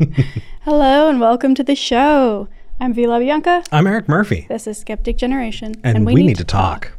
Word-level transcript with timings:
Hello 0.62 1.10
and 1.10 1.20
welcome 1.20 1.54
to 1.54 1.62
the 1.62 1.74
show. 1.74 2.48
I'm 2.80 2.94
Vila 2.94 3.18
Bianca. 3.18 3.62
I'm 3.70 3.86
Eric 3.86 4.08
Murphy. 4.08 4.46
This 4.48 4.66
is 4.66 4.78
Skeptic 4.78 5.18
Generation. 5.18 5.74
And, 5.84 6.06
we, 6.06 6.14
need, 6.14 6.38
to 6.38 6.44
talk. 6.44 6.92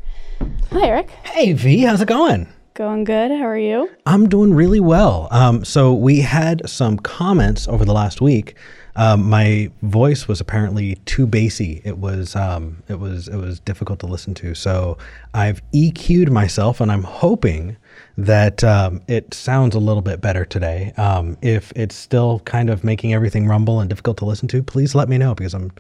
Hi, 0.72 0.86
Eric. 0.86 1.10
Hey, 1.24 1.54
V, 1.54 1.80
how's 1.80 2.02
it 2.02 2.08
going? 2.08 2.48
Going 2.76 3.04
good. 3.04 3.32
How 3.32 3.46
are 3.46 3.58
you? 3.58 3.90
I'm 4.06 4.30
doing 4.30 4.54
really 4.54 4.80
well. 4.80 5.30
Um, 5.32 5.66
so 5.66 5.96
we 5.96 6.20
had 6.20 6.70
some 6.70 6.98
comments 6.98 7.68
over 7.68 7.86
the 7.86 7.94
last 7.94 8.22
week. 8.22 8.56
Um, 8.96 9.28
my 9.28 9.72
voice 9.82 10.28
was 10.28 10.40
apparently 10.40 10.96
too 11.06 11.26
bassy. 11.26 11.82
It 11.84 11.98
was 11.98 12.36
um, 12.36 12.84
it 12.88 13.00
was 13.00 13.28
it 13.28 13.38
was 13.38 13.60
difficult 13.62 14.00
to 14.02 14.06
listen 14.06 14.36
to. 14.36 14.54
So 14.54 15.00
I've 15.34 15.64
EQ'd 15.72 16.30
myself, 16.30 16.80
and 16.80 16.92
I'm 16.92 17.04
hoping 17.04 17.78
that 18.18 18.64
um, 18.64 19.02
it 19.08 19.34
sounds 19.34 19.76
a 19.76 19.80
little 19.80 20.02
bit 20.02 20.22
better 20.22 20.46
today. 20.46 20.94
Um, 20.98 21.38
if 21.42 21.72
it's 21.76 21.96
still 21.96 22.40
kind 22.42 22.70
of 22.70 22.84
making 22.84 23.14
everything 23.14 23.48
rumble 23.48 23.80
and 23.80 23.90
difficult 23.90 24.18
to 24.18 24.26
listen 24.26 24.48
to, 24.50 24.62
please 24.64 24.94
let 24.96 25.10
me 25.10 25.18
know 25.18 25.34
because 25.36 25.54
I'm 25.54 25.72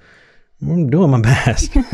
I'm 0.64 0.90
doing 0.92 1.10
my 1.10 1.22
best. 1.22 1.72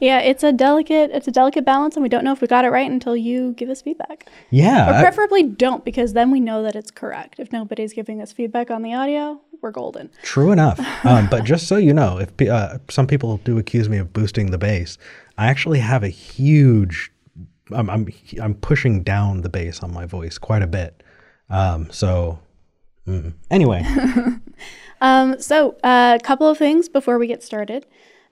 Yeah, 0.00 0.20
it's 0.20 0.42
a 0.42 0.50
delicate 0.52 1.10
it's 1.12 1.28
a 1.28 1.30
delicate 1.30 1.64
balance 1.66 1.94
and 1.94 2.02
we 2.02 2.08
don't 2.08 2.24
know 2.24 2.32
if 2.32 2.40
we 2.40 2.46
got 2.46 2.64
it 2.64 2.70
right 2.70 2.90
until 2.90 3.14
you 3.14 3.52
give 3.52 3.68
us 3.68 3.82
feedback. 3.82 4.26
yeah, 4.50 4.90
Or 4.90 4.94
I- 4.94 5.02
preferably 5.02 5.42
don't 5.42 5.84
because 5.84 6.14
then 6.14 6.30
we 6.30 6.40
know 6.40 6.62
that 6.62 6.74
it's 6.74 6.90
correct. 6.90 7.38
If 7.38 7.52
nobody's 7.52 7.92
giving 7.92 8.22
us 8.22 8.32
feedback 8.32 8.70
on 8.70 8.80
the 8.82 8.94
audio, 8.94 9.38
we're 9.60 9.72
golden. 9.72 10.08
True 10.22 10.52
enough. 10.52 10.80
Um, 11.04 11.28
but 11.30 11.44
just 11.44 11.68
so 11.68 11.76
you 11.76 11.92
know, 11.92 12.18
if 12.18 12.48
uh, 12.48 12.78
some 12.88 13.06
people 13.06 13.36
do 13.44 13.58
accuse 13.58 13.90
me 13.90 13.98
of 13.98 14.10
boosting 14.14 14.50
the 14.52 14.58
bass, 14.58 14.96
I 15.36 15.48
actually 15.48 15.80
have 15.80 16.02
a 16.02 16.08
huge. 16.08 17.09
I'm 17.72 17.90
I'm, 17.90 18.08
I'm 18.40 18.54
pushing 18.54 19.02
down 19.02 19.42
the 19.42 19.48
bass 19.48 19.82
on 19.82 19.92
my 19.92 20.06
voice 20.06 20.38
quite 20.38 20.62
a 20.62 20.66
bit. 20.66 21.02
Um, 21.48 21.90
so 21.90 22.38
mm. 23.06 23.32
anyway, 23.50 23.84
Um, 25.00 25.40
so, 25.40 25.76
a 25.82 26.18
couple 26.22 26.46
of 26.46 26.58
things 26.58 26.88
before 26.88 27.18
we 27.18 27.26
get 27.26 27.42
started. 27.42 27.86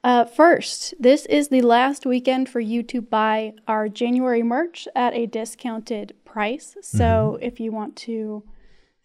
Uh, 0.04 0.24
first, 0.24 0.94
this 1.00 1.26
is 1.26 1.48
the 1.48 1.62
last 1.62 2.06
weekend 2.06 2.48
for 2.48 2.60
you 2.60 2.82
to 2.84 3.00
buy 3.00 3.54
our 3.66 3.88
January 3.88 4.42
merch 4.42 4.86
at 4.94 5.14
a 5.14 5.26
discounted 5.26 6.14
price. 6.24 6.76
So, 6.82 7.38
if 7.40 7.58
you 7.58 7.72
want 7.72 7.96
to 7.96 8.44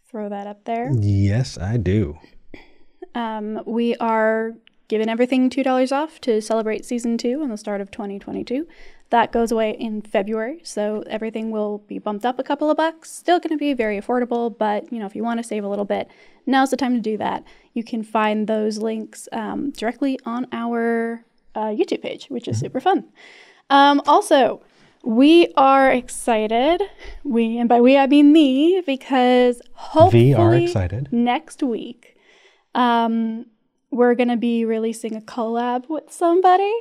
throw 0.05 0.29
that 0.29 0.45
up 0.45 0.65
there, 0.65 0.91
yes, 0.93 1.57
I 1.57 1.77
do. 1.77 2.19
um, 3.15 3.61
we 3.65 3.95
are 3.95 4.53
giving 4.89 5.09
everything 5.09 5.49
$2 5.49 5.91
off 5.91 6.19
to 6.21 6.41
celebrate 6.41 6.85
season 6.85 7.17
two 7.17 7.41
and 7.41 7.51
the 7.51 7.57
start 7.57 7.79
of 7.79 7.89
2022. 7.89 8.67
That 9.13 9.31
goes 9.31 9.51
away 9.51 9.69
in 9.77 10.01
February, 10.01 10.57
so 10.63 11.03
everything 11.07 11.51
will 11.51 11.83
be 11.87 11.99
bumped 11.99 12.25
up 12.25 12.39
a 12.39 12.43
couple 12.43 12.71
of 12.71 12.77
bucks. 12.77 13.11
Still 13.11 13.39
going 13.39 13.51
to 13.51 13.57
be 13.57 13.73
very 13.75 14.01
affordable, 14.01 14.45
but 14.65 14.91
you 14.91 14.97
know 14.99 15.05
if 15.05 15.15
you 15.15 15.23
want 15.23 15.37
to 15.39 15.43
save 15.43 15.63
a 15.63 15.67
little 15.67 15.85
bit, 15.85 16.07
now's 16.47 16.71
the 16.71 16.77
time 16.77 16.95
to 16.95 16.99
do 17.11 17.15
that. 17.17 17.43
You 17.75 17.83
can 17.83 18.01
find 18.01 18.47
those 18.47 18.79
links 18.79 19.29
um, 19.31 19.69
directly 19.69 20.19
on 20.25 20.47
our 20.51 21.23
uh, 21.53 21.71
YouTube 21.79 22.01
page, 22.01 22.25
which 22.29 22.47
is 22.47 22.59
super 22.59 22.79
fun. 22.79 22.99
Um, 23.69 24.01
also, 24.07 24.63
we 25.03 25.53
are 25.57 25.91
excited. 25.91 26.81
We 27.23 27.59
and 27.59 27.69
by 27.69 27.81
we 27.81 27.95
I 27.97 28.07
mean 28.07 28.31
me 28.33 28.81
because 28.83 29.61
hopefully 29.73 30.29
We 30.29 30.33
are 30.33 30.55
excited. 30.55 31.09
next 31.11 31.61
week 31.61 32.17
um, 32.73 33.45
we're 33.91 34.15
gonna 34.15 34.37
be 34.37 34.65
releasing 34.65 35.15
a 35.15 35.21
collab 35.21 35.87
with 35.87 36.11
somebody. 36.11 36.73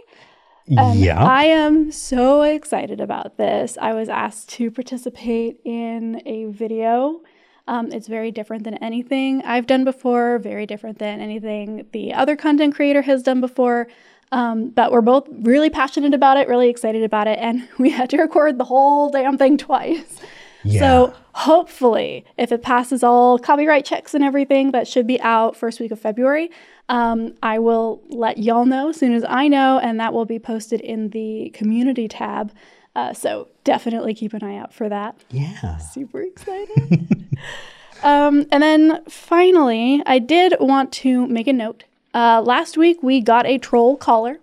And 0.78 1.00
yeah. 1.00 1.22
I 1.22 1.44
am 1.44 1.92
so 1.92 2.42
excited 2.42 3.00
about 3.00 3.36
this. 3.36 3.76
I 3.80 3.92
was 3.92 4.08
asked 4.08 4.48
to 4.50 4.70
participate 4.70 5.60
in 5.64 6.22
a 6.26 6.46
video. 6.46 7.20
Um, 7.68 7.92
it's 7.92 8.08
very 8.08 8.30
different 8.30 8.64
than 8.64 8.74
anything 8.78 9.42
I've 9.42 9.66
done 9.66 9.84
before, 9.84 10.38
very 10.38 10.66
different 10.66 10.98
than 10.98 11.20
anything 11.20 11.86
the 11.92 12.14
other 12.14 12.36
content 12.36 12.74
creator 12.74 13.02
has 13.02 13.22
done 13.22 13.40
before. 13.40 13.88
Um, 14.32 14.70
but 14.70 14.92
we're 14.92 15.02
both 15.02 15.28
really 15.30 15.68
passionate 15.68 16.14
about 16.14 16.38
it, 16.38 16.48
really 16.48 16.70
excited 16.70 17.02
about 17.02 17.28
it, 17.28 17.38
and 17.38 17.68
we 17.78 17.90
had 17.90 18.08
to 18.10 18.16
record 18.16 18.58
the 18.58 18.64
whole 18.64 19.10
damn 19.10 19.36
thing 19.36 19.58
twice. 19.58 20.20
Yeah. 20.64 20.80
So 20.80 21.14
hopefully, 21.34 22.24
if 22.36 22.52
it 22.52 22.62
passes 22.62 23.02
all 23.02 23.38
copyright 23.38 23.84
checks 23.84 24.14
and 24.14 24.22
everything, 24.22 24.72
that 24.72 24.86
should 24.86 25.06
be 25.06 25.20
out 25.20 25.56
first 25.56 25.80
week 25.80 25.90
of 25.90 26.00
February. 26.00 26.50
Um, 26.88 27.34
I 27.42 27.58
will 27.58 28.02
let 28.08 28.38
y'all 28.38 28.66
know 28.66 28.90
as 28.90 28.96
soon 28.96 29.14
as 29.14 29.24
I 29.28 29.48
know, 29.48 29.78
and 29.78 29.98
that 30.00 30.12
will 30.12 30.24
be 30.24 30.38
posted 30.38 30.80
in 30.80 31.10
the 31.10 31.50
community 31.54 32.08
tab. 32.08 32.52
Uh, 32.94 33.14
so 33.14 33.48
definitely 33.64 34.14
keep 34.14 34.34
an 34.34 34.44
eye 34.44 34.58
out 34.58 34.72
for 34.72 34.88
that. 34.88 35.16
yeah. 35.30 35.78
Super 35.78 36.20
excited. 36.20 37.28
um, 38.02 38.46
and 38.52 38.62
then 38.62 39.02
finally, 39.08 40.02
I 40.04 40.18
did 40.18 40.54
want 40.60 40.92
to 40.92 41.26
make 41.26 41.46
a 41.46 41.52
note. 41.52 41.84
Uh, 42.12 42.42
last 42.44 42.76
week 42.76 43.02
we 43.02 43.20
got 43.22 43.46
a 43.46 43.56
troll 43.56 43.96
caller, 43.96 44.38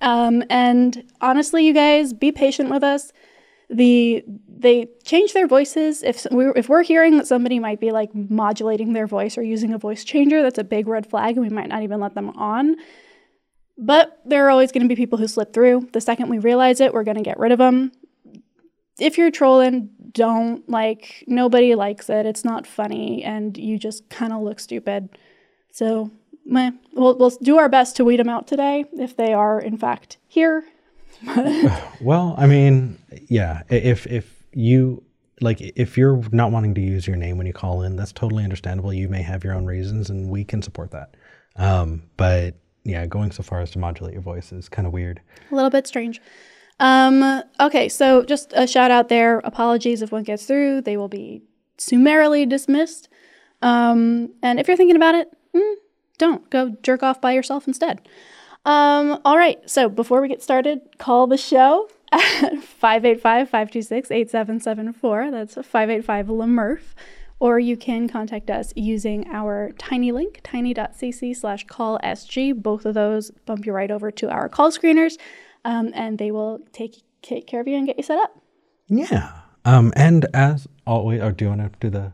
um, 0.00 0.44
and 0.48 1.04
honestly, 1.20 1.66
you 1.66 1.72
guys, 1.72 2.12
be 2.12 2.30
patient 2.30 2.70
with 2.70 2.84
us. 2.84 3.12
The 3.70 4.24
they 4.60 4.88
change 5.04 5.32
their 5.32 5.46
voices. 5.46 6.02
If 6.02 6.26
we're 6.30 6.52
if 6.52 6.68
we're 6.68 6.82
hearing 6.82 7.16
that 7.18 7.26
somebody 7.26 7.58
might 7.58 7.80
be 7.80 7.92
like 7.92 8.14
modulating 8.14 8.92
their 8.92 9.06
voice 9.06 9.38
or 9.38 9.42
using 9.42 9.72
a 9.72 9.78
voice 9.78 10.04
changer, 10.04 10.42
that's 10.42 10.58
a 10.58 10.64
big 10.64 10.86
red 10.86 11.06
flag, 11.08 11.36
and 11.36 11.46
we 11.46 11.54
might 11.54 11.68
not 11.68 11.82
even 11.82 12.00
let 12.00 12.14
them 12.14 12.30
on. 12.30 12.76
But 13.78 14.20
there 14.26 14.44
are 14.46 14.50
always 14.50 14.72
going 14.72 14.82
to 14.82 14.88
be 14.88 14.96
people 14.96 15.18
who 15.18 15.26
slip 15.26 15.54
through. 15.54 15.88
The 15.92 16.00
second 16.02 16.28
we 16.28 16.38
realize 16.38 16.80
it, 16.80 16.92
we're 16.92 17.04
going 17.04 17.16
to 17.16 17.22
get 17.22 17.38
rid 17.38 17.52
of 17.52 17.58
them. 17.58 17.92
If 18.98 19.16
you're 19.16 19.30
trolling, 19.30 19.88
don't 20.12 20.68
like 20.68 21.24
nobody 21.26 21.74
likes 21.74 22.10
it. 22.10 22.26
It's 22.26 22.44
not 22.44 22.66
funny, 22.66 23.24
and 23.24 23.56
you 23.56 23.78
just 23.78 24.10
kind 24.10 24.32
of 24.32 24.42
look 24.42 24.60
stupid. 24.60 25.08
So, 25.72 26.10
meh. 26.44 26.72
we'll 26.92 27.16
we'll 27.16 27.30
do 27.30 27.56
our 27.56 27.70
best 27.70 27.96
to 27.96 28.04
weed 28.04 28.18
them 28.18 28.28
out 28.28 28.46
today 28.46 28.84
if 28.92 29.16
they 29.16 29.32
are 29.32 29.58
in 29.58 29.78
fact 29.78 30.18
here. 30.28 30.64
Well, 32.00 32.34
I 32.38 32.46
mean, 32.46 32.98
yeah. 33.28 33.62
If 33.68 34.06
if 34.06 34.42
you 34.52 35.02
like, 35.40 35.60
if 35.60 35.98
you're 35.98 36.22
not 36.32 36.50
wanting 36.50 36.74
to 36.74 36.80
use 36.80 37.06
your 37.06 37.16
name 37.16 37.36
when 37.36 37.46
you 37.46 37.52
call 37.52 37.82
in, 37.82 37.96
that's 37.96 38.12
totally 38.12 38.42
understandable. 38.42 38.92
You 38.92 39.08
may 39.08 39.22
have 39.22 39.44
your 39.44 39.54
own 39.54 39.66
reasons, 39.66 40.08
and 40.08 40.30
we 40.30 40.44
can 40.44 40.62
support 40.62 40.90
that. 40.92 41.14
Um, 41.56 42.02
but 42.16 42.54
yeah, 42.84 43.04
going 43.06 43.32
so 43.32 43.42
far 43.42 43.60
as 43.60 43.70
to 43.72 43.78
modulate 43.78 44.14
your 44.14 44.22
voice 44.22 44.52
is 44.52 44.68
kind 44.68 44.86
of 44.86 44.92
weird. 44.92 45.20
a 45.50 45.54
little 45.54 45.70
bit 45.70 45.86
strange. 45.86 46.20
Um, 46.78 47.42
okay, 47.60 47.88
so 47.90 48.24
just 48.24 48.54
a 48.56 48.66
shout 48.66 48.90
out 48.90 49.08
there. 49.08 49.40
Apologies 49.40 50.00
if 50.00 50.12
one 50.12 50.22
gets 50.22 50.46
through. 50.46 50.80
They 50.80 50.96
will 50.96 51.08
be 51.08 51.42
summarily 51.76 52.46
dismissed. 52.46 53.08
Um, 53.60 54.32
and 54.42 54.58
if 54.58 54.66
you're 54.66 54.76
thinking 54.76 54.96
about 54.96 55.14
it, 55.14 55.28
mm, 55.54 55.74
don't 56.16 56.48
go 56.48 56.76
jerk 56.82 57.02
off 57.02 57.20
by 57.20 57.32
yourself 57.32 57.66
instead. 57.66 58.00
Um, 58.64 59.20
all 59.24 59.38
right, 59.38 59.58
so 59.68 59.88
before 59.88 60.20
we 60.20 60.28
get 60.28 60.42
started, 60.42 60.80
call 60.98 61.26
the 61.26 61.36
show 61.36 61.88
at 62.12 62.62
585 62.62 63.48
526 63.48 64.10
8774. 64.10 65.30
That's 65.30 65.54
585 65.54 66.26
Lemurf. 66.26 66.80
Or 67.38 67.58
you 67.58 67.78
can 67.78 68.06
contact 68.06 68.50
us 68.50 68.74
using 68.76 69.26
our 69.32 69.72
tiny 69.78 70.12
link, 70.12 70.40
tiny.cc 70.42 71.34
slash 71.34 71.64
call 71.66 71.98
SG. 72.04 72.54
Both 72.54 72.84
of 72.84 72.92
those 72.92 73.30
bump 73.46 73.64
you 73.64 73.72
right 73.72 73.90
over 73.90 74.10
to 74.10 74.28
our 74.28 74.50
call 74.50 74.70
screeners, 74.70 75.16
um, 75.64 75.90
and 75.94 76.18
they 76.18 76.30
will 76.30 76.60
take, 76.72 77.02
take 77.22 77.46
care 77.46 77.60
of 77.62 77.66
you 77.66 77.76
and 77.78 77.86
get 77.86 77.96
you 77.96 78.02
set 78.02 78.18
up. 78.18 78.42
Yeah. 78.88 79.40
Um, 79.64 79.90
and 79.96 80.26
as 80.34 80.68
always, 80.86 81.22
or 81.22 81.32
do 81.32 81.46
you 81.46 81.48
want 81.48 81.62
to 81.62 81.70
do 81.80 81.88
the? 81.88 82.12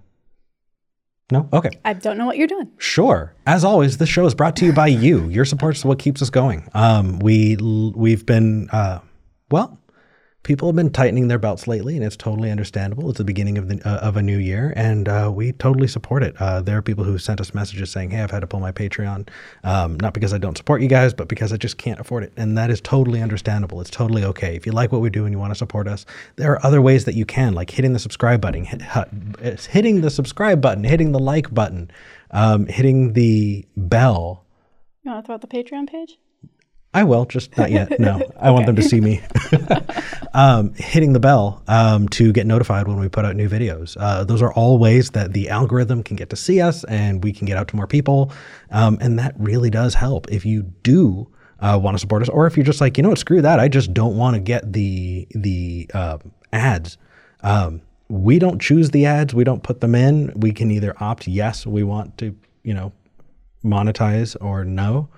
No. 1.31 1.49
Okay. 1.53 1.71
I 1.85 1.93
don't 1.93 2.19
know 2.19 2.27
what 2.27 2.37
you're 2.37 2.47
doing. 2.47 2.71
Sure. 2.79 3.35
As 3.47 3.65
always, 3.65 3.99
this 3.99 4.09
show 4.09 4.27
is 4.27 4.35
brought 4.35 4.55
to 4.57 4.65
you 4.65 4.73
by 4.73 4.87
you. 4.87 5.29
Your 5.29 5.45
support 5.45 5.77
is 5.77 5.85
what 5.85 5.99
keeps 5.99 6.23
us 6.23 6.31
going. 6.31 6.69
Um, 6.73 7.19
we 7.19 7.57
we've 7.57 8.25
been 8.25 8.69
uh, 8.71 9.01
well 9.51 9.79
people 10.47 10.69
have 10.69 10.77
been 10.77 10.91
tightening 10.91 11.27
their 11.27 11.41
belts 11.41 11.67
lately, 11.67 11.97
and 11.97 12.05
it's 12.05 12.17
totally 12.17 12.53
understandable. 12.53 13.09
It's 13.11 13.19
the 13.19 13.25
beginning 13.25 13.59
of 13.59 13.67
the 13.67 13.81
uh, 13.85 13.97
of 13.97 14.17
a 14.17 14.23
new 14.23 14.39
year, 14.39 14.73
and 14.77 15.09
uh, 15.09 15.31
we 15.35 15.51
totally 15.51 15.89
support 15.89 16.23
it. 16.23 16.41
Uh, 16.41 16.63
there 16.63 16.79
are 16.79 16.83
people 16.83 17.03
who 17.03 17.19
sent 17.19 17.41
us 17.41 17.53
messages 17.53 17.91
saying, 17.91 18.11
"Hey, 18.11 18.23
I've 18.23 18.31
had 18.31 18.41
to 18.41 18.47
pull 18.47 18.61
my 18.61 18.71
Patreon, 18.71 19.29
um, 19.65 19.99
not 20.01 20.15
because 20.15 20.33
I 20.33 20.39
don't 20.39 20.57
support 20.57 20.83
you 20.83 20.89
guys, 20.89 21.13
but 21.13 21.27
because 21.27 21.53
I 21.53 21.57
just 21.57 21.79
can't 21.79 21.99
afford 21.99 22.23
it," 22.23 22.33
and 22.37 22.57
that 22.57 22.71
is 22.71 22.81
totally 22.81 23.21
understandable. 23.21 23.81
It's 23.81 23.91
totally 23.91 24.23
okay. 24.25 24.55
If 24.55 24.67
you 24.67 24.73
like 24.73 24.93
what 24.93 25.01
we 25.01 25.11
do 25.11 25.25
and 25.25 25.33
you 25.33 25.39
want 25.39 25.51
to 25.51 25.59
support 25.59 25.89
us, 25.89 26.07
there 26.37 26.53
are 26.53 26.65
other 26.65 26.81
ways 26.81 27.07
that 27.07 27.15
you 27.15 27.27
can, 27.27 27.53
like 27.53 27.71
hitting 27.71 27.93
the 27.93 27.99
subscribe 27.99 28.41
button, 28.41 28.65
hit, 28.65 28.83
hitting 29.67 30.01
the 30.01 30.11
subscribe 30.11 30.61
button, 30.61 30.85
hitting 30.85 31.11
the 31.11 31.19
like 31.19 31.53
button, 31.53 31.91
um, 32.31 32.67
hitting 32.67 33.15
the 33.15 33.67
bell. 33.77 34.45
You 35.03 35.11
want 35.11 35.25
to 35.25 35.27
throw 35.27 35.35
out 35.35 35.41
the 35.41 35.49
Patreon 35.49 35.91
page? 35.91 36.19
I 36.97 37.05
will, 37.05 37.27
just 37.27 37.55
not 37.59 37.71
yet. 37.71 38.01
No, 38.01 38.23
I 38.41 38.51
want 38.51 38.65
them 38.65 38.77
to 38.77 38.83
see 38.83 39.03
me. 39.03 39.21
um, 40.35 40.73
hitting 40.77 41.13
the 41.13 41.21
bell 41.21 41.63
um, 41.69 42.09
to 42.09 42.33
get 42.33 42.47
notified 42.47 42.89
when 42.89 42.99
we 42.99 43.07
put 43.07 43.27
out 43.27 43.37
new 43.37 43.51
videos. 43.51 43.99
Uh, 44.01 44.25
those 44.25 44.41
are 44.41 44.51
all 44.55 44.79
ways 44.79 45.11
that 45.11 45.35
the 45.35 45.51
algorithm 45.51 46.03
can 46.03 46.17
get 46.17 46.31
to 46.31 46.37
see 46.37 46.59
us 46.59 46.85
and 46.85 47.23
we 47.23 47.35
can 47.35 47.47
get 47.47 47.59
out 47.59 47.69
to 47.69 47.77
more 47.77 47.87
people. 47.87 48.33
Um, 48.71 48.97
and 49.03 49.19
that 49.19 49.35
really 49.39 49.69
does 49.69 49.93
help. 49.93 50.33
If 50.33 50.47
you 50.47 50.63
do 50.63 51.29
uh, 51.61 51.79
want 51.83 51.97
to 51.97 51.99
support 51.99 52.23
us, 52.23 52.31
or 52.31 52.47
if 52.47 52.57
you're 52.57 52.65
just 52.65 52.81
like, 52.81 52.97
you 52.97 53.03
know 53.03 53.11
what, 53.11 53.19
screw 53.19 53.43
that, 53.43 53.61
I 53.61 53.69
just 53.69 53.93
don't 53.93 54.17
want 54.17 54.35
to 54.37 54.41
get 54.41 54.73
the 54.73 55.29
the 55.33 55.91
uh, 55.93 56.17
ads. 56.55 56.97
Um, 57.43 57.83
we 58.09 58.39
don't 58.39 58.59
choose 58.59 58.91
the 58.91 59.05
ads. 59.05 59.35
We 59.35 59.45
don't 59.45 59.63
put 59.63 59.83
them 59.83 59.95
in. 59.95 60.33
We 60.35 60.53
can 60.53 60.71
either 60.71 60.95
opt 60.99 61.29
yes, 61.29 61.67
we 61.67 61.83
want 61.83 62.17
to, 62.19 62.35
you 62.63 62.73
know, 62.73 62.93
monetize, 63.63 64.35
or 64.41 64.65
no. 64.65 65.11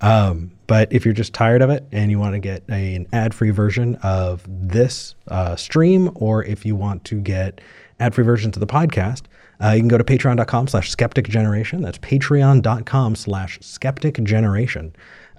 Um, 0.00 0.52
but 0.66 0.92
if 0.92 1.04
you're 1.04 1.14
just 1.14 1.34
tired 1.34 1.62
of 1.62 1.70
it 1.70 1.86
and 1.92 2.10
you 2.10 2.18
want 2.18 2.34
to 2.34 2.38
get 2.38 2.62
a, 2.68 2.94
an 2.94 3.06
ad 3.12 3.34
free 3.34 3.50
version 3.50 3.96
of 3.96 4.44
this 4.48 5.14
uh, 5.28 5.56
stream, 5.56 6.10
or 6.14 6.44
if 6.44 6.64
you 6.64 6.76
want 6.76 7.04
to 7.04 7.20
get 7.20 7.60
ad 8.00 8.14
free 8.14 8.24
versions 8.24 8.56
of 8.56 8.60
the 8.60 8.66
podcast, 8.66 9.22
uh, 9.62 9.70
you 9.70 9.80
can 9.80 9.88
go 9.88 9.98
to 9.98 10.04
patreon.com 10.04 10.66
slash 10.68 10.90
skeptic 10.90 11.28
generation. 11.28 11.82
That's 11.82 11.98
patreon.com 11.98 13.14
slash 13.14 13.58
skeptic 13.60 14.22
generation. 14.24 14.94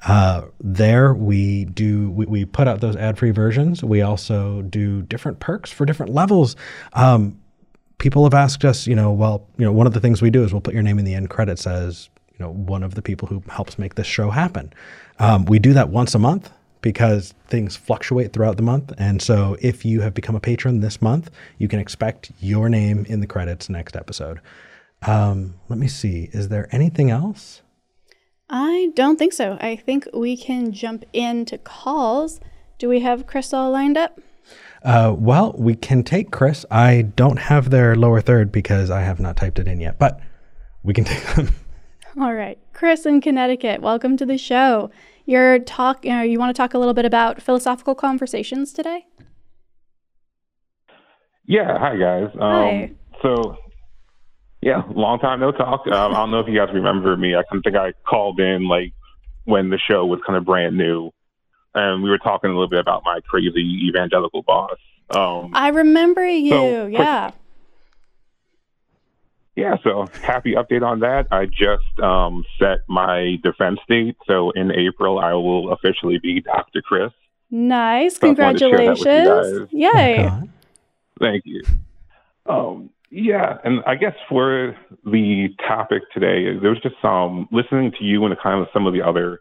Uh, 0.05 0.43
there 0.59 1.13
we 1.13 1.65
do 1.65 2.11
we, 2.11 2.25
we 2.25 2.45
put 2.45 2.67
out 2.67 2.79
those 2.79 2.95
ad 2.95 3.17
free 3.17 3.31
versions. 3.31 3.83
We 3.83 4.01
also 4.01 4.61
do 4.63 5.01
different 5.03 5.39
perks 5.39 5.71
for 5.71 5.85
different 5.85 6.13
levels. 6.13 6.55
Um, 6.93 7.39
people 7.97 8.23
have 8.23 8.33
asked 8.33 8.65
us, 8.65 8.87
you 8.87 8.95
know, 8.95 9.11
well, 9.11 9.47
you 9.57 9.65
know, 9.65 9.71
one 9.71 9.87
of 9.87 9.93
the 9.93 9.99
things 9.99 10.21
we 10.21 10.29
do 10.29 10.43
is 10.43 10.53
we'll 10.53 10.61
put 10.61 10.73
your 10.73 10.83
name 10.83 10.99
in 10.99 11.05
the 11.05 11.15
end 11.15 11.29
credits 11.29 11.65
as 11.65 12.09
you 12.37 12.45
know 12.45 12.51
one 12.51 12.83
of 12.83 12.95
the 12.95 13.01
people 13.01 13.27
who 13.27 13.43
helps 13.49 13.79
make 13.79 13.95
this 13.95 14.07
show 14.07 14.29
happen. 14.29 14.73
Um, 15.19 15.45
we 15.45 15.59
do 15.59 15.73
that 15.73 15.89
once 15.89 16.15
a 16.15 16.19
month 16.19 16.51
because 16.81 17.33
things 17.47 17.75
fluctuate 17.75 18.33
throughout 18.33 18.57
the 18.57 18.63
month, 18.63 18.93
and 18.97 19.21
so 19.21 19.57
if 19.61 19.85
you 19.85 20.01
have 20.01 20.13
become 20.13 20.35
a 20.35 20.39
patron 20.39 20.81
this 20.81 21.01
month, 21.01 21.31
you 21.57 21.67
can 21.67 21.79
expect 21.79 22.31
your 22.39 22.69
name 22.69 23.05
in 23.05 23.21
the 23.21 23.27
credits 23.27 23.69
next 23.69 23.95
episode. 23.95 24.39
Um, 25.01 25.55
let 25.69 25.79
me 25.79 25.87
see. 25.87 26.29
Is 26.31 26.49
there 26.49 26.67
anything 26.71 27.09
else? 27.09 27.61
I 28.49 28.91
don't 28.95 29.17
think 29.17 29.33
so. 29.33 29.57
I 29.59 29.75
think 29.75 30.07
we 30.13 30.37
can 30.37 30.71
jump 30.71 31.05
into 31.13 31.57
calls. 31.57 32.39
Do 32.77 32.89
we 32.89 32.99
have 32.99 33.25
Chris 33.25 33.53
all 33.53 33.71
lined 33.71 33.97
up? 33.97 34.19
Uh, 34.83 35.15
well, 35.17 35.55
we 35.57 35.75
can 35.75 36.03
take 36.03 36.29
Chris. 36.29 36.65
I 36.69 37.01
don't 37.01 37.37
have 37.37 37.71
their 37.71 37.95
lower 37.95 38.21
third 38.21 38.51
because 38.51 38.91
I 38.91 39.01
have 39.01 39.19
not 39.19 39.37
typed 39.37 39.57
it 39.57 39.67
in 39.67 39.81
yet, 39.81 39.97
but 39.97 40.19
we 40.83 40.93
can 40.93 41.05
take 41.05 41.23
them. 41.35 41.55
All 42.19 42.33
right. 42.33 42.57
Chris 42.71 43.05
in 43.05 43.19
Connecticut, 43.19 43.81
welcome 43.81 44.15
to 44.15 44.25
the 44.25 44.37
show. 44.37 44.89
You're 45.25 45.59
talk, 45.59 46.05
you, 46.05 46.11
know, 46.11 46.21
you 46.21 46.39
want 46.39 46.55
to 46.55 46.57
talk 46.57 46.73
a 46.73 46.77
little 46.77 46.93
bit 46.93 47.03
about 47.03 47.41
philosophical 47.41 47.93
conversations 47.93 48.71
today? 48.71 49.05
Yeah. 51.45 51.77
Hi, 51.77 51.97
guys. 51.97 52.29
Um, 52.35 52.39
Hi. 52.39 52.91
So, 53.21 53.57
yeah, 54.61 54.83
long 54.89 55.19
time 55.19 55.41
no 55.41 55.51
talk. 55.51 55.85
Um, 55.87 56.13
I 56.13 56.17
don't 56.17 56.31
know 56.31 56.39
if 56.39 56.47
you 56.47 56.57
guys 56.57 56.73
remember 56.73 57.17
me. 57.17 57.35
I 57.35 57.43
think 57.51 57.75
I 57.75 57.91
called 58.07 58.39
in 58.39 58.67
like 58.67 58.93
when 59.43 59.69
the 59.69 59.77
show 59.77 60.05
was 60.05 60.21
kind 60.25 60.37
of 60.37 60.45
brand 60.45 60.77
new, 60.77 61.11
and 61.73 62.01
we 62.01 62.09
were 62.09 62.17
talking 62.17 62.49
a 62.49 62.53
little 62.53 62.69
bit 62.69 62.79
about 62.79 63.03
my 63.03 63.19
crazy 63.27 63.87
evangelical 63.89 64.41
boss. 64.41 64.77
Um, 65.09 65.51
I 65.53 65.69
remember 65.69 66.25
you. 66.25 66.51
so, 66.51 66.85
yeah. 66.87 67.31
Yeah, 69.55 69.75
so 69.83 70.07
happy 70.21 70.53
update 70.53 70.83
on 70.83 70.99
that. 70.99 71.27
I 71.31 71.45
just 71.45 71.99
um, 72.03 72.43
set 72.59 72.79
my 72.89 73.37
defense 73.41 73.79
date. 73.87 74.17
So 74.27 74.51
in 74.51 74.71
April, 74.71 75.19
I 75.19 75.33
will 75.33 75.71
officially 75.71 76.19
be 76.19 76.41
Dr. 76.41 76.81
Chris. 76.81 77.11
Nice. 77.49 78.17
So 78.17 78.29
I 78.29 78.31
wanted 78.33 78.59
to 78.59 78.69
share 78.69 78.85
that 78.85 78.99
with 78.99 78.99
you 78.99 79.05
Congratulations. 79.05 79.69
Yay. 79.71 80.25
Oh, 80.25 80.43
Thank 81.19 81.43
you. 81.45 81.63
Um, 82.47 82.89
yeah, 83.09 83.57
and 83.63 83.81
I 83.87 83.95
guess 83.95 84.13
for 84.27 84.75
the 85.05 85.47
topic 85.65 86.03
today, 86.13 86.57
there 86.61 86.69
was 86.69 86.81
just 86.83 86.95
some 87.01 87.47
listening 87.51 87.93
to 87.97 88.03
you 88.03 88.25
and 88.25 88.35
kind 88.41 88.61
of 88.61 88.67
some 88.73 88.87
of 88.87 88.93
the 88.93 89.01
other 89.01 89.39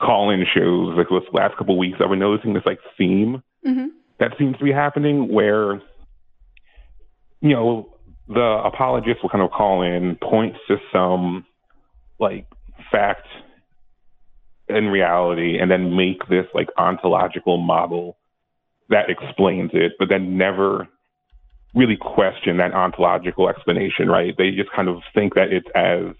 call-in 0.00 0.44
shows, 0.52 0.96
like 0.96 1.08
this 1.08 1.28
last 1.32 1.56
couple 1.56 1.74
of 1.74 1.78
weeks. 1.78 1.98
I've 2.02 2.10
been 2.10 2.18
noticing 2.18 2.54
this 2.54 2.66
like 2.66 2.80
theme 2.98 3.42
hmm 3.64 3.86
that 4.18 4.32
seems 4.38 4.58
to 4.58 4.64
be 4.64 4.72
happening 4.72 5.32
where, 5.32 5.80
you 7.40 7.54
know, 7.54 7.96
the 8.32 8.62
apologists 8.64 9.22
will 9.22 9.30
kind 9.30 9.44
of 9.44 9.50
call 9.50 9.82
in, 9.82 10.16
point 10.16 10.54
to 10.68 10.76
some 10.92 11.44
like 12.18 12.46
fact 12.90 13.26
in 14.68 14.86
reality, 14.86 15.58
and 15.58 15.70
then 15.70 15.96
make 15.96 16.26
this 16.28 16.46
like 16.54 16.68
ontological 16.78 17.58
model 17.58 18.16
that 18.88 19.10
explains 19.10 19.70
it, 19.74 19.92
but 19.98 20.08
then 20.08 20.38
never 20.38 20.88
really 21.74 21.96
question 21.96 22.56
that 22.58 22.72
ontological 22.72 23.48
explanation, 23.48 24.08
right? 24.08 24.34
They 24.36 24.50
just 24.52 24.70
kind 24.72 24.88
of 24.88 25.02
think 25.14 25.34
that 25.34 25.52
it's 25.52 25.68
as 25.74 26.14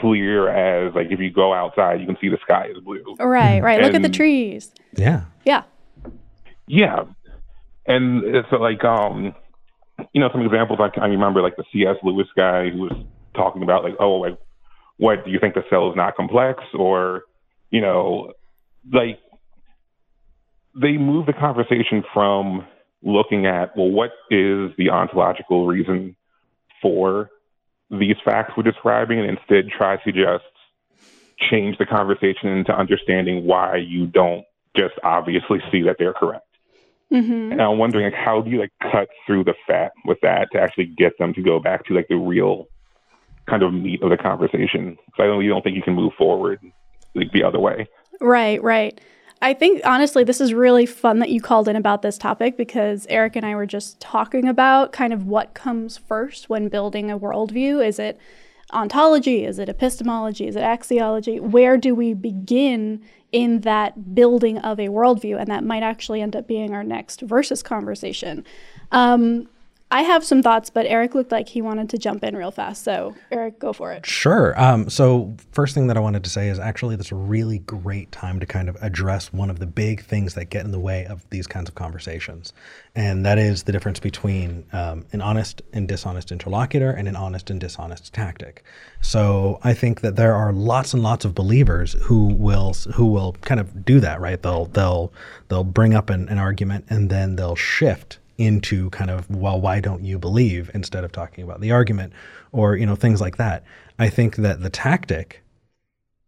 clear 0.00 0.48
as 0.48 0.94
like 0.94 1.08
if 1.10 1.20
you 1.20 1.30
go 1.30 1.52
outside, 1.52 2.00
you 2.00 2.06
can 2.06 2.16
see 2.20 2.28
the 2.28 2.38
sky 2.42 2.68
is 2.74 2.82
blue. 2.82 3.16
Right, 3.18 3.60
right. 3.60 3.82
Look 3.82 3.94
at 3.94 4.02
the 4.02 4.08
trees. 4.08 4.72
Yeah. 4.96 5.24
Yeah. 5.44 5.64
Yeah, 6.66 7.04
and 7.86 8.24
it's 8.24 8.48
like 8.50 8.84
um, 8.84 9.34
you 10.12 10.20
know, 10.20 10.28
some 10.32 10.42
examples 10.42 10.78
like 10.78 10.98
I 10.98 11.06
remember 11.06 11.42
like 11.42 11.56
the 11.56 11.64
C.S. 11.72 11.96
Lewis 12.02 12.28
guy 12.36 12.70
who 12.70 12.82
was 12.82 12.92
talking 13.34 13.62
about 13.62 13.84
like, 13.84 13.94
oh, 14.00 14.14
like, 14.14 14.38
what 14.96 15.24
do 15.24 15.30
you 15.30 15.38
think 15.40 15.54
the 15.54 15.64
cell 15.70 15.90
is 15.90 15.96
not 15.96 16.16
complex, 16.16 16.62
or 16.74 17.22
you 17.70 17.80
know, 17.80 18.32
like 18.92 19.18
they 20.80 20.96
move 20.96 21.26
the 21.26 21.32
conversation 21.32 22.04
from 22.12 22.66
looking 23.02 23.46
at 23.46 23.76
well, 23.76 23.90
what 23.90 24.10
is 24.30 24.70
the 24.78 24.90
ontological 24.90 25.66
reason 25.66 26.16
for 26.80 27.30
these 27.90 28.16
facts 28.24 28.52
we're 28.56 28.62
describing, 28.62 29.20
and 29.20 29.30
instead 29.30 29.68
try 29.68 29.96
to 30.04 30.12
just 30.12 30.44
change 31.50 31.76
the 31.78 31.86
conversation 31.86 32.48
into 32.48 32.72
understanding 32.72 33.44
why 33.44 33.76
you 33.76 34.06
don't 34.06 34.44
just 34.76 34.94
obviously 35.02 35.58
see 35.70 35.82
that 35.82 35.96
they're 35.98 36.14
correct. 36.14 36.46
Hmm 37.10 37.52
And 37.52 37.60
I'm 37.60 37.78
wondering, 37.78 38.04
like, 38.04 38.14
how 38.14 38.40
do 38.40 38.50
you 38.50 38.60
like 38.60 38.72
cut 38.80 39.08
through 39.26 39.44
the 39.44 39.54
fat 39.66 39.92
with 40.04 40.18
that 40.22 40.48
to 40.52 40.60
actually 40.60 40.86
get 40.86 41.12
them 41.18 41.34
to 41.34 41.42
go 41.42 41.60
back 41.60 41.84
to 41.86 41.94
like 41.94 42.08
the 42.08 42.16
real 42.16 42.66
kind 43.48 43.62
of 43.62 43.72
meat 43.72 44.02
of 44.02 44.10
the 44.10 44.16
conversation? 44.16 44.96
Because 45.06 45.20
I 45.20 45.26
don't, 45.26 45.44
you 45.44 45.50
don't 45.50 45.62
think 45.62 45.76
you 45.76 45.82
can 45.82 45.94
move 45.94 46.12
forward 46.16 46.60
like 47.14 47.32
the 47.32 47.44
other 47.44 47.60
way. 47.60 47.86
Right, 48.20 48.62
right. 48.62 49.00
I 49.42 49.52
think 49.52 49.82
honestly, 49.84 50.24
this 50.24 50.40
is 50.40 50.54
really 50.54 50.86
fun 50.86 51.18
that 51.18 51.28
you 51.28 51.40
called 51.40 51.68
in 51.68 51.76
about 51.76 52.00
this 52.00 52.16
topic 52.16 52.56
because 52.56 53.06
Eric 53.10 53.36
and 53.36 53.44
I 53.44 53.54
were 53.54 53.66
just 53.66 54.00
talking 54.00 54.48
about 54.48 54.92
kind 54.92 55.12
of 55.12 55.26
what 55.26 55.52
comes 55.52 55.98
first 55.98 56.48
when 56.48 56.68
building 56.68 57.10
a 57.10 57.18
worldview. 57.18 57.86
Is 57.86 57.98
it 57.98 58.18
ontology? 58.72 59.44
Is 59.44 59.58
it 59.58 59.68
epistemology? 59.68 60.46
Is 60.46 60.56
it 60.56 60.62
axiology? 60.62 61.40
Where 61.40 61.76
do 61.76 61.94
we 61.94 62.14
begin 62.14 63.02
in 63.32 63.60
that 63.60 64.14
building 64.14 64.58
of 64.58 64.78
a 64.78 64.88
worldview? 64.88 65.38
And 65.40 65.48
that 65.50 65.64
might 65.64 65.82
actually 65.82 66.20
end 66.20 66.34
up 66.36 66.46
being 66.46 66.74
our 66.74 66.84
next 66.84 67.20
versus 67.20 67.62
conversation. 67.62 68.44
Um, 68.92 69.48
I 69.90 70.02
have 70.02 70.24
some 70.24 70.42
thoughts, 70.42 70.70
but 70.70 70.86
Eric 70.86 71.14
looked 71.14 71.30
like 71.30 71.48
he 71.48 71.62
wanted 71.62 71.88
to 71.90 71.98
jump 71.98 72.24
in 72.24 72.36
real 72.36 72.50
fast. 72.50 72.82
So, 72.82 73.14
Eric, 73.30 73.58
go 73.60 73.72
for 73.72 73.92
it. 73.92 74.04
Sure. 74.04 74.58
Um, 74.60 74.88
so, 74.90 75.36
first 75.52 75.74
thing 75.74 75.86
that 75.86 75.96
I 75.96 76.00
wanted 76.00 76.24
to 76.24 76.30
say 76.30 76.48
is 76.48 76.58
actually, 76.58 76.96
this 76.96 77.06
is 77.06 77.12
a 77.12 77.16
really 77.16 77.58
great 77.60 78.10
time 78.10 78.40
to 78.40 78.46
kind 78.46 78.68
of 78.68 78.76
address 78.80 79.32
one 79.32 79.50
of 79.50 79.60
the 79.60 79.66
big 79.66 80.02
things 80.02 80.34
that 80.34 80.46
get 80.46 80.64
in 80.64 80.72
the 80.72 80.80
way 80.80 81.06
of 81.06 81.28
these 81.30 81.46
kinds 81.46 81.68
of 81.68 81.74
conversations. 81.76 82.52
And 82.96 83.24
that 83.24 83.38
is 83.38 83.64
the 83.64 83.72
difference 83.72 84.00
between 84.00 84.64
um, 84.72 85.04
an 85.12 85.20
honest 85.20 85.62
and 85.72 85.86
dishonest 85.86 86.32
interlocutor 86.32 86.90
and 86.90 87.06
an 87.06 87.14
honest 87.14 87.50
and 87.50 87.60
dishonest 87.60 88.12
tactic. 88.12 88.64
So, 89.00 89.60
I 89.62 89.74
think 89.74 90.00
that 90.00 90.16
there 90.16 90.34
are 90.34 90.52
lots 90.52 90.92
and 90.94 91.02
lots 91.02 91.24
of 91.24 91.34
believers 91.34 91.92
who 92.02 92.28
will 92.28 92.74
who 92.94 93.06
will 93.06 93.34
kind 93.42 93.60
of 93.60 93.84
do 93.84 94.00
that, 94.00 94.20
right? 94.20 94.42
They'll 94.42 94.64
they'll 94.64 95.12
they'll 95.48 95.62
bring 95.62 95.94
up 95.94 96.10
an, 96.10 96.28
an 96.30 96.38
argument 96.38 96.86
and 96.88 97.10
then 97.10 97.36
they'll 97.36 97.54
shift 97.54 98.18
into 98.38 98.90
kind 98.90 99.10
of 99.10 99.30
well 99.30 99.60
why 99.60 99.80
don't 99.80 100.04
you 100.04 100.18
believe 100.18 100.70
instead 100.74 101.04
of 101.04 101.12
talking 101.12 101.44
about 101.44 101.60
the 101.60 101.70
argument 101.70 102.12
or 102.52 102.76
you 102.76 102.86
know 102.86 102.96
things 102.96 103.20
like 103.20 103.36
that. 103.36 103.64
I 103.98 104.08
think 104.08 104.36
that 104.36 104.60
the 104.60 104.70
tactic 104.70 105.42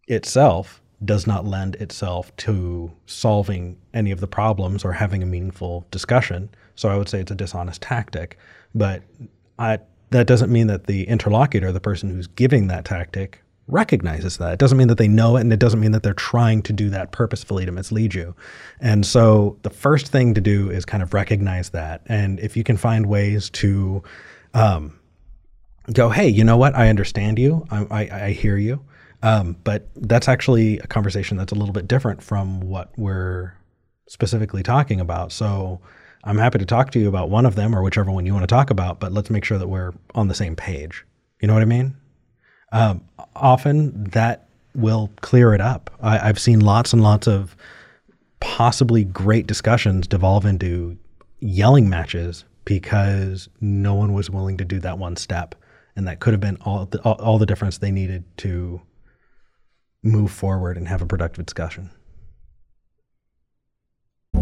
itself 0.07 0.81
does 1.05 1.27
not 1.27 1.45
lend 1.45 1.75
itself 1.77 2.35
to 2.37 2.91
solving 3.07 3.77
any 3.93 4.11
of 4.11 4.21
the 4.21 4.27
problems 4.27 4.85
or 4.85 4.93
having 4.93 5.23
a 5.23 5.27
meaningful 5.27 5.87
discussion. 5.91 6.49
So 6.75 6.89
i 6.89 6.97
would 6.97 7.09
say 7.09 7.21
it's 7.21 7.31
a 7.31 7.35
dishonest 7.35 7.83
tactic 7.83 8.39
but 8.75 9.03
I, 9.59 9.79
that 10.11 10.27
doesn't 10.27 10.53
mean 10.53 10.67
that 10.67 10.87
the 10.87 11.09
interlocutor 11.09 11.73
the 11.73 11.81
person 11.81 12.11
who's 12.11 12.27
giving 12.27 12.67
that 12.69 12.85
tactic 12.85 13.43
recognizes 13.69 14.37
that. 14.39 14.53
It 14.55 14.59
doesn't 14.59 14.79
mean 14.79 14.89
that 14.89 14.99
they 14.99 15.09
know 15.09 15.37
it, 15.37 15.41
and 15.41 15.53
it 15.53 15.59
doesn't 15.59 15.81
mean 15.81 15.93
that 15.93 16.03
they're 16.03 16.15
trying 16.15 16.63
to 16.63 16.73
do 16.73 16.91
that 16.91 17.13
purposefully 17.13 17.67
to 17.67 17.73
mislead 17.73 18.15
you. 18.15 18.35
And 18.81 19.05
so 19.05 19.59
the 19.63 19.71
first 19.71 20.09
thing 20.09 20.35
to 20.35 20.41
do 20.41 20.71
is 20.71 20.85
kind 20.85 21.03
of 21.03 21.13
recognize 21.13 21.71
that. 21.71 22.03
And 22.07 22.39
if 22.41 22.57
you 22.57 22.65
can 22.65 22.77
find 22.77 23.07
ways 23.07 23.51
to 23.51 24.03
um, 24.55 24.99
go, 25.93 26.11
hey, 26.11 26.29
you 26.29 26.45
know 26.45 26.57
what? 26.57 26.75
I 26.75 26.89
understand 26.89 27.39
you. 27.39 27.67
I, 27.71 27.87
I, 27.91 28.25
I 28.27 28.31
hear 28.33 28.57
you. 28.57 28.85
Um, 29.23 29.57
but 29.65 29.89
that's 29.97 30.29
actually 30.29 30.79
a 30.79 30.87
conversation 30.87 31.37
that's 31.37 31.53
a 31.53 31.57
little 31.57 31.73
bit 31.73 31.89
different 31.89 32.23
from 32.23 32.61
what 32.61 32.93
we're 32.97 33.55
specifically 34.09 34.63
talking 34.63 35.01
about. 35.01 35.33
So 35.33 35.81
I'm 36.23 36.39
happy 36.39 36.59
to 36.59 36.67
talk 36.67 36.91
to 36.93 37.01
you 37.01 37.09
about 37.09 37.31
one 37.31 37.47
of 37.47 37.57
them 37.57 37.75
or 37.75 37.83
whichever 37.83 38.11
one 38.11 38.27
you 38.27 38.33
want 38.33 38.45
to 38.45 38.55
talk 38.55 38.71
about, 38.71 39.01
but 39.01 39.13
let's 39.13 39.31
make 39.31 39.45
sure 39.45 39.59
that 39.59 39.69
we're 39.69 39.93
on 40.15 40.29
the 40.29 40.35
same 40.35 40.55
page. 40.55 41.05
You 41.41 41.49
know 41.49 41.55
what 41.55 41.63
I 41.63 41.67
mean? 41.67 41.97
Um, 42.73 43.03
often 43.35 44.05
that 44.11 44.49
will 44.75 45.11
clear 45.21 45.55
it 45.55 45.61
up. 45.61 45.91
I, 46.01 46.29
I've 46.29 46.39
seen 46.39 46.61
lots 46.61 46.93
and 46.93 47.03
lots 47.03 47.27
of 47.27 47.57
possibly 48.41 49.05
great 49.05 49.47
discussions 49.47 50.07
devolve 50.07 50.45
into 50.45 50.99
yelling 51.41 51.89
matches 51.89 52.45
because 52.65 53.49
no 53.61 53.95
one 53.95 54.13
was 54.13 54.29
willing 54.29 54.57
to 54.59 54.65
do 54.65 54.79
that 54.81 54.99
one 54.99 55.17
step, 55.17 55.55
and 55.95 56.07
that 56.07 56.21
could 56.21 56.35
have 56.35 56.41
been 56.41 56.57
all 56.63 56.87
the, 56.87 57.01
all, 57.03 57.15
all 57.15 57.39
the 57.39 57.47
difference 57.47 57.79
they 57.79 57.91
needed 57.91 58.25
to 58.39 58.81
move 60.03 60.31
forward 60.31 60.77
and 60.77 60.89
have 60.89 61.03
a 61.03 61.07
productive 61.07 61.47
discussion. 61.47 61.91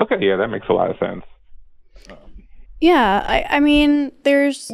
Okay, 0.00 0.16
yeah, 0.20 0.36
that 0.36 0.48
makes 0.48 0.68
a 0.68 0.72
lot 0.72 0.90
of 0.90 0.96
sense. 0.98 1.24
Yeah, 2.80 3.24
I, 3.26 3.56
I 3.56 3.60
mean, 3.60 4.12
there's 4.24 4.70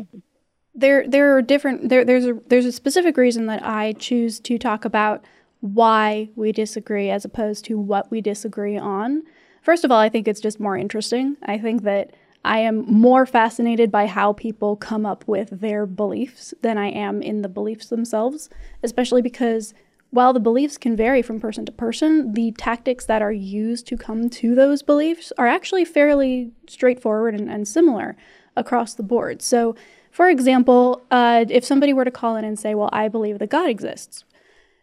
there 0.74 1.06
there 1.06 1.36
are 1.36 1.42
different 1.42 1.88
there 1.88 2.04
there's 2.04 2.26
a 2.26 2.38
there's 2.48 2.66
a 2.66 2.72
specific 2.72 3.16
reason 3.16 3.46
that 3.46 3.64
I 3.64 3.92
choose 3.92 4.40
to 4.40 4.58
talk 4.58 4.84
about 4.84 5.24
why 5.60 6.30
we 6.34 6.50
disagree 6.50 7.10
as 7.10 7.24
opposed 7.24 7.64
to 7.66 7.78
what 7.78 8.10
we 8.10 8.20
disagree 8.20 8.76
on. 8.76 9.22
First 9.62 9.84
of 9.84 9.92
all, 9.92 10.00
I 10.00 10.08
think 10.08 10.26
it's 10.26 10.40
just 10.40 10.58
more 10.58 10.76
interesting. 10.76 11.36
I 11.44 11.58
think 11.58 11.82
that 11.84 12.14
I 12.44 12.58
am 12.58 12.84
more 12.90 13.24
fascinated 13.24 13.92
by 13.92 14.06
how 14.06 14.32
people 14.32 14.74
come 14.74 15.06
up 15.06 15.22
with 15.28 15.60
their 15.60 15.86
beliefs 15.86 16.52
than 16.62 16.78
I 16.78 16.88
am 16.88 17.22
in 17.22 17.42
the 17.42 17.48
beliefs 17.48 17.86
themselves, 17.86 18.50
especially 18.82 19.22
because 19.22 19.74
while 20.12 20.34
the 20.34 20.40
beliefs 20.40 20.76
can 20.76 20.94
vary 20.94 21.22
from 21.22 21.40
person 21.40 21.64
to 21.64 21.72
person, 21.72 22.34
the 22.34 22.52
tactics 22.52 23.06
that 23.06 23.22
are 23.22 23.32
used 23.32 23.86
to 23.86 23.96
come 23.96 24.28
to 24.28 24.54
those 24.54 24.82
beliefs 24.82 25.32
are 25.38 25.46
actually 25.46 25.86
fairly 25.86 26.52
straightforward 26.68 27.34
and, 27.34 27.50
and 27.50 27.66
similar 27.66 28.14
across 28.54 28.92
the 28.92 29.02
board. 29.02 29.40
So, 29.40 29.74
for 30.10 30.28
example, 30.28 31.00
uh, 31.10 31.46
if 31.48 31.64
somebody 31.64 31.94
were 31.94 32.04
to 32.04 32.10
call 32.10 32.36
in 32.36 32.44
and 32.44 32.58
say, 32.58 32.74
"Well, 32.74 32.90
I 32.92 33.08
believe 33.08 33.38
that 33.38 33.48
God 33.48 33.70
exists," 33.70 34.24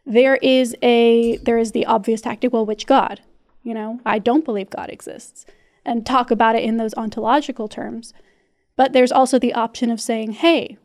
there 0.04 0.38
is 0.38 0.76
a 0.82 1.38
there 1.38 1.60
is 1.60 1.74
the 1.74 1.86
obvious 1.86 2.22
tactic. 2.22 2.52
Well, 2.52 2.66
which 2.66 2.88
God? 2.88 3.22
You 3.62 3.76
know, 3.76 4.00
I 4.08 4.18
don't 4.18 4.44
believe 4.44 4.72
God 4.72 4.90
exists, 4.90 5.46
and 5.86 6.08
talk 6.08 6.32
about 6.32 6.56
it 6.56 6.64
in 6.64 6.78
those 6.78 6.96
ontological 6.96 7.68
terms. 7.68 8.16
But 8.76 8.94
there's 8.94 9.12
also 9.12 9.38
the 9.38 9.54
option 9.54 9.92
of 9.92 10.02
saying, 10.02 10.32
"Hey, 10.32 10.80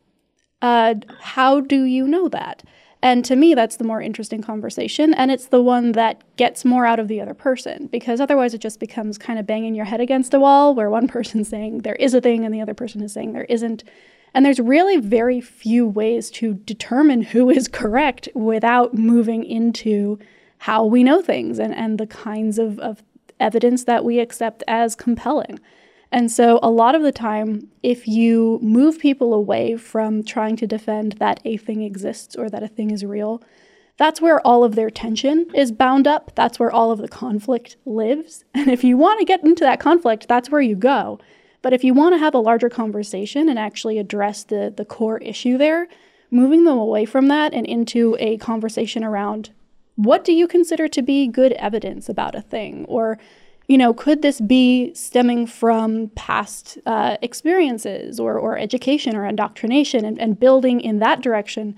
uh, 0.61 0.93
how 1.21 1.61
do 1.61 1.83
you 1.83 2.07
know 2.07 2.27
that?" 2.29 2.61
And 3.05 3.23
to 3.25 3.35
me, 3.35 3.53
that's 3.53 3.75
the 3.75 3.83
more 3.83 4.01
interesting 4.01 4.41
conversation. 4.41 5.13
And 5.13 5.29
it's 5.29 5.45
the 5.45 5.61
one 5.61 5.91
that 5.91 6.23
gets 6.37 6.65
more 6.65 6.87
out 6.87 6.97
of 6.97 7.07
the 7.07 7.21
other 7.21 7.35
person 7.35 7.85
because 7.91 8.19
otherwise 8.19 8.55
it 8.55 8.61
just 8.61 8.79
becomes 8.79 9.19
kind 9.19 9.37
of 9.37 9.45
banging 9.45 9.75
your 9.75 9.85
head 9.85 10.01
against 10.01 10.33
a 10.33 10.39
wall 10.39 10.73
where 10.73 10.89
one 10.89 11.07
person's 11.15 11.47
saying 11.47 11.83
there 11.83 11.97
is 11.97 12.15
a 12.15 12.19
thing 12.19 12.43
and 12.43 12.51
the 12.51 12.61
other 12.61 12.73
person 12.73 13.03
is 13.03 13.13
saying 13.13 13.33
there 13.33 13.43
isn't. 13.43 13.83
And 14.33 14.43
there's 14.43 14.59
really 14.59 14.97
very 14.97 15.39
few 15.39 15.87
ways 15.87 16.31
to 16.31 16.55
determine 16.55 17.21
who 17.21 17.51
is 17.51 17.67
correct 17.67 18.27
without 18.33 18.95
moving 18.95 19.43
into 19.43 20.17
how 20.57 20.83
we 20.83 21.03
know 21.03 21.21
things 21.21 21.59
and, 21.59 21.75
and 21.75 21.99
the 21.99 22.07
kinds 22.07 22.57
of, 22.57 22.79
of 22.79 23.03
evidence 23.39 23.83
that 23.83 24.03
we 24.03 24.17
accept 24.17 24.63
as 24.67 24.95
compelling. 24.95 25.59
And 26.11 26.31
so, 26.31 26.59
a 26.61 26.69
lot 26.69 26.95
of 26.95 27.01
the 27.01 27.11
time, 27.11 27.69
if 27.83 28.07
you 28.07 28.59
move 28.61 28.99
people 28.99 29.33
away 29.33 29.75
from 29.75 30.23
trying 30.23 30.55
to 30.57 30.67
defend 30.67 31.13
that 31.13 31.39
a 31.43 31.57
thing 31.57 31.81
exists 31.81 32.35
or 32.35 32.49
that 32.49 32.63
a 32.63 32.67
thing 32.67 32.91
is 32.91 33.03
real, 33.03 33.41
that's 33.97 34.21
where 34.21 34.45
all 34.45 34.63
of 34.63 34.75
their 34.75 34.89
tension 34.89 35.47
is 35.53 35.71
bound 35.71 36.07
up. 36.07 36.33
That's 36.35 36.59
where 36.59 36.71
all 36.71 36.91
of 36.91 36.99
the 36.99 37.07
conflict 37.07 37.77
lives. 37.85 38.43
And 38.53 38.69
if 38.69 38.83
you 38.83 38.97
want 38.97 39.19
to 39.19 39.25
get 39.25 39.43
into 39.43 39.63
that 39.63 39.79
conflict, 39.79 40.27
that's 40.27 40.49
where 40.49 40.61
you 40.61 40.75
go. 40.75 41.19
But 41.61 41.73
if 41.73 41.83
you 41.83 41.93
want 41.93 42.13
to 42.13 42.19
have 42.19 42.33
a 42.33 42.39
larger 42.39 42.69
conversation 42.69 43.49
and 43.49 43.57
actually 43.57 43.97
address 43.97 44.43
the, 44.43 44.73
the 44.75 44.85
core 44.85 45.17
issue 45.19 45.57
there, 45.57 45.87
moving 46.29 46.63
them 46.63 46.77
away 46.77 47.05
from 47.05 47.27
that 47.29 47.53
and 47.53 47.65
into 47.65 48.15
a 48.19 48.37
conversation 48.37 49.03
around 49.03 49.51
what 49.95 50.25
do 50.25 50.33
you 50.33 50.47
consider 50.47 50.87
to 50.89 51.01
be 51.01 51.27
good 51.27 51.53
evidence 51.53 52.09
about 52.09 52.35
a 52.35 52.41
thing? 52.41 52.85
Or 52.85 53.17
you 53.67 53.77
know, 53.77 53.93
could 53.93 54.21
this 54.21 54.39
be 54.39 54.93
stemming 54.93 55.47
from 55.47 56.09
past 56.09 56.77
uh, 56.85 57.17
experiences 57.21 58.19
or, 58.19 58.37
or 58.37 58.57
education 58.57 59.15
or 59.15 59.25
indoctrination 59.25 60.05
and, 60.05 60.19
and 60.19 60.39
building 60.39 60.79
in 60.79 60.99
that 60.99 61.21
direction 61.21 61.75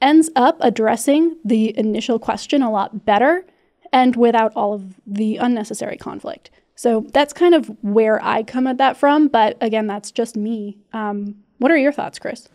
ends 0.00 0.30
up 0.36 0.56
addressing 0.60 1.36
the 1.44 1.76
initial 1.78 2.18
question 2.18 2.62
a 2.62 2.70
lot 2.70 3.04
better 3.04 3.44
and 3.92 4.16
without 4.16 4.52
all 4.54 4.72
of 4.74 4.94
the 5.06 5.36
unnecessary 5.36 5.96
conflict. 5.96 6.50
So 6.74 7.06
that's 7.12 7.32
kind 7.32 7.54
of 7.54 7.70
where 7.82 8.22
I 8.22 8.42
come 8.42 8.66
at 8.66 8.78
that 8.78 8.96
from. 8.96 9.28
But 9.28 9.56
again, 9.60 9.86
that's 9.86 10.10
just 10.10 10.36
me. 10.36 10.78
Um, 10.92 11.36
what 11.58 11.70
are 11.70 11.76
your 11.76 11.92
thoughts, 11.92 12.18
Chris? 12.18 12.48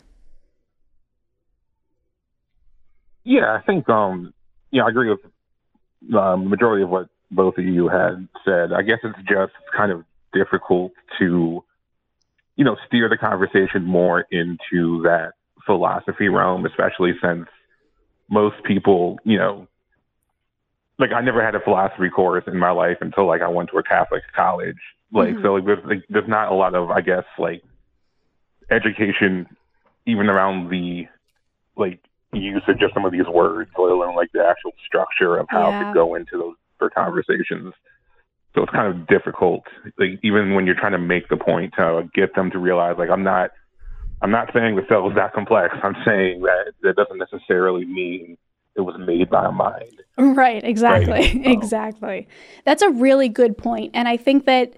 Yeah, 3.24 3.52
I 3.52 3.60
think 3.60 3.88
um, 3.88 4.32
yeah, 4.70 4.84
I 4.84 4.88
agree 4.88 5.10
with 5.10 5.20
the 6.08 6.18
um, 6.18 6.48
majority 6.48 6.82
of 6.82 6.90
what 6.90 7.08
both 7.32 7.58
of 7.58 7.64
you 7.64 7.88
had 7.88 8.28
said. 8.44 8.72
I 8.72 8.82
guess 8.82 8.98
it's 9.02 9.18
just 9.28 9.52
kind 9.76 9.90
of 9.90 10.04
difficult 10.32 10.92
to, 11.18 11.64
you 12.56 12.64
know, 12.64 12.76
steer 12.86 13.08
the 13.08 13.16
conversation 13.16 13.84
more 13.84 14.26
into 14.30 15.02
that 15.02 15.32
philosophy 15.66 16.28
realm, 16.28 16.66
especially 16.66 17.12
since 17.22 17.46
most 18.28 18.62
people, 18.64 19.18
you 19.24 19.38
know, 19.38 19.66
like 20.98 21.12
I 21.12 21.20
never 21.20 21.44
had 21.44 21.54
a 21.54 21.60
philosophy 21.60 22.10
course 22.10 22.44
in 22.46 22.58
my 22.58 22.70
life 22.70 22.98
until 23.00 23.26
like 23.26 23.42
I 23.42 23.48
went 23.48 23.70
to 23.70 23.78
a 23.78 23.82
Catholic 23.82 24.22
college. 24.34 24.78
Like 25.12 25.30
mm-hmm. 25.30 25.42
so, 25.42 25.54
like, 25.54 25.64
there's 25.64 25.84
like, 25.84 26.04
there's 26.08 26.28
not 26.28 26.52
a 26.52 26.54
lot 26.54 26.74
of 26.74 26.90
I 26.90 27.00
guess 27.00 27.24
like 27.38 27.62
education 28.70 29.46
even 30.06 30.28
around 30.28 30.70
the 30.70 31.06
like 31.76 32.00
usage 32.32 32.68
of 32.68 32.78
just 32.78 32.94
some 32.94 33.04
of 33.04 33.12
these 33.12 33.26
words, 33.26 33.70
let 33.76 33.90
alone 33.90 34.14
like 34.14 34.32
the 34.32 34.44
actual 34.44 34.72
structure 34.86 35.36
of 35.36 35.46
how 35.50 35.70
yeah. 35.70 35.88
to 35.88 35.94
go 35.94 36.14
into 36.14 36.38
those 36.38 36.54
for 36.82 36.90
conversations. 36.90 37.72
So 38.54 38.62
it's 38.62 38.72
kind 38.72 38.92
of 38.92 39.06
difficult, 39.06 39.62
like, 39.98 40.18
even 40.22 40.54
when 40.54 40.66
you're 40.66 40.74
trying 40.74 40.92
to 40.92 40.98
make 40.98 41.28
the 41.28 41.36
point 41.36 41.72
to 41.78 42.08
get 42.12 42.34
them 42.34 42.50
to 42.50 42.58
realize, 42.58 42.96
like, 42.98 43.08
I'm 43.08 43.22
not, 43.22 43.50
I'm 44.20 44.30
not 44.30 44.50
saying 44.52 44.76
the 44.76 44.82
cell 44.88 45.08
is 45.08 45.14
that 45.14 45.32
complex. 45.32 45.74
I'm 45.82 45.96
saying 46.04 46.42
that 46.42 46.72
that 46.82 46.96
doesn't 46.96 47.18
necessarily 47.18 47.84
mean 47.84 48.36
it 48.76 48.82
was 48.82 48.96
made 48.98 49.30
by 49.30 49.46
a 49.46 49.52
mind. 49.52 50.02
Right. 50.18 50.62
Exactly. 50.62 51.12
Right? 51.12 51.40
exactly. 51.46 52.28
That's 52.64 52.82
a 52.82 52.90
really 52.90 53.28
good 53.28 53.56
point, 53.56 53.92
and 53.94 54.08
I 54.08 54.16
think 54.16 54.44
that 54.46 54.74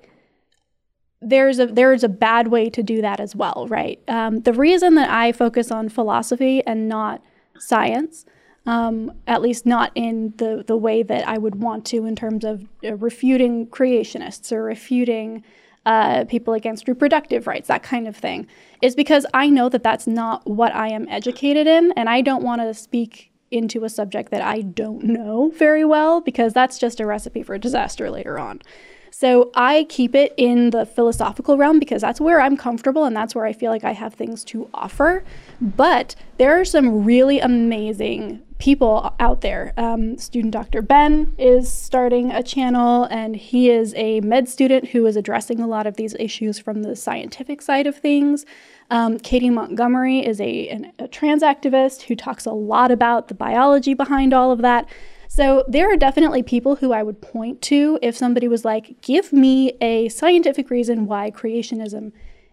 there's 1.20 1.58
a 1.58 1.66
there's 1.66 2.04
a 2.04 2.08
bad 2.08 2.48
way 2.48 2.68
to 2.70 2.82
do 2.82 3.00
that 3.00 3.18
as 3.18 3.34
well, 3.34 3.66
right? 3.68 3.98
Um, 4.08 4.40
the 4.40 4.52
reason 4.52 4.94
that 4.96 5.08
I 5.10 5.32
focus 5.32 5.70
on 5.70 5.88
philosophy 5.88 6.64
and 6.66 6.88
not 6.88 7.22
science 7.58 8.26
Um, 8.66 9.12
at 9.26 9.42
least 9.42 9.66
not 9.66 9.92
in 9.94 10.32
the, 10.38 10.64
the 10.66 10.76
way 10.76 11.02
that 11.02 11.28
I 11.28 11.36
would 11.36 11.56
want 11.56 11.84
to 11.86 12.06
in 12.06 12.16
terms 12.16 12.44
of 12.44 12.66
uh, 12.82 12.94
refuting 12.96 13.66
creationists 13.66 14.52
or 14.52 14.62
refuting 14.62 15.44
uh, 15.84 16.24
people 16.24 16.54
against 16.54 16.88
reproductive 16.88 17.46
rights, 17.46 17.68
that 17.68 17.82
kind 17.82 18.08
of 18.08 18.16
thing, 18.16 18.46
is 18.80 18.94
because 18.94 19.26
I 19.34 19.48
know 19.48 19.68
that 19.68 19.82
that's 19.82 20.06
not 20.06 20.46
what 20.46 20.74
I 20.74 20.88
am 20.88 21.06
educated 21.08 21.66
in, 21.66 21.92
and 21.92 22.08
I 22.08 22.22
don't 22.22 22.42
want 22.42 22.62
to 22.62 22.72
speak 22.72 23.30
into 23.50 23.84
a 23.84 23.88
subject 23.88 24.30
that 24.30 24.42
I 24.42 24.62
don't 24.62 25.04
know 25.04 25.52
very 25.56 25.84
well 25.84 26.20
because 26.20 26.52
that's 26.52 26.78
just 26.78 27.00
a 27.00 27.06
recipe 27.06 27.42
for 27.42 27.56
disaster 27.58 28.10
later 28.10 28.38
on. 28.38 28.62
So 29.10 29.52
I 29.54 29.86
keep 29.88 30.16
it 30.16 30.34
in 30.36 30.70
the 30.70 30.84
philosophical 30.84 31.56
realm 31.56 31.78
because 31.78 32.02
that's 32.02 32.20
where 32.20 32.40
I'm 32.40 32.56
comfortable 32.56 33.04
and 33.04 33.14
that's 33.14 33.32
where 33.32 33.44
I 33.44 33.52
feel 33.52 33.70
like 33.70 33.84
I 33.84 33.92
have 33.92 34.14
things 34.14 34.42
to 34.46 34.68
offer. 34.74 35.22
But 35.60 36.16
there 36.36 36.58
are 36.60 36.64
some 36.64 37.04
really 37.04 37.38
amazing 37.38 38.42
people 38.64 39.14
out 39.20 39.42
there. 39.42 39.74
Um, 39.76 40.16
student 40.16 40.54
Dr. 40.54 40.80
Ben 40.80 41.34
is 41.36 41.70
starting 41.70 42.30
a 42.30 42.42
channel, 42.42 43.04
and 43.10 43.36
he 43.36 43.68
is 43.68 43.92
a 43.94 44.22
med 44.22 44.48
student 44.48 44.88
who 44.88 45.04
is 45.04 45.16
addressing 45.16 45.60
a 45.60 45.66
lot 45.66 45.86
of 45.86 45.96
these 45.96 46.14
issues 46.14 46.58
from 46.58 46.82
the 46.82 46.96
scientific 46.96 47.60
side 47.60 47.86
of 47.86 47.94
things. 47.94 48.46
Um, 48.88 49.18
Katie 49.18 49.50
Montgomery 49.50 50.24
is 50.24 50.40
a, 50.40 50.68
an, 50.68 50.92
a 50.98 51.06
trans 51.06 51.42
activist 51.42 52.04
who 52.04 52.16
talks 52.16 52.46
a 52.46 52.52
lot 52.52 52.90
about 52.90 53.28
the 53.28 53.34
biology 53.34 53.92
behind 53.92 54.32
all 54.32 54.50
of 54.50 54.62
that. 54.62 54.88
So 55.28 55.66
there 55.68 55.92
are 55.92 55.96
definitely 55.98 56.42
people 56.42 56.76
who 56.76 56.94
I 56.94 57.02
would 57.02 57.20
point 57.20 57.60
to 57.62 57.98
if 58.00 58.16
somebody 58.16 58.48
was 58.48 58.64
like, 58.64 58.98
give 59.02 59.30
me 59.30 59.72
a 59.82 60.08
scientific 60.08 60.70
reason 60.70 61.04
why 61.04 61.30
creationism 61.30 62.12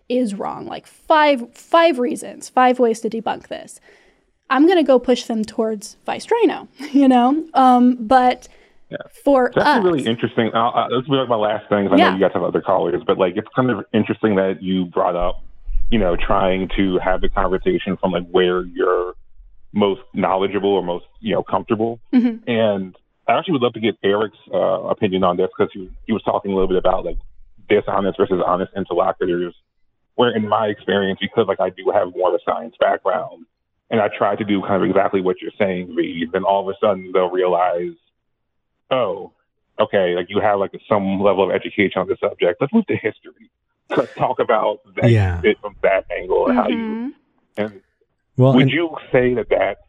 is 0.10 0.34
wrong, 0.34 0.66
like 0.66 0.88
five 0.88 1.56
five 1.56 2.00
reasons, 2.00 2.50
five 2.50 2.80
ways 2.80 3.00
to 3.00 3.10
debunk 3.10 3.48
this. 3.48 3.80
I'm 4.52 4.68
gonna 4.68 4.84
go 4.84 5.00
push 5.00 5.24
them 5.24 5.44
towards 5.44 5.98
Viced 6.06 6.30
Rhino, 6.30 6.68
you 6.92 7.08
know. 7.08 7.44
Um, 7.54 7.96
but 8.00 8.48
yeah. 8.90 8.98
for 9.24 9.52
that's 9.56 9.68
us, 9.68 9.84
really 9.84 10.06
interesting. 10.06 10.52
Uh, 10.54 10.70
uh, 10.70 10.90
this 10.90 11.08
will 11.08 11.16
be 11.16 11.20
like 11.22 11.30
my 11.30 11.36
last 11.38 11.70
thing. 11.70 11.88
I 11.88 11.96
yeah. 11.96 12.10
know 12.10 12.18
you 12.18 12.22
guys 12.22 12.32
have 12.34 12.44
other 12.44 12.62
callers, 12.62 13.02
but 13.08 13.18
like 13.18 13.38
it's 13.38 13.48
kind 13.56 13.72
of 13.72 13.86
interesting 13.94 14.36
that 14.36 14.62
you 14.62 14.86
brought 14.86 15.16
up, 15.16 15.42
you 15.90 15.98
know, 15.98 16.18
trying 16.18 16.70
to 16.76 17.00
have 17.00 17.22
the 17.22 17.30
conversation 17.30 17.98
from 17.98 18.12
like 18.12 18.28
where 18.30 18.64
you're 18.64 19.16
most 19.74 20.02
knowledgeable 20.14 20.70
or 20.70 20.84
most 20.84 21.06
you 21.22 21.34
know 21.34 21.44
comfortable. 21.44 22.00
Mm-hmm. 22.14 22.50
And 22.50 22.96
I 23.28 23.38
actually 23.38 23.54
would 23.54 23.62
love 23.62 23.74
to 23.74 23.80
get 23.80 23.96
Eric's 24.04 24.38
uh, 24.54 24.58
opinion 24.58 25.24
on 25.24 25.38
this 25.38 25.48
because 25.58 25.72
he, 25.74 25.90
he 26.06 26.12
was 26.12 26.24
talking 26.24 26.52
a 26.52 26.56
little 26.56 26.68
bit 26.68 26.78
about 26.78 27.06
like 27.06 27.18
dishonest 27.70 28.18
versus 28.18 28.42
honest 28.46 28.74
interlocutors. 28.76 29.56
Where 30.16 30.36
in 30.36 30.50
my 30.50 30.68
experience, 30.68 31.20
because 31.22 31.48
like 31.48 31.62
I 31.62 31.70
do 31.70 31.90
have 31.94 32.14
more 32.14 32.28
of 32.28 32.36
a 32.36 32.40
science 32.46 32.76
background, 32.78 33.46
and 33.92 34.00
I 34.00 34.08
try 34.08 34.36
to 34.36 34.44
do 34.44 34.62
kind 34.62 34.82
of 34.82 34.90
exactly 34.90 35.22
what 35.22 35.42
you're 35.42 35.52
saying, 35.60 35.94
Reed, 35.94 36.32
then 36.32 36.44
all 36.44 36.68
of 36.68 36.74
a 36.74 36.78
sudden 36.80 37.12
they'll 37.14 37.30
realize, 37.30 37.92
oh, 38.90 39.34
okay, 39.80 40.16
like 40.16 40.28
you 40.30 40.40
have 40.40 40.60
like 40.60 40.72
some 40.88 41.22
level 41.22 41.44
of 41.44 41.52
education 41.54 42.00
on 42.02 42.08
the 42.08 42.16
subject. 42.20 42.62
Let's 42.62 42.74
move 42.74 42.88
to 42.88 42.96
history. 42.96 43.52
Let's 43.90 44.14
talk 44.16 44.40
about 44.40 44.80
that 44.96 45.12
yeah. 45.12 45.42
bit 45.42 45.60
from 45.60 45.76
that 45.84 46.06
angle, 46.10 46.46
mm-hmm. 46.46 46.58
how 46.58 46.68
you 46.70 46.78
mm-hmm. 46.78 47.10
and 47.58 47.82
well, 48.38 48.54
would 48.54 48.64
and, 48.64 48.72
you 48.72 48.96
say 49.12 49.34
that 49.34 49.50
that 49.50 49.80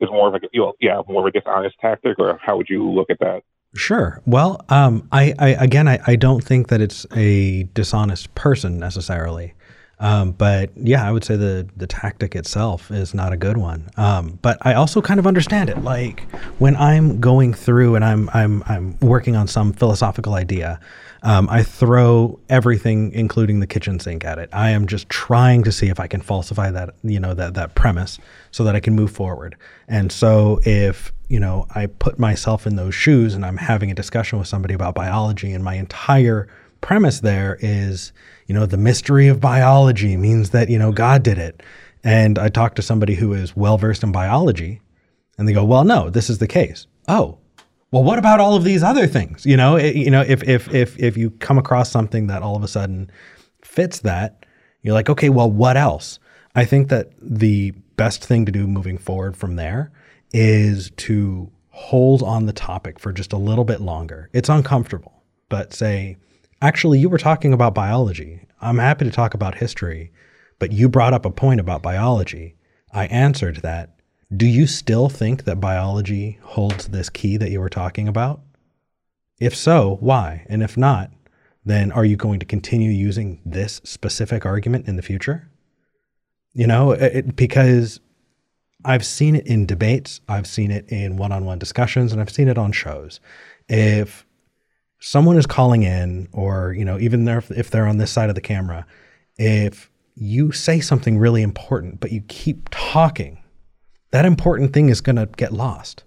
is 0.00 0.08
more 0.10 0.28
of 0.28 0.34
a 0.36 0.40
you 0.52 0.60
know, 0.60 0.74
yeah 0.80 1.02
more 1.08 1.26
of 1.26 1.26
a 1.26 1.32
dishonest 1.32 1.76
tactic, 1.80 2.20
or 2.20 2.38
how 2.40 2.56
would 2.56 2.68
you 2.68 2.88
look 2.88 3.10
at 3.10 3.18
that? 3.18 3.42
Sure. 3.74 4.22
Well, 4.24 4.64
um, 4.68 5.08
I, 5.10 5.34
I 5.40 5.48
again, 5.48 5.88
I, 5.88 5.98
I 6.06 6.14
don't 6.14 6.44
think 6.44 6.68
that 6.68 6.80
it's 6.80 7.04
a 7.16 7.64
dishonest 7.74 8.32
person 8.36 8.78
necessarily. 8.78 9.54
Um, 10.00 10.32
but 10.32 10.70
yeah, 10.76 11.06
I 11.06 11.12
would 11.12 11.24
say 11.24 11.36
the 11.36 11.68
the 11.76 11.86
tactic 11.86 12.34
itself 12.34 12.90
is 12.90 13.14
not 13.14 13.32
a 13.32 13.36
good 13.36 13.56
one. 13.56 13.88
Um, 13.96 14.38
but 14.42 14.58
I 14.62 14.74
also 14.74 15.00
kind 15.00 15.20
of 15.20 15.26
understand 15.26 15.70
it. 15.70 15.82
Like 15.82 16.22
when 16.58 16.76
I'm 16.76 17.20
going 17.20 17.54
through 17.54 17.94
and 17.94 18.04
I'm 18.04 18.28
I'm 18.34 18.62
I'm 18.66 18.98
working 19.00 19.36
on 19.36 19.46
some 19.46 19.72
philosophical 19.72 20.34
idea, 20.34 20.80
um, 21.22 21.48
I 21.48 21.62
throw 21.62 22.38
everything, 22.48 23.12
including 23.12 23.60
the 23.60 23.66
kitchen 23.66 24.00
sink, 24.00 24.24
at 24.24 24.38
it. 24.38 24.50
I 24.52 24.70
am 24.70 24.86
just 24.86 25.08
trying 25.08 25.62
to 25.64 25.72
see 25.72 25.88
if 25.88 26.00
I 26.00 26.06
can 26.06 26.20
falsify 26.20 26.70
that 26.72 26.94
you 27.04 27.20
know 27.20 27.34
that 27.34 27.54
that 27.54 27.74
premise 27.74 28.18
so 28.50 28.64
that 28.64 28.74
I 28.74 28.80
can 28.80 28.94
move 28.94 29.12
forward. 29.12 29.56
And 29.86 30.10
so 30.10 30.60
if 30.64 31.12
you 31.28 31.38
know 31.38 31.66
I 31.74 31.86
put 31.86 32.18
myself 32.18 32.66
in 32.66 32.76
those 32.76 32.94
shoes 32.94 33.34
and 33.34 33.46
I'm 33.46 33.58
having 33.58 33.90
a 33.90 33.94
discussion 33.94 34.38
with 34.38 34.48
somebody 34.48 34.74
about 34.74 34.94
biology, 34.94 35.52
and 35.52 35.62
my 35.62 35.74
entire 35.74 36.48
premise 36.80 37.20
there 37.20 37.56
is 37.60 38.12
you 38.46 38.54
know, 38.54 38.66
the 38.66 38.76
mystery 38.76 39.28
of 39.28 39.40
biology 39.40 40.16
means 40.16 40.50
that, 40.50 40.68
you 40.68 40.78
know, 40.78 40.92
God 40.92 41.22
did 41.22 41.38
it. 41.38 41.62
And 42.02 42.38
I 42.38 42.48
talked 42.48 42.76
to 42.76 42.82
somebody 42.82 43.14
who 43.14 43.32
is 43.32 43.56
well 43.56 43.78
versed 43.78 44.02
in 44.02 44.12
biology, 44.12 44.80
and 45.38 45.48
they 45.48 45.52
go, 45.52 45.64
well, 45.64 45.84
no, 45.84 46.10
this 46.10 46.28
is 46.28 46.38
the 46.38 46.46
case. 46.46 46.86
Oh, 47.08 47.38
well, 47.90 48.04
what 48.04 48.18
about 48.18 48.40
all 48.40 48.56
of 48.56 48.64
these 48.64 48.82
other 48.82 49.06
things? 49.06 49.46
You 49.46 49.56
know, 49.56 49.76
it, 49.76 49.96
you 49.96 50.10
know, 50.10 50.20
if, 50.20 50.42
if, 50.42 50.72
if, 50.74 50.98
if 50.98 51.16
you 51.16 51.30
come 51.30 51.58
across 51.58 51.90
something 51.90 52.26
that 52.26 52.42
all 52.42 52.56
of 52.56 52.62
a 52.62 52.68
sudden 52.68 53.10
fits 53.62 54.00
that, 54.00 54.44
you're 54.82 54.94
like, 54.94 55.08
okay, 55.08 55.28
well, 55.28 55.50
what 55.50 55.76
else? 55.76 56.18
I 56.54 56.64
think 56.64 56.88
that 56.88 57.10
the 57.20 57.70
best 57.96 58.24
thing 58.24 58.46
to 58.46 58.52
do 58.52 58.66
moving 58.66 58.98
forward 58.98 59.36
from 59.36 59.56
there 59.56 59.90
is 60.32 60.90
to 60.96 61.50
hold 61.70 62.22
on 62.22 62.46
the 62.46 62.52
topic 62.52 62.98
for 62.98 63.12
just 63.12 63.32
a 63.32 63.38
little 63.38 63.64
bit 63.64 63.80
longer. 63.80 64.28
It's 64.32 64.48
uncomfortable, 64.48 65.22
but 65.48 65.72
say, 65.72 66.16
Actually, 66.62 66.98
you 66.98 67.08
were 67.08 67.18
talking 67.18 67.52
about 67.52 67.74
biology. 67.74 68.40
I'm 68.60 68.78
happy 68.78 69.04
to 69.04 69.10
talk 69.10 69.34
about 69.34 69.56
history, 69.56 70.12
but 70.58 70.72
you 70.72 70.88
brought 70.88 71.12
up 71.12 71.24
a 71.24 71.30
point 71.30 71.60
about 71.60 71.82
biology. 71.82 72.56
I 72.92 73.06
answered 73.06 73.56
that. 73.56 73.90
Do 74.34 74.46
you 74.46 74.66
still 74.66 75.08
think 75.08 75.44
that 75.44 75.60
biology 75.60 76.38
holds 76.42 76.88
this 76.88 77.10
key 77.10 77.36
that 77.36 77.50
you 77.50 77.60
were 77.60 77.68
talking 77.68 78.08
about? 78.08 78.40
If 79.38 79.54
so, 79.54 79.98
why? 80.00 80.46
And 80.48 80.62
if 80.62 80.76
not, 80.76 81.10
then 81.64 81.92
are 81.92 82.04
you 82.04 82.16
going 82.16 82.40
to 82.40 82.46
continue 82.46 82.90
using 82.90 83.40
this 83.44 83.80
specific 83.84 84.46
argument 84.46 84.86
in 84.86 84.96
the 84.96 85.02
future? 85.02 85.50
You 86.52 86.66
know, 86.66 86.92
it, 86.92 87.34
because 87.36 88.00
I've 88.84 89.04
seen 89.04 89.34
it 89.34 89.46
in 89.46 89.66
debates, 89.66 90.20
I've 90.28 90.46
seen 90.46 90.70
it 90.70 90.88
in 90.88 91.16
one 91.16 91.32
on 91.32 91.44
one 91.44 91.58
discussions, 91.58 92.12
and 92.12 92.20
I've 92.20 92.30
seen 92.30 92.48
it 92.48 92.58
on 92.58 92.72
shows. 92.72 93.18
If 93.68 94.24
someone 95.04 95.36
is 95.36 95.44
calling 95.44 95.82
in, 95.82 96.26
or 96.32 96.72
you 96.72 96.84
know, 96.84 96.98
even 96.98 97.28
if, 97.28 97.50
if 97.50 97.70
they're 97.70 97.86
on 97.86 97.98
this 97.98 98.10
side 98.10 98.30
of 98.30 98.34
the 98.34 98.40
camera, 98.40 98.86
if 99.36 99.90
you 100.14 100.50
say 100.50 100.80
something 100.80 101.18
really 101.18 101.42
important, 101.42 102.00
but 102.00 102.10
you 102.10 102.22
keep 102.28 102.68
talking, 102.70 103.42
that 104.12 104.24
important 104.24 104.72
thing 104.72 104.88
is 104.88 105.02
going 105.02 105.16
to 105.16 105.26
get 105.26 105.52
lost. 105.52 106.04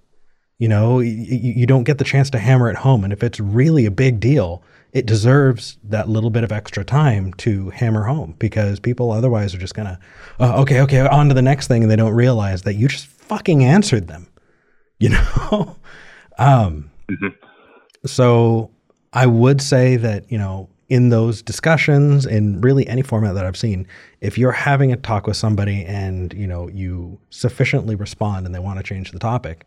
You 0.57 0.67
know, 0.67 0.99
you, 0.99 1.13
you 1.13 1.67
don't 1.67 1.83
get 1.83 1.99
the 1.99 2.03
chance 2.03 2.31
to 2.31 2.39
hammer 2.39 2.71
it 2.71 2.77
home. 2.77 3.03
And 3.03 3.13
if 3.13 3.21
it's 3.21 3.39
really 3.39 3.85
a 3.85 3.91
big 3.91 4.19
deal, 4.19 4.63
it 4.93 5.05
deserves 5.05 5.77
that 5.83 6.09
little 6.09 6.31
bit 6.31 6.43
of 6.43 6.51
extra 6.51 6.83
time 6.83 7.33
to 7.35 7.69
hammer 7.69 8.05
home 8.05 8.35
because 8.39 8.79
people 8.79 9.11
otherwise 9.11 9.53
are 9.53 9.59
just 9.59 9.75
going 9.75 9.87
to, 9.87 9.99
uh, 10.39 10.59
okay, 10.61 10.81
okay, 10.81 11.01
on 11.01 11.27
to 11.27 11.35
the 11.35 11.43
next 11.43 11.67
thing. 11.67 11.83
And 11.83 11.91
they 11.91 11.95
don't 11.95 12.15
realize 12.15 12.63
that 12.63 12.73
you 12.73 12.87
just 12.87 13.05
fucking 13.05 13.63
answered 13.63 14.07
them, 14.07 14.27
you 14.99 15.09
know? 15.09 15.75
um, 16.39 16.89
mm-hmm. 17.07 17.27
So 18.07 18.71
I 19.13 19.25
would 19.25 19.61
say 19.61 19.95
that, 19.97 20.31
you 20.31 20.37
know, 20.37 20.69
in 20.89 21.09
those 21.09 21.41
discussions 21.41 22.25
in 22.25 22.61
really 22.61 22.87
any 22.87 23.01
format 23.01 23.35
that 23.35 23.45
I've 23.45 23.57
seen, 23.57 23.87
if 24.21 24.37
you're 24.37 24.51
having 24.51 24.91
a 24.91 24.97
talk 24.97 25.27
with 25.27 25.35
somebody 25.35 25.83
and, 25.85 26.33
you 26.33 26.47
know, 26.47 26.69
you 26.69 27.19
sufficiently 27.29 27.95
respond 27.95 28.45
and 28.45 28.55
they 28.55 28.59
want 28.59 28.77
to 28.77 28.83
change 28.83 29.11
the 29.11 29.19
topic, 29.19 29.65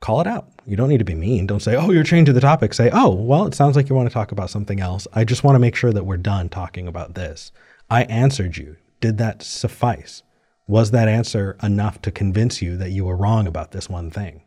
call 0.00 0.20
it 0.20 0.26
out. 0.26 0.48
You 0.66 0.76
don't 0.76 0.88
need 0.88 0.98
to 0.98 1.04
be 1.04 1.14
mean. 1.14 1.46
Don't 1.46 1.60
say, 1.60 1.76
"Oh, 1.76 1.90
you're 1.90 2.04
changing 2.04 2.34
the 2.34 2.40
topic." 2.40 2.74
Say, 2.74 2.90
"Oh, 2.92 3.12
well, 3.14 3.46
it 3.46 3.54
sounds 3.54 3.76
like 3.76 3.88
you 3.88 3.96
want 3.96 4.08
to 4.08 4.14
talk 4.14 4.32
about 4.32 4.50
something 4.50 4.80
else. 4.80 5.06
I 5.12 5.24
just 5.24 5.44
want 5.44 5.56
to 5.56 5.60
make 5.60 5.74
sure 5.76 5.92
that 5.92 6.06
we're 6.06 6.16
done 6.16 6.48
talking 6.48 6.86
about 6.86 7.14
this." 7.14 7.52
I 7.90 8.04
answered 8.04 8.56
you. 8.56 8.76
Did 9.00 9.18
that 9.18 9.42
suffice? 9.42 10.22
Was 10.66 10.90
that 10.90 11.08
answer 11.08 11.56
enough 11.62 12.02
to 12.02 12.10
convince 12.10 12.60
you 12.60 12.76
that 12.76 12.90
you 12.90 13.04
were 13.04 13.16
wrong 13.16 13.46
about 13.46 13.72
this 13.72 13.88
one 13.88 14.10
thing? 14.10 14.42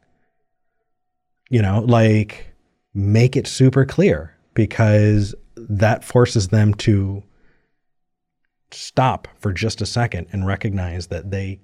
You 1.49 1.61
know, 1.61 1.79
like 1.79 2.50
make 2.93 3.35
it 3.35 3.47
super 3.47 3.85
clear 3.85 4.35
because 4.53 5.33
that 5.55 6.03
forces 6.03 6.49
them 6.49 6.73
to 6.73 7.23
stop 8.71 9.27
for 9.39 9.51
just 9.51 9.81
a 9.81 9.85
second 9.85 10.27
and 10.31 10.45
recognize 10.45 11.07
that 11.07 11.31
they 11.31 11.59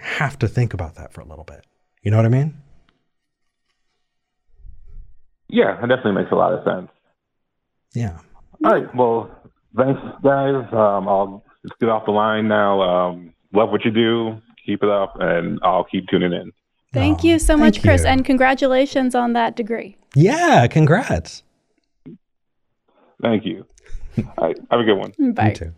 have 0.00 0.38
to 0.38 0.48
think 0.48 0.74
about 0.74 0.94
that 0.96 1.12
for 1.12 1.20
a 1.20 1.24
little 1.24 1.44
bit. 1.44 1.64
You 2.02 2.10
know 2.10 2.16
what 2.16 2.26
I 2.26 2.30
mean? 2.30 2.56
Yeah, 5.48 5.82
it 5.82 5.88
definitely 5.88 6.12
makes 6.12 6.30
a 6.30 6.34
lot 6.34 6.52
of 6.52 6.64
sense. 6.64 6.90
Yeah. 7.94 8.18
All 8.64 8.72
right. 8.72 8.94
Well, 8.94 9.30
thanks, 9.76 10.00
guys. 10.22 10.64
Um, 10.72 11.08
I'll 11.08 11.44
just 11.66 11.78
get 11.80 11.88
off 11.88 12.04
the 12.04 12.12
line 12.12 12.48
now. 12.48 12.82
Um, 12.82 13.34
love 13.52 13.70
what 13.70 13.84
you 13.84 13.90
do. 13.90 14.40
Keep 14.66 14.82
it 14.82 14.90
up, 14.90 15.14
and 15.18 15.58
I'll 15.62 15.84
keep 15.84 16.06
tuning 16.08 16.32
in. 16.32 16.52
Thank 16.92 17.20
oh, 17.20 17.28
you 17.28 17.38
so 17.38 17.56
much, 17.56 17.82
Chris, 17.82 18.02
you. 18.02 18.08
and 18.08 18.24
congratulations 18.24 19.14
on 19.14 19.32
that 19.34 19.56
degree. 19.56 19.96
Yeah, 20.18 20.66
congrats. 20.66 21.44
Thank 23.22 23.44
you. 23.44 23.66
All 24.36 24.48
right, 24.48 24.58
have 24.70 24.80
a 24.80 24.84
good 24.84 24.96
one. 24.96 25.12
Bye. 25.32 25.50
You 25.50 25.54
too. 25.54 25.74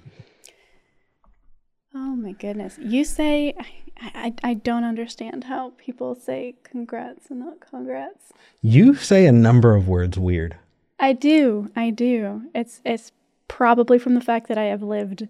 Oh 1.94 2.16
my 2.16 2.32
goodness. 2.32 2.78
You 2.80 3.04
say 3.04 3.54
I, 4.00 4.32
I 4.42 4.54
don't 4.54 4.84
understand 4.84 5.44
how 5.44 5.72
people 5.76 6.14
say 6.14 6.54
congrats 6.64 7.30
and 7.30 7.40
not 7.40 7.60
congrats. 7.60 8.32
You 8.62 8.94
say 8.94 9.26
a 9.26 9.32
number 9.32 9.74
of 9.74 9.88
words 9.88 10.18
weird. 10.18 10.56
I 10.98 11.12
do. 11.12 11.70
I 11.76 11.90
do. 11.90 12.42
It's 12.54 12.80
it's 12.82 13.12
probably 13.46 13.98
from 13.98 14.14
the 14.14 14.22
fact 14.22 14.48
that 14.48 14.56
I 14.56 14.64
have 14.64 14.82
lived 14.82 15.28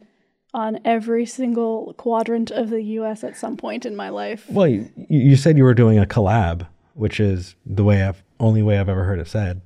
on 0.55 0.79
every 0.85 1.27
single 1.27 1.95
quadrant 1.95 2.53
of 2.53 2.71
the 2.71 2.83
US 2.83 3.25
at 3.25 3.37
some 3.37 3.57
point 3.57 3.85
in 3.85 3.97
my 3.97 4.09
life. 4.09 4.49
Well, 4.49 4.69
you, 4.69 4.89
you 5.09 5.37
said 5.37 5.57
you 5.57 5.65
were 5.65 5.75
doing 5.75 5.99
a 5.99 6.07
collab, 6.07 6.67
which 6.95 7.19
is 7.19 7.57
the 7.67 7.83
way 7.83 8.03
I've 8.05 8.23
only 8.41 8.63
way 8.63 8.79
I've 8.79 8.89
ever 8.89 9.05
heard 9.05 9.19
it 9.21 9.29
said, 9.29 9.61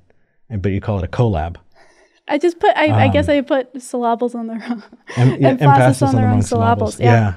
and 0.51 0.61
but 0.61 0.73
you 0.73 0.81
call 0.81 0.99
it 0.99 1.05
a 1.05 1.09
collab. 1.09 1.57
I 2.27 2.39
just 2.39 2.59
put 2.59 2.75
I, 2.77 3.05
I 3.05 3.09
guess 3.09 3.29
I 3.29 3.43
put 3.43 3.83
syllables 3.83 4.35
on 4.35 4.47
the 4.47 4.55
wrong 4.55 4.83
Em- 5.17 5.39
yeah, 5.41 5.49
emphasis 5.61 6.01
on 6.03 6.15
the 6.15 6.23
wrong 6.23 6.31
among 6.31 6.43
syllables. 6.43 6.99
Yeah. 6.99 7.13
Yeah. 7.13 7.35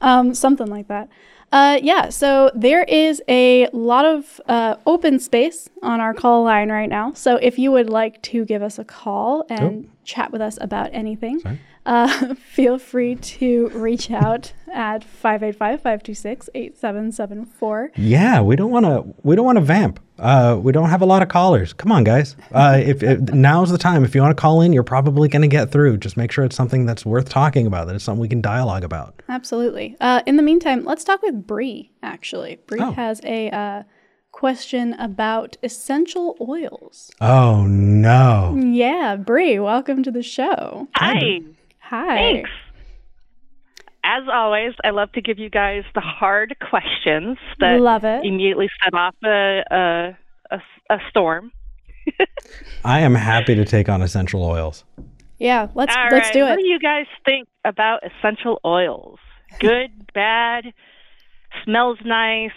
um, 0.00 0.34
something 0.34 0.66
like 0.66 0.88
that. 0.88 1.08
Uh, 1.52 1.78
yeah, 1.82 2.08
so 2.08 2.50
there 2.52 2.82
is 2.82 3.22
a 3.28 3.68
lot 3.72 4.04
of 4.04 4.40
uh, 4.48 4.74
open 4.86 5.20
space 5.20 5.68
on 5.82 6.00
our 6.00 6.12
call 6.12 6.42
line 6.42 6.68
right 6.68 6.88
now. 6.88 7.12
So 7.12 7.36
if 7.36 7.60
you 7.60 7.70
would 7.70 7.88
like 7.88 8.20
to 8.22 8.44
give 8.44 8.60
us 8.60 8.76
a 8.80 8.84
call 8.84 9.46
and 9.48 9.88
chat 10.04 10.32
with 10.32 10.40
us 10.40 10.58
about 10.60 10.90
anything, 10.92 11.40
uh, 11.86 12.34
feel 12.34 12.76
free 12.80 13.14
to 13.14 13.68
reach 13.68 14.10
out 14.10 14.52
at 14.72 15.04
585-526-8774. 15.22 17.90
Yeah, 17.96 18.40
we 18.40 18.56
don't 18.56 18.70
want 18.70 18.86
to. 18.86 19.04
We 19.22 19.36
don't 19.36 19.44
want 19.44 19.58
to 19.58 19.64
vamp. 19.64 20.00
Uh, 20.18 20.58
we 20.62 20.70
don't 20.72 20.90
have 20.90 21.02
a 21.02 21.06
lot 21.06 21.22
of 21.22 21.28
callers. 21.28 21.72
Come 21.72 21.90
on, 21.90 22.04
guys. 22.04 22.36
Uh, 22.52 22.80
if, 22.80 23.02
if 23.02 23.20
now's 23.32 23.70
the 23.70 23.78
time, 23.78 24.04
if 24.04 24.14
you 24.14 24.20
want 24.22 24.36
to 24.36 24.40
call 24.40 24.60
in, 24.60 24.72
you're 24.72 24.82
probably 24.84 25.28
going 25.28 25.42
to 25.42 25.48
get 25.48 25.72
through. 25.72 25.96
Just 25.98 26.16
make 26.16 26.30
sure 26.30 26.44
it's 26.44 26.54
something 26.56 26.86
that's 26.86 27.04
worth 27.04 27.28
talking 27.28 27.66
about. 27.66 27.86
That 27.88 27.96
it's 27.96 28.04
something 28.04 28.20
we 28.20 28.28
can 28.28 28.40
dialogue 28.40 28.84
about. 28.84 29.22
Absolutely. 29.28 29.96
Uh, 30.00 30.22
in 30.26 30.36
the 30.36 30.42
meantime, 30.42 30.84
let's 30.84 31.02
talk 31.04 31.20
with 31.22 31.46
Bree, 31.46 31.90
actually. 32.02 32.60
Bree 32.66 32.80
Oh. 32.80 32.92
has 32.92 33.20
a 33.24 33.50
uh, 33.50 33.82
question 34.30 34.92
about 34.94 35.56
essential 35.62 36.36
oils. 36.40 37.10
Oh 37.20 37.66
no. 37.66 38.56
Yeah, 38.60 39.16
Bree, 39.16 39.58
welcome 39.58 40.02
to 40.04 40.10
the 40.10 40.22
show. 40.22 40.86
Hi. 40.94 41.40
Hi. 41.80 42.14
Thanks. 42.16 42.50
As 44.06 44.24
always, 44.30 44.74
I 44.84 44.90
love 44.90 45.10
to 45.12 45.22
give 45.22 45.38
you 45.38 45.48
guys 45.48 45.82
the 45.94 46.02
hard 46.02 46.54
questions 46.60 47.38
that 47.58 47.80
Love 47.80 48.04
it. 48.04 48.22
immediately 48.24 48.68
set 48.82 48.92
off 48.92 49.14
a, 49.24 49.62
a, 49.70 50.18
a, 50.50 50.60
a 50.90 50.98
storm. 51.08 51.50
I 52.84 53.00
am 53.00 53.14
happy 53.14 53.54
to 53.54 53.64
take 53.64 53.88
on 53.88 54.02
essential 54.02 54.44
oils. 54.44 54.84
Yeah, 55.38 55.68
let's 55.74 55.94
All 55.96 56.08
let's 56.10 56.26
right, 56.26 56.32
do 56.34 56.46
it. 56.46 56.50
What 56.50 56.58
do 56.58 56.66
you 56.66 56.78
guys 56.78 57.06
think 57.24 57.48
about 57.64 58.00
essential 58.04 58.60
oils? 58.64 59.18
Good, 59.58 60.12
bad, 60.12 60.66
smells 61.64 61.98
nice. 62.04 62.50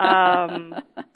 Um, 0.00 0.74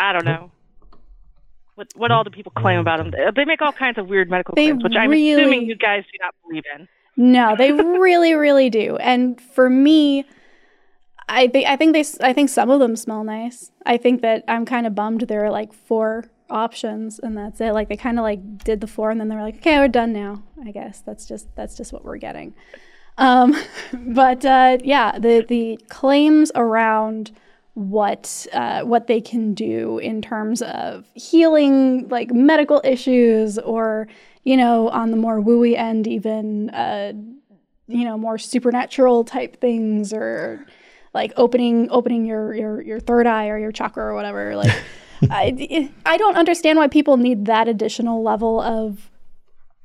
I 0.00 0.12
don't 0.12 0.24
know. 0.24 0.50
What, 1.76 1.88
what 1.96 2.10
all 2.10 2.24
do 2.24 2.30
people 2.30 2.52
claim 2.56 2.78
about 2.78 2.98
them? 2.98 3.12
They 3.36 3.44
make 3.44 3.62
all 3.62 3.72
kinds 3.72 3.98
of 3.98 4.08
weird 4.08 4.28
medical 4.30 4.54
They 4.54 4.66
claims, 4.68 4.82
which 4.82 4.94
I'm 4.96 5.10
really- 5.10 5.32
assuming 5.32 5.62
you 5.66 5.76
guys 5.76 6.04
do 6.12 6.18
not 6.22 6.34
believe 6.42 6.64
in. 6.76 6.88
No, 7.16 7.54
they 7.56 7.72
really, 7.72 8.34
really 8.34 8.70
do. 8.70 8.96
And 8.96 9.40
for 9.40 9.68
me, 9.68 10.24
I 11.28 11.48
think 11.48 11.66
I 11.68 11.76
think 11.76 11.92
they 11.92 12.00
s- 12.00 12.18
I 12.20 12.32
think 12.32 12.48
some 12.48 12.70
of 12.70 12.80
them 12.80 12.96
smell 12.96 13.24
nice. 13.24 13.70
I 13.84 13.96
think 13.98 14.22
that 14.22 14.42
I'm 14.48 14.64
kind 14.64 14.86
of 14.86 14.94
bummed 14.94 15.22
there 15.22 15.44
are 15.44 15.50
like 15.50 15.72
four 15.72 16.24
options 16.48 17.18
and 17.18 17.36
that's 17.36 17.60
it. 17.60 17.72
Like 17.72 17.88
they 17.88 17.96
kind 17.96 18.18
of 18.18 18.22
like 18.22 18.58
did 18.64 18.80
the 18.80 18.86
four 18.86 19.10
and 19.10 19.20
then 19.20 19.28
they're 19.28 19.42
like, 19.42 19.56
okay, 19.56 19.78
we're 19.78 19.88
done 19.88 20.12
now. 20.12 20.42
I 20.64 20.70
guess 20.70 21.00
that's 21.00 21.26
just 21.26 21.54
that's 21.56 21.76
just 21.76 21.92
what 21.92 22.04
we're 22.04 22.16
getting. 22.16 22.54
Um, 23.18 23.54
but 23.92 24.44
uh, 24.44 24.78
yeah, 24.82 25.18
the 25.18 25.44
the 25.46 25.78
claims 25.88 26.50
around 26.54 27.32
what 27.80 28.46
uh, 28.52 28.82
what 28.82 29.06
they 29.06 29.20
can 29.20 29.54
do 29.54 29.98
in 29.98 30.20
terms 30.20 30.60
of 30.60 31.06
healing 31.14 32.06
like 32.08 32.30
medical 32.30 32.80
issues 32.84 33.58
or 33.58 34.06
you 34.44 34.54
know 34.54 34.90
on 34.90 35.10
the 35.10 35.16
more 35.16 35.40
wooey 35.40 35.76
end 35.76 36.06
even 36.06 36.68
uh, 36.70 37.12
you 37.88 38.04
know 38.04 38.18
more 38.18 38.36
supernatural 38.36 39.24
type 39.24 39.58
things 39.60 40.12
or 40.12 40.66
like 41.14 41.32
opening 41.38 41.88
opening 41.90 42.26
your 42.26 42.54
your 42.54 42.82
your 42.82 43.00
third 43.00 43.26
eye 43.26 43.48
or 43.48 43.58
your 43.58 43.72
chakra 43.72 44.04
or 44.04 44.14
whatever 44.14 44.54
like 44.56 44.72
I, 45.30 45.90
I 46.06 46.16
don't 46.16 46.36
understand 46.36 46.78
why 46.78 46.88
people 46.88 47.18
need 47.18 47.46
that 47.46 47.68
additional 47.68 48.22
level 48.22 48.60
of 48.60 49.09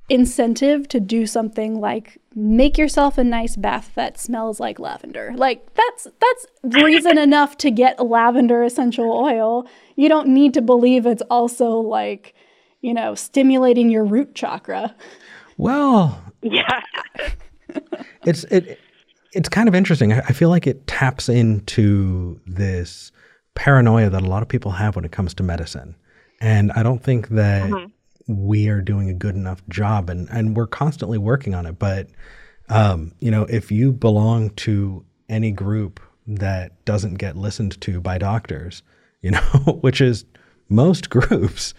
incentive 0.07 0.87
to 0.89 0.99
do 0.99 1.25
something 1.25 1.79
like 1.79 2.19
make 2.35 2.77
yourself 2.77 3.17
a 3.17 3.23
nice 3.23 3.55
bath 3.55 3.91
that 3.95 4.19
smells 4.19 4.59
like 4.59 4.77
lavender. 4.79 5.33
Like 5.35 5.73
that's 5.73 6.07
that's 6.19 6.45
reason 6.83 7.17
enough 7.27 7.57
to 7.57 7.71
get 7.71 7.99
lavender 8.05 8.61
essential 8.63 9.11
oil. 9.11 9.65
You 9.95 10.09
don't 10.09 10.27
need 10.27 10.53
to 10.55 10.61
believe 10.61 11.05
it's 11.05 11.23
also 11.29 11.77
like, 11.77 12.33
you 12.81 12.93
know, 12.93 13.15
stimulating 13.15 13.89
your 13.89 14.05
root 14.05 14.35
chakra. 14.35 14.95
Well, 15.57 16.21
Yeah. 16.41 16.81
it's 18.25 18.43
it 18.45 18.79
it's 19.33 19.49
kind 19.49 19.67
of 19.67 19.75
interesting. 19.75 20.13
I 20.13 20.19
I 20.19 20.33
feel 20.33 20.49
like 20.49 20.67
it 20.67 20.85
taps 20.87 21.29
into 21.29 22.39
this 22.45 23.11
paranoia 23.55 24.09
that 24.09 24.21
a 24.21 24.25
lot 24.29 24.41
of 24.43 24.49
people 24.49 24.71
have 24.71 24.95
when 24.95 25.05
it 25.05 25.11
comes 25.11 25.33
to 25.35 25.43
medicine. 25.43 25.95
And 26.41 26.71
I 26.73 26.83
don't 26.83 27.01
think 27.01 27.29
that 27.29 27.71
uh-huh. 27.71 27.87
We 28.27 28.67
are 28.69 28.81
doing 28.81 29.09
a 29.09 29.13
good 29.13 29.35
enough 29.35 29.61
job 29.69 30.09
and, 30.09 30.27
and 30.29 30.55
we're 30.55 30.67
constantly 30.67 31.17
working 31.17 31.53
on 31.53 31.65
it. 31.65 31.77
But 31.77 32.07
um, 32.69 33.13
you 33.19 33.31
know, 33.31 33.43
if 33.43 33.71
you 33.71 33.91
belong 33.91 34.49
to 34.51 35.05
any 35.29 35.51
group 35.51 35.99
that 36.27 36.83
doesn't 36.85 37.15
get 37.15 37.35
listened 37.35 37.79
to 37.81 38.01
by 38.01 38.17
doctors, 38.17 38.81
you 39.21 39.31
know, 39.31 39.79
which 39.81 40.01
is 40.01 40.25
most 40.69 41.09
groups, 41.11 41.73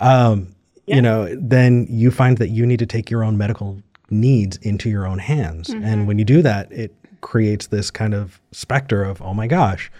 um, 0.00 0.54
you 0.86 1.00
know, 1.00 1.34
then 1.40 1.86
you 1.88 2.10
find 2.10 2.38
that 2.38 2.48
you 2.48 2.66
need 2.66 2.78
to 2.78 2.86
take 2.86 3.10
your 3.10 3.24
own 3.24 3.38
medical 3.38 3.80
needs 4.10 4.58
into 4.58 4.90
your 4.90 5.06
own 5.06 5.18
hands. 5.18 5.70
And 5.70 6.06
when 6.06 6.18
you 6.18 6.24
do 6.24 6.42
that, 6.42 6.70
it 6.70 6.94
creates 7.20 7.68
this 7.68 7.90
kind 7.90 8.14
of 8.14 8.40
specter 8.52 9.02
of, 9.02 9.20
oh 9.22 9.32
my 9.32 9.46
gosh, 9.46 9.90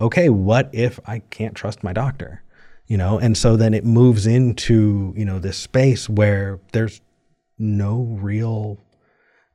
okay, 0.00 0.28
what 0.28 0.68
if 0.72 1.00
I 1.06 1.20
can't 1.30 1.54
trust 1.54 1.82
my 1.82 1.92
doctor? 1.92 2.42
You 2.86 2.98
know, 2.98 3.18
and 3.18 3.36
so 3.36 3.56
then 3.56 3.72
it 3.72 3.84
moves 3.84 4.26
into, 4.26 5.14
you 5.16 5.24
know, 5.24 5.38
this 5.38 5.56
space 5.56 6.08
where 6.08 6.60
there's 6.72 7.00
no 7.58 8.02
real 8.20 8.78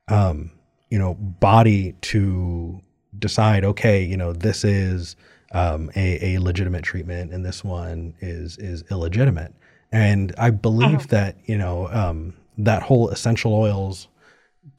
um, 0.08 0.52
you 0.90 0.98
know, 0.98 1.14
body 1.14 1.94
to 2.02 2.82
decide, 3.18 3.64
okay, 3.64 4.04
you 4.04 4.18
know, 4.18 4.34
this 4.34 4.64
is 4.64 5.16
um, 5.52 5.92
a, 5.96 6.36
a 6.36 6.40
legitimate 6.40 6.84
treatment 6.84 7.32
and 7.32 7.46
this 7.46 7.64
one 7.64 8.16
is 8.20 8.58
is 8.58 8.84
illegitimate. 8.92 9.54
And 9.92 10.34
I 10.38 10.52
believe 10.52 11.08
that 11.08 11.38
you 11.46 11.58
know 11.58 11.88
um, 11.90 12.36
that 12.60 12.84
whole 12.84 13.10
essential 13.10 13.54
oils 13.56 14.08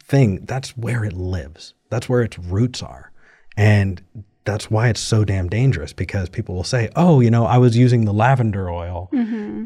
thing. 0.03 0.45
That's 0.45 0.77
where 0.77 1.05
it 1.05 1.13
lives. 1.13 1.75
That's 1.91 2.09
where 2.09 2.23
its 2.23 2.39
roots 2.39 2.81
are, 2.81 3.11
and 3.57 4.01
that's 4.45 4.71
why 4.71 4.89
it's 4.89 5.01
so 5.01 5.25
damn 5.25 5.49
dangerous 5.49 5.93
because 5.93 6.29
people 6.29 6.55
will 6.55 6.65
say, 6.65 6.89
"Oh, 6.97 7.21
you 7.21 7.31
know, 7.31 7.45
I 7.45 7.59
was 7.59 7.77
using 7.77 8.05
the 8.05 8.13
lavender 8.13 8.71
oil, 8.71 9.09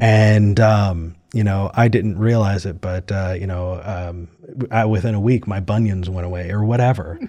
and 0.01 0.59
um, 0.59 1.15
you 1.33 1.43
know, 1.43 1.71
I 1.73 1.87
didn't 1.87 2.19
realize 2.19 2.65
it, 2.65 2.81
but 2.81 3.11
uh, 3.11 3.35
you 3.39 3.47
know, 3.47 3.81
um, 3.83 4.27
I, 4.71 4.85
within 4.85 5.15
a 5.15 5.19
week, 5.19 5.47
my 5.47 5.59
bunions 5.59 6.09
went 6.09 6.25
away, 6.25 6.51
or 6.51 6.63
whatever." 6.63 7.19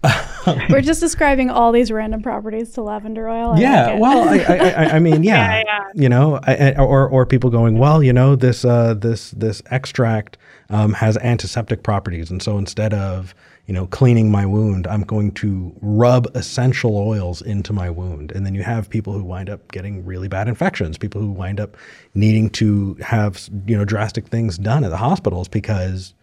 We're 0.70 0.80
just 0.80 1.00
describing 1.00 1.50
all 1.50 1.72
these 1.72 1.90
random 1.90 2.22
properties 2.22 2.70
to 2.74 2.82
lavender 2.82 3.28
oil. 3.28 3.54
I 3.54 3.58
yeah, 3.58 3.86
like 3.90 4.00
well, 4.00 4.28
I, 4.28 4.38
I, 4.38 4.84
I, 4.96 4.98
mean, 5.00 5.22
yeah, 5.24 5.58
Yeah, 5.58 5.62
yeah. 5.66 5.84
you 5.94 6.08
know, 6.08 6.38
or 6.78 7.08
or 7.08 7.26
people 7.26 7.50
going, 7.50 7.78
well, 7.78 8.02
you 8.02 8.12
know, 8.12 8.36
this 8.36 8.64
uh, 8.64 8.94
this 8.94 9.32
this 9.32 9.60
extract 9.70 10.38
um, 10.70 10.92
has 10.94 11.16
antiseptic 11.18 11.82
properties, 11.82 12.30
and 12.30 12.40
so 12.40 12.58
instead 12.58 12.94
of 12.94 13.34
you 13.68 13.74
know 13.74 13.86
cleaning 13.86 14.30
my 14.30 14.46
wound, 14.46 14.86
I'm 14.86 15.02
going 15.02 15.30
to 15.32 15.72
rub 15.82 16.26
essential 16.34 16.96
oils 16.96 17.42
into 17.42 17.72
my 17.72 17.90
wound, 17.90 18.32
and 18.32 18.44
then 18.44 18.54
you 18.54 18.62
have 18.62 18.88
people 18.88 19.12
who 19.12 19.22
wind 19.22 19.50
up 19.50 19.70
getting 19.70 20.04
really 20.04 20.26
bad 20.26 20.48
infections, 20.48 20.96
people 20.96 21.20
who 21.20 21.30
wind 21.30 21.60
up 21.60 21.76
needing 22.14 22.48
to 22.50 22.94
have 22.94 23.48
you 23.66 23.76
know 23.76 23.84
drastic 23.84 24.26
things 24.28 24.56
done 24.56 24.84
at 24.84 24.90
the 24.90 24.96
hospitals 24.96 25.48
because 25.48 26.14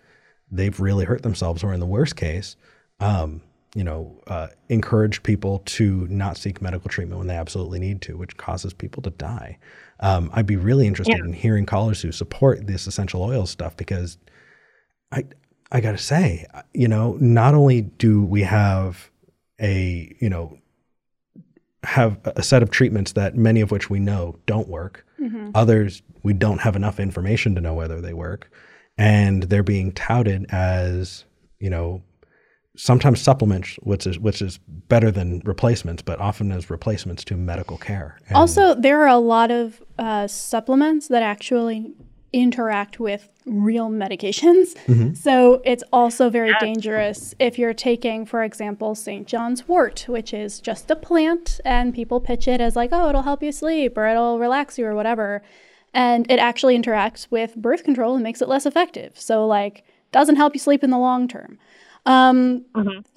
they've 0.51 0.79
really 0.79 1.05
hurt 1.05 1.21
themselves, 1.21 1.63
or 1.63 1.71
in 1.71 1.79
the 1.79 1.86
worst 1.86 2.15
case, 2.15 2.55
um, 2.99 3.41
you 3.75 3.84
know, 3.84 4.19
uh, 4.25 4.47
encourage 4.69 5.21
people 5.21 5.60
to 5.65 6.08
not 6.10 6.38
seek 6.38 6.62
medical 6.62 6.89
treatment 6.89 7.19
when 7.19 7.27
they 7.27 7.36
absolutely 7.36 7.77
need 7.77 8.01
to, 8.01 8.17
which 8.17 8.38
causes 8.38 8.73
people 8.73 9.03
to 9.03 9.12
die. 9.12 9.60
Um, 9.99 10.31
I'd 10.34 10.47
be 10.47 10.55
really 10.55 10.88
interested 10.88 11.19
in 11.19 11.34
hearing 11.34 11.65
callers 11.67 12.01
who 12.01 12.12
support 12.12 12.65
this 12.65 12.88
essential 12.88 13.21
oil 13.21 13.45
stuff 13.45 13.77
because 13.77 14.17
I, 15.12 15.25
I 15.75 15.81
got 15.81 15.91
to 15.91 15.97
say, 15.97 16.45
you 16.73 16.88
know, 16.88 17.17
not 17.19 17.53
only 17.53 17.81
do 17.81 18.23
we 18.23 18.43
have 18.43 19.11
a, 19.59 20.15
you 20.21 20.29
know, 20.29 20.57
have 21.83 22.17
a 22.25 22.41
set 22.41 22.63
of 22.63 22.71
treatments 22.71 23.11
that 23.11 23.35
many 23.35 23.59
of 23.61 23.71
which 23.71 23.89
we 23.89 23.99
know 23.99 24.39
don't 24.45 24.69
work. 24.69 25.05
Others 25.53 26.01
we 26.23 26.33
don't 26.33 26.59
have 26.61 26.75
enough 26.75 26.99
information 26.99 27.55
to 27.55 27.61
know 27.61 27.73
whether 27.73 27.99
they 27.99 28.13
work, 28.13 28.49
and 28.97 29.43
they're 29.43 29.63
being 29.63 29.91
touted 29.91 30.45
as 30.49 31.25
you 31.59 31.69
know 31.69 32.01
sometimes 32.77 33.21
supplements, 33.21 33.75
which 33.83 34.05
is 34.07 34.17
which 34.19 34.41
is 34.41 34.59
better 34.67 35.09
than 35.11 35.41
replacements, 35.45 36.01
but 36.01 36.19
often 36.19 36.51
as 36.51 36.69
replacements 36.69 37.23
to 37.25 37.35
medical 37.35 37.77
care. 37.77 38.17
And- 38.27 38.38
Also, 38.38 38.75
there 38.75 39.01
are 39.01 39.07
a 39.07 39.17
lot 39.17 39.51
of 39.51 39.81
uh, 39.99 40.27
supplements 40.27 41.07
that 41.09 41.23
actually 41.23 41.91
interact 42.35 42.99
with 42.99 43.29
real 43.45 43.89
medications. 43.89 44.75
So 45.15 45.61
it's 45.63 45.83
also 45.93 46.29
very 46.29 46.53
dangerous 46.59 47.33
if 47.39 47.57
you're 47.57 47.73
taking, 47.73 48.25
for 48.25 48.43
example, 48.43 48.93
St. 48.93 49.25
John's 49.25 49.67
wort, 49.67 50.05
which 50.07 50.33
is 50.33 50.59
just 50.59 50.91
a 50.91 50.95
plant, 50.95 51.61
and 51.63 51.93
people 51.93 52.19
pitch 52.19 52.47
it 52.47 52.59
as 52.59 52.75
like, 52.75 52.89
oh, 52.91 53.07
it'll 53.09 53.21
help 53.21 53.41
you 53.41 53.51
sleep 53.51 53.97
or 53.97 54.07
it'll 54.07 54.37
relax 54.37 54.77
you 54.77 54.85
or 54.85 54.95
whatever. 54.95 55.41
And 55.93 56.29
it 56.29 56.39
actually 56.39 56.77
interacts 56.77 57.31
with 57.31 57.55
birth 57.55 57.85
control 57.85 58.15
and 58.15 58.23
makes 58.23 58.41
it 58.41 58.49
less 58.49 58.65
effective. 58.65 59.17
So, 59.17 59.47
like, 59.47 59.85
doesn't 60.11 60.35
help 60.35 60.53
you 60.53 60.59
sleep 60.59 60.83
in 60.83 60.89
the 60.89 60.97
long 60.97 61.29
term. 61.29 61.57
Um, 62.05 62.65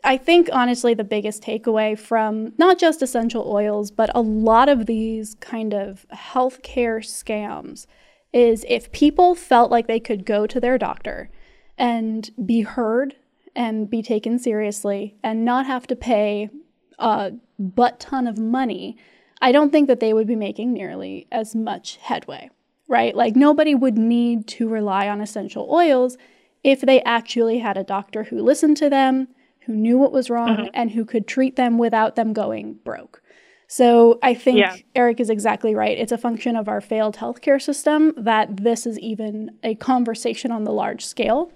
I 0.05 0.17
think 0.17 0.49
honestly, 0.53 0.95
the 0.95 1.05
biggest 1.05 1.43
takeaway 1.43 1.99
from 1.99 2.53
not 2.57 2.79
just 2.79 3.03
essential 3.03 3.45
oils, 3.47 3.91
but 3.91 4.11
a 4.15 4.23
lot 4.23 4.69
of 4.69 4.87
these 4.87 5.35
kind 5.41 5.75
of 5.75 6.07
healthcare 6.15 7.01
scams 7.01 7.87
is 8.33 8.65
if 8.69 8.93
people 8.93 9.35
felt 9.35 9.71
like 9.71 9.87
they 9.87 10.01
could 10.01 10.25
go 10.25 10.47
to 10.47 10.61
their 10.61 10.79
doctor 10.79 11.31
and 11.77 12.31
be 12.45 12.63
heard 12.63 13.17
and 13.55 13.89
be 13.89 14.03
taken 14.03 14.39
seriously 14.39 15.17
and 15.23 15.45
not 15.45 15.67
have 15.67 15.87
to 15.87 15.97
pay 15.97 16.51
a 16.99 17.33
butt 17.59 18.01
ton 18.01 18.27
of 18.27 18.39
money, 18.39 18.97
I 19.41 19.53
don't 19.53 19.71
think 19.71 19.89
that 19.89 20.01
they 20.01 20.13
would 20.13 20.27
be 20.27 20.37
making 20.37 20.73
nearly 20.73 21.27
as 21.31 21.55
much 21.55 21.97
headway, 21.97 22.51
right? 22.89 23.15
Like 23.15 23.37
nobody 23.37 23.75
would 23.75 23.97
need 23.97 24.47
to 24.49 24.69
rely 24.69 25.09
on 25.09 25.21
essential 25.21 25.69
oils 25.71 26.17
if 26.65 26.81
they 26.81 27.01
actually 27.03 27.59
had 27.59 27.77
a 27.77 27.85
doctor 27.85 28.25
who 28.25 28.43
listened 28.43 28.77
to 28.79 28.91
them, 28.91 29.29
who 29.61 29.75
knew 29.75 29.97
what 29.97 30.13
was 30.13 30.29
wrong, 30.29 30.51
uh-huh. 30.51 30.71
and 30.75 30.91
who 30.91 31.05
could 31.05 31.27
treat 31.27 31.57
them 31.57 31.79
without 31.79 32.17
them 32.17 32.33
going 32.33 32.75
broke. 32.85 33.23
So 33.69 34.19
I 34.23 34.33
think 34.33 34.59
Yeah. 34.59 34.77
Eric 34.95 35.21
is 35.21 35.29
exactly 35.29 35.75
right. 35.75 35.97
It's 35.97 36.11
a 36.11 36.19
function 36.19 36.57
of 36.57 36.69
our 36.69 36.81
failed 36.81 37.19
healthcare 37.19 37.61
system 37.61 38.15
that 38.17 38.57
this 38.57 38.87
is 38.87 38.99
even 38.99 39.51
a 39.63 39.75
conversation 39.75 40.51
on 40.51 40.65
the 40.65 40.73
large 40.73 41.05
scale. 41.05 41.53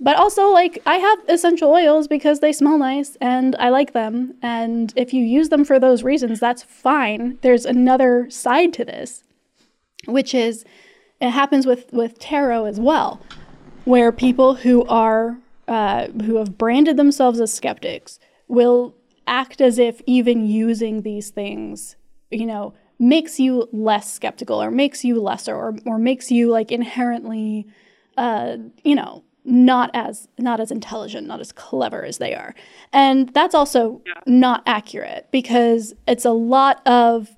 But 0.00 0.16
also, 0.16 0.48
like, 0.48 0.82
I 0.86 0.96
have 0.96 1.18
essential 1.28 1.70
oils 1.70 2.08
because 2.08 2.40
they 2.40 2.52
smell 2.52 2.78
nice 2.78 3.16
and 3.20 3.54
I 3.56 3.68
like 3.68 3.92
them. 3.92 4.34
And 4.42 4.92
if 4.96 5.14
you 5.14 5.22
use 5.22 5.50
them 5.50 5.64
for 5.64 5.78
those 5.78 6.02
reasons, 6.02 6.40
that's 6.40 6.62
fine. 6.62 7.38
There's 7.42 7.64
another 7.64 8.28
side 8.30 8.72
to 8.74 8.84
this, 8.84 9.22
which 10.06 10.34
is 10.34 10.64
it 11.20 11.30
happens 11.30 11.66
with, 11.66 11.92
with 11.92 12.18
tarot 12.18 12.64
as 12.64 12.80
well, 12.80 13.20
where 13.84 14.10
people 14.10 14.56
who 14.56 14.84
are 14.86 15.38
uh, 15.68 16.08
who 16.08 16.36
have 16.36 16.58
branded 16.58 16.96
themselves 16.96 17.40
as 17.40 17.52
skeptics 17.52 18.18
will 18.48 18.94
act 19.26 19.60
as 19.60 19.78
if 19.78 20.00
even 20.06 20.46
using 20.46 21.02
these 21.02 21.30
things, 21.30 21.96
you 22.30 22.46
know, 22.46 22.74
makes 22.98 23.40
you 23.40 23.68
less 23.72 24.12
skeptical 24.12 24.62
or 24.62 24.70
makes 24.70 25.04
you 25.04 25.20
lesser 25.20 25.54
or, 25.54 25.76
or 25.84 25.98
makes 25.98 26.30
you 26.30 26.48
like 26.50 26.70
inherently 26.70 27.66
uh, 28.16 28.56
you 28.82 28.94
know, 28.94 29.24
not 29.44 29.90
as 29.94 30.28
not 30.38 30.60
as 30.60 30.70
intelligent, 30.70 31.26
not 31.26 31.40
as 31.40 31.52
clever 31.52 32.04
as 32.04 32.18
they 32.18 32.34
are. 32.34 32.54
And 32.92 33.28
that's 33.34 33.54
also 33.54 34.02
not 34.26 34.62
accurate 34.66 35.28
because 35.30 35.94
it's 36.08 36.24
a 36.24 36.30
lot 36.30 36.86
of 36.86 37.36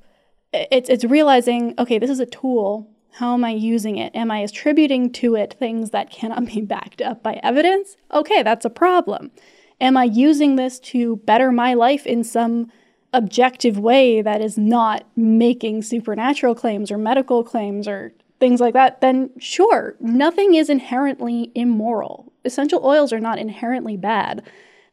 it's 0.53 0.89
it's 0.89 1.05
realizing, 1.05 1.75
okay, 1.79 1.99
this 1.99 2.11
is 2.11 2.21
a 2.21 2.27
tool. 2.27 2.89
How 3.13 3.35
am 3.35 3.45
I 3.45 3.51
using 3.51 3.97
it? 3.97 4.15
Am 4.15 4.31
I 4.31 4.39
attributing 4.41 5.11
to 5.15 5.35
it 5.35 5.57
things 5.59 5.91
that 5.91 6.11
cannot 6.11 6.47
be 6.47 6.61
backed 6.61 7.01
up 7.01 7.23
by 7.23 7.41
evidence? 7.43 7.97
Okay, 8.13 8.43
that's 8.43 8.65
a 8.65 8.71
problem. 8.71 9.31
Am 9.81 9.97
I 9.97 10.05
using 10.05 10.57
this 10.57 10.79
to 10.81 11.17
better 11.17 11.53
my 11.53 11.75
life 11.75 12.07
in 12.07 12.25
some 12.25 12.71
objective 13.13 13.79
way 13.79 14.21
that 14.23 14.41
is 14.41 14.59
not 14.59 15.07
making 15.17 15.83
supernatural 15.83 16.55
claims 16.55 16.91
or 16.91 16.99
medical 16.99 17.43
claims 17.43 17.89
or 17.89 18.13
things 18.39 18.61
like 18.61 18.75
that, 18.75 19.01
then 19.01 19.31
sure, 19.39 19.97
nothing 20.01 20.55
is 20.55 20.69
inherently 20.69 21.51
immoral. 21.55 22.33
Essential 22.45 22.85
oils 22.85 23.13
are 23.13 23.21
not 23.21 23.39
inherently 23.39 23.97
bad. 23.97 24.43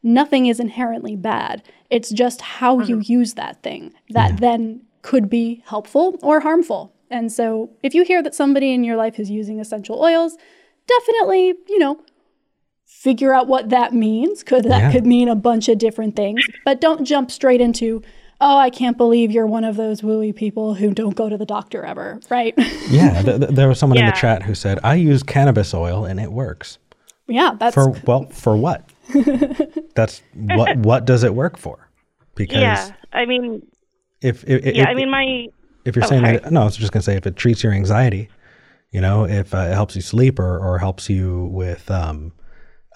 Nothing 0.01 0.47
is 0.47 0.59
inherently 0.59 1.15
bad. 1.15 1.63
It's 1.89 2.09
just 2.09 2.41
how 2.41 2.79
you 2.79 2.97
mm-hmm. 2.97 3.11
use 3.11 3.33
that 3.33 3.61
thing 3.61 3.93
that 4.09 4.37
then 4.37 4.81
could 5.01 5.29
be 5.29 5.61
helpful 5.65 6.17
or 6.21 6.39
harmful. 6.39 6.93
And 7.09 7.31
so 7.31 7.69
if 7.83 7.93
you 7.93 8.03
hear 8.03 8.23
that 8.23 8.33
somebody 8.33 8.73
in 8.73 8.83
your 8.83 8.95
life 8.95 9.19
is 9.19 9.29
using 9.29 9.59
essential 9.59 10.01
oils, 10.01 10.37
definitely, 10.87 11.53
you 11.67 11.79
know, 11.79 11.99
figure 13.03 13.33
out 13.33 13.47
what 13.47 13.69
that 13.69 13.93
means. 13.93 14.43
Could 14.43 14.63
that 14.65 14.79
Yeah. 14.79 14.91
could 14.93 15.05
mean 15.05 15.27
a 15.27 15.35
bunch 15.35 15.67
of 15.67 15.77
different 15.77 16.15
things, 16.15 16.41
but 16.63 16.79
don't 16.79 17.03
jump 17.03 17.29
straight 17.31 17.59
into, 17.59 18.01
oh, 18.39 18.57
I 18.57 18.69
can't 18.69 18.97
believe 18.97 19.29
you're 19.29 19.45
one 19.45 19.65
of 19.65 19.75
those 19.75 20.01
wooey 20.01 20.33
people 20.33 20.75
who 20.75 20.93
don't 20.93 21.15
go 21.15 21.27
to 21.27 21.37
the 21.37 21.45
doctor 21.45 21.83
ever, 21.83 22.21
right? 22.29 22.53
yeah, 22.89 23.21
th- 23.21 23.39
th- 23.41 23.51
there 23.51 23.67
was 23.67 23.77
someone 23.77 23.99
in 23.99 24.05
the 24.05 24.11
chat 24.13 24.43
who 24.43 24.55
said, 24.55 24.79
"I 24.83 24.95
use 24.95 25.21
cannabis 25.21 25.73
oil 25.73 26.05
and 26.05 26.17
it 26.19 26.31
works." 26.31 26.77
yeah, 27.27 27.51
that's 27.59 27.73
For 27.73 27.89
well, 28.05 28.25
for 28.31 28.55
what? 28.55 28.89
That's 29.95 30.21
what. 30.33 30.77
What 30.77 31.05
does 31.05 31.23
it 31.23 31.33
work 31.35 31.57
for? 31.57 31.89
Because 32.35 32.61
Yeah, 32.61 32.89
I 33.11 33.25
mean, 33.25 33.65
if, 34.21 34.43
if, 34.45 34.65
if 34.65 34.75
yeah, 34.75 34.87
I 34.87 34.93
mean, 34.93 35.09
my 35.09 35.47
if 35.85 35.95
you're 35.95 36.05
Oh, 36.05 36.07
saying 36.07 36.23
sorry. 36.23 36.37
that, 36.37 36.51
no, 36.51 36.61
I 36.61 36.63
was 36.65 36.77
just 36.77 36.91
gonna 36.93 37.03
say 37.03 37.15
if 37.15 37.27
it 37.27 37.35
treats 37.35 37.63
your 37.63 37.73
anxiety, 37.73 38.29
you 38.91 39.01
know, 39.01 39.25
if 39.25 39.53
uh, 39.53 39.57
it 39.69 39.73
helps 39.73 39.95
you 39.95 40.01
sleep 40.01 40.39
or 40.39 40.57
or 40.57 40.79
helps 40.79 41.09
you 41.09 41.45
with, 41.51 41.89
um, 41.91 42.31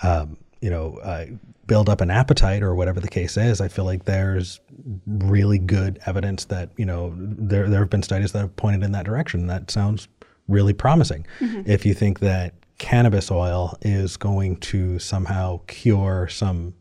um, 0.03 0.37
you 0.61 0.69
know, 0.69 0.97
uh, 1.03 1.25
build 1.67 1.89
up 1.89 2.01
an 2.01 2.09
appetite 2.09 2.63
or 2.63 2.73
whatever 2.75 2.99
the 2.99 3.07
case 3.07 3.37
is, 3.37 3.59
I 3.61 3.67
feel 3.67 3.85
like 3.85 4.05
there's 4.05 4.59
really 5.05 5.59
good 5.59 5.99
evidence 6.05 6.45
that 6.45 6.69
you 6.77 6.85
know 6.85 7.13
there 7.17 7.69
there 7.69 7.79
have 7.81 7.89
been 7.89 8.03
studies 8.03 8.31
that 8.31 8.39
have 8.39 8.55
pointed 8.55 8.83
in 8.83 8.91
that 8.93 9.05
direction. 9.05 9.47
That 9.47 9.69
sounds 9.71 10.07
really 10.47 10.73
promising. 10.73 11.27
If 11.41 11.85
you 11.85 11.93
think 11.93 12.19
that 12.19 12.53
cannabis 12.77 13.29
oil 13.31 13.77
is 13.81 14.17
going 14.17 14.57
to 14.57 14.97
somehow 14.99 15.59
cure 15.67 16.27
some 16.29 16.73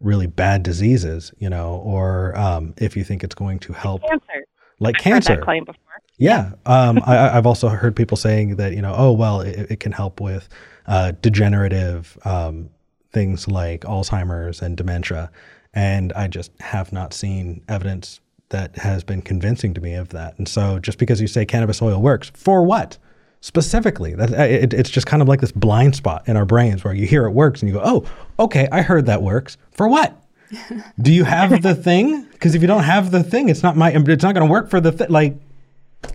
really 0.00 0.26
bad 0.26 0.62
diseases, 0.62 1.32
you 1.38 1.48
know, 1.48 1.76
or 1.84 2.36
um, 2.36 2.74
if 2.78 2.96
you 2.96 3.04
think 3.04 3.22
it's 3.22 3.34
going 3.34 3.58
to 3.60 3.72
help 3.72 4.02
like 4.02 4.10
cancer. 4.10 4.44
like 4.80 4.96
Heard 4.96 5.02
cancer. 5.02 5.36
that 5.36 5.44
claim 5.44 5.64
before. 5.64 5.80
Yeah, 6.18 6.52
um, 6.66 6.98
I, 7.06 7.16
I- 7.16 7.36
I've 7.38 7.46
also 7.46 7.68
heard 7.68 7.94
people 7.96 8.16
saying 8.16 8.56
that 8.56 8.72
you 8.74 8.82
know, 8.82 8.94
oh 8.96 9.12
well, 9.12 9.40
it, 9.40 9.70
it 9.70 9.80
can 9.80 9.92
help 9.92 10.20
with 10.20 10.48
uh, 10.86 11.12
degenerative 11.20 12.18
um, 12.24 12.70
things 13.14 13.48
like 13.48 13.82
Alzheimer's 13.82 14.60
and 14.60 14.76
dementia, 14.76 15.30
And 15.72 16.12
I 16.12 16.28
just 16.28 16.52
have 16.60 16.92
not 16.92 17.14
seen 17.14 17.62
evidence 17.68 18.20
that 18.50 18.76
has 18.76 19.02
been 19.02 19.22
convincing 19.22 19.72
to 19.74 19.80
me 19.80 19.94
of 19.94 20.10
that. 20.10 20.36
And 20.38 20.46
so 20.46 20.78
just 20.78 20.98
because 20.98 21.20
you 21.20 21.26
say 21.26 21.46
cannabis 21.46 21.80
oil 21.80 22.02
works, 22.02 22.30
for 22.34 22.62
what? 22.62 22.98
Specifically, 23.40 24.14
that, 24.14 24.30
it, 24.32 24.72
it's 24.72 24.90
just 24.90 25.06
kind 25.06 25.22
of 25.22 25.28
like 25.28 25.40
this 25.40 25.52
blind 25.52 25.96
spot 25.96 26.28
in 26.28 26.36
our 26.36 26.44
brains 26.44 26.84
where 26.84 26.94
you 26.94 27.06
hear 27.06 27.26
it 27.26 27.32
works 27.32 27.62
and 27.62 27.68
you 27.68 27.76
go, 27.76 27.82
oh, 27.84 28.04
okay, 28.38 28.68
I 28.70 28.82
heard 28.82 29.06
that 29.06 29.22
works. 29.22 29.56
For 29.72 29.88
what? 29.88 30.16
Do 31.00 31.12
you 31.12 31.24
have 31.24 31.62
the 31.62 31.74
thing? 31.74 32.24
Because 32.32 32.54
if 32.54 32.62
you 32.62 32.68
don't 32.68 32.84
have 32.84 33.10
the 33.10 33.22
thing, 33.22 33.48
it's 33.48 33.62
not 33.62 33.76
my. 33.76 33.90
It's 33.90 34.22
not 34.22 34.34
going 34.34 34.46
to 34.46 34.50
work 34.50 34.70
for 34.70 34.80
the 34.80 34.92
thing. 34.92 35.08
Like, 35.10 35.36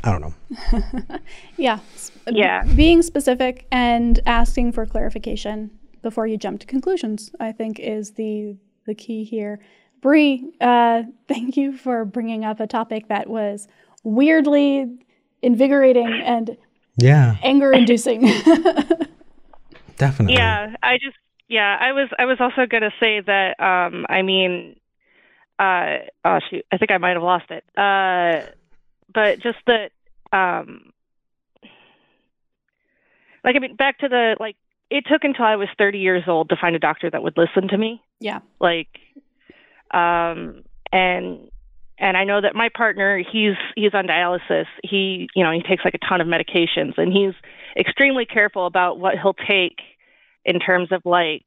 I 0.04 0.12
don't 0.12 0.21
know. 0.21 0.34
Yeah. 1.58 1.80
Yeah. 2.32 2.63
Being 2.75 3.02
specific 3.02 3.67
and 3.71 4.19
asking 4.25 4.71
for 4.71 4.86
clarification 4.86 5.71
before 6.02 6.25
you 6.25 6.38
jump 6.38 6.62
to 6.62 6.65
conclusions, 6.65 7.32
I 7.39 7.52
think, 7.52 7.80
is 7.80 8.12
the 8.12 8.56
the 8.86 8.95
key 8.95 9.23
here. 9.23 9.60
Bree, 10.02 10.49
uh, 10.62 11.04
thank 11.28 11.58
you 11.58 11.75
for 11.78 12.06
bringing 12.06 12.45
up 12.45 12.60
a 12.60 12.67
topic 12.67 13.10
that 13.10 13.30
was 13.30 13.67
weirdly 14.04 14.88
invigorating 15.41 16.21
and 16.25 16.58
Yeah, 16.97 17.36
anger-inducing. 17.43 18.21
definitely. 19.97 20.36
Yeah, 20.36 20.75
I 20.82 20.97
just 20.97 21.17
yeah, 21.49 21.78
I 21.80 21.91
was 21.91 22.10
I 22.17 22.25
was 22.25 22.38
also 22.39 22.65
gonna 22.69 22.91
say 22.99 23.19
that 23.21 23.60
um 23.60 24.06
I 24.10 24.21
mean 24.21 24.75
uh 25.60 25.97
oh 26.23 26.39
shoot, 26.49 26.65
I 26.71 26.78
think 26.78 26.91
I 26.91 26.97
might 26.97 27.13
have 27.13 27.23
lost 27.23 27.52
it. 27.52 27.63
Uh 27.78 28.49
but 29.13 29.39
just 29.39 29.58
that 29.67 29.91
um 30.32 30.91
like 33.43 33.56
I 33.56 33.60
mean 33.60 33.76
back 33.76 34.00
to 34.00 34.08
the 34.10 34.36
like 34.39 34.56
it 34.89 35.06
took 35.10 35.24
until 35.24 35.45
I 35.45 35.56
was 35.56 35.67
30 35.78 36.00
years 36.00 36.24
old 36.28 36.50
to 36.50 36.56
find 36.60 36.76
a 36.76 36.80
doctor 36.80 37.10
that 37.10 37.22
would 37.22 37.38
listen 37.38 37.67
to 37.69 37.78
me. 37.78 38.02
yeah. 38.19 38.39
like 38.60 38.89
um 39.91 40.63
and 40.91 41.50
and 41.98 42.15
I 42.15 42.24
know 42.24 42.41
that 42.41 42.56
my 42.56 42.69
partner 42.69 43.17
he's 43.32 43.56
he's 43.76 43.93
on 43.93 44.08
dialysis 44.08 44.65
he 44.84 45.30
you 45.36 45.43
know 45.43 45.52
he 45.52 45.62
takes 45.62 45.84
like 45.84 45.93
a 45.95 46.00
ton 46.08 46.22
of 46.22 46.28
medications 46.28 46.98
and 46.98 47.12
he's 47.12 47.34
extremely 47.78 48.26
careful 48.26 48.65
about 48.65 49.00
what 49.00 49.15
he'll 49.22 49.34
take 49.34 49.78
in 50.45 50.60
terms 50.60 50.91
of 50.91 51.02
like 51.06 51.45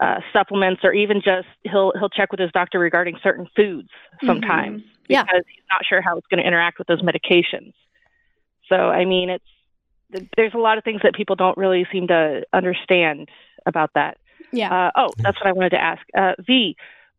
uh, 0.00 0.20
supplements 0.32 0.80
or 0.84 0.92
even 0.92 1.18
just 1.24 1.46
he'll 1.62 1.92
he'll 1.98 2.08
check 2.08 2.30
with 2.30 2.40
his 2.40 2.50
doctor 2.52 2.78
regarding 2.78 3.16
certain 3.22 3.46
foods 3.54 3.88
sometimes 4.24 4.82
Yeah. 4.84 4.90
Because 5.08 5.42
he's 5.46 5.64
not 5.72 5.84
sure 5.88 6.00
how 6.00 6.16
it's 6.16 6.26
going 6.28 6.40
to 6.40 6.46
interact 6.46 6.78
with 6.78 6.86
those 6.86 7.02
medications. 7.02 7.72
So 8.68 8.76
I 8.76 9.04
mean 9.04 9.30
it's 9.30 9.44
there's 10.36 10.54
a 10.54 10.58
lot 10.58 10.78
of 10.78 10.84
things 10.84 11.00
that 11.02 11.14
people 11.14 11.36
don't 11.36 11.56
really 11.56 11.86
seem 11.90 12.06
to 12.08 12.42
understand 12.52 13.28
about 13.66 13.90
that. 13.94 14.18
Yeah. 14.52 14.72
Uh, 14.72 14.90
oh, 14.96 15.10
that's 15.18 15.38
what 15.40 15.46
I 15.46 15.52
wanted 15.52 15.70
to 15.70 15.82
ask. 15.82 16.02
Uh, 16.16 16.32
v, 16.46 16.76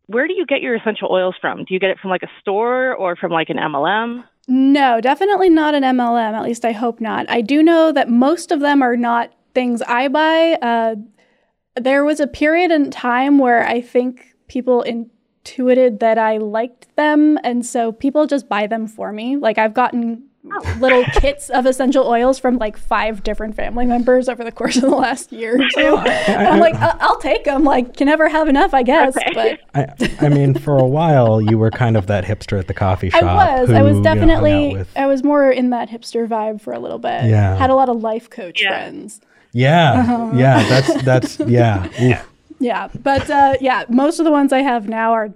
where 0.08 0.28
do 0.28 0.34
you 0.34 0.46
get 0.46 0.62
your 0.62 0.76
essential 0.76 1.10
oils 1.12 1.36
from? 1.40 1.66
Do 1.66 1.74
you 1.74 1.80
get 1.80 1.90
it 1.90 2.00
from 2.00 2.12
like 2.12 2.24
a 2.24 2.30
store 2.40 2.94
or 2.96 3.16
from 3.16 3.32
like 3.32 3.50
an 3.50 3.58
MLM? 3.58 4.24
No, 4.48 5.02
definitely 5.02 5.50
not 5.50 5.74
an 5.74 5.84
MLM. 5.84 6.34
At 6.34 6.44
least 6.44 6.66
I 6.66 6.72
hope 6.72 7.02
not. 7.02 7.30
I 7.30 7.42
do 7.42 7.64
know 7.64 7.92
that 7.92 8.10
most 8.10 8.52
of 8.52 8.60
them 8.60 8.82
are 8.82 8.96
not 8.96 9.34
things 9.54 9.82
I 9.82 10.08
buy. 10.08 10.54
Uh, 10.62 10.96
there 11.76 12.06
was 12.06 12.20
a 12.20 12.28
period 12.28 12.72
in 12.72 12.92
time 12.92 13.40
where 13.40 13.68
I 13.68 13.82
think 13.82 14.34
people 14.48 14.84
intuited 15.46 16.00
that 16.00 16.18
I 16.18 16.38
liked 16.38 16.94
them, 16.96 17.38
and 17.44 17.66
so 17.66 17.92
people 17.92 18.26
just 18.28 18.50
buy 18.50 18.68
them 18.68 18.88
for 18.88 19.12
me. 19.12 19.38
Like 19.38 19.58
I've 19.58 19.74
gotten 19.74 20.24
little 20.80 21.04
kits 21.16 21.50
of 21.50 21.66
essential 21.66 22.06
oils 22.08 22.38
from 22.38 22.58
like 22.58 22.78
five 22.78 23.24
different 23.24 23.56
family 23.56 23.84
members 23.86 24.30
over 24.30 24.44
the 24.44 24.52
course 24.52 24.76
of 24.76 24.84
the 24.84 24.90
last 24.90 25.32
year 25.32 25.56
or 25.56 25.68
two. 25.74 25.98
And 25.98 26.48
I'm 26.48 26.60
like, 26.60 26.76
"I- 26.76 26.96
I'll 27.00 27.18
take 27.20 27.46
them. 27.46 27.64
Like, 27.64 27.98
can 27.98 28.06
never 28.08 28.30
have 28.30 28.48
enough, 28.48 28.74
I 28.74 28.84
guess. 28.84 29.18
Okay. 29.18 29.32
But 29.34 29.60
I, 29.74 30.26
I 30.26 30.30
mean, 30.30 30.54
for 30.54 30.78
a 30.78 30.86
while, 30.86 31.42
you 31.42 31.58
were 31.58 31.72
kind 31.72 31.98
of 31.98 32.06
that 32.08 32.26
hipster 32.26 32.60
at 32.60 32.68
the 32.68 32.74
coffee 32.76 33.10
shop. 33.10 33.24
I 33.24 33.26
shop. 33.26 33.60
was. 33.60 33.70
who, 33.70 33.76
I 33.76 33.82
was 33.82 33.96
you 33.98 34.02
know, 34.02 34.14
definitely. 34.14 34.74
with- 34.76 34.98
I 34.98 35.08
was 35.08 35.24
more 35.24 35.50
in 35.50 35.72
that 35.72 35.90
hipster 35.90 36.28
vibe 36.28 36.62
for 36.62 36.74
a 36.74 36.80
little 36.80 37.00
bit. 37.00 37.26
Yeah. 37.26 37.56
Had 37.56 37.70
a 37.72 37.76
lot 37.76 37.90
of 37.90 37.98
life 38.02 38.30
coach 38.30 38.62
Yeah. 38.62 38.70
friends. 38.70 39.22
yeah, 39.52 39.94
Uh-huh. 39.94 40.32
yeah. 40.36 40.68
That's 40.70 41.04
that's 41.04 41.40
yeah. 41.40 41.88
Oof. 42.02 42.32
Yeah, 42.60 42.88
but 43.04 43.30
uh, 43.30 43.56
yeah, 43.62 43.84
most 43.90 44.20
of 44.20 44.26
the 44.26 44.32
ones 44.32 44.54
I 44.54 44.60
have 44.60 44.88
now 44.88 45.12
are. 45.14 45.34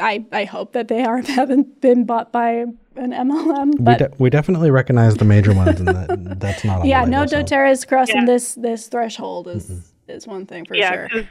I 0.00 0.24
I 0.32 0.44
hope 0.44 0.72
that 0.72 0.88
they 0.88 1.02
are 1.04 1.18
haven't 1.22 1.80
been 1.80 2.04
bought 2.04 2.32
by 2.32 2.50
an 2.96 3.12
MLM. 3.12 3.78
We, 3.80 3.94
de- 3.96 4.10
we 4.18 4.30
definitely 4.30 4.70
recognize 4.70 5.14
the 5.16 5.24
major 5.24 5.54
ones, 5.54 5.78
and 5.80 5.88
that, 5.88 6.38
that's 6.40 6.64
not. 6.64 6.80
On 6.80 6.86
yeah, 6.86 7.04
the 7.04 7.10
no 7.10 7.20
label, 7.20 7.30
so- 7.30 7.42
doTERRA's 7.42 7.84
crossing 7.84 8.16
Yeah. 8.18 8.24
this 8.26 8.54
this 8.54 8.88
threshold 8.88 9.48
is 9.48 9.68
Mm-hmm. 9.70 10.10
is 10.10 10.26
one 10.26 10.46
thing 10.46 10.64
for 10.64 10.74
sure. 10.74 10.82
yeah, 10.82 11.08
sure. 11.08 11.22
'cause 11.22 11.24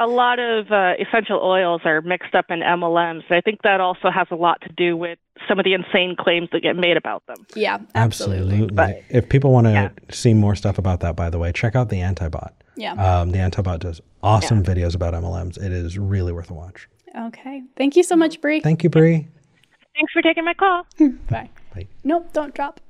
a 0.00 0.06
lot 0.06 0.38
of 0.40 0.70
uh, 0.72 0.94
essential 0.98 1.38
oils 1.40 1.82
are 1.84 2.00
mixed 2.00 2.34
up 2.34 2.46
in 2.50 2.58
MLMs. 2.60 3.22
I 3.30 3.40
think 3.40 3.62
that 3.62 3.80
also 3.80 4.10
has 4.10 4.26
a 4.32 4.34
lot 4.34 4.60
to 4.62 4.68
do 4.76 4.96
with 4.96 5.18
some 5.48 5.60
of 5.60 5.64
the 5.64 5.74
insane 5.74 6.16
claims 6.18 6.48
that 6.52 6.60
get 6.60 6.74
made 6.76 6.96
about 6.96 7.24
them. 7.26 7.36
Yeah, 7.54 7.78
absolutely. 7.94 8.54
Absolutely. 8.54 8.74
But- 8.74 9.02
if 9.10 9.28
people 9.28 9.52
want 9.52 9.66
to 9.68 9.72
Yeah. 9.72 9.88
see 10.10 10.34
more 10.34 10.56
stuff 10.56 10.78
about 10.78 11.00
that, 11.00 11.14
by 11.14 11.30
the 11.30 11.38
way, 11.38 11.52
check 11.52 11.76
out 11.76 11.88
the 11.88 12.00
Antibot. 12.00 12.52
Yeah. 12.76 12.94
Um, 12.94 13.30
the 13.30 13.38
Antibot 13.38 13.80
does 13.80 14.00
awesome 14.22 14.62
videos 14.62 14.94
about 14.94 15.14
MLMs. 15.14 15.56
It 15.56 15.72
is 15.72 15.98
really 15.98 16.32
worth 16.32 16.50
a 16.50 16.54
watch. 16.54 16.88
okay. 17.26 17.62
Thank 17.76 17.96
you 17.96 18.02
so 18.02 18.16
much, 18.16 18.40
Bree. 18.40 18.60
Thank 18.60 18.82
you, 18.84 18.90
Bree. 18.90 19.28
Thanks 19.94 20.12
for 20.12 20.22
taking 20.22 20.44
my 20.44 20.54
call. 20.54 20.86
Bye. 21.28 21.50
Bye. 21.74 21.86
Nope, 22.04 22.32
don't 22.32 22.54
drop. 22.54 22.80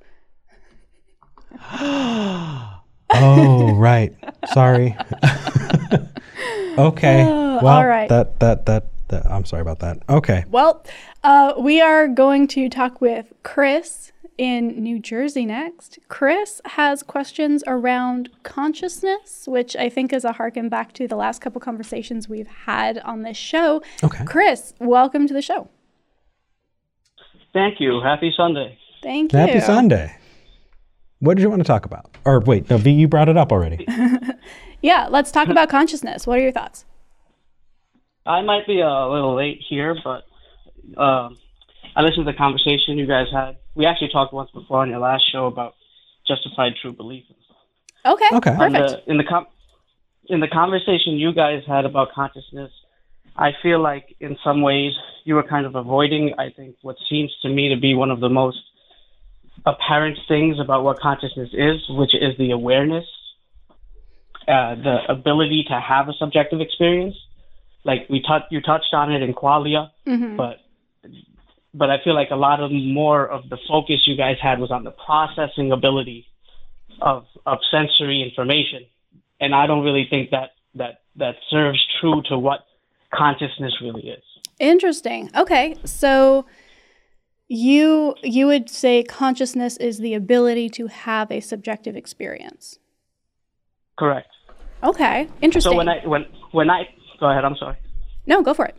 Oh, 3.14 3.75
right. 3.75 4.14
Sorry. 4.55 4.97
okay. 6.79 7.25
Oh, 7.25 7.59
well, 7.62 7.66
all 7.66 7.87
right. 7.87 8.09
That, 8.09 8.40
that 8.40 8.64
that 8.64 8.87
that. 9.09 9.27
I'm 9.27 9.45
sorry 9.45 9.61
about 9.61 9.81
that. 9.81 9.99
Okay. 10.09 10.45
Well, 10.51 10.83
uh, 11.23 11.53
we 11.59 11.83
are 11.83 12.09
going 12.09 12.49
to 12.49 12.71
talk 12.71 13.03
with 13.03 13.27
Chris 13.42 14.12
in 14.38 14.83
New 14.83 14.99
Jersey 14.99 15.47
next. 15.47 15.99
Chris 16.09 16.61
has 16.64 17.03
questions 17.03 17.62
around 17.66 18.31
consciousness, 18.42 19.45
which 19.47 19.77
I 19.77 19.88
think 19.88 20.12
is 20.12 20.25
a 20.25 20.33
harken 20.33 20.68
back 20.68 20.92
to 20.95 21.07
the 21.07 21.16
last 21.16 21.40
couple 21.40 21.61
conversations 21.61 22.29
we've 22.29 22.49
had 22.49 22.99
on 22.99 23.23
this 23.23 23.37
show. 23.37 23.83
Okay. 24.03 24.25
Chris, 24.25 24.75
welcome 24.81 25.27
to 25.29 25.35
the 25.35 25.42
show. 25.42 25.68
Thank 27.53 27.81
you. 27.81 28.01
Happy 28.03 28.33
Sunday. 28.37 28.79
Thank 29.03 29.33
you. 29.33 29.38
Happy 29.38 29.61
Sunday. 29.61 30.16
What 31.18 31.37
did 31.37 31.42
you 31.42 31.51
want 31.51 31.61
to 31.61 31.66
talk 31.66 31.85
about? 31.85 32.16
Or 32.25 32.40
wait, 32.40 32.68
no, 32.71 32.79
V, 32.79 32.90
you 32.90 33.09
brought 33.09 33.29
it 33.29 33.37
up 33.37 33.53
already. 33.53 33.87
Yeah, 34.83 35.07
let's 35.09 35.31
talk 35.31 35.49
about 35.49 35.68
consciousness. 35.68 36.27
What 36.27 36.40
are 36.40 36.42
your 36.42 36.53
thoughts? 36.53 36.85
I 38.27 38.42
might 38.42 38.66
be 38.66 38.81
a 38.81 39.07
little 39.09 39.37
late 39.37 39.61
here, 39.68 39.97
but 40.03 40.25
um, 41.01 41.38
I 41.95 42.03
listened 42.03 42.27
to 42.27 42.33
the 42.33 42.37
conversation 42.37 42.99
you 42.99 43.07
guys 43.07 43.27
had. 43.33 43.57
We 43.75 43.87
actually 43.87 44.09
talked 44.09 44.33
once 44.33 44.51
before 44.51 44.81
on 44.81 44.91
your 44.91 44.99
last 44.99 45.25
show 45.31 45.47
about 45.47 45.75
justified 46.27 46.73
true 46.81 46.93
belief 46.93 47.25
and 47.29 47.37
stuff. 47.45 48.15
Okay. 48.15 48.37
Okay. 48.37 48.51
On 48.51 48.73
Perfect. 48.73 49.07
the, 49.07 49.11
in 49.11 49.17
the 49.17 49.25
com- 49.25 49.47
in 50.29 50.41
the 50.41 50.49
conversation 50.49 51.15
you 51.15 51.33
guys 51.33 51.63
had 51.67 51.85
about 51.85 52.13
consciousness, 52.13 52.71
I 53.37 53.53
feel 53.63 53.81
like 53.81 54.15
in 54.21 54.37
some 54.45 54.63
ways 54.63 54.93
you 55.25 55.35
were 55.35 55.43
kind 55.43 55.67
of 55.67 55.75
avoiding. 55.75 56.35
I 56.39 56.51
think 56.51 56.77
what 56.83 56.97
seems 57.09 57.33
to 57.43 57.49
me 57.49 57.75
to 57.75 57.81
be 57.81 57.95
one 57.95 58.11
of 58.11 58.21
the 58.21 58.29
most 58.29 58.59
apparent 59.67 60.19
things 60.29 60.59
about 60.61 60.85
what 60.85 60.99
consciousness 61.01 61.51
is, 61.53 61.81
which 61.91 62.15
is 62.15 62.37
the 62.39 62.51
awareness, 62.51 63.07
uh, 64.49 64.75
the 64.75 64.99
ability 65.09 65.65
to 65.69 65.81
have 65.81 66.09
a 66.09 66.13
subjective 66.19 66.61
experience. 66.61 67.15
Like 67.85 68.07
we 68.11 68.23
touched, 68.23 68.47
you 68.51 68.61
touched 68.61 68.93
on 68.93 69.13
it 69.13 69.23
in 69.23 69.35
qualia, 69.35 69.91
Mhm. 70.07 70.37
but 70.37 70.59
but 71.75 71.91
I 71.91 71.97
feel 72.05 72.15
like 72.15 72.31
a 72.31 72.37
lot 72.37 72.61
of 72.61 72.71
more 72.71 73.27
of 73.27 73.49
the 73.49 73.59
focus 73.69 74.03
you 74.07 74.17
guys 74.17 74.37
had 74.43 74.59
was 74.59 74.71
on 74.71 74.85
the 74.85 74.91
processing 74.91 75.73
ability 75.73 76.27
of 77.01 77.25
of 77.47 77.59
sensory 77.71 78.23
information, 78.23 78.87
and 79.41 79.55
I 79.55 79.67
don't 79.67 79.85
really 79.85 80.07
think 80.09 80.31
that 80.31 80.51
that 80.75 81.03
that 81.17 81.37
serves 81.51 81.85
true 82.01 82.23
to 82.29 82.39
what 82.39 82.61
consciousness 83.15 83.75
really 83.83 84.09
is. 84.09 84.23
Interesting. 84.59 85.31
Okay. 85.37 85.77
So 85.85 86.47
you 87.49 88.15
you 88.23 88.47
would 88.47 88.69
say 88.71 89.03
consciousness 89.03 89.77
is 89.77 89.99
the 89.99 90.15
ability 90.15 90.69
to 90.71 90.87
have 90.87 91.31
a 91.31 91.40
subjective 91.40 91.96
experience. 91.96 92.79
Correct. 93.99 94.29
Okay. 94.83 95.29
Interesting. 95.40 95.73
So 95.73 95.77
when 95.77 95.88
I 95.88 96.07
when 96.07 96.27
when 96.53 96.71
I 96.71 96.88
go 97.21 97.31
ahead, 97.31 97.44
I'm 97.44 97.57
sorry. 97.57 97.77
no, 98.27 98.42
go 98.42 98.55
for 98.55 98.67
it. 98.67 98.77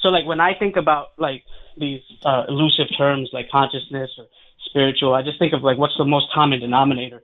So 0.00 0.08
like 0.08 0.26
when 0.26 0.40
I 0.40 0.54
think 0.58 0.76
about 0.76 1.08
like 1.18 1.42
these 1.76 2.00
uh, 2.24 2.44
elusive 2.48 2.86
terms 2.96 3.30
like 3.32 3.50
consciousness 3.50 4.10
or 4.18 4.26
spiritual, 4.66 5.14
I 5.14 5.22
just 5.22 5.38
think 5.38 5.52
of 5.52 5.62
like 5.62 5.78
what's 5.78 5.96
the 5.98 6.04
most 6.04 6.26
common 6.32 6.60
denominator, 6.60 7.22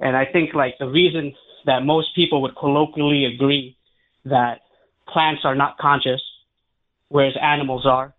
and 0.00 0.16
I 0.16 0.24
think 0.26 0.54
like 0.54 0.74
the 0.78 0.88
reason 0.88 1.34
that 1.66 1.84
most 1.84 2.14
people 2.14 2.42
would 2.42 2.56
colloquially 2.56 3.24
agree 3.24 3.76
that 4.24 4.60
plants 5.08 5.42
are 5.44 5.54
not 5.54 5.78
conscious, 5.78 6.22
whereas 7.08 7.34
animals 7.40 7.86
are, 7.86 8.14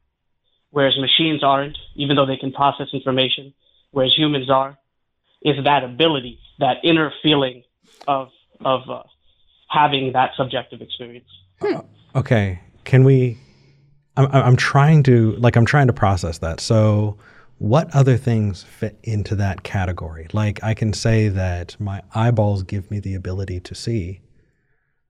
whereas 0.72 0.98
machines 0.98 1.44
aren't, 1.44 1.78
even 1.96 2.16
though 2.16 2.26
they 2.26 2.38
can 2.38 2.52
process 2.52 2.88
information, 2.94 3.54
whereas 3.92 4.14
humans 4.16 4.50
are, 4.50 4.78
is 5.42 5.56
that 5.64 5.84
ability, 5.84 6.40
that 6.60 6.78
inner 6.84 7.12
feeling 7.22 7.64
of 8.08 8.30
of 8.64 8.90
uh, 8.90 9.04
having 9.70 10.14
that 10.14 10.32
subjective 10.38 10.82
experience. 10.82 11.30
Okay, 12.16 12.60
can 12.84 13.04
we? 13.04 13.38
I'm 14.18 14.28
I'm 14.32 14.56
trying 14.56 15.04
to 15.04 15.34
like 15.34 15.56
I'm 15.56 15.66
trying 15.66 15.88
to 15.88 15.94
process 15.94 16.40
that. 16.40 16.60
So, 16.60 17.18
what 17.58 17.94
other 17.96 18.18
things 18.18 18.64
fit 18.64 18.98
into 19.04 19.36
that 19.36 19.64
category? 19.64 20.28
Like 20.34 20.64
I 20.64 20.74
can 20.74 20.94
say 20.94 21.28
that 21.30 21.76
my 21.80 22.02
eyeballs 22.14 22.64
give 22.64 22.90
me 22.92 23.00
the 23.00 23.16
ability 23.16 23.60
to 23.62 23.76
see. 23.76 24.22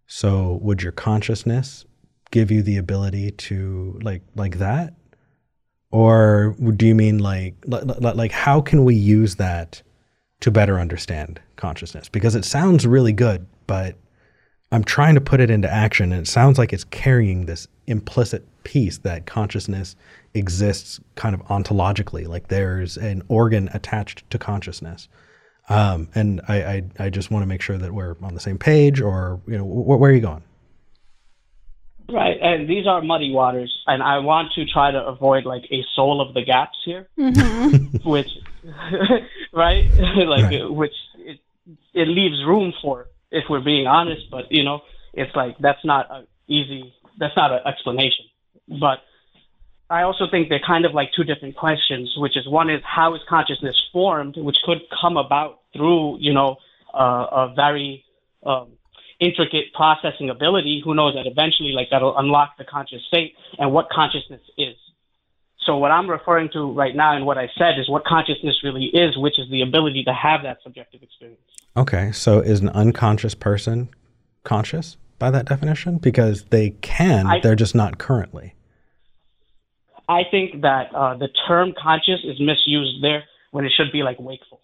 So, 0.08 0.60
would 0.62 0.82
your 0.82 0.92
consciousness 0.92 1.86
give 2.32 2.52
you 2.52 2.62
the 2.62 2.78
ability 2.78 3.32
to 3.32 4.00
like 4.02 4.22
like 4.36 4.58
that? 4.58 4.94
Or 5.92 6.56
do 6.76 6.88
you 6.88 6.96
mean 6.96 7.20
like 7.20 7.56
like, 7.66 8.16
like 8.16 8.32
how 8.32 8.62
can 8.62 8.84
we 8.84 8.96
use 8.96 9.36
that 9.36 9.82
to 10.42 10.52
better 10.52 10.80
understand 10.80 11.40
consciousness? 11.56 12.10
Because 12.10 12.36
it 12.36 12.46
sounds 12.46 12.86
really 12.86 13.14
good, 13.14 13.46
but 13.68 13.96
I'm 14.72 14.84
trying 14.84 15.16
to 15.16 15.22
put 15.22 15.40
it 15.40 15.50
into 15.50 15.72
action, 15.72 16.12
and 16.12 16.24
it 16.24 16.30
sounds 16.30 16.58
like 16.58 16.74
it's 16.74 16.84
carrying 16.86 17.46
this 17.46 17.68
implicit 17.88 18.46
piece 18.66 18.98
that 19.00 19.26
consciousness 19.26 19.96
exists 20.34 21.00
kind 21.16 21.34
of 21.34 21.42
ontologically, 21.44 22.28
like 22.28 22.50
there's 22.50 22.98
an 22.98 23.22
organ 23.30 23.70
attached 23.74 24.30
to 24.32 24.38
consciousness. 24.38 25.08
Um, 25.70 26.10
and 26.14 26.42
I, 26.48 26.56
I, 26.64 26.84
I 27.06 27.10
just 27.10 27.32
want 27.32 27.44
to 27.44 27.48
make 27.48 27.62
sure 27.62 27.78
that 27.78 27.94
we're 27.94 28.16
on 28.22 28.34
the 28.34 28.40
same 28.42 28.58
page, 28.58 29.00
or 29.02 29.40
you 29.48 29.58
know, 29.58 29.64
wh- 29.64 30.00
where 30.00 30.12
are 30.12 30.14
you 30.14 30.20
going? 30.22 30.44
Right, 32.08 32.38
and 32.40 32.70
these 32.70 32.86
are 32.86 33.02
muddy 33.02 33.32
waters, 33.32 33.76
and 33.88 34.04
I 34.04 34.20
want 34.20 34.52
to 34.56 34.66
try 34.68 34.92
to 34.92 35.04
avoid 35.04 35.46
like 35.46 35.64
a 35.72 35.82
soul 35.96 36.22
of 36.22 36.36
the 36.36 36.44
gaps 36.44 36.78
here, 36.86 37.08
which, 38.04 38.28
right, 39.54 39.90
like 40.28 40.44
Right. 40.44 40.70
which 40.70 40.94
it, 41.18 41.40
it 41.96 42.08
leaves 42.08 42.44
room 42.46 42.74
for 42.80 43.08
if 43.32 43.46
we're 43.50 43.64
being 43.64 43.88
honest. 43.88 44.30
But 44.30 44.52
you 44.52 44.64
know, 44.64 44.82
it's 45.14 45.36
like 45.36 45.58
that's 45.58 45.84
not 45.84 46.06
an 46.12 46.28
easy, 46.48 46.94
that's 47.18 47.36
not 47.36 47.52
an 47.52 47.62
explanation. 47.66 48.26
But 48.68 49.00
I 49.90 50.02
also 50.02 50.26
think 50.30 50.50
they're 50.50 50.60
kind 50.66 50.86
of 50.86 50.94
like 50.94 51.10
two 51.16 51.24
different 51.24 51.56
questions, 51.56 52.14
which 52.18 52.36
is 52.36 52.48
one 52.48 52.70
is 52.70 52.82
how 52.84 53.14
is 53.16 53.22
consciousness 53.30 53.76
formed, 53.94 54.36
which 54.38 54.58
could 54.66 54.82
come 55.02 55.18
about 55.18 55.60
through 55.74 56.18
you 56.20 56.34
know 56.34 56.58
uh, 56.94 57.28
a 57.32 57.54
very 57.56 58.04
um, 58.46 58.74
intricate 59.20 59.74
processing 59.74 60.30
ability. 60.30 60.82
Who 60.84 60.96
knows 60.96 61.14
that 61.16 61.28
eventually, 61.28 61.74
like 61.76 61.90
that'll 61.92 62.18
unlock 62.18 62.58
the 62.58 62.66
conscious 62.66 63.02
state 63.08 63.34
and 63.60 63.72
what 63.72 63.90
consciousness 63.90 64.42
is. 64.58 64.76
So 65.66 65.78
what 65.78 65.90
I'm 65.92 66.10
referring 66.10 66.50
to 66.54 66.72
right 66.74 66.96
now 66.96 67.16
and 67.16 67.26
what 67.26 67.40
I 67.40 67.50
said 67.58 67.80
is 67.80 67.90
what 67.90 68.06
consciousness 68.06 68.56
really 68.64 68.86
is, 68.86 69.18
which 69.18 69.40
is 69.40 69.50
the 69.50 69.64
ability 69.64 70.04
to 70.04 70.14
have 70.14 70.44
that 70.44 70.58
subjective 70.64 71.02
experience. 71.02 71.42
Okay, 71.76 72.12
so 72.12 72.40
is 72.40 72.62
an 72.62 72.70
unconscious 72.70 73.34
person 73.34 73.90
conscious 74.44 74.96
by 75.20 75.32
that 75.32 75.46
definition? 75.46 75.98
Because 75.98 76.44
they 76.46 76.72
can, 76.82 77.28
I- 77.28 77.40
they're 77.42 77.56
just 77.56 77.76
not 77.76 77.98
currently. 77.98 78.54
I 80.08 80.22
think 80.30 80.62
that 80.62 80.94
uh, 80.94 81.16
the 81.16 81.30
term 81.48 81.74
conscious 81.82 82.20
is 82.24 82.40
misused 82.40 83.04
there 83.04 83.24
when 83.52 83.66
it 83.66 83.72
should 83.76 83.92
be 83.92 84.04
like 84.04 84.20
wakeful. 84.20 84.60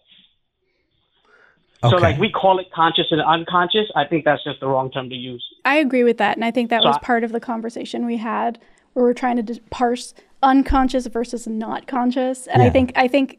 Okay. 1.82 1.90
So 1.90 2.00
like 2.00 2.16
we 2.20 2.30
call 2.30 2.60
it 2.60 2.66
conscious 2.72 3.06
and 3.10 3.20
unconscious. 3.20 3.90
I 3.96 4.04
think 4.04 4.24
that's 4.24 4.44
just 4.44 4.60
the 4.60 4.68
wrong 4.68 4.88
term 4.92 5.08
to 5.10 5.16
use. 5.16 5.44
I 5.64 5.76
agree 5.78 6.04
with 6.04 6.18
that. 6.18 6.36
And 6.36 6.44
I 6.44 6.52
think 6.52 6.70
that 6.70 6.82
So 6.82 6.88
was 6.88 6.96
I- 6.96 7.00
part 7.04 7.24
of 7.24 7.32
the 7.32 7.40
conversation 7.40 8.06
we 8.06 8.18
had 8.18 8.60
where 8.92 9.04
we're 9.04 9.14
trying 9.14 9.44
to 9.44 9.60
parse 9.70 10.14
unconscious 10.44 11.06
versus 11.08 11.48
not 11.48 11.88
conscious. 11.88 12.46
And 12.46 12.62
I 12.62 12.70
think 12.70 12.92
I 12.94 13.08
think 13.08 13.38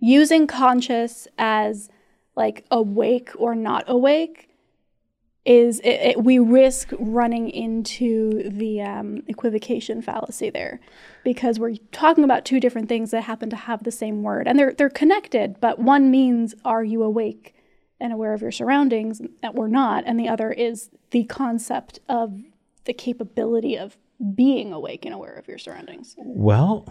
using 0.00 0.48
conscious 0.48 1.28
as 1.38 1.88
like 2.34 2.64
awake 2.72 3.30
or 3.36 3.54
not 3.54 3.84
awake 3.86 4.48
is 5.44 5.80
it, 5.80 6.00
it, 6.00 6.24
we 6.24 6.38
risk 6.38 6.90
running 6.98 7.50
into 7.50 8.48
the 8.48 8.80
um, 8.80 9.22
equivocation 9.28 10.00
fallacy 10.00 10.48
there 10.48 10.80
because 11.22 11.58
we're 11.58 11.76
talking 11.92 12.24
about 12.24 12.44
two 12.44 12.58
different 12.58 12.88
things 12.88 13.10
that 13.10 13.22
happen 13.22 13.50
to 13.50 13.56
have 13.56 13.84
the 13.84 13.92
same 13.92 14.22
word 14.22 14.48
and 14.48 14.58
they're 14.58 14.72
they're 14.72 14.88
connected 14.88 15.60
but 15.60 15.78
one 15.78 16.10
means 16.10 16.54
are 16.64 16.82
you 16.84 17.02
awake 17.02 17.54
and 18.00 18.12
aware 18.12 18.32
of 18.32 18.40
your 18.42 18.52
surroundings 18.52 19.20
or 19.54 19.68
not 19.68 20.02
and 20.06 20.18
the 20.18 20.28
other 20.28 20.50
is 20.50 20.90
the 21.10 21.24
concept 21.24 22.00
of 22.08 22.42
the 22.84 22.94
capability 22.94 23.76
of 23.76 23.96
being 24.34 24.72
awake 24.72 25.04
and 25.04 25.14
aware 25.14 25.34
of 25.34 25.46
your 25.48 25.58
surroundings 25.58 26.14
Well, 26.18 26.86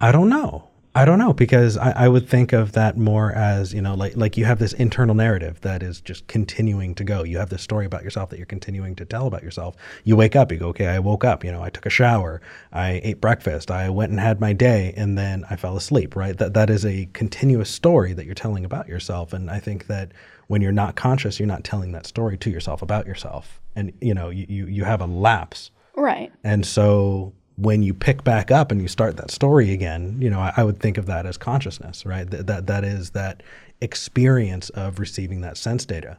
I 0.00 0.12
don't 0.12 0.28
know. 0.28 0.68
I 0.98 1.04
don't 1.04 1.20
know 1.20 1.32
because 1.32 1.76
I, 1.76 1.92
I 1.92 2.08
would 2.08 2.28
think 2.28 2.52
of 2.52 2.72
that 2.72 2.96
more 2.96 3.30
as 3.30 3.72
you 3.72 3.80
know 3.80 3.94
like 3.94 4.16
like 4.16 4.36
you 4.36 4.44
have 4.46 4.58
this 4.58 4.72
internal 4.72 5.14
narrative 5.14 5.60
that 5.60 5.80
is 5.80 6.00
just 6.00 6.26
continuing 6.26 6.96
to 6.96 7.04
go. 7.04 7.22
You 7.22 7.38
have 7.38 7.50
this 7.50 7.62
story 7.62 7.86
about 7.86 8.02
yourself 8.02 8.30
that 8.30 8.36
you're 8.36 8.46
continuing 8.46 8.96
to 8.96 9.04
tell 9.04 9.28
about 9.28 9.44
yourself. 9.44 9.76
You 10.02 10.16
wake 10.16 10.34
up, 10.34 10.50
you 10.50 10.58
go, 10.58 10.70
okay, 10.70 10.88
I 10.88 10.98
woke 10.98 11.22
up. 11.24 11.44
You 11.44 11.52
know, 11.52 11.62
I 11.62 11.70
took 11.70 11.86
a 11.86 11.90
shower, 11.90 12.42
I 12.72 13.00
ate 13.04 13.20
breakfast, 13.20 13.70
I 13.70 13.88
went 13.90 14.10
and 14.10 14.18
had 14.18 14.40
my 14.40 14.52
day, 14.52 14.92
and 14.96 15.16
then 15.16 15.44
I 15.48 15.54
fell 15.54 15.76
asleep. 15.76 16.16
Right? 16.16 16.36
That 16.36 16.54
that 16.54 16.68
is 16.68 16.84
a 16.84 17.08
continuous 17.12 17.70
story 17.70 18.12
that 18.14 18.26
you're 18.26 18.34
telling 18.34 18.64
about 18.64 18.88
yourself. 18.88 19.32
And 19.32 19.52
I 19.52 19.60
think 19.60 19.86
that 19.86 20.10
when 20.48 20.62
you're 20.62 20.72
not 20.72 20.96
conscious, 20.96 21.38
you're 21.38 21.46
not 21.46 21.62
telling 21.62 21.92
that 21.92 22.08
story 22.08 22.36
to 22.38 22.50
yourself 22.50 22.82
about 22.82 23.06
yourself. 23.06 23.60
And 23.76 23.92
you 24.00 24.14
know, 24.14 24.30
you 24.30 24.46
you, 24.48 24.66
you 24.66 24.82
have 24.82 25.00
a 25.00 25.06
lapse 25.06 25.70
right 25.94 26.32
and 26.44 26.64
so 26.64 27.32
when 27.58 27.82
you 27.82 27.92
pick 27.92 28.22
back 28.22 28.52
up 28.52 28.70
and 28.70 28.80
you 28.80 28.86
start 28.86 29.16
that 29.16 29.32
story 29.32 29.72
again, 29.72 30.16
you 30.20 30.30
know, 30.30 30.38
I, 30.38 30.52
I 30.58 30.64
would 30.64 30.78
think 30.78 30.96
of 30.96 31.06
that 31.06 31.26
as 31.26 31.36
consciousness, 31.36 32.06
right? 32.06 32.30
That, 32.30 32.46
that 32.46 32.66
that 32.68 32.84
is 32.84 33.10
that 33.10 33.42
experience 33.80 34.70
of 34.70 35.00
receiving 35.00 35.40
that 35.40 35.56
sense 35.56 35.84
data. 35.84 36.18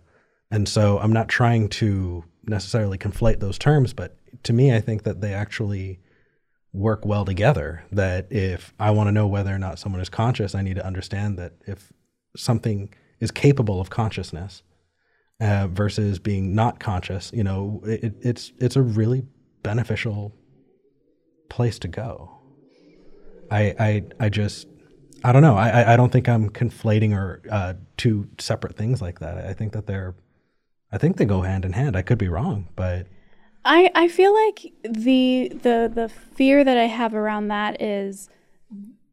And 0.51 0.67
so 0.67 0.99
I'm 0.99 1.13
not 1.13 1.29
trying 1.29 1.69
to 1.69 2.25
necessarily 2.43 2.97
conflate 2.97 3.39
those 3.39 3.57
terms, 3.57 3.93
but 3.93 4.17
to 4.43 4.51
me, 4.51 4.75
I 4.75 4.81
think 4.81 5.03
that 5.03 5.21
they 5.21 5.33
actually 5.33 5.99
work 6.73 7.05
well 7.05 7.23
together. 7.23 7.85
That 7.89 8.27
if 8.31 8.73
I 8.77 8.91
want 8.91 9.07
to 9.07 9.13
know 9.13 9.27
whether 9.27 9.55
or 9.55 9.59
not 9.59 9.79
someone 9.79 10.01
is 10.01 10.09
conscious, 10.09 10.53
I 10.53 10.61
need 10.61 10.75
to 10.75 10.85
understand 10.85 11.39
that 11.39 11.53
if 11.65 11.93
something 12.35 12.93
is 13.21 13.31
capable 13.31 13.79
of 13.79 13.89
consciousness 13.89 14.61
uh, 15.39 15.67
versus 15.67 16.19
being 16.19 16.53
not 16.53 16.81
conscious, 16.81 17.31
you 17.33 17.45
know, 17.45 17.81
it, 17.85 18.15
it's 18.21 18.51
it's 18.59 18.75
a 18.75 18.81
really 18.81 19.23
beneficial 19.63 20.35
place 21.50 21.80
to 21.80 21.88
go. 21.88 22.32
I 23.52 23.76
I 23.80 24.04
I 24.20 24.30
just 24.30 24.68
I 25.24 25.32
don't 25.32 25.41
know. 25.41 25.58
I 25.58 25.93
I- 25.93 25.97
don't 25.97 26.12
think 26.12 26.30
I'm 26.30 26.50
conflating 26.50 27.14
or 27.14 27.41
uh, 27.52 27.74
two 27.97 28.30
separate 28.38 28.76
things 28.78 29.02
like 29.02 29.20
that. 29.20 29.38
I 29.38 29.54
think 29.54 29.74
that 29.74 29.86
they're 29.86 30.16
I 30.91 30.97
think 30.97 31.18
they 31.18 31.26
go 31.26 31.41
hand 31.41 31.66
in 31.66 31.74
hand. 31.74 31.95
I 31.95 32.02
could 32.02 32.18
be 32.18 32.30
wrong, 32.30 32.68
but 32.76 33.08
I, 33.66 33.91
I 33.93 34.08
feel 34.08 34.34
like 34.34 34.72
the 34.84 35.50
the 35.50 35.91
the 35.93 36.10
fear 36.10 36.64
that 36.64 36.78
I 36.78 36.86
have 36.86 37.14
around 37.14 37.50
that 37.50 37.82
is 37.82 38.30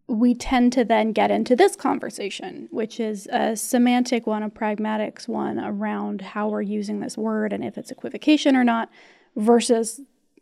we 0.08 0.34
tend 0.34 0.72
to 0.74 0.84
then 0.84 1.12
get 1.12 1.32
into 1.32 1.56
this 1.56 1.74
conversation, 1.74 2.68
which 2.70 3.00
is 3.00 3.26
a 3.32 3.56
semantic 3.56 4.24
one, 4.26 4.44
a 4.44 4.48
pragmatics 4.48 5.26
one 5.26 5.58
around 5.58 6.20
how 6.20 6.48
we're 6.48 6.62
using 6.62 7.00
this 7.00 7.18
word 7.18 7.52
and 7.52 7.64
if 7.64 7.76
it's 7.76 7.90
equivocation 7.90 8.54
or 8.54 8.62
not, 8.62 8.88
versus 9.34 10.00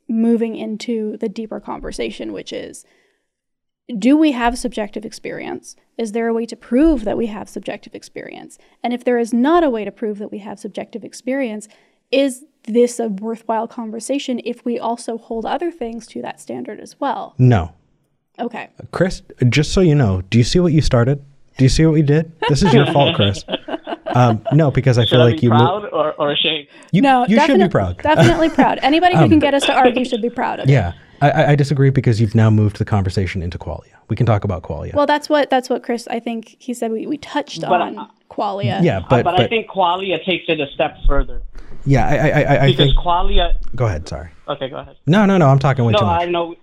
moving 0.08 0.56
into 0.56 1.16
the 1.18 1.28
deeper 1.28 1.60
conversation, 1.60 2.32
which 2.32 2.52
is 2.52 2.84
do 3.98 4.16
we 4.16 4.32
have 4.32 4.58
subjective 4.58 5.04
experience? 5.04 5.76
Is 5.98 6.12
there 6.12 6.28
a 6.28 6.32
way 6.32 6.46
to 6.46 6.56
prove 6.56 7.04
that 7.04 7.18
we 7.18 7.26
have 7.26 7.48
subjective 7.48 7.94
experience? 7.94 8.58
And 8.82 8.94
if 8.94 9.04
there 9.04 9.18
is 9.18 9.34
not 9.34 9.62
a 9.62 9.68
way 9.68 9.84
to 9.84 9.92
prove 9.92 10.18
that 10.18 10.32
we 10.32 10.38
have 10.38 10.58
subjective 10.58 11.04
experience, 11.04 11.68
is 12.10 12.44
this 12.66 12.98
a 12.98 13.08
worthwhile 13.08 13.68
conversation 13.68 14.40
if 14.44 14.64
we 14.64 14.78
also 14.78 15.18
hold 15.18 15.44
other 15.44 15.70
things 15.70 16.06
to 16.08 16.22
that 16.22 16.40
standard 16.40 16.80
as 16.80 16.98
well? 16.98 17.34
no. 17.38 17.74
Okay. 18.36 18.68
Chris, 18.90 19.22
just 19.48 19.72
so 19.72 19.80
you 19.80 19.94
know, 19.94 20.20
do 20.22 20.38
you 20.38 20.44
see 20.44 20.58
what 20.58 20.72
you 20.72 20.80
started? 20.80 21.24
Do 21.56 21.64
you 21.64 21.68
see 21.68 21.86
what 21.86 21.92
we 21.92 22.02
did? 22.02 22.32
This 22.48 22.64
is 22.64 22.74
your 22.74 22.84
fault, 22.86 23.14
Chris. 23.14 23.44
Um, 24.14 24.42
no, 24.52 24.70
because 24.70 24.98
I 24.98 25.02
Should 25.02 25.10
feel 25.10 25.20
I 25.22 25.24
like 25.24 25.36
be 25.40 25.42
you 25.46 25.50
mo- 25.50 25.56
proud 25.58 25.84
or, 25.92 26.12
or 26.20 26.32
ashamed? 26.32 26.68
you, 26.92 27.02
no, 27.02 27.26
you 27.26 27.40
should 27.40 27.58
be 27.58 27.68
proud. 27.68 27.98
definitely 27.98 28.50
proud. 28.50 28.78
Anybody 28.82 29.16
who 29.16 29.28
can 29.28 29.38
get 29.38 29.54
us 29.54 29.64
to 29.66 29.72
argue 29.74 30.04
should 30.04 30.22
be 30.22 30.30
proud 30.30 30.60
of 30.60 30.68
it. 30.68 30.72
yeah. 30.72 30.92
I- 31.22 31.30
I, 31.30 31.50
I 31.52 31.54
disagree 31.54 31.88
because 31.90 32.20
you've 32.20 32.34
now 32.34 32.50
moved 32.50 32.76
the 32.76 32.84
conversation 32.84 33.40
into 33.40 33.56
qualia. 33.56 33.94
We 34.08 34.16
can 34.16 34.26
talk 34.26 34.44
about 34.44 34.62
qualia. 34.62 34.92
Well, 34.94 35.06
that's 35.06 35.28
what 35.28 35.48
that's 35.48 35.70
what 35.70 35.82
Chris. 35.82 36.06
I 36.08 36.20
think 36.20 36.56
he 36.58 36.74
said 36.74 36.90
we, 36.90 37.06
we 37.06 37.16
touched 37.16 37.62
But, 37.62 37.80
on 37.80 37.98
uh, 37.98 38.06
qualia. 38.30 38.82
yeah, 38.82 39.00
But, 39.08 39.24
but, 39.24 39.40
I 39.40 39.48
think 39.48 39.70
qualia 39.70 40.22
takes 40.24 40.44
it 40.48 40.60
a 40.60 40.66
step 40.74 40.96
further 41.06 41.40
yeah, 41.86 42.06
I, 42.06 42.16
I, 42.16 42.42
I, 42.56 42.62
I 42.64 42.70
because 42.72 42.86
think. 42.92 42.98
qualia. 42.98 43.52
Go 43.74 43.86
ahead. 43.86 44.08
Sorry. 44.08 44.28
Okay, 44.48 44.68
go 44.68 44.76
ahead. 44.76 44.96
No, 45.06 45.24
no, 45.26 45.38
no. 45.38 45.48
I'm 45.48 45.58
talking 45.58 45.84
way 45.84 45.92
No, 45.92 45.98
too 46.00 46.04
much. 46.06 46.22
I 46.22 46.26
know. 46.26 46.54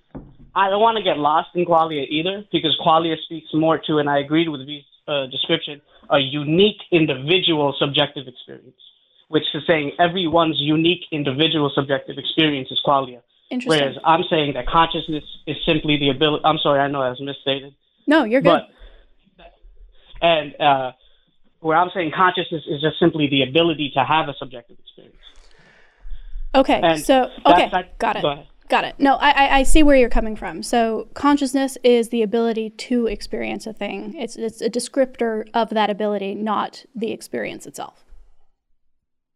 I 0.53 0.69
don't 0.69 0.81
want 0.81 0.97
to 0.97 1.03
get 1.03 1.17
lost 1.17 1.49
in 1.55 1.65
qualia 1.65 2.05
either 2.09 2.43
because 2.51 2.77
qualia 2.85 3.15
speaks 3.23 3.47
more 3.53 3.77
to, 3.87 3.97
and 3.99 4.09
I 4.09 4.19
agreed 4.19 4.49
with 4.49 4.65
V's 4.65 4.83
uh, 5.07 5.27
description, 5.27 5.81
a 6.11 6.19
unique 6.19 6.81
individual 6.91 7.73
subjective 7.79 8.27
experience, 8.27 8.81
which 9.29 9.43
is 9.53 9.63
saying 9.65 9.91
everyone's 9.99 10.57
unique 10.59 11.03
individual 11.11 11.71
subjective 11.73 12.17
experience 12.17 12.69
is 12.71 12.81
qualia. 12.85 13.21
Interesting. 13.49 13.81
Whereas 13.87 13.97
I'm 14.05 14.23
saying 14.29 14.53
that 14.53 14.67
consciousness 14.67 15.23
is 15.47 15.57
simply 15.65 15.97
the 15.97 16.09
ability. 16.09 16.43
I'm 16.45 16.57
sorry, 16.59 16.79
I 16.79 16.87
know 16.87 17.01
I 17.01 17.09
was 17.09 17.21
misstated, 17.21 17.73
no, 18.07 18.23
you're 18.25 18.41
good. 18.41 18.61
but 19.37 19.51
and 20.21 20.59
uh, 20.61 20.91
where 21.61 21.77
I'm 21.77 21.89
saying 21.93 22.11
consciousness 22.15 22.63
is 22.67 22.81
just 22.81 22.99
simply 22.99 23.27
the 23.27 23.43
ability 23.43 23.91
to 23.95 24.03
have 24.03 24.29
a 24.29 24.33
subjective 24.37 24.77
experience. 24.79 25.15
Okay, 26.53 26.79
And 26.83 26.99
so 27.01 27.29
okay, 27.45 27.69
not- 27.71 27.97
got 27.97 28.15
it. 28.17 28.21
go 28.21 28.29
ahead. 28.31 28.47
Got 28.71 28.85
it. 28.85 28.95
No, 28.99 29.15
I, 29.15 29.57
I 29.57 29.63
see 29.63 29.83
where 29.83 29.97
you're 29.97 30.07
coming 30.07 30.37
from. 30.37 30.63
So 30.63 31.09
consciousness 31.13 31.77
is 31.83 32.07
the 32.07 32.21
ability 32.21 32.69
to 32.69 33.05
experience 33.05 33.67
a 33.67 33.73
thing. 33.73 34.15
It's 34.17 34.37
it's 34.37 34.61
a 34.61 34.69
descriptor 34.69 35.49
of 35.53 35.71
that 35.71 35.89
ability, 35.89 36.35
not 36.35 36.85
the 36.95 37.11
experience 37.11 37.65
itself. 37.65 38.05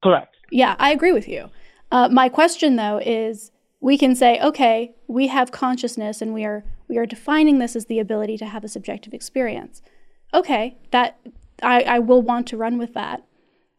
Correct. 0.02 0.38
Yeah, 0.52 0.78
I 0.80 0.94
agree 0.94 1.12
with 1.12 1.28
you. 1.28 1.50
Uh, 1.92 2.08
my 2.08 2.30
question 2.30 2.78
though 2.78 3.02
is, 3.06 3.52
we 3.82 3.98
can 3.98 4.16
say, 4.16 4.40
okay, 4.40 4.96
we 5.08 5.28
have 5.28 5.52
consciousness, 5.52 6.22
and 6.22 6.34
we 6.34 6.46
are 6.46 6.64
we 6.88 6.98
are 6.98 7.06
defining 7.06 7.60
this 7.60 7.76
as 7.76 7.88
the 7.88 8.00
ability 8.00 8.38
to 8.38 8.46
have 8.46 8.64
a 8.64 8.70
subjective 8.70 9.14
experience. 9.14 9.82
Okay, 10.34 10.78
that 10.92 11.20
I, 11.62 11.82
I 11.82 12.00
will 12.00 12.22
want 12.22 12.48
to 12.48 12.58
run 12.58 12.78
with 12.78 12.94
that. 12.94 13.26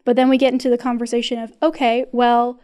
But 0.04 0.16
then 0.16 0.28
we 0.28 0.36
get 0.36 0.52
into 0.52 0.68
the 0.68 0.76
conversation 0.76 1.38
of, 1.38 1.54
okay, 1.62 2.04
well, 2.12 2.60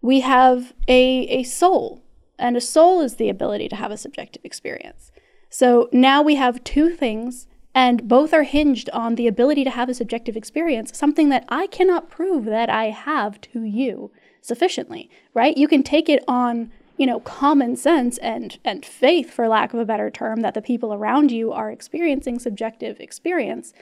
we 0.00 0.20
have 0.22 0.72
a, 0.88 1.28
a 1.28 1.44
soul, 1.44 2.01
and 2.42 2.56
a 2.56 2.60
soul 2.60 3.00
is 3.00 3.14
the 3.16 3.28
ability 3.28 3.68
to 3.68 3.76
have 3.76 3.92
a 3.92 3.96
subjective 3.96 4.44
experience. 4.44 5.12
So 5.48 5.88
now 5.92 6.22
we 6.22 6.34
have 6.34 6.64
two 6.64 6.90
things, 6.90 7.46
and 7.74 8.08
both 8.08 8.34
are 8.34 8.42
hinged 8.42 8.90
on 8.90 9.14
the 9.14 9.28
ability 9.28 9.64
to 9.64 9.70
have 9.70 9.88
a 9.88 9.94
subjective 9.94 10.36
experience, 10.36 10.98
something 10.98 11.28
that 11.28 11.44
I 11.48 11.68
cannot 11.68 12.10
prove 12.10 12.44
that 12.46 12.68
I 12.68 12.86
have 12.86 13.40
to 13.52 13.62
you 13.62 14.10
sufficiently, 14.40 15.08
right? 15.34 15.56
You 15.56 15.68
can 15.68 15.82
take 15.82 16.08
it 16.08 16.24
on, 16.26 16.72
you 16.96 17.06
know, 17.06 17.20
common 17.20 17.76
sense 17.76 18.18
and 18.18 18.58
and 18.64 18.84
faith, 18.84 19.30
for 19.30 19.46
lack 19.46 19.72
of 19.72 19.80
a 19.80 19.84
better 19.84 20.10
term, 20.10 20.40
that 20.40 20.54
the 20.54 20.62
people 20.62 20.92
around 20.92 21.30
you 21.30 21.52
are 21.52 21.70
experiencing 21.70 22.38
subjective 22.38 22.98
experience. 22.98 23.72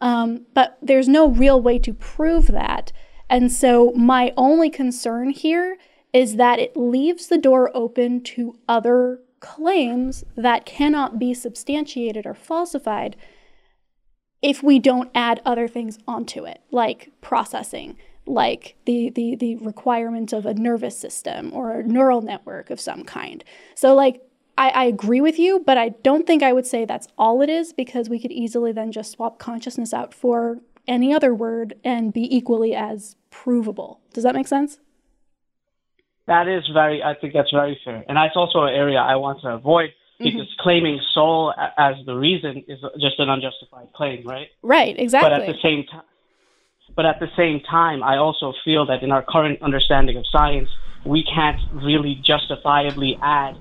Um, 0.00 0.46
but 0.52 0.76
there's 0.82 1.08
no 1.08 1.28
real 1.28 1.60
way 1.60 1.78
to 1.78 1.94
prove 1.94 2.48
that. 2.48 2.92
And 3.30 3.50
so 3.50 3.92
my 3.92 4.34
only 4.36 4.68
concern 4.68 5.30
here 5.30 5.78
is 6.12 6.36
that 6.36 6.58
it 6.58 6.76
leaves 6.76 7.28
the 7.28 7.38
door 7.38 7.70
open 7.74 8.22
to 8.22 8.58
other 8.68 9.20
claims 9.40 10.24
that 10.36 10.66
cannot 10.66 11.18
be 11.18 11.34
substantiated 11.34 12.26
or 12.26 12.34
falsified 12.34 13.16
if 14.40 14.62
we 14.62 14.78
don't 14.78 15.10
add 15.14 15.40
other 15.44 15.68
things 15.68 15.98
onto 16.06 16.44
it, 16.44 16.60
like 16.70 17.12
processing, 17.20 17.96
like 18.26 18.76
the, 18.86 19.10
the, 19.10 19.36
the 19.36 19.56
requirement 19.56 20.32
of 20.32 20.44
a 20.44 20.54
nervous 20.54 20.96
system 20.96 21.52
or 21.52 21.72
a 21.72 21.82
neural 21.82 22.22
network 22.22 22.68
of 22.70 22.80
some 22.80 23.04
kind. 23.04 23.44
So, 23.74 23.94
like, 23.94 24.20
I, 24.58 24.70
I 24.70 24.84
agree 24.84 25.20
with 25.20 25.38
you, 25.38 25.60
but 25.64 25.78
I 25.78 25.90
don't 25.90 26.26
think 26.26 26.42
I 26.42 26.52
would 26.52 26.66
say 26.66 26.84
that's 26.84 27.08
all 27.16 27.40
it 27.40 27.48
is 27.48 27.72
because 27.72 28.08
we 28.08 28.18
could 28.18 28.32
easily 28.32 28.72
then 28.72 28.92
just 28.92 29.12
swap 29.12 29.38
consciousness 29.38 29.94
out 29.94 30.12
for 30.12 30.58
any 30.86 31.14
other 31.14 31.34
word 31.34 31.74
and 31.84 32.12
be 32.12 32.34
equally 32.34 32.74
as 32.74 33.16
provable. 33.30 34.00
Does 34.12 34.24
that 34.24 34.34
make 34.34 34.48
sense? 34.48 34.78
That 36.26 36.48
is 36.48 36.62
very, 36.72 37.02
I 37.02 37.14
think 37.14 37.34
that's 37.34 37.50
very 37.50 37.80
fair. 37.84 38.04
And 38.08 38.16
that's 38.16 38.36
also 38.36 38.62
an 38.62 38.74
area 38.74 38.98
I 38.98 39.16
want 39.16 39.42
to 39.42 39.48
avoid 39.48 39.90
mm-hmm. 39.90 40.24
because 40.24 40.48
claiming 40.60 41.00
soul 41.14 41.52
as 41.78 41.96
the 42.06 42.14
reason 42.14 42.64
is 42.68 42.78
just 43.00 43.18
an 43.18 43.28
unjustified 43.28 43.88
claim, 43.94 44.26
right? 44.26 44.48
Right, 44.62 44.98
exactly. 44.98 45.30
But 45.30 45.40
at 45.40 45.46
the 45.46 45.58
same 45.62 45.84
time, 45.84 46.02
but 46.94 47.06
at 47.06 47.20
the 47.20 47.28
same 47.36 47.60
time, 47.60 48.02
I 48.02 48.18
also 48.18 48.52
feel 48.64 48.86
that 48.86 49.02
in 49.02 49.12
our 49.12 49.24
current 49.26 49.62
understanding 49.62 50.16
of 50.16 50.24
science, 50.30 50.68
we 51.06 51.24
can't 51.24 51.58
really 51.72 52.20
justifiably 52.22 53.18
add 53.22 53.56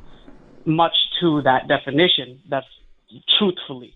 much 0.66 0.96
to 1.22 1.42
that 1.44 1.68
definition. 1.68 2.42
That's 2.50 2.68
truthfully. 3.40 3.96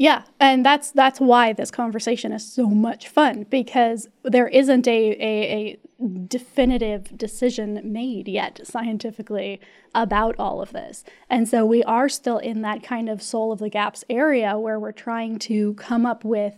Yeah, 0.00 0.22
and 0.38 0.64
that's 0.64 0.92
that's 0.92 1.18
why 1.18 1.52
this 1.52 1.72
conversation 1.72 2.32
is 2.32 2.50
so 2.50 2.68
much 2.68 3.08
fun 3.08 3.46
because 3.50 4.08
there 4.22 4.46
isn't 4.46 4.86
a, 4.86 5.10
a, 5.10 5.76
a 6.00 6.08
definitive 6.28 7.18
decision 7.18 7.80
made 7.84 8.28
yet 8.28 8.60
scientifically 8.62 9.60
about 9.96 10.36
all 10.38 10.62
of 10.62 10.72
this. 10.72 11.02
And 11.28 11.48
so 11.48 11.66
we 11.66 11.82
are 11.82 12.08
still 12.08 12.38
in 12.38 12.62
that 12.62 12.84
kind 12.84 13.08
of 13.08 13.20
soul 13.20 13.50
of 13.50 13.58
the 13.58 13.68
gaps 13.68 14.04
area 14.08 14.56
where 14.56 14.78
we're 14.78 14.92
trying 14.92 15.40
to 15.40 15.74
come 15.74 16.06
up 16.06 16.24
with 16.24 16.54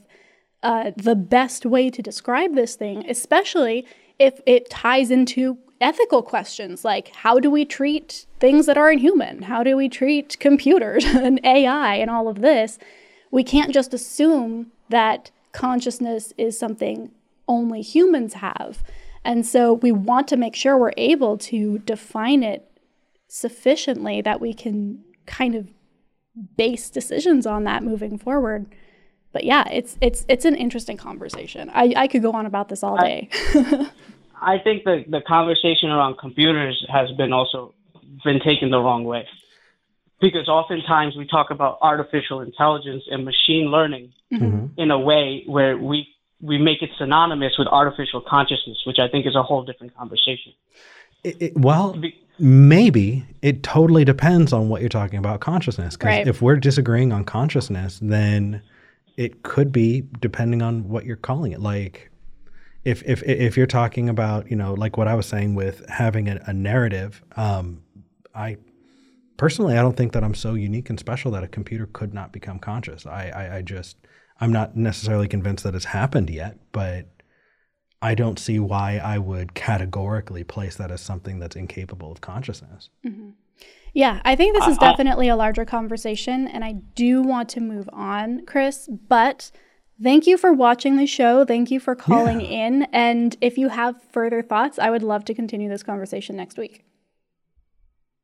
uh, 0.62 0.90
the 0.94 1.16
best 1.16 1.64
way 1.64 1.88
to 1.88 2.02
describe 2.02 2.54
this 2.54 2.76
thing, 2.76 3.08
especially 3.08 3.86
if 4.18 4.42
it 4.44 4.68
ties 4.68 5.10
into 5.10 5.56
ethical 5.80 6.22
questions 6.22 6.84
like 6.84 7.08
how 7.16 7.40
do 7.40 7.50
we 7.50 7.64
treat 7.64 8.26
things 8.38 8.66
that 8.66 8.76
are 8.76 8.92
inhuman? 8.92 9.40
How 9.40 9.62
do 9.62 9.78
we 9.78 9.88
treat 9.88 10.38
computers 10.38 11.04
and 11.06 11.40
AI 11.42 11.94
and 11.94 12.10
all 12.10 12.28
of 12.28 12.42
this? 12.42 12.78
We 13.30 13.44
can't 13.44 13.72
just 13.72 13.94
assume 13.94 14.72
that 14.88 15.30
consciousness 15.52 16.32
is 16.36 16.58
something 16.58 17.12
only 17.48 17.82
humans 17.82 18.34
have. 18.34 18.82
And 19.24 19.44
so 19.44 19.74
we 19.74 19.92
want 19.92 20.28
to 20.28 20.36
make 20.36 20.54
sure 20.54 20.78
we're 20.78 20.92
able 20.96 21.36
to 21.38 21.78
define 21.80 22.42
it 22.42 22.66
sufficiently 23.28 24.20
that 24.22 24.40
we 24.40 24.54
can 24.54 25.04
kind 25.26 25.54
of 25.54 25.68
base 26.56 26.90
decisions 26.90 27.46
on 27.46 27.64
that 27.64 27.82
moving 27.82 28.18
forward. 28.18 28.66
But 29.32 29.44
yeah, 29.44 29.68
it's 29.68 29.96
it's 30.00 30.24
it's 30.28 30.44
an 30.44 30.56
interesting 30.56 30.96
conversation. 30.96 31.70
I, 31.72 31.92
I 31.96 32.08
could 32.08 32.22
go 32.22 32.32
on 32.32 32.46
about 32.46 32.68
this 32.68 32.82
all 32.82 32.96
day. 32.96 33.28
I 34.42 34.58
think 34.58 34.84
the 34.84 35.04
the 35.06 35.20
conversation 35.26 35.90
around 35.90 36.18
computers 36.18 36.84
has 36.92 37.12
been 37.12 37.32
also 37.32 37.74
been 38.24 38.40
taken 38.40 38.70
the 38.70 38.80
wrong 38.80 39.04
way. 39.04 39.26
Because 40.20 40.48
oftentimes 40.48 41.16
we 41.16 41.26
talk 41.26 41.50
about 41.50 41.78
artificial 41.80 42.40
intelligence 42.40 43.04
and 43.10 43.24
machine 43.24 43.66
learning 43.70 44.12
in 44.30 44.90
a 44.90 44.98
way 44.98 45.42
where 45.46 45.76
we 45.78 46.06
we 46.42 46.56
make 46.56 46.80
it 46.82 46.90
synonymous 46.98 47.52
with 47.58 47.68
artificial 47.68 48.20
consciousness, 48.20 48.78
which 48.86 48.98
I 48.98 49.08
think 49.08 49.26
is 49.26 49.34
a 49.36 49.42
whole 49.42 49.62
different 49.64 49.94
conversation. 49.96 50.52
It, 51.22 51.36
it- 51.42 51.56
well, 51.56 51.92
Be- 51.94 52.18
maybe 52.38 53.24
it 53.42 53.62
totally 53.62 54.04
depends 54.04 54.52
on 54.52 54.68
what 54.70 54.80
you're 54.80 54.88
talking 54.88 55.18
about 55.18 55.40
consciousness. 55.40 55.96
Because 55.96 56.06
Right. 56.16 56.26
if 56.26 56.40
we're 56.40 56.56
disagreeing 56.56 57.12
on 57.12 57.24
consciousness, 57.24 57.98
then 58.00 58.62
it 59.18 59.42
could 59.42 59.70
be 59.72 60.04
depending 60.20 60.62
on 60.62 60.88
what 60.88 61.04
you're 61.04 61.16
calling 61.16 61.52
it. 61.52 61.60
Like 61.60 62.10
if 62.84 63.02
if 63.04 63.22
if 63.24 63.56
you're 63.58 63.66
talking 63.66 64.08
about 64.08 64.50
you 64.50 64.56
know 64.56 64.72
like 64.74 64.96
what 64.96 65.08
I 65.08 65.14
was 65.14 65.26
saying 65.26 65.54
with 65.54 65.86
having 65.88 66.28
a, 66.28 66.40
a 66.46 66.52
narrative, 66.54 67.22
um, 67.36 67.82
I 68.34 68.56
personally 69.40 69.76
I 69.78 69.82
don't 69.82 69.96
think 69.96 70.12
that 70.12 70.22
I'm 70.22 70.34
so 70.34 70.52
unique 70.54 70.90
and 70.90 70.98
special 71.00 71.30
that 71.32 71.42
a 71.42 71.48
computer 71.48 71.86
could 71.92 72.12
not 72.14 72.30
become 72.32 72.58
conscious. 72.58 73.06
I 73.06 73.22
I, 73.34 73.56
I 73.56 73.62
just 73.62 73.96
I'm 74.40 74.52
not 74.52 74.76
necessarily 74.76 75.28
convinced 75.28 75.64
that 75.64 75.74
it's 75.74 75.86
happened 75.86 76.28
yet, 76.30 76.58
but 76.72 77.08
I 78.02 78.14
don't 78.14 78.38
see 78.38 78.58
why 78.58 78.98
I 78.98 79.18
would 79.18 79.54
categorically 79.54 80.44
place 80.44 80.76
that 80.76 80.90
as 80.90 81.00
something 81.00 81.38
that's 81.38 81.56
incapable 81.56 82.10
of 82.12 82.20
consciousness. 82.20 82.88
Mm-hmm. 83.06 83.30
Yeah, 83.92 84.20
I 84.24 84.36
think 84.36 84.54
this 84.54 84.66
is 84.68 84.78
I- 84.78 84.86
I- 84.86 84.90
definitely 84.90 85.28
a 85.28 85.36
larger 85.36 85.64
conversation, 85.64 86.46
and 86.48 86.64
I 86.64 86.72
do 86.94 87.22
want 87.22 87.48
to 87.50 87.60
move 87.60 87.88
on, 87.92 88.46
Chris. 88.46 88.88
But 88.88 89.50
thank 90.02 90.26
you 90.26 90.36
for 90.38 90.52
watching 90.52 90.96
the 90.96 91.06
show. 91.06 91.44
Thank 91.44 91.70
you 91.70 91.80
for 91.80 91.94
calling 91.94 92.40
Yeah. 92.40 92.66
in. 92.66 92.82
And 92.92 93.36
if 93.40 93.58
you 93.58 93.68
have 93.68 94.02
further 94.12 94.40
thoughts, 94.42 94.78
I 94.78 94.88
would 94.90 95.02
love 95.02 95.24
to 95.26 95.34
continue 95.34 95.68
this 95.68 95.82
conversation 95.82 96.36
next 96.36 96.56
week. 96.56 96.84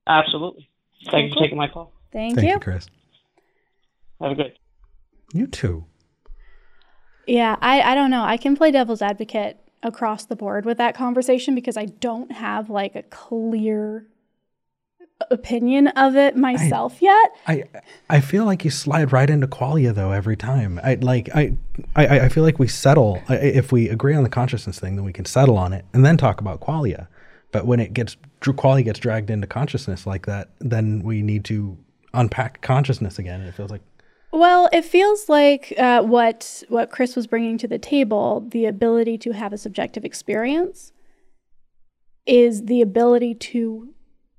Absolutely. 0.06 0.70
Thank 1.10 1.28
you 1.28 1.34
for 1.34 1.40
taking 1.40 1.58
my 1.58 1.68
call. 1.68 1.92
Thank, 2.12 2.36
Thank 2.36 2.46
you. 2.46 2.54
you, 2.54 2.60
Chris. 2.60 2.86
Have 4.20 4.32
a 4.32 4.34
good. 4.34 4.58
You 5.32 5.46
too. 5.46 5.84
Yeah, 7.26 7.56
I, 7.60 7.80
I 7.82 7.94
don't 7.94 8.10
know. 8.10 8.22
I 8.24 8.36
can 8.36 8.56
play 8.56 8.70
devil's 8.70 9.02
advocate 9.02 9.58
across 9.82 10.24
the 10.24 10.36
board 10.36 10.64
with 10.64 10.78
that 10.78 10.94
conversation 10.94 11.54
because 11.54 11.76
I 11.76 11.86
don't 11.86 12.32
have 12.32 12.70
like 12.70 12.94
a 12.94 13.02
clear 13.02 14.06
opinion 15.30 15.88
of 15.88 16.14
it 16.16 16.36
myself 16.36 17.00
yet. 17.00 17.30
I 17.46 17.64
I 18.10 18.20
feel 18.20 18.44
like 18.44 18.64
you 18.64 18.70
slide 18.70 19.12
right 19.12 19.28
into 19.28 19.46
qualia 19.46 19.94
though 19.94 20.12
every 20.12 20.36
time. 20.36 20.78
I 20.82 20.94
like 20.94 21.28
I 21.34 21.56
I, 21.94 22.20
I 22.20 22.28
feel 22.28 22.42
like 22.42 22.58
we 22.58 22.68
settle 22.68 23.22
I- 23.28 23.36
if 23.36 23.72
we 23.72 23.88
agree 23.88 24.14
on 24.14 24.22
the 24.24 24.28
consciousness 24.28 24.78
thing, 24.78 24.96
then 24.96 25.04
we 25.04 25.12
can 25.12 25.24
settle 25.24 25.56
on 25.58 25.72
it 25.72 25.84
and 25.92 26.04
then 26.04 26.16
talk 26.16 26.40
about 26.40 26.60
qualia. 26.60 27.08
But 27.50 27.66
when 27.66 27.80
it 27.80 27.92
gets 27.94 28.16
dr- 28.40 28.56
qualia 28.56 28.84
gets 28.84 28.98
dragged 28.98 29.30
into 29.30 29.46
consciousness 29.46 30.06
like 30.06 30.26
that, 30.26 30.50
then 30.60 31.02
we 31.02 31.22
need 31.22 31.44
to 31.46 31.76
unpack 32.14 32.62
consciousness 32.62 33.18
again. 33.18 33.40
And 33.40 33.48
it 33.48 33.54
feels 33.54 33.70
like 33.70 33.82
Well, 34.32 34.68
it 34.72 34.84
feels 34.84 35.28
like 35.28 35.72
uh, 35.78 36.02
what 36.02 36.62
what 36.68 36.90
Chris 36.90 37.16
was 37.16 37.26
bringing 37.26 37.58
to 37.58 37.68
the 37.68 37.78
table, 37.78 38.46
the 38.48 38.66
ability 38.66 39.18
to 39.18 39.32
have 39.32 39.52
a 39.52 39.58
subjective 39.58 40.04
experience, 40.04 40.92
is 42.26 42.64
the 42.64 42.82
ability 42.82 43.34
to 43.34 43.94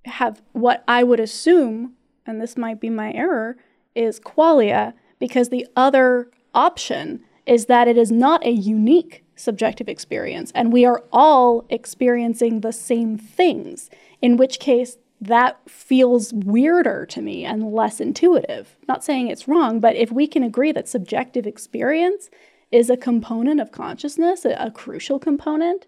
have 0.06 0.42
what 0.54 0.84
I 0.88 1.04
would 1.04 1.20
assume, 1.20 1.94
and 2.26 2.42
this 2.42 2.58
might 2.58 2.80
be 2.80 2.90
my 2.90 3.12
error, 3.14 3.58
is 3.96 4.20
qualia, 4.20 4.94
because 5.20 5.50
the 5.50 5.68
other 5.76 6.30
option 6.54 7.24
is 7.46 7.66
that 7.66 7.88
it 7.88 7.98
is 7.98 8.12
not 8.12 8.46
a 8.46 8.52
unique 8.52 9.24
subjective 9.38 9.88
experience, 9.88 10.52
and 10.54 10.74
we 10.74 10.86
are 10.86 11.04
all 11.14 11.66
experiencing 11.70 12.60
the 12.60 12.74
same 12.74 13.18
things. 13.18 13.90
In 14.22 14.36
which 14.36 14.60
case, 14.60 14.98
that 15.22 15.58
feels 15.70 16.34
weirder 16.34 17.06
to 17.08 17.22
me 17.22 17.46
and 17.46 17.72
less 17.72 18.00
intuitive. 18.00 18.76
Not 18.88 19.04
saying 19.04 19.30
it's 19.30 19.48
wrong, 19.48 19.80
but 19.80 19.96
if 19.96 20.12
we 20.12 20.28
can 20.28 20.44
agree 20.44 20.72
that 20.74 20.88
subjective 20.88 21.48
experience 21.48 22.30
is 22.72 22.90
a 22.90 22.98
component 22.98 23.60
of 23.60 23.72
consciousness, 23.72 24.46
a, 24.46 24.52
a 24.60 24.72
crucial 24.72 25.20
component, 25.20 25.88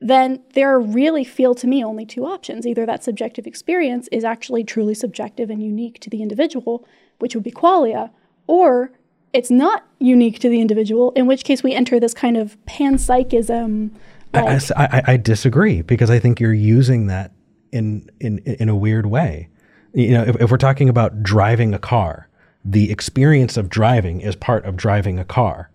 then 0.00 0.42
there 0.54 0.78
really 0.80 1.24
feel 1.24 1.54
to 1.54 1.66
me 1.66 1.84
only 1.84 2.06
two 2.06 2.24
options. 2.24 2.66
Either 2.66 2.86
that 2.86 3.04
subjective 3.04 3.46
experience 3.46 4.08
is 4.10 4.24
actually 4.24 4.64
truly 4.64 4.94
subjective 4.94 5.50
and 5.50 5.62
unique 5.62 6.00
to 6.00 6.10
the 6.10 6.22
individual, 6.22 6.86
which 7.18 7.34
would 7.34 7.44
be 7.44 7.52
qualia, 7.52 8.10
or 8.46 8.92
it's 9.32 9.50
not 9.50 9.84
unique 9.98 10.38
to 10.40 10.48
the 10.48 10.60
individual, 10.60 11.12
in 11.12 11.26
which 11.26 11.44
case 11.44 11.62
we 11.62 11.72
enter 11.72 11.98
this 11.98 12.14
kind 12.14 12.36
of 12.36 12.56
panpsychism. 12.66 13.90
I- 14.34 14.38
I, 14.40 14.42
like- 14.54 14.70
I- 14.76 14.84
I- 14.98 15.12
I 15.12 15.16
disagree 15.16 15.82
because 15.82 16.10
I 16.10 16.18
think 16.18 16.40
you're 16.40 16.52
using 16.54 17.06
that 17.08 17.32
in 17.72 18.08
in 18.20 18.38
in 18.38 18.68
a 18.68 18.76
weird 18.76 19.06
way. 19.06 19.48
You 19.94 20.12
know, 20.12 20.22
if, 20.22 20.36
if 20.40 20.50
we're 20.50 20.56
talking 20.56 20.88
about 20.88 21.22
driving 21.22 21.74
a 21.74 21.78
car, 21.78 22.28
the 22.64 22.90
experience 22.90 23.56
of 23.56 23.68
driving 23.68 24.20
is 24.20 24.36
part 24.36 24.64
of 24.64 24.76
driving 24.76 25.18
a 25.18 25.24
car. 25.24 25.70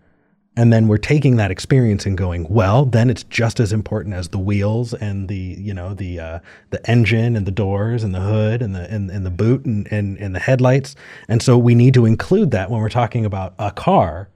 And 0.58 0.72
then 0.72 0.88
we're 0.88 0.98
taking 0.98 1.36
that 1.36 1.52
experience 1.52 2.04
and 2.04 2.18
going, 2.18 2.44
well, 2.48 2.84
then 2.84 3.10
it's 3.10 3.22
just 3.22 3.60
as 3.60 3.72
important 3.72 4.14
as 4.16 4.28
the 4.28 4.40
wheels 4.40 4.92
and 4.92 5.28
the, 5.28 5.36
you 5.36 5.72
know, 5.72 5.94
the 5.94 6.18
uh, 6.18 6.38
the 6.70 6.90
engine 6.90 7.36
and 7.36 7.46
the 7.46 7.52
doors 7.52 8.02
and 8.02 8.12
the 8.12 8.20
hood 8.20 8.60
and 8.60 8.74
the 8.74 8.90
and, 8.92 9.08
and 9.08 9.24
the 9.24 9.30
boot 9.30 9.64
and, 9.64 9.86
and 9.92 10.18
and 10.18 10.34
the 10.34 10.40
headlights. 10.40 10.96
And 11.28 11.40
so 11.40 11.56
we 11.56 11.76
need 11.76 11.94
to 11.94 12.06
include 12.06 12.50
that 12.50 12.70
when 12.70 12.80
we're 12.80 12.88
talking 12.88 13.24
about 13.24 13.54
a 13.60 13.70
car 13.70 14.28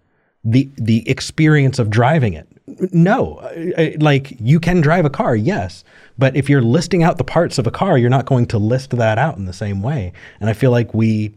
the 0.44 0.68
the 0.76 1.08
experience 1.10 1.80
of 1.80 1.90
driving 1.90 2.34
it. 2.34 2.46
No, 2.92 3.38
I- 3.42 3.72
I- 3.76 3.96
like 3.98 4.32
you 4.40 4.60
can 4.60 4.80
drive 4.80 5.04
a 5.04 5.10
car, 5.10 5.34
yes, 5.34 5.82
but 6.18 6.36
if 6.36 6.48
you're 6.48 6.62
listing 6.62 7.02
out 7.02 7.18
the 7.18 7.24
parts 7.24 7.58
of 7.58 7.66
a 7.66 7.72
car, 7.72 7.98
you're 7.98 8.10
not 8.10 8.26
going 8.26 8.46
to 8.46 8.58
list 8.58 8.90
that 8.90 9.18
out 9.18 9.38
in 9.38 9.46
the 9.46 9.52
same 9.52 9.82
way. 9.82 10.12
And 10.40 10.48
I 10.48 10.52
feel 10.52 10.70
like 10.70 10.94
we 10.94 11.34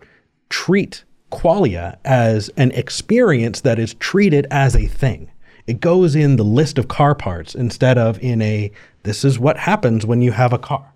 treat 0.50 1.04
qualia 1.32 1.98
as 2.06 2.50
an 2.58 2.72
experience 2.72 3.62
that 3.62 3.80
is 3.80 3.94
treated 3.96 4.48
as 4.52 4.76
a 4.76 4.86
thing. 4.86 5.32
It 5.68 5.80
goes 5.80 6.16
in 6.16 6.36
the 6.36 6.44
list 6.44 6.78
of 6.78 6.88
car 6.88 7.16
parts 7.16 7.56
instead 7.56 7.98
of 7.98 8.20
in 8.22 8.42
a 8.42 8.72
this 9.04 9.26
is 9.26 9.40
what 9.40 9.58
happens 9.58 10.06
when 10.06 10.22
you 10.22 10.32
have 10.32 10.54
a 10.54 10.58
car. 10.58 10.94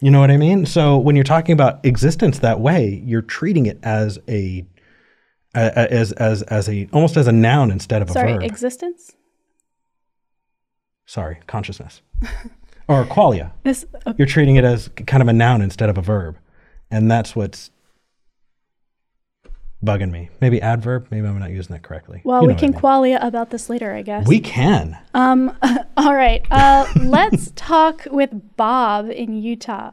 You 0.00 0.10
know 0.10 0.20
what 0.20 0.30
I 0.30 0.36
mean? 0.36 0.66
So 0.66 0.98
when 0.98 1.16
you're 1.16 1.24
talking 1.24 1.52
about 1.52 1.84
existence 1.84 2.40
that 2.40 2.60
way, 2.60 3.02
you're 3.06 3.22
treating 3.22 3.66
it 3.66 3.78
as 3.82 4.18
a 4.28 4.66
as 5.54 6.12
as 6.12 6.42
as 6.42 6.68
a 6.68 6.88
almost 6.92 7.16
as 7.16 7.26
a 7.26 7.32
noun 7.32 7.70
instead 7.70 8.02
of 8.02 8.10
a 8.10 8.12
verb. 8.12 8.28
Sorry, 8.28 8.44
existence? 8.46 9.12
Sorry, 11.06 11.38
consciousness 11.46 12.02
or 12.88 13.04
qualia. 13.04 13.52
This, 13.64 13.84
uh, 14.06 14.14
You're 14.16 14.26
treating 14.26 14.56
it 14.56 14.64
as 14.64 14.88
kind 15.06 15.22
of 15.22 15.28
a 15.28 15.32
noun 15.32 15.62
instead 15.62 15.88
of 15.88 15.98
a 15.98 16.02
verb, 16.02 16.36
and 16.90 17.10
that's 17.10 17.34
what's 17.36 17.70
bugging 19.84 20.10
me. 20.10 20.30
Maybe 20.40 20.60
adverb. 20.62 21.08
Maybe 21.10 21.26
I'm 21.26 21.38
not 21.38 21.50
using 21.50 21.74
that 21.74 21.82
correctly. 21.82 22.20
well, 22.24 22.42
You 22.42 22.48
we 22.48 22.52
know 22.54 22.56
I 22.56 22.60
can 22.60 22.70
mean. 22.72 22.80
qualia 22.80 23.24
about 23.26 23.50
this 23.50 23.68
later, 23.68 23.92
I 23.94 24.02
guess. 24.02 24.26
We 24.26 24.40
can. 24.40 24.98
Um, 25.14 25.56
all 25.96 26.14
right. 26.14 26.44
Uh, 26.50 26.86
let's 27.02 27.52
talk 27.56 28.06
with 28.10 28.30
Bob 28.56 29.10
in 29.10 29.34
Utah. 29.42 29.90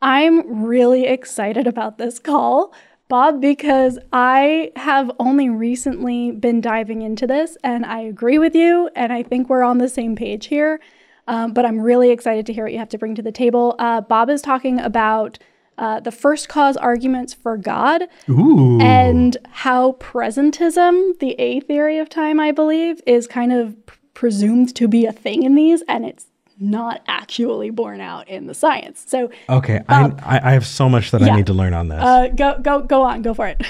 I'm 0.00 0.64
really 0.64 1.06
excited 1.06 1.66
about 1.66 1.98
this 1.98 2.18
call, 2.18 2.74
Bob, 3.08 3.40
because 3.40 3.98
I 4.12 4.72
have 4.76 5.10
only 5.18 5.48
recently 5.48 6.30
been 6.32 6.60
diving 6.60 7.02
into 7.02 7.26
this 7.26 7.56
and 7.62 7.84
I 7.84 8.00
agree 8.00 8.38
with 8.38 8.54
you. 8.54 8.90
And 8.96 9.12
I 9.12 9.22
think 9.22 9.48
we're 9.48 9.62
on 9.62 9.78
the 9.78 9.88
same 9.88 10.16
page 10.16 10.46
here. 10.46 10.80
Um, 11.28 11.52
but 11.52 11.64
I'm 11.64 11.80
really 11.80 12.10
excited 12.10 12.46
to 12.46 12.52
hear 12.52 12.64
what 12.64 12.72
you 12.72 12.80
have 12.80 12.88
to 12.88 12.98
bring 12.98 13.14
to 13.14 13.22
the 13.22 13.30
table. 13.30 13.76
Uh, 13.78 14.00
Bob 14.00 14.28
is 14.28 14.42
talking 14.42 14.80
about 14.80 15.38
uh, 15.82 15.98
the 15.98 16.12
first 16.12 16.48
cause 16.48 16.76
arguments 16.76 17.34
for 17.34 17.56
God 17.56 18.04
Ooh. 18.30 18.80
and 18.80 19.36
how 19.50 19.92
presentism, 19.94 21.18
the 21.18 21.32
A 21.40 21.58
theory 21.58 21.98
of 21.98 22.08
time, 22.08 22.38
I 22.38 22.52
believe, 22.52 23.00
is 23.04 23.26
kind 23.26 23.52
of 23.52 23.74
p- 23.86 23.94
presumed 24.14 24.76
to 24.76 24.86
be 24.86 25.06
a 25.06 25.12
thing 25.12 25.42
in 25.42 25.56
these, 25.56 25.82
and 25.88 26.06
it's 26.06 26.26
not 26.60 27.02
actually 27.08 27.70
borne 27.70 28.00
out 28.00 28.28
in 28.28 28.46
the 28.46 28.54
science. 28.54 29.04
So, 29.08 29.32
okay, 29.48 29.80
I, 29.88 30.04
I 30.22 30.50
I 30.50 30.52
have 30.52 30.64
so 30.64 30.88
much 30.88 31.10
that 31.10 31.20
I 31.20 31.34
need 31.34 31.46
to 31.46 31.52
learn 31.52 31.74
on 31.74 31.88
this. 31.88 32.00
uh, 32.00 32.28
go 32.28 32.60
go 32.62 32.82
go 32.82 33.02
on, 33.02 33.22
go 33.22 33.34
for 33.34 33.48
it. 33.48 33.60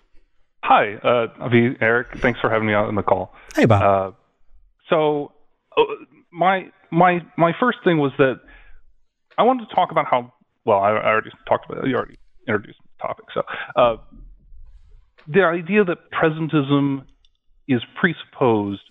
Hi, 0.62 0.96
uh, 0.96 1.28
Avi, 1.40 1.74
Eric. 1.80 2.18
Thanks 2.18 2.38
for 2.38 2.50
having 2.50 2.68
me 2.68 2.74
on 2.74 2.96
the 2.96 3.02
call. 3.02 3.32
hey, 3.54 3.64
Bob. 3.64 3.82
Uh, 3.82 4.14
so 4.90 5.32
uh, 5.78 5.84
my 6.30 6.70
my 6.90 7.24
my 7.38 7.52
first 7.58 7.78
thing 7.82 7.96
was 7.96 8.12
that 8.18 8.40
I 9.38 9.42
wanted 9.44 9.70
to 9.70 9.74
talk 9.74 9.90
about 9.90 10.04
how 10.04 10.34
well 10.66 10.80
I, 10.80 10.90
I 10.90 11.06
already 11.08 11.30
talked 11.48 11.70
about 11.70 11.84
it. 11.84 11.88
You 11.88 11.96
already 11.96 12.16
introduced 12.46 12.78
the 12.82 13.06
topic. 13.06 13.24
So 13.32 13.42
uh, 13.76 13.96
the 15.26 15.42
idea 15.44 15.84
that 15.84 15.98
presentism 16.12 17.04
is 17.68 17.82
presupposed 17.98 18.82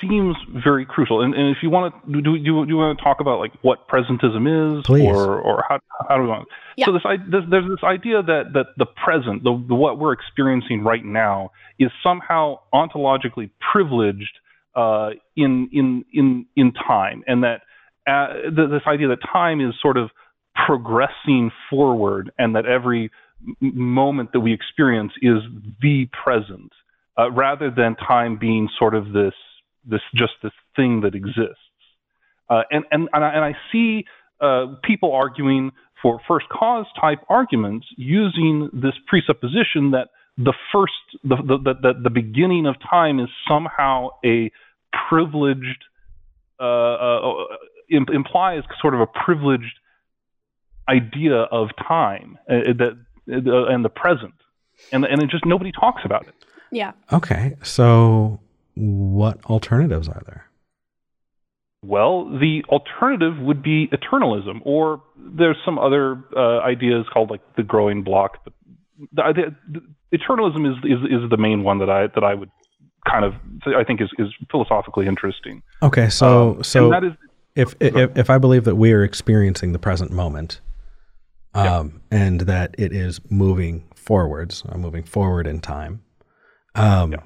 seems 0.00 0.36
very 0.64 0.86
crucial. 0.86 1.20
And, 1.20 1.34
and 1.34 1.48
if 1.54 1.62
you 1.62 1.68
want 1.70 1.92
to 2.06 2.12
do, 2.12 2.20
do, 2.22 2.38
do 2.38 2.68
you 2.68 2.76
want 2.76 2.96
to 2.96 3.04
talk 3.04 3.18
about 3.20 3.40
like 3.40 3.52
what 3.62 3.88
presentism 3.88 4.78
is, 4.78 4.84
Please. 4.86 5.08
or 5.08 5.40
or 5.40 5.64
how 5.68 5.80
how 6.08 6.16
do 6.16 6.22
we 6.22 6.28
want? 6.28 6.46
Yeah. 6.76 6.86
So 6.86 6.92
this, 6.92 7.02
i- 7.04 7.16
there's, 7.28 7.44
there's 7.50 7.68
this 7.68 7.82
idea 7.82 8.22
that 8.22 8.52
that 8.54 8.66
the 8.76 8.86
present, 8.86 9.42
the, 9.42 9.52
the 9.68 9.74
what 9.74 9.98
we're 9.98 10.12
experiencing 10.12 10.84
right 10.84 11.04
now, 11.04 11.50
is 11.78 11.90
somehow 12.04 12.60
ontologically 12.72 13.50
privileged 13.72 14.38
uh, 14.76 15.10
in 15.36 15.68
in 15.72 16.04
in 16.12 16.46
in 16.54 16.72
time, 16.72 17.24
and 17.26 17.42
that 17.42 17.62
uh, 18.06 18.34
th- 18.56 18.70
this 18.70 18.82
idea 18.86 19.08
that 19.08 19.18
time 19.32 19.60
is 19.60 19.74
sort 19.82 19.96
of 19.96 20.10
progressing 20.66 21.50
forward, 21.68 22.30
and 22.38 22.54
that 22.56 22.66
every 22.66 23.10
moment 23.60 24.32
that 24.32 24.40
we 24.40 24.52
experience 24.52 25.12
is 25.22 25.38
the 25.80 26.08
present, 26.22 26.72
uh, 27.18 27.30
rather 27.30 27.70
than 27.70 27.96
time 27.96 28.38
being 28.38 28.68
sort 28.78 28.94
of 28.94 29.12
this 29.12 29.34
this 29.86 30.02
just 30.14 30.32
this 30.42 30.52
thing 30.76 31.00
that 31.02 31.14
exists. 31.14 31.56
Uh, 32.48 32.62
and 32.70 32.84
and 32.90 33.08
and 33.12 33.24
I, 33.24 33.28
and 33.30 33.44
I 33.44 33.54
see 33.72 34.04
uh, 34.40 34.74
people 34.84 35.12
arguing 35.12 35.70
for 36.02 36.20
first 36.26 36.46
cause 36.48 36.86
type 37.00 37.18
arguments 37.28 37.86
using 37.96 38.70
this 38.72 38.94
presupposition 39.06 39.90
that 39.92 40.08
the 40.36 40.54
first 40.72 40.92
the 41.24 41.36
the, 41.36 41.74
the, 41.80 41.92
the, 42.04 42.10
beginning 42.10 42.66
of 42.66 42.76
time 42.88 43.20
is 43.20 43.28
somehow 43.46 44.08
a 44.24 44.50
privileged 45.08 45.84
uh, 46.58 46.64
uh, 46.64 47.32
im- 47.90 48.06
implies 48.12 48.62
sort 48.80 48.94
of 48.94 49.00
a 49.00 49.06
privileged 49.06 49.79
idea 50.90 51.36
of 51.50 51.68
time 51.86 52.38
uh, 52.50 52.72
that 52.78 52.98
uh, 53.30 53.66
and 53.66 53.84
the 53.84 53.88
present 53.88 54.34
and 54.92 55.04
and 55.04 55.22
it 55.22 55.30
just 55.30 55.46
nobody 55.46 55.72
talks 55.72 56.02
about 56.04 56.26
it 56.26 56.34
yeah. 56.70 56.92
okay, 57.12 57.56
so 57.62 58.40
what 58.74 59.44
alternatives 59.46 60.08
are 60.08 60.22
there? 60.26 60.46
Well, 61.82 62.28
the 62.28 62.62
alternative 62.68 63.38
would 63.38 63.62
be 63.62 63.88
eternalism, 63.88 64.60
or 64.64 65.02
there's 65.16 65.56
some 65.64 65.78
other 65.78 66.22
uh, 66.36 66.60
ideas 66.60 67.06
called 67.12 67.30
like 67.30 67.40
the 67.56 67.62
growing 67.62 68.02
block. 68.02 68.44
But 68.44 68.52
the, 69.12 69.54
the, 69.70 69.80
the, 69.80 70.18
eternalism 70.18 70.70
is, 70.70 70.76
is 70.84 71.22
is 71.24 71.30
the 71.30 71.38
main 71.38 71.64
one 71.64 71.78
that 71.78 71.88
I 71.88 72.08
that 72.08 72.22
I 72.22 72.34
would 72.34 72.50
kind 73.08 73.24
of 73.24 73.34
I 73.66 73.82
think 73.82 74.02
is 74.02 74.10
is 74.18 74.28
philosophically 74.50 75.06
interesting. 75.06 75.62
Okay, 75.82 76.10
so 76.10 76.56
um, 76.56 76.62
so 76.62 76.90
that 76.90 77.02
is, 77.02 77.12
if, 77.56 77.74
if 77.80 78.16
if 78.16 78.30
I 78.30 78.36
believe 78.36 78.64
that 78.64 78.76
we 78.76 78.92
are 78.92 79.02
experiencing 79.02 79.72
the 79.72 79.78
present 79.78 80.12
moment, 80.12 80.60
um, 81.54 81.66
yeah. 82.12 82.18
and 82.18 82.40
that 82.42 82.74
it 82.78 82.92
is 82.92 83.20
moving 83.30 83.84
forwards, 83.94 84.62
uh, 84.68 84.76
moving 84.76 85.02
forward 85.02 85.46
in 85.46 85.60
time, 85.60 86.02
um, 86.74 87.12
yeah. 87.12 87.18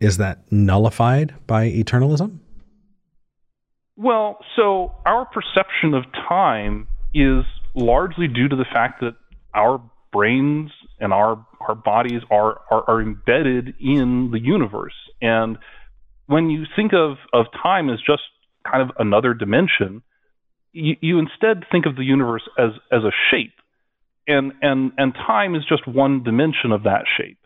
is 0.00 0.16
that 0.18 0.50
nullified 0.50 1.34
by 1.46 1.70
eternalism? 1.70 2.38
Well, 3.96 4.38
so 4.56 4.94
our 5.04 5.26
perception 5.26 5.94
of 5.94 6.04
time 6.28 6.88
is 7.12 7.44
largely 7.74 8.28
due 8.28 8.48
to 8.48 8.56
the 8.56 8.64
fact 8.64 9.00
that 9.00 9.14
our 9.54 9.82
brains 10.12 10.70
and 10.98 11.12
our 11.12 11.44
our 11.60 11.74
bodies 11.74 12.22
are, 12.30 12.60
are, 12.70 12.84
are 12.88 13.02
embedded 13.02 13.74
in 13.80 14.30
the 14.32 14.40
universe. 14.40 14.94
And 15.20 15.58
when 16.26 16.48
you 16.48 16.64
think 16.74 16.92
of, 16.94 17.18
of 17.32 17.46
time 17.62 17.90
as 17.90 17.98
just 17.98 18.22
kind 18.70 18.82
of 18.82 18.96
another 18.98 19.34
dimension, 19.34 20.02
you, 20.72 20.96
you 21.00 21.18
instead 21.18 21.64
think 21.70 21.86
of 21.86 21.96
the 21.96 22.04
universe 22.04 22.42
as 22.58 22.70
as 22.90 23.02
a 23.04 23.12
shape. 23.30 23.54
And 24.26 24.52
and 24.62 24.92
and 24.96 25.14
time 25.14 25.54
is 25.54 25.64
just 25.68 25.86
one 25.86 26.22
dimension 26.22 26.72
of 26.72 26.84
that 26.84 27.04
shape 27.16 27.38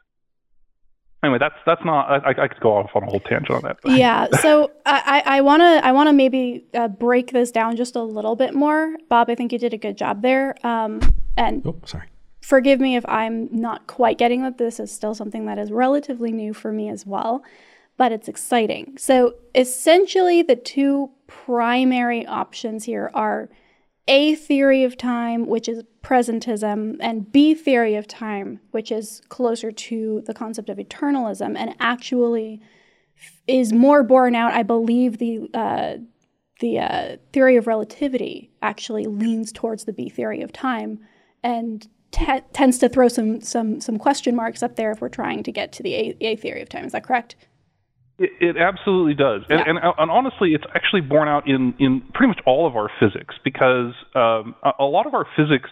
anyway, 1.25 1.39
that's 1.39 1.57
that's 1.67 1.85
not. 1.85 2.25
I, 2.25 2.31
I 2.31 2.49
could 2.49 2.61
go 2.61 2.77
off 2.77 2.91
on 2.95 3.03
a 3.03 3.07
whole 3.07 3.21
tangent 3.21 3.51
on 3.51 3.63
that. 3.63 3.79
But. 3.83 3.93
Yeah. 3.93 4.29
So 4.45 4.71
I 4.85 5.23
I 5.25 5.41
want 5.41 5.63
to 5.63 5.87
I 5.87 5.93
want 5.93 6.09
to 6.09 6.13
maybe 6.13 6.67
uh, 6.75 6.89
break 6.89 7.33
this 7.33 7.51
down 7.51 7.77
just 7.77 7.97
a 7.97 8.03
little 8.03 8.37
bit 8.37 8.55
more, 8.55 8.95
Bob. 9.09 9.31
I 9.31 9.35
think 9.35 9.53
you 9.53 9.59
did 9.59 9.73
a 9.73 9.79
good 9.79 9.97
job 9.97 10.21
there. 10.21 10.55
Um, 10.67 11.01
and 11.37 11.67
oh, 11.67 11.77
sorry. 11.87 12.09
Forgive 12.43 12.79
me 12.79 12.97
if 12.97 13.07
I'm 13.09 13.49
not 13.51 13.87
quite 13.87 14.19
getting 14.19 14.43
that. 14.43 14.59
This 14.59 14.79
is 14.79 14.93
still 14.93 15.15
something 15.15 15.47
that 15.47 15.59
is 15.59 15.73
relatively 15.73 16.31
new 16.31 16.53
for 16.53 16.73
me 16.73 16.91
as 16.91 17.07
well, 17.07 17.43
but 17.97 18.13
it's 18.13 18.29
exciting. 18.29 18.99
So 18.99 19.37
essentially, 19.55 20.43
the 20.43 20.57
two 20.57 21.11
primary 21.27 22.27
options 22.27 22.85
here 22.85 23.11
are 23.15 23.49
a 24.07 24.35
theory 24.35 24.85
of 24.85 24.97
time, 24.97 25.47
which 25.47 25.69
is 25.69 25.83
presentism, 26.03 26.97
and 27.01 27.33
B 27.33 27.55
theory 27.55 27.95
of 27.95 28.07
time, 28.07 28.61
which 28.71 28.93
is 28.93 29.23
closer 29.29 29.73
to 29.73 30.23
the 30.27 30.35
concept 30.35 30.69
of 30.69 30.79
eternalism, 30.79 31.57
and 31.57 31.75
actually 31.81 32.61
is 33.47 33.73
more 33.73 34.03
borne 34.03 34.35
out. 34.35 34.53
I 34.53 34.63
believe 34.63 35.19
the 35.19 35.49
uh, 35.55 35.97
the 36.61 36.79
uh, 36.79 37.17
theory 37.33 37.57
of 37.57 37.67
relativity 37.67 38.51
actually 38.63 39.07
leans 39.07 39.53
towards 39.53 39.85
the 39.85 39.93
B 39.93 40.09
theory 40.09 40.43
of 40.43 40.53
time, 40.53 41.01
and 41.43 41.87
t- 42.11 42.43
tends 42.53 42.79
to 42.79 42.89
throw 42.89 43.09
some 43.09 43.41
some 43.41 43.81
some 43.81 43.99
question 43.99 44.37
marks 44.37 44.63
up 44.63 44.77
there 44.77 44.93
if 44.93 45.01
we're 45.01 45.09
trying 45.09 45.43
to 45.43 45.53
get 45.53 45.73
to 45.73 45.83
the 45.83 45.95
A, 45.95 46.17
A 46.21 46.37
theory 46.37 46.61
of 46.61 46.69
time. 46.69 46.85
Is 46.85 46.93
that 46.93 47.05
correct? 47.05 47.37
It, 48.17 48.31
it 48.41 48.57
absolutely 48.57 49.15
does, 49.15 49.43
and, 49.49 49.59
yeah. 49.59 49.65
and, 49.67 49.79
and, 49.99 50.11
honestly, 50.11 50.55
it's 50.55 50.65
actually 50.73 51.01
borne 51.01 51.27
out 51.27 51.49
in, 51.49 51.75
in 51.81 52.01
pretty 52.15 52.29
much 52.29 52.39
all 52.47 52.65
of 52.67 52.77
our 52.77 52.89
physics 53.01 53.35
because 53.43 53.93
um, 54.15 54.55
a, 54.63 54.71
a, 54.79 54.85
lot 54.85 55.07
of 55.07 55.15
our 55.15 55.27
physics 55.37 55.69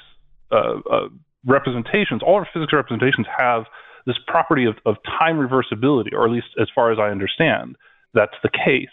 uh, 0.51 0.80
uh, 0.90 1.09
representations, 1.47 2.20
all 2.26 2.34
our 2.34 2.49
physics 2.53 2.72
representations 2.72 3.28
have 3.38 3.64
this 4.07 4.16
property 4.26 4.64
of, 4.64 4.74
of 4.84 4.97
time 5.20 5.36
reversibility, 5.36 6.12
or 6.12 6.26
at 6.26 6.32
least 6.32 6.49
as 6.61 6.66
far 6.74 6.90
as 6.90 6.99
I 6.99 7.11
understand, 7.11 7.76
that's 8.12 8.34
the 8.43 8.51
case. 8.51 8.90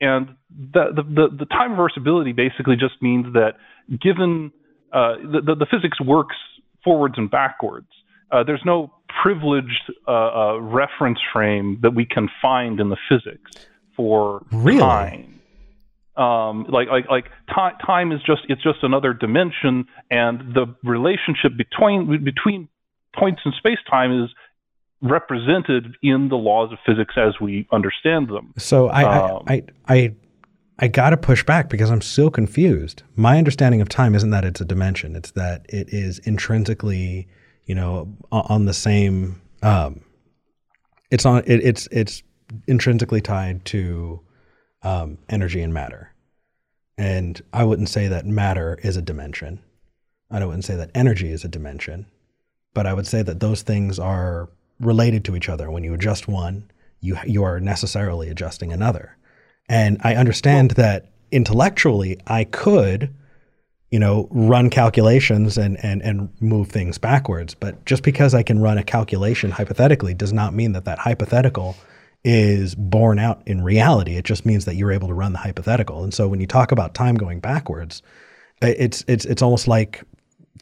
And 0.00 0.36
the, 0.50 0.92
the, 0.94 1.02
the, 1.02 1.36
the 1.40 1.46
time 1.46 1.72
reversibility 1.72 2.34
basically 2.34 2.76
just 2.76 3.00
means 3.02 3.32
that 3.34 3.54
given 4.00 4.52
uh, 4.92 5.16
the, 5.22 5.40
the, 5.44 5.54
the 5.54 5.66
physics 5.70 6.00
works 6.00 6.36
forwards 6.84 7.14
and 7.16 7.30
backwards, 7.30 7.88
uh, 8.32 8.44
there's 8.44 8.62
no 8.64 8.92
privileged 9.22 9.92
uh, 10.06 10.10
uh, 10.10 10.60
reference 10.60 11.18
frame 11.32 11.78
that 11.82 11.94
we 11.94 12.06
can 12.06 12.28
find 12.40 12.80
in 12.80 12.88
the 12.88 12.96
physics 13.08 13.66
for 13.96 14.44
really? 14.52 14.78
time. 14.78 15.40
Um, 16.16 16.66
like 16.68 16.88
like 16.88 17.08
like 17.08 17.26
time 17.54 17.74
time 17.84 18.12
is 18.12 18.20
just 18.26 18.42
it's 18.48 18.62
just 18.62 18.82
another 18.82 19.14
dimension, 19.14 19.86
and 20.10 20.54
the 20.54 20.74
relationship 20.84 21.52
between 21.56 22.22
between 22.24 22.68
points 23.16 23.40
in 23.44 23.52
space 23.52 23.78
time 23.88 24.24
is 24.24 24.30
represented 25.02 25.96
in 26.02 26.28
the 26.28 26.36
laws 26.36 26.72
of 26.72 26.78
physics 26.84 27.14
as 27.16 27.40
we 27.40 27.66
understand 27.72 28.28
them. 28.28 28.52
So 28.58 28.88
I 28.88 29.04
um, 29.04 29.44
I, 29.46 29.54
I, 29.54 29.94
I 29.94 30.14
I 30.80 30.88
got 30.88 31.10
to 31.10 31.16
push 31.16 31.44
back 31.44 31.68
because 31.68 31.90
I'm 31.90 32.00
so 32.00 32.30
confused. 32.30 33.02
My 33.16 33.38
understanding 33.38 33.80
of 33.80 33.88
time 33.88 34.14
isn't 34.14 34.30
that 34.30 34.44
it's 34.44 34.60
a 34.60 34.64
dimension; 34.64 35.16
it's 35.16 35.30
that 35.32 35.64
it 35.68 35.88
is 35.90 36.18
intrinsically 36.20 37.28
you 37.70 37.76
know, 37.76 38.08
on 38.32 38.64
the 38.64 38.74
same. 38.74 39.40
Um, 39.62 40.00
it's 41.08 41.24
on. 41.24 41.44
It, 41.46 41.64
it's 41.64 41.86
it's 41.92 42.20
intrinsically 42.66 43.20
tied 43.20 43.64
to 43.66 44.18
um, 44.82 45.18
energy 45.28 45.62
and 45.62 45.72
matter, 45.72 46.12
and 46.98 47.40
I 47.52 47.62
wouldn't 47.62 47.88
say 47.88 48.08
that 48.08 48.26
matter 48.26 48.76
is 48.82 48.96
a 48.96 49.02
dimension. 49.02 49.60
I 50.32 50.44
wouldn't 50.44 50.64
say 50.64 50.74
that 50.74 50.90
energy 50.96 51.30
is 51.30 51.44
a 51.44 51.48
dimension, 51.48 52.06
but 52.74 52.86
I 52.86 52.92
would 52.92 53.06
say 53.06 53.22
that 53.22 53.38
those 53.38 53.62
things 53.62 54.00
are 54.00 54.48
related 54.80 55.24
to 55.26 55.36
each 55.36 55.48
other. 55.48 55.70
When 55.70 55.84
you 55.84 55.94
adjust 55.94 56.26
one, 56.26 56.68
you 56.98 57.18
you 57.24 57.44
are 57.44 57.60
necessarily 57.60 58.30
adjusting 58.30 58.72
another. 58.72 59.16
And 59.68 59.98
I 60.00 60.16
understand 60.16 60.74
well, 60.76 60.86
that 60.86 61.12
intellectually 61.30 62.18
I 62.26 62.42
could 62.42 63.14
you 63.90 63.98
know, 63.98 64.28
run 64.30 64.70
calculations 64.70 65.58
and, 65.58 65.82
and, 65.84 66.00
and 66.02 66.30
move 66.40 66.68
things 66.68 66.98
backwards. 66.98 67.54
But 67.54 67.84
just 67.86 68.02
because 68.02 68.34
I 68.34 68.42
can 68.42 68.60
run 68.60 68.78
a 68.78 68.84
calculation 68.84 69.50
hypothetically 69.50 70.14
does 70.14 70.32
not 70.32 70.54
mean 70.54 70.72
that 70.72 70.84
that 70.84 70.98
hypothetical 70.98 71.76
is 72.22 72.74
borne 72.74 73.18
out 73.18 73.42
in 73.46 73.62
reality. 73.62 74.16
It 74.16 74.24
just 74.24 74.46
means 74.46 74.64
that 74.66 74.76
you're 74.76 74.92
able 74.92 75.08
to 75.08 75.14
run 75.14 75.32
the 75.32 75.38
hypothetical. 75.38 76.04
And 76.04 76.12
so 76.14 76.28
when 76.28 76.40
you 76.40 76.46
talk 76.46 76.70
about 76.70 76.94
time 76.94 77.16
going 77.16 77.40
backwards, 77.40 78.02
it's 78.62 79.04
it's 79.08 79.24
it's 79.24 79.40
almost 79.42 79.66
like 79.66 80.04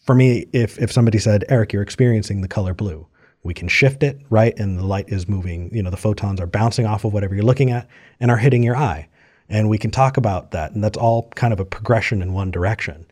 for 0.05 0.15
me, 0.15 0.47
if 0.53 0.79
if 0.79 0.93
somebody 0.93 1.19
said, 1.19 1.45
Eric, 1.49 1.73
you're 1.73 1.83
experiencing 1.83 2.41
the 2.41 2.49
color 2.49 2.75
blue, 2.75 3.07
we 3.43 3.55
can 3.55 3.69
shift 3.69 4.03
it, 4.03 4.21
right? 4.31 4.59
And 4.59 4.79
the 4.79 4.87
light 4.87 5.09
is 5.09 5.29
moving, 5.29 5.75
you 5.75 5.83
know, 5.83 5.91
the 5.91 5.97
photons 5.97 6.41
are 6.41 6.47
bouncing 6.47 6.87
off 6.87 7.05
of 7.05 7.13
whatever 7.13 7.35
you're 7.35 7.45
looking 7.45 7.71
at 7.71 7.89
and 8.21 8.31
are 8.31 8.37
hitting 8.37 8.63
your 8.63 8.77
eye. 8.77 9.09
And 9.49 9.69
we 9.69 9.79
can 9.79 9.91
talk 9.91 10.17
about 10.17 10.53
that. 10.53 10.73
And 10.73 10.85
that's 10.85 10.99
all 10.99 11.29
kind 11.35 11.53
of 11.53 11.61
a 11.61 11.65
progression 11.65 12.23
in 12.23 12.33
one 12.33 12.51
direction. 12.51 13.07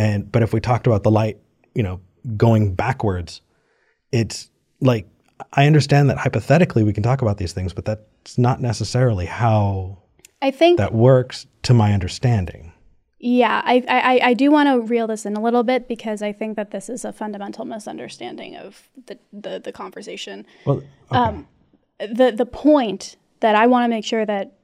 And 0.00 0.32
but 0.32 0.42
if 0.42 0.54
we 0.54 0.60
talked 0.60 0.86
about 0.86 1.02
the 1.02 1.10
light, 1.10 1.36
you 1.74 1.82
know, 1.82 2.00
going 2.34 2.74
backwards, 2.74 3.42
it's 4.12 4.50
like 4.80 5.06
I 5.52 5.66
understand 5.66 6.08
that 6.08 6.16
hypothetically 6.16 6.84
we 6.84 6.94
can 6.94 7.02
talk 7.02 7.20
about 7.20 7.36
these 7.36 7.52
things, 7.52 7.74
but 7.74 7.84
that's 7.84 8.38
not 8.38 8.62
necessarily 8.62 9.26
how 9.26 9.98
I 10.40 10.52
think 10.52 10.78
that 10.78 10.94
works 10.94 11.46
to 11.64 11.74
my 11.74 11.92
understanding. 11.92 12.72
Yeah, 13.18 13.60
I 13.62 13.84
I, 13.86 14.20
I 14.30 14.34
do 14.34 14.50
want 14.50 14.70
to 14.70 14.80
reel 14.80 15.06
this 15.06 15.26
in 15.26 15.36
a 15.36 15.42
little 15.42 15.64
bit 15.64 15.86
because 15.86 16.22
I 16.22 16.32
think 16.32 16.56
that 16.56 16.70
this 16.70 16.88
is 16.88 17.04
a 17.04 17.12
fundamental 17.12 17.66
misunderstanding 17.66 18.56
of 18.56 18.88
the 19.06 19.18
the, 19.34 19.60
the 19.62 19.70
conversation. 19.70 20.46
Well, 20.64 20.76
okay. 20.78 20.86
um, 21.10 21.46
the 21.98 22.32
the 22.34 22.46
point 22.46 23.16
that 23.40 23.54
I 23.54 23.66
want 23.66 23.84
to 23.84 23.88
make 23.88 24.06
sure 24.06 24.24
that 24.24 24.54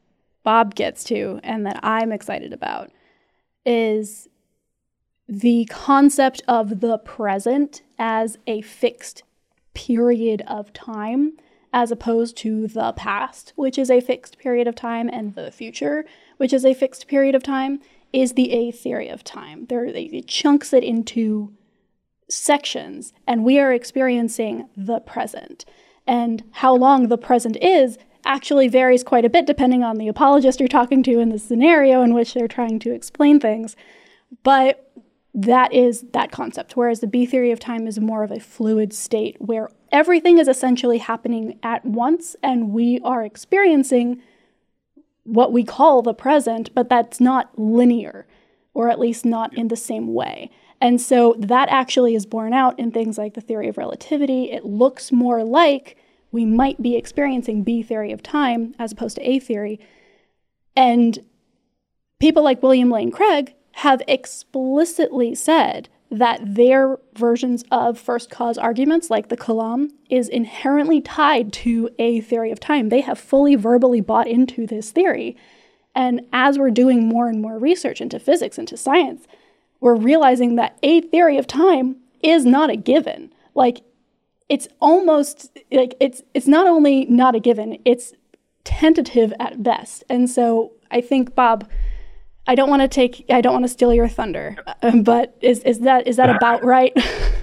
Bob 0.45 0.75
gets 0.75 1.05
to 1.05 1.41
and 1.43 1.67
that 1.67 1.79
I'm 1.83 2.11
excited 2.11 2.55
about 2.55 2.91
is 3.67 4.29
the 5.29 5.65
concept 5.67 6.43
of 6.47 6.81
the 6.81 6.99
present 6.99 7.83
as 7.99 8.39
a 8.47 8.61
fixed 8.63 9.23
period 9.75 10.43
of 10.47 10.73
time 10.73 11.37
as 11.73 11.91
opposed 11.91 12.37
to 12.39 12.67
the 12.69 12.93
past, 12.93 13.53
which 13.57 13.77
is 13.77 13.91
a 13.91 14.01
fixed 14.01 14.39
period 14.39 14.67
of 14.67 14.75
time, 14.75 15.11
and 15.13 15.35
the 15.35 15.51
future, 15.51 16.07
which 16.39 16.53
is 16.53 16.65
a 16.65 16.73
fixed 16.73 17.07
period 17.07 17.35
of 17.35 17.43
time, 17.43 17.81
is 18.13 18.33
the 18.33 18.53
A 18.53 18.71
theory 18.71 19.09
of 19.09 19.23
time. 19.23 19.67
There, 19.67 19.85
it 19.85 20.27
chunks 20.27 20.73
it 20.73 20.83
into 20.83 21.53
sections, 22.31 23.13
and 23.27 23.45
we 23.45 23.59
are 23.59 23.73
experiencing 23.73 24.69
the 24.75 25.01
present. 25.01 25.67
And 26.07 26.45
how 26.53 26.75
long 26.75 27.09
the 27.09 27.19
present 27.19 27.57
is 27.61 27.99
actually 28.25 28.69
varies 28.69 29.05
quite 29.05 29.25
a 29.25 29.31
bit 29.31 29.47
depending 29.47 29.85
on 29.85 29.97
the 29.97 30.09
apologist 30.09 30.61
you're 30.61 30.69
talking 30.69 31.03
to 31.03 31.21
and 31.21 31.31
the 31.31 31.39
scenario 31.39 32.03
in 32.03 32.15
which 32.15 32.33
they're 32.33 32.49
trying 32.49 32.79
to 32.79 32.93
explain 32.93 33.39
things. 33.39 33.77
But 34.43 34.86
that 35.37 35.71
is 35.73 36.07
that 36.15 36.33
concept. 36.33 36.77
Whereas 36.77 37.01
the 37.01 37.07
B 37.07 37.27
theory 37.27 37.53
of 37.53 37.61
time 37.61 37.87
is 37.87 38.01
more 38.01 38.25
of 38.25 38.33
a 38.33 38.41
fluid 38.41 38.95
state 38.95 39.37
where 39.39 39.69
everything 39.93 40.39
is 40.39 40.49
essentially 40.49 40.97
happening 40.97 41.59
at 41.63 41.85
once 41.85 42.35
and 42.43 42.71
we 42.71 42.99
are 43.05 43.23
experiencing 43.23 44.23
what 45.25 45.53
we 45.53 45.63
call 45.63 46.01
the 46.01 46.15
present, 46.15 46.75
but 46.75 46.89
that's 46.89 47.21
not 47.21 47.51
linear, 47.59 48.27
or 48.73 48.89
at 48.89 48.99
least 48.99 49.27
not 49.27 49.53
in 49.57 49.69
the 49.69 49.77
same 49.77 50.15
way. 50.15 50.51
And 50.81 51.01
so 51.01 51.35
that 51.39 51.69
actually 51.69 52.15
is 52.15 52.25
borne 52.25 52.55
out 52.55 52.79
in 52.79 52.91
things 52.91 53.19
like 53.19 53.35
the 53.35 53.41
theory 53.43 53.69
of 53.69 53.77
relativity. 53.77 54.51
It 54.51 54.65
looks 54.65 55.13
more 55.13 55.45
like 55.45 55.99
we 56.33 56.47
might 56.47 56.81
be 56.81 56.97
experiencing 56.97 57.63
B 57.63 57.83
theory 57.83 58.11
of 58.11 58.23
time 58.23 58.75
as 58.79 58.93
opposed 58.93 59.17
to 59.17 59.29
A 59.29 59.39
theory. 59.39 59.81
And 60.75 61.19
people 62.21 62.43
like 62.43 62.63
William 62.63 62.91
Lane 62.91 63.11
Craig 63.11 63.55
have 63.81 64.01
explicitly 64.09 65.35
said 65.35 65.91
that 66.11 66.41
their 66.43 66.99
versions 67.15 67.63
of 67.71 67.99
first 67.99 68.31
cause 68.31 68.57
arguments, 68.57 69.11
like 69.11 69.29
the 69.29 69.37
Kalam, 69.37 69.91
is 70.09 70.31
inherently 70.31 71.03
tied 71.03 71.53
to 71.53 71.91
a 71.99 72.23
theory 72.23 72.51
of 72.51 72.59
time. 72.59 72.89
They 72.89 73.03
have 73.03 73.19
fully 73.19 73.55
verbally 73.55 74.01
bought 74.01 74.29
into 74.29 74.67
this 74.67 74.93
theory. 74.93 75.37
And 75.95 76.23
as 76.33 76.59
we're 76.59 76.71
doing 76.71 77.07
more 77.07 77.29
and 77.29 77.43
more 77.43 77.59
research 77.59 78.01
into 78.01 78.19
physics, 78.19 78.57
into 78.57 78.79
science, 78.79 79.27
we're 79.79 79.95
realizing 79.95 80.57
that 80.57 80.79
a 80.83 81.03
theory 81.03 81.37
of 81.37 81.47
time 81.47 81.97
is 82.23 82.47
not 82.47 82.71
a 82.71 82.77
given. 82.77 83.31
Like 83.55 83.83
it's 84.49 84.69
almost 84.81 85.51
like 85.71 85.97
it's 86.01 86.23
it's 86.33 86.47
not 86.47 86.67
only 86.67 87.05
not 87.07 87.35
a 87.35 87.41
given, 87.41 87.77
it's 87.85 88.15
tentative 88.65 89.35
at 89.39 89.63
best. 89.63 90.03
And 90.09 90.31
so 90.31 90.73
I 90.91 91.03
think 91.03 91.35
Bob 91.35 91.69
I 92.47 92.55
don't 92.55 92.71
want 92.71 92.83
to 92.83 92.89
take 92.89 93.25
I 93.31 93.41
don't 93.41 93.53
want 93.53 93.65
to 93.65 93.69
steal 93.69 93.93
your 93.93 94.09
thunder, 94.09 94.57
um, 94.83 95.03
but 95.03 95.37
is 95.41 95.61
is 95.61 95.81
that 95.81 96.07
is 96.07 96.17
that 96.17 96.31
about 96.31 96.65
right? 96.65 96.93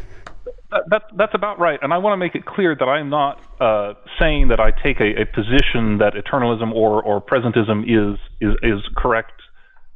that, 0.74 0.90
that, 0.90 1.04
that's 1.16 1.34
about 1.34 1.60
right, 1.60 1.80
and 1.82 1.94
I 1.94 1.98
want 1.98 2.14
to 2.14 2.18
make 2.18 2.36
it 2.36 2.46
clear 2.46 2.76
that 2.76 2.86
I'm 2.86 3.10
not 3.10 3.42
uh, 3.60 3.94
saying 4.20 4.48
that 4.50 4.60
I 4.60 4.72
take 4.72 5.00
a, 5.00 5.22
a, 5.22 5.26
position 5.26 6.00
that 6.00 6.14
eternalism 6.14 6.74
or, 6.74 7.04
or 7.04 7.22
presentism 7.22 7.84
is 7.84 8.20
is 8.42 8.56
is 8.64 8.82
correct 8.96 9.42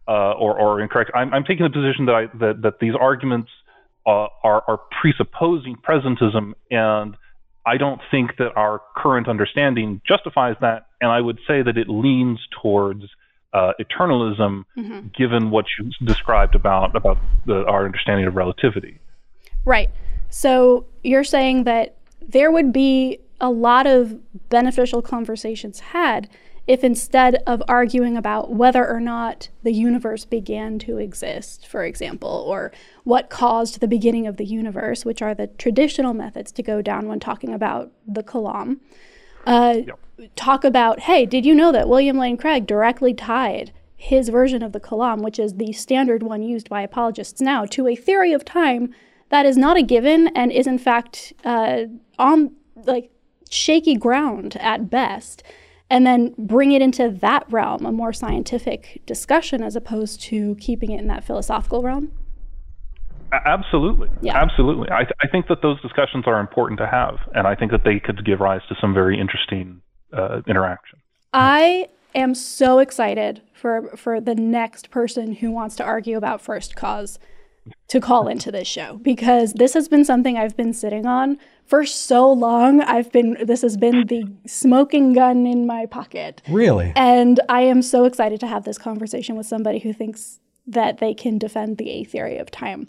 uh, 0.07 0.33
or, 0.33 0.59
or 0.59 0.81
incorrect. 0.81 1.11
I'm, 1.15 1.33
I'm 1.33 1.43
taking 1.43 1.63
the 1.63 1.69
position 1.69 2.05
that 2.05 2.15
I 2.15 2.25
that, 2.37 2.61
that 2.61 2.79
these 2.79 2.93
arguments 2.99 3.49
uh, 4.05 4.27
are 4.43 4.63
are 4.67 4.79
presupposing 5.01 5.77
presentism, 5.77 6.53
and 6.69 7.15
I 7.65 7.77
don't 7.77 8.01
think 8.11 8.37
that 8.37 8.55
our 8.55 8.81
current 8.95 9.27
understanding 9.27 10.01
justifies 10.07 10.55
that, 10.61 10.87
and 11.01 11.11
I 11.11 11.21
would 11.21 11.39
say 11.47 11.61
that 11.61 11.77
it 11.77 11.87
leans 11.89 12.39
towards 12.61 13.03
uh, 13.57 13.73
eternalism, 13.79 14.65
mm-hmm. 14.77 15.07
given 15.21 15.49
what 15.49 15.65
you 15.77 15.89
described 16.05 16.55
about 16.55 16.95
about 16.95 17.17
the, 17.45 17.65
our 17.65 17.85
understanding 17.85 18.25
of 18.27 18.35
relativity. 18.35 18.99
Right. 19.65 19.89
So 20.29 20.85
you're 21.03 21.23
saying 21.23 21.63
that 21.63 21.95
there 22.21 22.51
would 22.51 22.71
be 22.71 23.19
a 23.39 23.49
lot 23.49 23.85
of 23.87 24.19
beneficial 24.49 25.01
conversations 25.01 25.79
had 25.79 26.29
if 26.67 26.83
instead 26.83 27.35
of 27.47 27.63
arguing 27.67 28.17
about 28.17 28.51
whether 28.51 28.85
or 28.85 28.99
not 28.99 29.49
the 29.63 29.71
universe 29.71 30.25
began 30.25 30.77
to 30.79 30.97
exist, 30.97 31.65
for 31.65 31.85
example, 31.85 32.43
or 32.45 32.73
what 33.05 33.29
caused 33.29 33.79
the 33.79 33.87
beginning 33.87 34.27
of 34.27 34.35
the 34.35 34.45
universe, 34.45 35.05
which 35.05 35.21
are 35.21 35.33
the 35.33 35.47
traditional 35.47 36.13
methods 36.13 36.51
to 36.51 36.61
go 36.61 36.81
down 36.81 37.07
when 37.07 37.21
talking 37.21 37.53
about 37.53 37.91
the 38.05 38.21
Kalam, 38.21 38.79
uh, 39.45 39.75
yep 39.85 39.99
talk 40.35 40.63
about 40.63 41.01
hey, 41.01 41.25
did 41.25 41.45
you 41.45 41.53
know 41.53 41.71
that 41.71 41.89
William 41.89 42.17
Lane 42.17 42.37
Craig 42.37 42.65
directly 42.65 43.13
tied 43.13 43.71
his 43.95 44.29
version 44.29 44.61
of 44.61 44.73
the 44.73 44.79
Kalam, 44.79 45.21
which 45.21 45.39
is 45.39 45.55
the 45.55 45.73
standard 45.73 46.21
one 46.23 46.43
used 46.43 46.69
by 46.69 46.81
apologists 46.81 47.41
now, 47.41 47.65
to 47.65 47.87
a 47.87 47.95
theory 47.95 48.33
of 48.33 48.45
time 48.45 48.93
that 49.29 49.45
is 49.45 49.57
not 49.57 49.77
a 49.77 49.83
given 49.83 50.27
and 50.29 50.51
is 50.51 50.67
in 50.67 50.77
fact 50.77 51.33
uh, 51.43 51.83
on 52.17 52.51
like 52.85 53.11
shaky 53.49 53.95
ground 53.95 54.57
at 54.59 54.89
best, 54.89 55.43
and 55.89 56.05
then 56.05 56.33
bring 56.37 56.71
it 56.71 56.81
into 56.81 57.09
that 57.09 57.45
realm, 57.51 57.85
a 57.85 57.91
more 57.91 58.13
scientific 58.13 59.01
discussion, 59.05 59.63
as 59.63 59.75
opposed 59.75 60.21
to 60.21 60.55
keeping 60.55 60.91
it 60.91 60.99
in 60.99 61.07
that 61.07 61.23
philosophical 61.23 61.81
realm? 61.81 62.11
Absolutely. 63.31 64.09
Yeah. 64.21 64.37
Absolutely. 64.37 64.89
I, 64.91 65.03
th- 65.03 65.13
I 65.21 65.27
think 65.27 65.47
that 65.47 65.61
those 65.61 65.81
discussions 65.81 66.25
are 66.27 66.39
important 66.39 66.79
to 66.79 66.87
have, 66.87 67.17
and 67.33 67.47
I 67.47 67.55
think 67.55 67.71
that 67.71 67.83
they 67.83 67.99
could 67.99 68.25
give 68.25 68.39
rise 68.39 68.61
to 68.69 68.75
some 68.79 68.93
very 68.93 69.19
interesting 69.19 69.81
uh, 70.13 70.41
interaction. 70.47 70.99
I 71.33 71.89
am 72.15 72.33
so 72.33 72.79
excited 72.79 73.41
for 73.53 73.95
for 73.95 74.21
the 74.21 74.35
next 74.35 74.89
person 74.89 75.33
who 75.33 75.51
wants 75.51 75.75
to 75.77 75.83
argue 75.83 76.17
about 76.17 76.41
first 76.41 76.75
cause 76.75 77.19
to 77.89 77.99
call 77.99 78.27
into 78.27 78.51
this 78.51 78.67
show 78.67 78.97
because 79.01 79.53
this 79.53 79.73
has 79.73 79.87
been 79.87 80.05
something 80.05 80.37
I've 80.37 80.55
been 80.55 80.73
sitting 80.73 81.05
on 81.05 81.37
for 81.65 81.85
so 81.85 82.31
long. 82.31 82.81
I've 82.81 83.11
been 83.11 83.37
this 83.43 83.61
has 83.61 83.77
been 83.77 84.07
the 84.07 84.23
smoking 84.45 85.13
gun 85.13 85.45
in 85.45 85.65
my 85.67 85.85
pocket. 85.85 86.41
Really? 86.49 86.93
And 86.95 87.39
I 87.49 87.61
am 87.61 87.81
so 87.81 88.05
excited 88.05 88.39
to 88.39 88.47
have 88.47 88.63
this 88.63 88.77
conversation 88.77 89.35
with 89.35 89.45
somebody 89.45 89.79
who 89.79 89.93
thinks 89.93 90.39
that 90.65 90.99
they 90.99 91.13
can 91.13 91.37
defend 91.37 91.77
the 91.77 91.89
A 91.89 92.03
theory 92.03 92.37
of 92.37 92.51
time. 92.51 92.87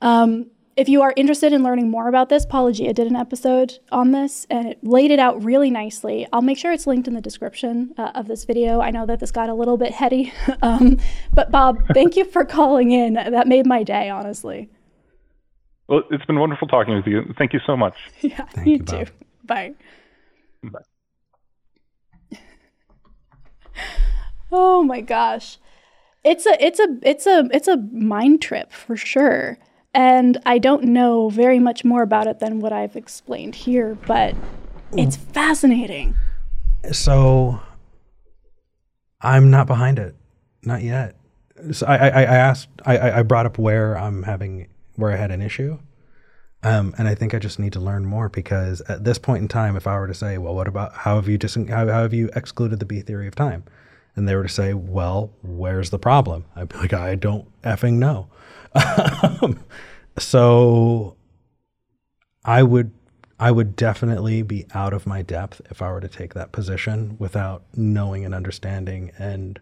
Um, 0.00 0.50
if 0.76 0.88
you 0.88 1.02
are 1.02 1.12
interested 1.14 1.52
in 1.52 1.62
learning 1.62 1.90
more 1.90 2.08
about 2.08 2.28
this, 2.30 2.46
Paulogia 2.46 2.94
did 2.94 3.06
an 3.06 3.16
episode 3.16 3.78
on 3.92 4.12
this 4.12 4.46
and 4.48 4.66
it 4.68 4.78
laid 4.82 5.10
it 5.10 5.18
out 5.18 5.44
really 5.44 5.70
nicely. 5.70 6.26
I'll 6.32 6.40
make 6.40 6.56
sure 6.56 6.72
it's 6.72 6.86
linked 6.86 7.06
in 7.06 7.14
the 7.14 7.20
description 7.20 7.92
uh, 7.98 8.12
of 8.14 8.28
this 8.28 8.44
video. 8.44 8.80
I 8.80 8.90
know 8.90 9.04
that 9.04 9.20
this 9.20 9.30
got 9.30 9.50
a 9.50 9.54
little 9.54 9.76
bit 9.76 9.92
heady, 9.92 10.32
um, 10.62 10.98
but 11.34 11.50
Bob, 11.50 11.78
thank 11.92 12.16
you 12.16 12.24
for 12.24 12.44
calling 12.44 12.92
in. 12.92 13.14
That 13.14 13.46
made 13.46 13.66
my 13.66 13.82
day, 13.82 14.08
honestly. 14.08 14.70
Well, 15.88 16.02
it's 16.10 16.24
been 16.24 16.38
wonderful 16.38 16.68
talking 16.68 16.94
with 16.94 17.06
you. 17.06 17.34
Thank 17.36 17.52
you 17.52 17.60
so 17.66 17.76
much. 17.76 17.94
Yeah, 18.20 18.44
thank 18.46 18.66
you, 18.66 18.72
you 18.74 18.84
too. 18.84 19.04
Bye. 19.44 19.74
Bye. 20.62 20.80
oh 24.52 24.82
my 24.82 25.00
gosh. 25.00 25.58
It's 26.22 26.46
a 26.46 26.64
it's 26.64 26.78
a 26.78 26.98
it's 27.02 27.26
a 27.26 27.48
it's 27.52 27.66
a 27.66 27.76
mind 27.76 28.40
trip 28.40 28.72
for 28.72 28.96
sure. 28.96 29.58
And 29.92 30.38
I 30.46 30.58
don't 30.58 30.84
know 30.84 31.28
very 31.30 31.58
much 31.58 31.84
more 31.84 32.02
about 32.02 32.26
it 32.26 32.38
than 32.38 32.60
what 32.60 32.72
I've 32.72 32.96
explained 32.96 33.54
here, 33.56 33.96
but 34.06 34.34
it's 34.92 35.16
fascinating. 35.16 36.14
So 36.92 37.60
I'm 39.20 39.50
not 39.50 39.66
behind 39.66 39.98
it, 39.98 40.14
not 40.62 40.82
yet. 40.82 41.16
So 41.72 41.86
I, 41.86 41.96
I, 41.96 42.08
I 42.08 42.36
asked, 42.36 42.68
I, 42.86 43.18
I 43.18 43.22
brought 43.22 43.46
up 43.46 43.58
where 43.58 43.98
I'm 43.98 44.22
having, 44.22 44.68
where 44.96 45.12
I 45.12 45.16
had 45.16 45.30
an 45.30 45.42
issue. 45.42 45.78
Um, 46.62 46.94
and 46.98 47.08
I 47.08 47.14
think 47.14 47.34
I 47.34 47.38
just 47.38 47.58
need 47.58 47.72
to 47.72 47.80
learn 47.80 48.04
more 48.04 48.28
because 48.28 48.82
at 48.82 49.04
this 49.04 49.18
point 49.18 49.42
in 49.42 49.48
time, 49.48 49.76
if 49.76 49.86
I 49.86 49.98
were 49.98 50.06
to 50.06 50.14
say, 50.14 50.38
well, 50.38 50.54
what 50.54 50.68
about 50.68 50.94
how 50.94 51.16
have 51.16 51.26
you 51.26 51.38
dis- 51.38 51.54
how, 51.54 51.86
how 51.86 52.02
have 52.02 52.12
you 52.12 52.30
excluded 52.36 52.80
the 52.80 52.84
B 52.84 53.00
theory 53.00 53.26
of 53.26 53.34
time? 53.34 53.64
And 54.14 54.28
they 54.28 54.36
were 54.36 54.42
to 54.42 54.48
say, 54.48 54.74
well, 54.74 55.32
where's 55.42 55.90
the 55.90 55.98
problem? 55.98 56.44
I'd 56.54 56.68
be 56.68 56.76
like, 56.76 56.92
I 56.92 57.14
don't 57.14 57.48
effing 57.62 57.94
know. 57.94 58.28
Um, 58.74 59.58
so 60.18 61.16
I 62.44 62.62
would 62.62 62.92
I 63.38 63.50
would 63.50 63.74
definitely 63.74 64.42
be 64.42 64.66
out 64.74 64.92
of 64.92 65.06
my 65.06 65.22
depth 65.22 65.62
if 65.70 65.80
I 65.80 65.90
were 65.90 66.00
to 66.00 66.08
take 66.08 66.34
that 66.34 66.52
position 66.52 67.16
without 67.18 67.62
knowing 67.74 68.24
and 68.24 68.34
understanding 68.34 69.12
and 69.18 69.58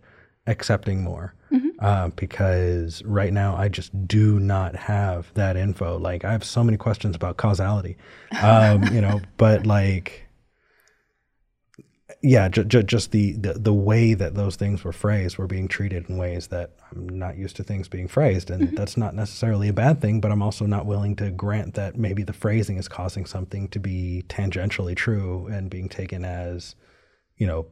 accepting 0.48 1.02
more. 1.02 1.34
Mm-hmm. 1.52 1.68
Uh, 1.78 2.08
because 2.16 3.02
right 3.04 3.32
now 3.32 3.56
I 3.56 3.68
just 3.68 4.08
do 4.08 4.40
not 4.40 4.74
have 4.74 5.32
that 5.34 5.56
info. 5.56 5.96
Like 5.98 6.24
I 6.24 6.32
have 6.32 6.44
so 6.44 6.64
many 6.64 6.76
questions 6.76 7.14
about 7.14 7.36
causality, 7.36 7.96
um, 8.42 8.82
you 8.92 9.00
know, 9.00 9.20
but 9.36 9.64
like 9.64 10.27
yeah, 12.20 12.48
ju- 12.48 12.64
ju- 12.64 12.82
just 12.82 13.12
the, 13.12 13.32
the 13.32 13.52
the 13.54 13.72
way 13.72 14.14
that 14.14 14.34
those 14.34 14.56
things 14.56 14.82
were 14.82 14.92
phrased 14.92 15.38
were 15.38 15.46
being 15.46 15.68
treated 15.68 16.08
in 16.08 16.16
ways 16.16 16.48
that 16.48 16.72
I'm 16.90 17.08
not 17.08 17.36
used 17.36 17.56
to 17.56 17.62
things 17.62 17.88
being 17.88 18.08
phrased, 18.08 18.50
and 18.50 18.62
mm-hmm. 18.62 18.74
that's 18.74 18.96
not 18.96 19.14
necessarily 19.14 19.68
a 19.68 19.72
bad 19.72 20.00
thing. 20.00 20.20
But 20.20 20.32
I'm 20.32 20.42
also 20.42 20.66
not 20.66 20.84
willing 20.84 21.14
to 21.16 21.30
grant 21.30 21.74
that 21.74 21.96
maybe 21.96 22.24
the 22.24 22.32
phrasing 22.32 22.76
is 22.76 22.88
causing 22.88 23.24
something 23.24 23.68
to 23.68 23.78
be 23.78 24.24
tangentially 24.28 24.96
true 24.96 25.46
and 25.46 25.70
being 25.70 25.88
taken 25.88 26.24
as, 26.24 26.74
you 27.36 27.46
know, 27.46 27.66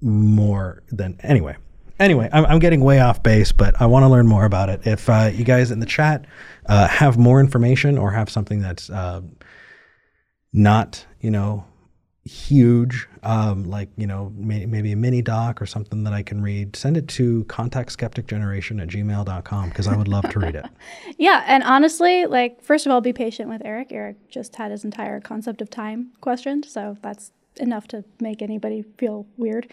more 0.00 0.82
than 0.90 1.18
anyway. 1.22 1.56
Anyway, 1.98 2.30
I'm, 2.32 2.46
I'm 2.46 2.58
getting 2.58 2.80
way 2.80 3.00
off 3.00 3.22
base, 3.22 3.52
but 3.52 3.78
I 3.78 3.84
want 3.84 4.04
to 4.04 4.08
learn 4.08 4.26
more 4.26 4.46
about 4.46 4.70
it. 4.70 4.86
If 4.86 5.10
uh, 5.10 5.30
you 5.30 5.44
guys 5.44 5.70
in 5.70 5.80
the 5.80 5.86
chat 5.86 6.24
uh, 6.64 6.88
have 6.88 7.18
more 7.18 7.40
information 7.40 7.98
or 7.98 8.12
have 8.12 8.30
something 8.30 8.62
that's 8.62 8.88
uh, 8.88 9.20
not, 10.54 11.04
you 11.20 11.30
know, 11.30 11.66
huge, 12.24 13.08
um, 13.22 13.64
like, 13.64 13.88
you 13.96 14.06
know, 14.06 14.32
may, 14.36 14.66
maybe 14.66 14.92
a 14.92 14.96
mini 14.96 15.22
doc 15.22 15.60
or 15.60 15.66
something 15.66 16.04
that 16.04 16.12
I 16.12 16.22
can 16.22 16.42
read, 16.42 16.76
send 16.76 16.96
it 16.96 17.08
to 17.08 17.44
contactskepticgeneration 17.44 18.82
at 18.82 18.88
gmail.com 18.88 19.68
because 19.68 19.88
I 19.88 19.96
would 19.96 20.08
love 20.08 20.28
to 20.30 20.38
read 20.38 20.54
it. 20.54 20.66
yeah. 21.18 21.44
And 21.46 21.62
honestly, 21.62 22.26
like, 22.26 22.62
first 22.62 22.86
of 22.86 22.92
all, 22.92 23.00
be 23.00 23.12
patient 23.12 23.48
with 23.48 23.62
Eric. 23.64 23.88
Eric 23.90 24.28
just 24.28 24.56
had 24.56 24.70
his 24.70 24.84
entire 24.84 25.20
concept 25.20 25.62
of 25.62 25.70
time 25.70 26.12
questioned. 26.20 26.66
So 26.66 26.98
that's 27.02 27.32
enough 27.56 27.88
to 27.88 28.04
make 28.20 28.42
anybody 28.42 28.82
feel 28.98 29.26
weird. 29.36 29.70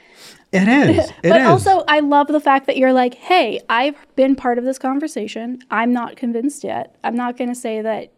It 0.52 0.68
is. 0.68 1.12
It 1.24 1.30
but 1.30 1.42
is. 1.42 1.48
also, 1.48 1.84
I 1.88 2.00
love 2.00 2.28
the 2.28 2.40
fact 2.40 2.68
that 2.68 2.78
you're 2.78 2.94
like, 2.94 3.16
hey, 3.16 3.60
I've 3.70 3.96
been 4.16 4.36
part 4.36 4.58
of 4.58 4.64
this 4.64 4.80
conversation. 4.80 5.60
I'm 5.70 5.92
not 5.92 6.16
convinced 6.16 6.64
yet. 6.64 6.96
I'm 7.04 7.16
not 7.16 7.38
going 7.38 7.50
to 7.50 7.56
say 7.56 7.82
that 7.82 8.12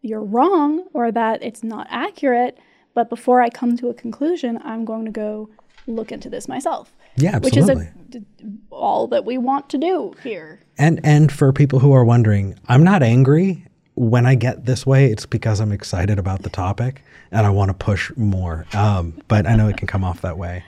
you're 0.00 0.22
wrong 0.22 0.84
or 0.92 1.10
that 1.10 1.42
it's 1.42 1.64
not 1.64 1.86
accurate 1.90 2.58
but 2.94 3.08
before 3.10 3.40
I 3.42 3.48
come 3.50 3.76
to 3.78 3.88
a 3.88 3.94
conclusion, 3.94 4.60
I'm 4.64 4.84
going 4.84 5.04
to 5.04 5.10
go 5.10 5.50
look 5.86 6.10
into 6.12 6.30
this 6.30 6.48
myself. 6.48 6.92
Yeah, 7.16 7.36
absolutely. 7.36 7.74
Which 7.74 8.16
is 8.16 8.22
a, 8.22 8.50
all 8.70 9.06
that 9.08 9.24
we 9.24 9.38
want 9.38 9.68
to 9.70 9.78
do 9.78 10.14
here. 10.22 10.60
And 10.78 11.00
and 11.04 11.30
for 11.30 11.52
people 11.52 11.78
who 11.78 11.92
are 11.92 12.04
wondering, 12.04 12.58
I'm 12.68 12.82
not 12.82 13.02
angry 13.02 13.66
when 13.94 14.26
I 14.26 14.34
get 14.34 14.64
this 14.64 14.84
way. 14.86 15.06
It's 15.12 15.26
because 15.26 15.60
I'm 15.60 15.70
excited 15.72 16.18
about 16.18 16.42
the 16.42 16.50
topic 16.50 17.02
and 17.30 17.46
I 17.46 17.50
want 17.50 17.68
to 17.68 17.74
push 17.74 18.10
more. 18.16 18.66
Um, 18.72 19.20
but 19.28 19.46
I 19.46 19.54
know 19.56 19.68
it 19.68 19.76
can 19.76 19.86
come 19.86 20.02
off 20.04 20.22
that 20.22 20.36
way. 20.38 20.64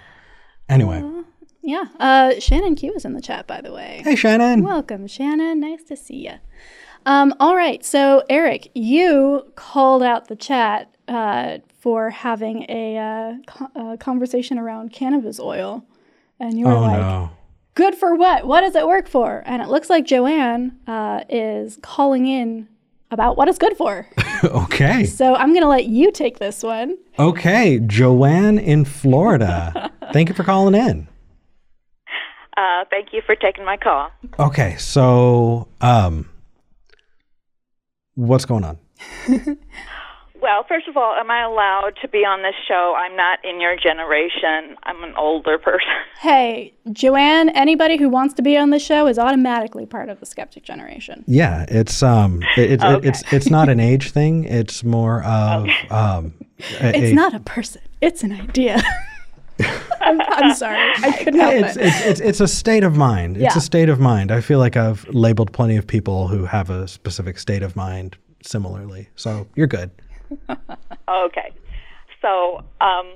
Anyway. 0.68 1.00
Uh, 1.02 1.22
Yeah. 1.62 1.84
Uh, 1.98 2.38
Shannon 2.38 2.76
Q 2.76 2.92
is 2.94 3.04
in 3.04 3.14
the 3.14 3.20
chat, 3.20 3.46
by 3.48 3.60
the 3.60 3.72
way. 3.72 4.02
Hey, 4.04 4.14
Shannon. 4.14 4.62
Welcome, 4.62 5.08
Shannon. 5.08 5.58
Nice 5.60 5.82
to 5.84 5.96
see 5.96 6.26
you. 6.28 6.34
Um, 7.04 7.34
all 7.40 7.56
right. 7.56 7.84
So, 7.84 8.22
Eric, 8.28 8.70
you 8.74 9.52
called 9.56 10.02
out 10.02 10.28
the 10.28 10.36
chat 10.36 10.94
uh, 11.08 11.58
for 11.86 12.10
having 12.10 12.66
a 12.68 12.98
uh, 12.98 13.34
co- 13.46 13.96
conversation 13.98 14.58
around 14.58 14.92
cannabis 14.92 15.38
oil. 15.38 15.84
And 16.40 16.58
you 16.58 16.66
were 16.66 16.72
oh, 16.72 16.80
like, 16.80 16.98
no. 16.98 17.30
good 17.76 17.94
for 17.94 18.16
what? 18.16 18.44
What 18.44 18.62
does 18.62 18.74
it 18.74 18.88
work 18.88 19.06
for? 19.06 19.44
And 19.46 19.62
it 19.62 19.68
looks 19.68 19.88
like 19.88 20.04
Joanne 20.04 20.80
uh, 20.88 21.22
is 21.28 21.78
calling 21.82 22.26
in 22.26 22.66
about 23.12 23.36
what 23.36 23.46
it's 23.46 23.56
good 23.56 23.76
for. 23.76 24.08
okay. 24.44 25.04
So 25.04 25.36
I'm 25.36 25.50
going 25.50 25.62
to 25.62 25.68
let 25.68 25.84
you 25.84 26.10
take 26.10 26.40
this 26.40 26.64
one. 26.64 26.98
Okay. 27.20 27.78
Joanne 27.86 28.58
in 28.58 28.84
Florida. 28.84 29.92
Thank 30.12 30.28
you 30.28 30.34
for 30.34 30.42
calling 30.42 30.74
in. 30.74 31.06
Uh, 32.56 32.84
thank 32.90 33.12
you 33.12 33.22
for 33.24 33.36
taking 33.36 33.64
my 33.64 33.76
call. 33.76 34.10
Okay. 34.40 34.74
So, 34.78 35.68
um, 35.80 36.28
what's 38.16 38.44
going 38.44 38.64
on? 38.64 38.78
Well, 40.40 40.64
first 40.68 40.86
of 40.86 40.96
all, 40.96 41.14
am 41.14 41.30
I 41.30 41.42
allowed 41.42 41.94
to 42.02 42.08
be 42.08 42.18
on 42.18 42.42
this 42.42 42.54
show? 42.68 42.94
I'm 42.96 43.16
not 43.16 43.38
in 43.44 43.60
your 43.60 43.76
generation. 43.76 44.76
I'm 44.82 45.02
an 45.02 45.14
older 45.16 45.58
person. 45.58 45.88
Hey, 46.20 46.72
Joanne, 46.92 47.50
anybody 47.50 47.98
who 47.98 48.08
wants 48.08 48.32
to 48.34 48.42
be 48.42 48.56
on 48.56 48.70
this 48.70 48.82
show 48.82 49.06
is 49.06 49.18
automatically 49.18 49.84
part 49.84 50.08
of 50.08 50.18
the 50.18 50.24
skeptic 50.24 50.64
generation. 50.64 51.22
Yeah, 51.26 51.66
it's 51.68 52.02
um, 52.02 52.42
it, 52.56 52.72
it, 52.72 52.82
Okay. 52.84 53.08
it's 53.08 53.22
it's 53.32 53.50
not 53.50 53.68
an 53.68 53.78
age 53.80 54.12
thing. 54.12 54.44
It's 54.44 54.82
more 54.82 55.22
of 55.24 55.68
um, 55.90 56.32
a, 56.80 56.96
It's 56.96 57.12
a- 57.12 57.14
not 57.14 57.34
a 57.34 57.40
person, 57.40 57.82
it's 58.00 58.22
an 58.24 58.32
idea. 58.32 58.82
I'm, 60.00 60.20
I'm 60.22 60.54
sorry. 60.54 60.78
I 61.02 61.12
couldn't 61.22 61.38
help 61.40 61.54
It's, 61.54 61.76
it. 61.76 61.82
it's 61.86 62.00
it's 62.06 62.20
it's 62.20 62.40
a 62.40 62.48
state 62.48 62.82
of 62.82 62.96
mind. 62.96 63.36
It's 63.36 63.42
Yeah. 63.54 63.58
a 63.58 63.60
state 63.60 63.90
of 63.90 64.00
mind. 64.00 64.32
I 64.32 64.40
feel 64.40 64.58
like 64.58 64.76
I've 64.76 65.06
labeled 65.08 65.52
plenty 65.52 65.76
of 65.76 65.86
people 65.86 66.28
who 66.28 66.46
have 66.46 66.70
a 66.70 66.88
specific 66.88 67.38
state 67.38 67.62
of 67.62 67.76
mind 67.76 68.16
similarly. 68.42 69.10
So 69.16 69.46
you're 69.54 69.66
good. 69.66 69.90
Okay. 71.08 71.52
So, 72.20 72.64
um, 72.80 73.14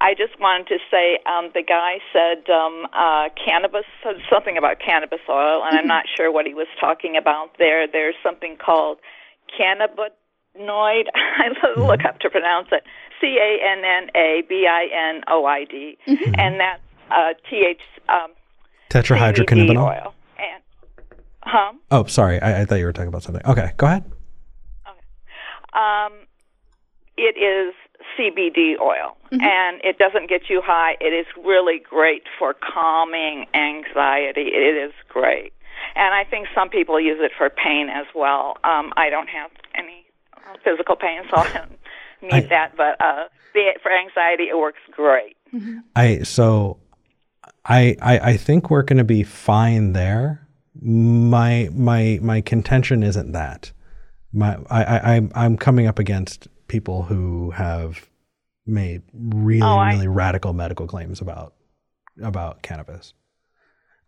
I 0.00 0.12
just 0.12 0.38
wanted 0.38 0.66
to 0.68 0.78
say 0.90 1.18
um, 1.24 1.50
the 1.54 1.62
guy 1.62 1.98
said 2.12 2.50
um, 2.52 2.86
uh, 2.92 3.30
cannabis, 3.42 3.84
said 4.04 4.16
something 4.30 4.58
about 4.58 4.78
cannabis 4.78 5.20
oil, 5.28 5.64
and 5.64 5.78
I'm 5.78 5.86
not 5.86 6.04
sure 6.14 6.30
what 6.30 6.44
he 6.46 6.52
was 6.52 6.66
talking 6.78 7.16
about 7.16 7.56
there. 7.58 7.86
There's 7.90 8.14
something 8.22 8.58
called 8.58 8.98
cannabinoid. 9.58 10.10
I 11.14 11.48
look 11.78 12.04
up 12.04 12.18
to 12.20 12.28
pronounce 12.30 12.68
it. 12.72 12.84
C 13.20 13.38
A 13.40 13.58
N 13.72 13.82
N 13.84 14.10
A 14.14 14.42
B 14.46 14.66
I 14.68 15.14
N 15.14 15.22
O 15.28 15.46
I 15.46 15.64
D, 15.64 15.96
and 16.06 16.60
that's 16.60 16.82
uh, 17.10 17.32
T 17.48 17.64
H 17.66 17.80
um, 18.10 18.32
Tetrahydrocannabinol. 18.90 20.02
oil. 20.02 20.14
And 20.36 20.62
huh? 21.40 21.72
Oh, 21.90 22.04
sorry. 22.04 22.40
I, 22.42 22.60
I 22.60 22.64
thought 22.66 22.74
you 22.76 22.84
were 22.84 22.92
talking 22.92 23.08
about 23.08 23.22
something. 23.22 23.42
Okay, 23.46 23.72
go 23.78 23.86
ahead. 23.86 24.04
Um, 25.72 26.25
it 27.16 27.36
is 27.38 27.74
CBD 28.18 28.78
oil, 28.80 29.16
and 29.32 29.80
it 29.82 29.98
doesn't 29.98 30.28
get 30.28 30.48
you 30.48 30.60
high. 30.64 30.96
It 31.00 31.12
is 31.12 31.26
really 31.44 31.78
great 31.78 32.22
for 32.38 32.54
calming 32.54 33.46
anxiety. 33.54 34.42
It 34.52 34.76
is 34.76 34.92
great, 35.08 35.52
and 35.94 36.14
I 36.14 36.24
think 36.24 36.48
some 36.54 36.68
people 36.68 37.00
use 37.00 37.18
it 37.20 37.32
for 37.36 37.48
pain 37.50 37.88
as 37.88 38.06
well. 38.14 38.56
Um, 38.64 38.92
I 38.96 39.10
don't 39.10 39.28
have 39.28 39.50
any 39.74 40.04
uh, 40.36 40.56
physical 40.62 40.96
pain, 40.96 41.22
so 41.30 41.36
I 41.38 41.52
don't 41.52 41.78
need 42.22 42.32
I- 42.32 42.40
that. 42.48 42.76
But 42.76 43.00
uh, 43.00 43.24
for 43.82 43.90
anxiety, 43.92 44.44
it 44.44 44.58
works 44.58 44.80
great. 44.90 45.36
I 45.94 46.18
so 46.22 46.78
I 47.64 47.96
I, 48.02 48.18
I 48.32 48.36
think 48.36 48.68
we're 48.70 48.82
going 48.82 48.98
to 48.98 49.04
be 49.04 49.22
fine 49.22 49.94
there. 49.94 50.46
My 50.82 51.70
my 51.72 52.18
my 52.20 52.42
contention 52.42 53.02
isn't 53.02 53.32
that. 53.32 53.72
My 54.32 54.58
I 54.68 55.16
I 55.16 55.28
I'm 55.34 55.56
coming 55.56 55.86
up 55.86 55.98
against 55.98 56.48
people 56.68 57.02
who 57.04 57.50
have 57.52 58.08
made 58.66 59.02
really 59.14 59.62
Oh, 59.62 59.76
I- 59.78 59.92
really 59.92 60.08
radical 60.08 60.52
medical 60.52 60.86
claims 60.86 61.20
about 61.20 61.54
about 62.22 62.62
cannabis. 62.62 63.12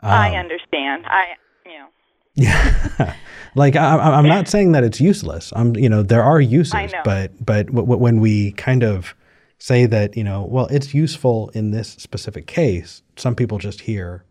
I 0.01 0.31
Um, 0.31 0.37
understand. 0.37 1.05
I 1.07 1.25
you 1.67 1.79
know. 1.79 1.87
Yeah, 2.35 3.15
like 3.57 3.75
I, 3.77 3.97
I- 3.97 4.17
I'm 4.19 4.27
not 4.29 4.47
saying 4.49 4.73
that 4.73 4.85
it's 4.85 5.01
useless. 5.01 5.53
I'm, 5.57 5.75
you 5.77 5.89
know, 5.89 6.03
there 6.03 6.23
are 6.23 6.41
uses, 6.41 6.75
I 6.75 6.87
know. 6.87 7.01
but 7.05 7.45
but 7.45 7.67
w- 7.67 7.83
w- 7.85 8.01
when 8.01 8.21
we 8.21 8.53
kind 8.53 8.83
of 8.85 9.15
say 9.59 9.87
that, 9.87 10.17
you 10.17 10.23
know, 10.25 10.43
well, 10.45 10.67
it's 10.67 10.95
useful 10.95 11.49
in 11.55 11.73
this 11.73 11.89
specific 11.99 12.47
case, 12.47 13.03
some 13.17 13.35
people 13.35 13.59
just 13.59 13.81
hear, 13.83 14.25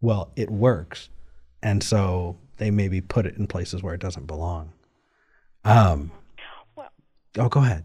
well, 0.00 0.32
it 0.34 0.50
works, 0.50 1.08
and 1.62 1.82
so 1.84 2.36
they 2.58 2.70
maybe 2.72 3.00
put 3.00 3.26
it 3.26 3.36
in 3.36 3.46
places 3.46 3.80
where 3.82 3.94
it 3.94 4.00
doesn't 4.00 4.26
belong. 4.26 4.72
Um. 5.64 6.10
Oh, 7.38 7.48
go 7.48 7.60
ahead. 7.60 7.84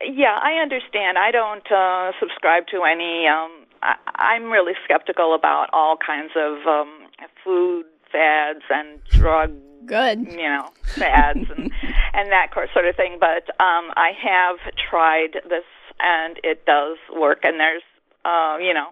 Yeah, 0.00 0.38
I 0.42 0.60
understand. 0.60 1.18
I 1.18 1.30
don't 1.30 1.70
uh, 1.70 2.12
subscribe 2.20 2.66
to 2.68 2.82
any. 2.84 3.26
Um, 3.26 3.66
I, 3.82 3.96
I'm 4.16 4.50
really 4.50 4.72
skeptical 4.84 5.34
about 5.34 5.68
all 5.72 5.96
kinds 5.96 6.32
of 6.36 6.66
um, 6.66 7.08
food 7.44 7.86
fads 8.10 8.64
and 8.70 9.02
drug, 9.10 9.52
Good. 9.86 10.26
you 10.30 10.48
know, 10.48 10.70
fads 10.84 11.48
and 11.56 11.70
and 12.14 12.32
that 12.32 12.48
sort 12.72 12.86
of 12.86 12.96
thing. 12.96 13.18
But 13.20 13.48
um, 13.62 13.92
I 13.96 14.10
have 14.22 14.56
tried 14.90 15.34
this, 15.48 15.64
and 16.00 16.38
it 16.42 16.66
does 16.66 16.96
work. 17.14 17.40
And 17.44 17.60
there's, 17.60 17.82
uh, 18.24 18.58
you 18.60 18.74
know, 18.74 18.88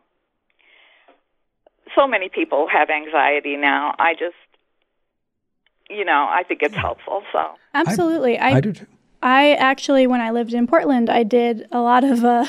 so 1.97 2.07
many 2.07 2.29
people 2.29 2.69
have 2.73 2.91
anxiety 2.91 3.57
now. 3.57 3.95
I 3.99 4.15
just, 4.15 4.35
you 5.91 6.05
know, 6.05 6.27
I 6.31 6.43
think 6.47 6.63
it's 6.63 6.77
helpful. 6.77 7.23
So. 7.33 7.55
Absolutely. 7.75 8.39
I, 8.39 8.57
I 8.57 8.61
do 8.61 8.73
too. 8.73 8.87
I 9.23 9.55
actually, 9.55 10.07
when 10.07 10.21
I 10.21 10.31
lived 10.31 10.53
in 10.53 10.67
Portland, 10.67 11.09
I 11.09 11.23
did 11.23 11.67
a 11.71 11.81
lot 11.81 12.03
of 12.03 12.25
uh, 12.25 12.47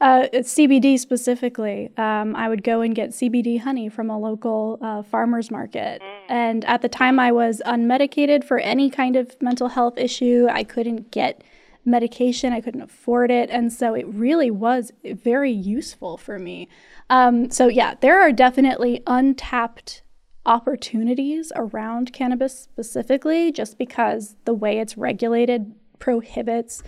uh, 0.00 0.28
CBD 0.34 0.98
specifically. 0.98 1.90
Um, 1.96 2.36
I 2.36 2.48
would 2.48 2.62
go 2.62 2.80
and 2.80 2.94
get 2.94 3.10
CBD 3.10 3.60
honey 3.60 3.88
from 3.88 4.10
a 4.10 4.18
local 4.18 4.78
uh, 4.82 5.02
farmer's 5.02 5.50
market. 5.50 6.02
And 6.28 6.64
at 6.66 6.82
the 6.82 6.88
time, 6.88 7.18
I 7.18 7.32
was 7.32 7.62
unmedicated 7.64 8.44
for 8.44 8.58
any 8.58 8.90
kind 8.90 9.16
of 9.16 9.40
mental 9.40 9.68
health 9.68 9.96
issue. 9.96 10.48
I 10.50 10.64
couldn't 10.64 11.10
get 11.12 11.42
medication. 11.84 12.52
I 12.52 12.60
couldn't 12.60 12.82
afford 12.82 13.30
it. 13.30 13.48
And 13.48 13.72
so 13.72 13.94
it 13.94 14.06
really 14.06 14.50
was 14.50 14.92
very 15.04 15.52
useful 15.52 16.16
for 16.16 16.38
me. 16.38 16.68
Um, 17.08 17.50
so, 17.50 17.68
yeah, 17.68 17.94
there 18.00 18.20
are 18.20 18.32
definitely 18.32 19.02
untapped 19.06 20.02
opportunities 20.44 21.52
around 21.54 22.12
cannabis 22.12 22.58
specifically, 22.58 23.52
just 23.52 23.78
because 23.78 24.36
the 24.44 24.54
way 24.54 24.78
it's 24.78 24.98
regulated 24.98 25.74
prohibits 26.02 26.82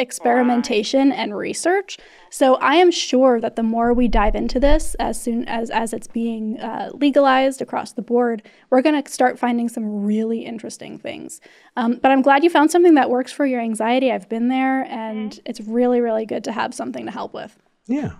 experimentation 0.00 1.10
and 1.12 1.36
research. 1.36 1.96
So 2.30 2.54
I 2.56 2.74
am 2.74 2.90
sure 2.90 3.40
that 3.40 3.56
the 3.56 3.62
more 3.62 3.92
we 3.92 4.08
dive 4.08 4.34
into 4.34 4.58
this, 4.60 4.94
as 4.98 5.20
soon 5.20 5.44
as 5.46 5.70
as 5.70 5.92
it's 5.92 6.08
being 6.08 6.58
uh, 6.60 6.90
legalized 6.94 7.62
across 7.62 7.92
the 7.92 8.02
board, 8.02 8.42
we're 8.70 8.82
going 8.82 9.00
to 9.00 9.10
start 9.10 9.38
finding 9.38 9.68
some 9.68 10.04
really 10.04 10.44
interesting 10.44 10.98
things. 10.98 11.40
Um, 11.76 11.98
but 12.02 12.10
I'm 12.10 12.22
glad 12.22 12.42
you 12.42 12.50
found 12.50 12.70
something 12.70 12.94
that 12.94 13.10
works 13.10 13.32
for 13.32 13.46
your 13.46 13.60
anxiety. 13.60 14.10
I've 14.10 14.28
been 14.28 14.48
there, 14.48 14.82
and 14.82 15.32
mm-hmm. 15.32 15.46
it's 15.46 15.60
really 15.60 16.00
really 16.00 16.26
good 16.26 16.44
to 16.44 16.52
have 16.52 16.74
something 16.74 17.04
to 17.06 17.12
help 17.12 17.32
with. 17.32 17.56
Yeah. 17.86 18.12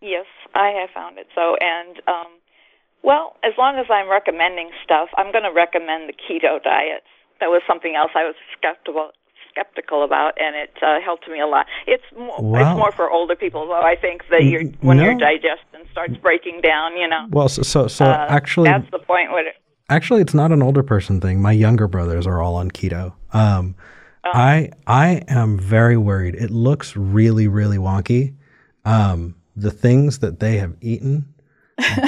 Yes, 0.00 0.26
I 0.54 0.68
have 0.80 0.90
found 0.94 1.18
it 1.18 1.26
so, 1.34 1.56
and 1.60 1.96
um, 2.06 2.32
well, 3.02 3.36
as 3.44 3.52
long 3.58 3.76
as 3.76 3.86
I'm 3.90 4.10
recommending 4.10 4.70
stuff, 4.84 5.08
I'm 5.16 5.32
going 5.32 5.44
to 5.44 5.52
recommend 5.52 6.08
the 6.08 6.12
keto 6.12 6.62
diet. 6.62 7.02
That 7.40 7.48
was 7.48 7.62
something 7.66 7.94
else 7.96 8.12
I 8.14 8.24
was 8.24 8.34
skeptical 8.56 9.12
skeptical 9.56 10.04
about, 10.04 10.34
and 10.40 10.54
it 10.54 10.76
uh, 10.82 11.00
helped 11.00 11.28
me 11.28 11.40
a 11.40 11.46
lot. 11.46 11.66
It's 11.86 12.04
more, 12.16 12.40
wow. 12.40 12.60
it's 12.60 12.78
more 12.78 12.92
for 12.92 13.10
older 13.10 13.34
people, 13.34 13.66
though. 13.66 13.80
I 13.80 13.96
think 13.96 14.22
that 14.30 14.44
you 14.44 14.74
when 14.80 14.98
no. 14.98 15.04
your 15.04 15.14
digestion 15.14 15.88
starts 15.90 16.16
breaking 16.18 16.60
down, 16.60 16.96
you 16.96 17.08
know. 17.08 17.26
Well, 17.30 17.48
so 17.48 17.62
so, 17.62 17.88
so 17.88 18.04
uh, 18.04 18.26
actually, 18.28 18.68
that's 18.68 18.90
the 18.90 18.98
point. 18.98 19.30
It, 19.32 19.54
actually, 19.88 20.20
it's 20.20 20.34
not 20.34 20.52
an 20.52 20.62
older 20.62 20.82
person 20.82 21.20
thing. 21.20 21.40
My 21.40 21.52
younger 21.52 21.88
brothers 21.88 22.26
are 22.26 22.42
all 22.42 22.56
on 22.56 22.70
keto. 22.70 23.14
Um, 23.32 23.74
oh. 24.24 24.30
I 24.32 24.70
I 24.86 25.22
am 25.28 25.58
very 25.58 25.96
worried. 25.96 26.34
It 26.34 26.50
looks 26.50 26.96
really 26.96 27.48
really 27.48 27.78
wonky. 27.78 28.34
Um, 28.84 29.34
the 29.56 29.70
things 29.70 30.18
that 30.18 30.38
they 30.38 30.58
have 30.58 30.76
eaten 30.80 31.32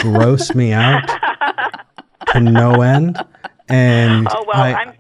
gross 0.01 0.55
me 0.55 0.73
out 0.73 1.09
to 2.33 2.41
no 2.41 2.83
end. 2.83 3.19
And 3.71 4.29
oh 4.31 4.45
well, 4.47 4.63
I, 4.63 4.73
I'm 4.73 4.93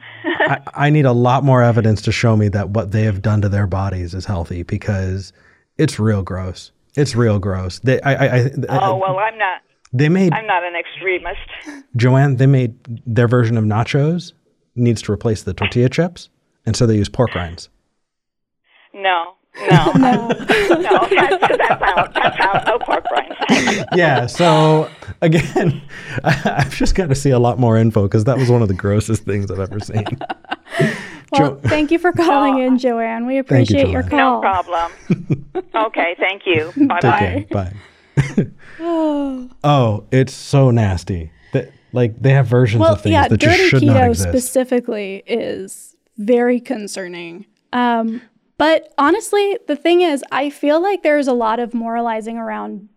I, 0.48 0.86
I, 0.86 0.90
need 0.90 1.04
a 1.04 1.12
lot 1.12 1.44
more 1.44 1.62
evidence 1.62 2.02
to 2.02 2.12
show 2.12 2.36
me 2.36 2.48
that 2.48 2.70
what 2.70 2.92
they 2.92 3.02
have 3.02 3.22
done 3.22 3.42
to 3.42 3.48
their 3.48 3.66
bodies 3.66 4.14
is 4.14 4.24
healthy 4.24 4.62
because 4.62 5.32
it's 5.76 5.98
real 5.98 6.22
gross. 6.22 6.72
It's 6.96 7.14
real 7.14 7.38
gross. 7.38 7.78
They, 7.80 8.00
I, 8.02 8.14
I, 8.14 8.36
I 8.36 8.50
oh 8.68 8.94
uh, 8.94 8.96
well, 8.96 9.18
I'm 9.18 9.38
not. 9.38 9.62
They 9.92 10.08
made. 10.08 10.32
I'm 10.32 10.46
not 10.46 10.64
an 10.64 10.74
extremist. 10.74 11.84
Joanne, 11.96 12.36
they 12.36 12.46
made 12.46 12.74
their 13.06 13.28
version 13.28 13.56
of 13.56 13.64
nachos 13.64 14.32
needs 14.74 15.02
to 15.02 15.12
replace 15.12 15.42
the 15.42 15.54
tortilla 15.54 15.88
chips, 15.88 16.28
and 16.64 16.76
so 16.76 16.86
they 16.86 16.96
use 16.96 17.08
pork 17.08 17.34
rinds. 17.34 17.68
No, 18.94 19.34
no, 19.70 19.92
no, 19.96 20.28
no. 20.28 21.08
That's, 21.08 21.56
that's 21.56 21.82
out. 21.82 22.14
That's 22.14 22.40
out. 22.40 22.66
No 22.66 22.78
pork 22.78 23.04
rinds. 23.10 23.84
yeah. 23.94 24.26
So 24.26 24.90
again, 25.20 25.82
I, 26.24 26.30
have 26.30 26.74
just 26.74 26.94
got 26.94 27.08
to 27.08 27.14
see 27.14 27.30
a 27.30 27.38
lot 27.38 27.58
more 27.58 27.76
info 27.76 28.02
because 28.02 28.24
that 28.24 28.38
was 28.38 28.50
one 28.50 28.62
of 28.62 28.68
the 28.68 28.74
grossest 28.74 29.24
things 29.24 29.50
I've 29.50 29.60
ever 29.60 29.80
seen. 29.80 30.04
well, 31.32 31.50
jo- 31.50 31.60
thank 31.64 31.90
you 31.90 31.98
for 31.98 32.12
calling 32.12 32.56
no. 32.56 32.66
in, 32.66 32.78
Joanne. 32.78 33.26
We 33.26 33.38
appreciate 33.38 33.86
you, 33.86 33.92
your 33.92 34.02
call. 34.02 34.40
No 34.40 34.40
problem. 34.40 34.92
okay. 35.74 36.16
Thank 36.18 36.46
you. 36.46 36.72
Bye 36.86 37.00
bye. 37.00 37.46
Bye. 37.50 37.72
oh, 39.64 40.04
it's 40.10 40.34
so 40.34 40.70
nasty. 40.70 41.30
That 41.52 41.72
like 41.92 42.20
they 42.20 42.32
have 42.32 42.46
versions 42.46 42.80
well, 42.80 42.94
of 42.94 43.02
things 43.02 43.12
yeah, 43.12 43.28
that 43.28 43.38
just 43.38 43.60
should 43.70 43.82
keto 43.82 43.94
not 43.94 44.10
exist. 44.10 44.28
specifically 44.28 45.22
is 45.26 45.96
very 46.16 46.60
concerning. 46.60 47.46
Um, 47.72 48.22
but 48.58 48.92
honestly, 48.98 49.58
the 49.66 49.76
thing 49.76 50.00
is, 50.00 50.24
I 50.30 50.50
feel 50.50 50.82
like 50.82 51.02
there's 51.02 51.28
a 51.28 51.32
lot 51.32 51.60
of 51.60 51.72
moralizing 51.72 52.36
around 52.36 52.88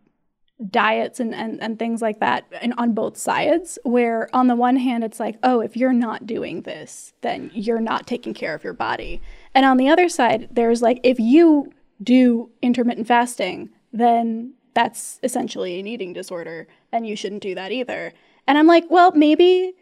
diets 0.70 1.20
and, 1.20 1.34
and, 1.34 1.62
and 1.62 1.80
things 1.80 2.02
like 2.02 2.20
that 2.20 2.46
and 2.62 2.74
on 2.78 2.94
both 2.94 3.18
sides 3.18 3.80
where 3.84 4.30
on 4.32 4.48
the 4.48 4.56
one 4.56 4.76
hand 4.76 5.04
it's 5.04 5.20
like 5.20 5.36
oh 5.42 5.60
if 5.60 5.76
you're 5.76 5.94
not 5.94 6.28
doing 6.28 6.62
this 6.62 7.14
then 7.22 7.50
you're 7.54 7.80
not 7.80 8.06
taking 8.06 8.34
care 8.34 8.54
of 8.54 8.64
your 8.64 8.74
body. 8.74 9.22
And 9.56 9.66
on 9.66 9.78
the 9.78 9.90
other 9.90 10.08
side 10.08 10.50
there's 10.52 10.82
like 10.82 11.00
if 11.04 11.20
you 11.20 11.74
do 12.04 12.52
intermittent 12.62 13.08
fasting 13.08 13.70
then 13.92 14.54
that's 14.74 15.20
essentially 15.24 15.80
an 15.80 15.88
eating 15.88 16.14
disorder 16.14 16.68
and 16.92 17.08
you 17.08 17.16
shouldn't 17.16 17.42
do 17.42 17.56
that 17.56 17.72
either. 17.72 18.14
And 18.46 18.58
i'm 18.58 18.68
like 18.68 18.86
well 18.90 19.12
maybe 19.14 19.74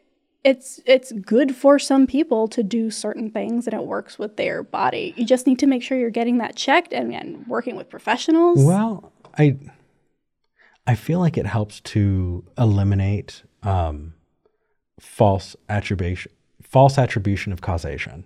it's 0.43 0.79
it's 0.85 1.11
good 1.11 1.55
for 1.55 1.77
some 1.79 2.07
people 2.07 2.47
to 2.47 2.63
do 2.63 2.89
certain 2.89 3.29
things 3.29 3.67
and 3.67 3.73
it 3.73 3.85
works 3.85 4.17
with 4.17 4.37
their 4.37 4.63
body. 4.63 5.13
You 5.17 5.25
just 5.25 5.45
need 5.45 5.59
to 5.59 5.67
make 5.67 5.83
sure 5.83 5.97
you're 5.97 6.09
getting 6.09 6.37
that 6.37 6.55
checked 6.55 6.93
and, 6.93 7.13
and 7.13 7.45
working 7.47 7.75
with 7.75 7.89
professionals. 7.89 8.63
Well, 8.63 9.11
I 9.37 9.57
I 10.87 10.95
feel 10.95 11.19
like 11.19 11.37
it 11.37 11.45
helps 11.45 11.81
to 11.81 12.45
eliminate 12.57 13.43
um, 13.63 14.13
false 14.99 15.55
attribution 15.67 16.31
false 16.61 16.97
attribution 16.97 17.51
of 17.51 17.61
causation. 17.61 18.25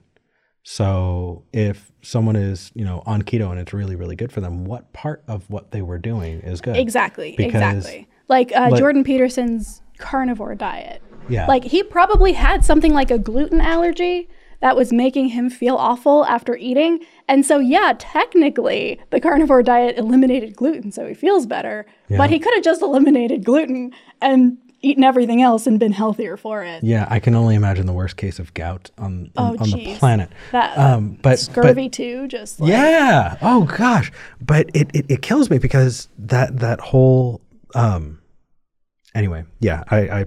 So 0.63 1.43
if 1.51 1.91
someone 2.01 2.35
is, 2.35 2.71
you 2.73 2.85
know, 2.85 3.03
on 3.05 3.21
keto 3.21 3.51
and 3.51 3.59
it's 3.59 3.73
really, 3.73 3.95
really 3.95 4.15
good 4.15 4.31
for 4.31 4.39
them, 4.39 4.63
what 4.65 4.93
part 4.93 5.23
of 5.27 5.49
what 5.49 5.71
they 5.71 5.81
were 5.81 5.97
doing 5.97 6.39
is 6.39 6.61
good? 6.61 6.77
Exactly. 6.77 7.35
Because, 7.37 7.77
exactly. 7.77 8.07
Like, 8.29 8.53
uh, 8.55 8.69
like 8.71 8.79
Jordan 8.79 9.03
Peterson's 9.03 9.81
carnivore 9.97 10.55
diet 10.55 11.01
yeah. 11.29 11.47
Like 11.47 11.63
he 11.63 11.83
probably 11.83 12.33
had 12.33 12.63
something 12.65 12.93
like 12.93 13.11
a 13.11 13.19
gluten 13.19 13.61
allergy 13.61 14.29
that 14.63 14.77
was 14.77 14.93
making 14.93 15.27
him 15.27 15.49
feel 15.49 15.75
awful 15.75 16.25
after 16.25 16.55
eating. 16.55 16.99
And 17.27 17.45
so, 17.45 17.59
yeah, 17.59 17.93
technically, 17.99 18.97
the 19.09 19.19
carnivore 19.19 19.61
diet 19.61 19.97
eliminated 19.97 20.55
gluten, 20.55 20.91
so 20.91 21.05
he 21.05 21.13
feels 21.13 21.45
better. 21.45 21.85
Yeah. 22.07 22.17
But 22.17 22.29
he 22.29 22.39
could 22.39 22.53
have 22.53 22.63
just 22.63 22.81
eliminated 22.81 23.43
gluten 23.43 23.91
and 24.21 24.57
eaten 24.81 25.03
everything 25.03 25.41
else 25.41 25.65
and 25.65 25.79
been 25.79 25.91
healthier 25.91 26.37
for 26.37 26.63
it. 26.63 26.81
Yeah, 26.81 27.07
I 27.09 27.19
can 27.19 27.35
only 27.35 27.55
imagine 27.55 27.87
the 27.87 27.93
worst 27.93 28.15
case 28.15 28.39
of 28.39 28.53
gout 28.53 28.91
on 28.97 29.31
on, 29.35 29.57
oh, 29.59 29.63
on 29.63 29.69
the 29.71 29.95
planet. 29.95 30.29
That 30.51 30.77
um, 30.77 31.17
but 31.21 31.39
scurvy 31.39 31.87
but, 31.87 31.93
too, 31.93 32.27
just 32.27 32.59
like. 32.59 32.69
yeah. 32.69 33.37
Oh 33.41 33.63
gosh, 33.63 34.11
but 34.39 34.69
it, 34.73 34.89
it 34.93 35.05
it 35.09 35.21
kills 35.21 35.49
me 35.49 35.57
because 35.57 36.09
that 36.17 36.59
that 36.59 36.79
whole 36.79 37.41
um. 37.75 38.19
Anyway, 39.15 39.45
yeah, 39.59 39.83
I 39.89 39.97
I 39.97 40.25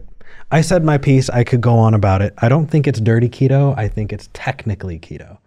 I 0.51 0.61
said 0.61 0.85
my 0.85 0.99
piece. 0.99 1.29
I 1.31 1.45
could 1.45 1.61
go 1.61 1.77
on 1.77 1.95
about 1.95 2.23
it. 2.23 2.35
I 2.39 2.49
don't 2.49 2.67
think 2.67 2.87
it's 2.87 3.01
dirty 3.01 3.29
keto. 3.29 3.77
I 3.77 3.89
think 3.89 4.13
it's 4.13 4.29
technically 4.33 4.99
keto. 4.99 5.39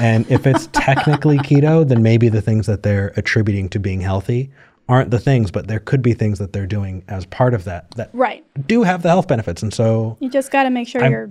And 0.00 0.30
if 0.30 0.46
it's 0.46 0.66
technically 0.72 1.38
keto, 1.38 1.86
then 1.86 2.02
maybe 2.02 2.28
the 2.28 2.42
things 2.42 2.66
that 2.66 2.82
they're 2.82 3.12
attributing 3.16 3.68
to 3.70 3.78
being 3.78 4.00
healthy 4.00 4.50
aren't 4.88 5.10
the 5.10 5.18
things, 5.18 5.50
but 5.50 5.66
there 5.66 5.80
could 5.80 6.02
be 6.02 6.14
things 6.14 6.38
that 6.38 6.52
they're 6.52 6.66
doing 6.66 7.02
as 7.08 7.26
part 7.26 7.54
of 7.54 7.64
that 7.64 7.90
that 7.92 8.10
right. 8.12 8.44
do 8.68 8.82
have 8.82 9.02
the 9.02 9.08
health 9.08 9.26
benefits. 9.26 9.62
And 9.62 9.72
so 9.72 10.16
you 10.20 10.30
just 10.30 10.52
got 10.52 10.64
to 10.64 10.70
make 10.70 10.86
sure 10.86 11.02
I'm, 11.02 11.10
you're 11.10 11.30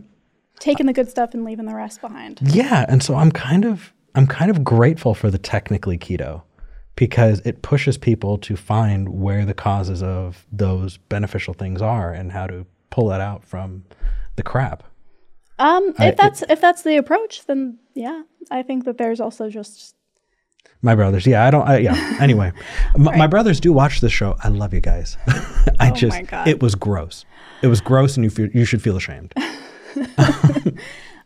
taking 0.60 0.88
the 0.88 0.94
good 0.94 1.10
stuff 1.10 1.34
and 1.34 1.46
leaving 1.46 1.66
the 1.66 1.76
rest 1.76 2.02
behind. 2.02 2.40
Yeah, 2.42 2.86
and 2.90 3.02
so 3.02 3.16
I'm 3.16 3.32
kind 3.32 3.66
of 3.66 3.94
I'm 4.16 4.28
kind 4.28 4.50
of 4.50 4.64
grateful 4.64 5.14
for 5.14 5.30
the 5.30 5.38
technically 5.38 5.98
keto 5.98 6.44
because 6.96 7.42
it 7.46 7.62
pushes 7.62 7.98
people 7.98 8.38
to 8.40 8.56
find 8.56 9.10
where 9.10 9.46
the 9.46 9.54
causes 9.54 10.02
of 10.02 10.46
those 10.52 10.98
beneficial 10.98 11.54
things 11.54 11.82
are 11.82 12.14
and 12.14 12.32
how 12.32 12.48
to 12.48 12.66
pull 12.96 13.08
that 13.08 13.20
out 13.20 13.44
from 13.44 13.84
the 14.38 14.44
crap. 14.44 14.82
Um, 15.60 15.90
if 15.90 16.00
I, 16.00 16.12
that's 16.12 16.42
it, 16.44 16.50
if 16.50 16.62
that's 16.62 16.84
the 16.84 16.96
approach, 16.96 17.46
then 17.46 17.78
yeah, 17.94 18.24
I 18.50 18.64
think 18.64 18.86
that 18.86 18.98
there's 18.98 19.20
also 19.20 19.50
just 19.50 19.96
my 20.82 20.96
brothers. 20.96 21.28
Yeah, 21.28 21.46
I 21.46 21.52
don't. 21.52 21.68
I, 21.68 21.80
yeah. 21.80 22.18
Anyway, 22.22 22.54
m- 22.96 23.08
right. 23.08 23.18
my 23.18 23.28
brothers 23.28 23.60
do 23.60 23.74
watch 23.74 24.00
this 24.00 24.14
show. 24.14 24.38
I 24.42 24.48
love 24.48 24.74
you 24.74 24.80
guys. 24.80 25.18
I 25.80 25.92
oh 25.92 25.94
just 25.94 26.22
it 26.48 26.62
was 26.62 26.74
gross. 26.76 27.26
It 27.62 27.68
was 27.68 27.82
gross, 27.82 28.16
and 28.16 28.24
you 28.24 28.30
feel, 28.30 28.48
you 28.52 28.64
should 28.64 28.82
feel 28.82 28.96
ashamed. 28.96 29.34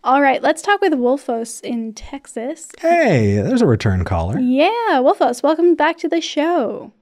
All 0.03 0.21
right, 0.21 0.41
let's 0.41 0.63
talk 0.63 0.81
with 0.81 0.93
Wolfos 0.93 1.61
in 1.61 1.93
Texas. 1.93 2.71
Hey, 2.79 3.35
there's 3.35 3.61
a 3.61 3.67
return 3.67 4.05
caller. 4.05 4.39
Yeah, 4.39 5.01
Wolfos, 5.01 5.43
welcome 5.43 5.75
back 5.75 5.97
to 5.99 6.09
the 6.09 6.21
show. 6.21 6.93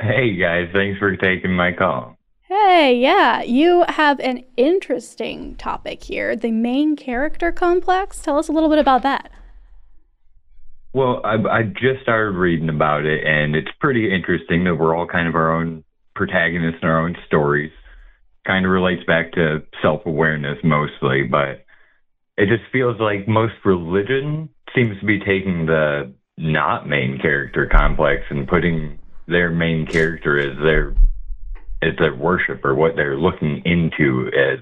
Hey 0.00 0.36
guys, 0.36 0.68
thanks 0.72 1.00
for 1.00 1.16
taking 1.16 1.52
my 1.52 1.72
call. 1.72 2.16
Hey, 2.50 2.96
yeah, 2.96 3.42
you 3.42 3.84
have 3.86 4.18
an 4.18 4.42
interesting 4.56 5.54
topic 5.54 6.02
here 6.02 6.34
the 6.34 6.50
main 6.50 6.96
character 6.96 7.52
complex. 7.52 8.20
Tell 8.20 8.40
us 8.40 8.48
a 8.48 8.52
little 8.52 8.68
bit 8.68 8.80
about 8.80 9.04
that. 9.04 9.30
Well, 10.92 11.20
I, 11.22 11.34
I 11.34 11.62
just 11.62 12.02
started 12.02 12.32
reading 12.32 12.68
about 12.68 13.06
it, 13.06 13.24
and 13.24 13.54
it's 13.54 13.70
pretty 13.78 14.12
interesting 14.12 14.64
that 14.64 14.74
we're 14.74 14.96
all 14.96 15.06
kind 15.06 15.28
of 15.28 15.36
our 15.36 15.54
own 15.54 15.84
protagonists 16.16 16.80
in 16.82 16.88
our 16.88 17.06
own 17.06 17.14
stories. 17.24 17.70
Kind 18.44 18.66
of 18.66 18.72
relates 18.72 19.04
back 19.04 19.30
to 19.34 19.62
self 19.80 20.04
awareness 20.04 20.58
mostly, 20.64 21.22
but 21.22 21.64
it 22.36 22.48
just 22.48 22.68
feels 22.72 22.98
like 22.98 23.28
most 23.28 23.54
religion 23.64 24.48
seems 24.74 24.98
to 24.98 25.06
be 25.06 25.20
taking 25.20 25.66
the 25.66 26.12
not 26.36 26.88
main 26.88 27.20
character 27.22 27.68
complex 27.70 28.22
and 28.28 28.48
putting 28.48 28.98
their 29.28 29.50
main 29.50 29.86
character 29.86 30.36
as 30.36 30.58
their 30.58 30.96
as 31.82 31.94
their 31.98 32.14
worship 32.14 32.64
or 32.64 32.74
what 32.74 32.96
they're 32.96 33.16
looking 33.16 33.62
into 33.64 34.30
as 34.36 34.58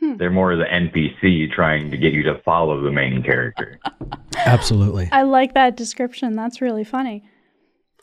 hmm. 0.00 0.16
they're 0.16 0.30
more 0.30 0.52
of 0.52 0.58
the 0.58 0.64
NPC 0.64 1.52
trying 1.52 1.90
to 1.90 1.96
get 1.96 2.12
you 2.12 2.22
to 2.24 2.40
follow 2.44 2.80
the 2.82 2.92
main 2.92 3.22
character. 3.22 3.78
Absolutely. 4.36 5.08
I 5.12 5.22
like 5.22 5.54
that 5.54 5.76
description. 5.76 6.36
That's 6.36 6.60
really 6.60 6.84
funny. 6.84 7.24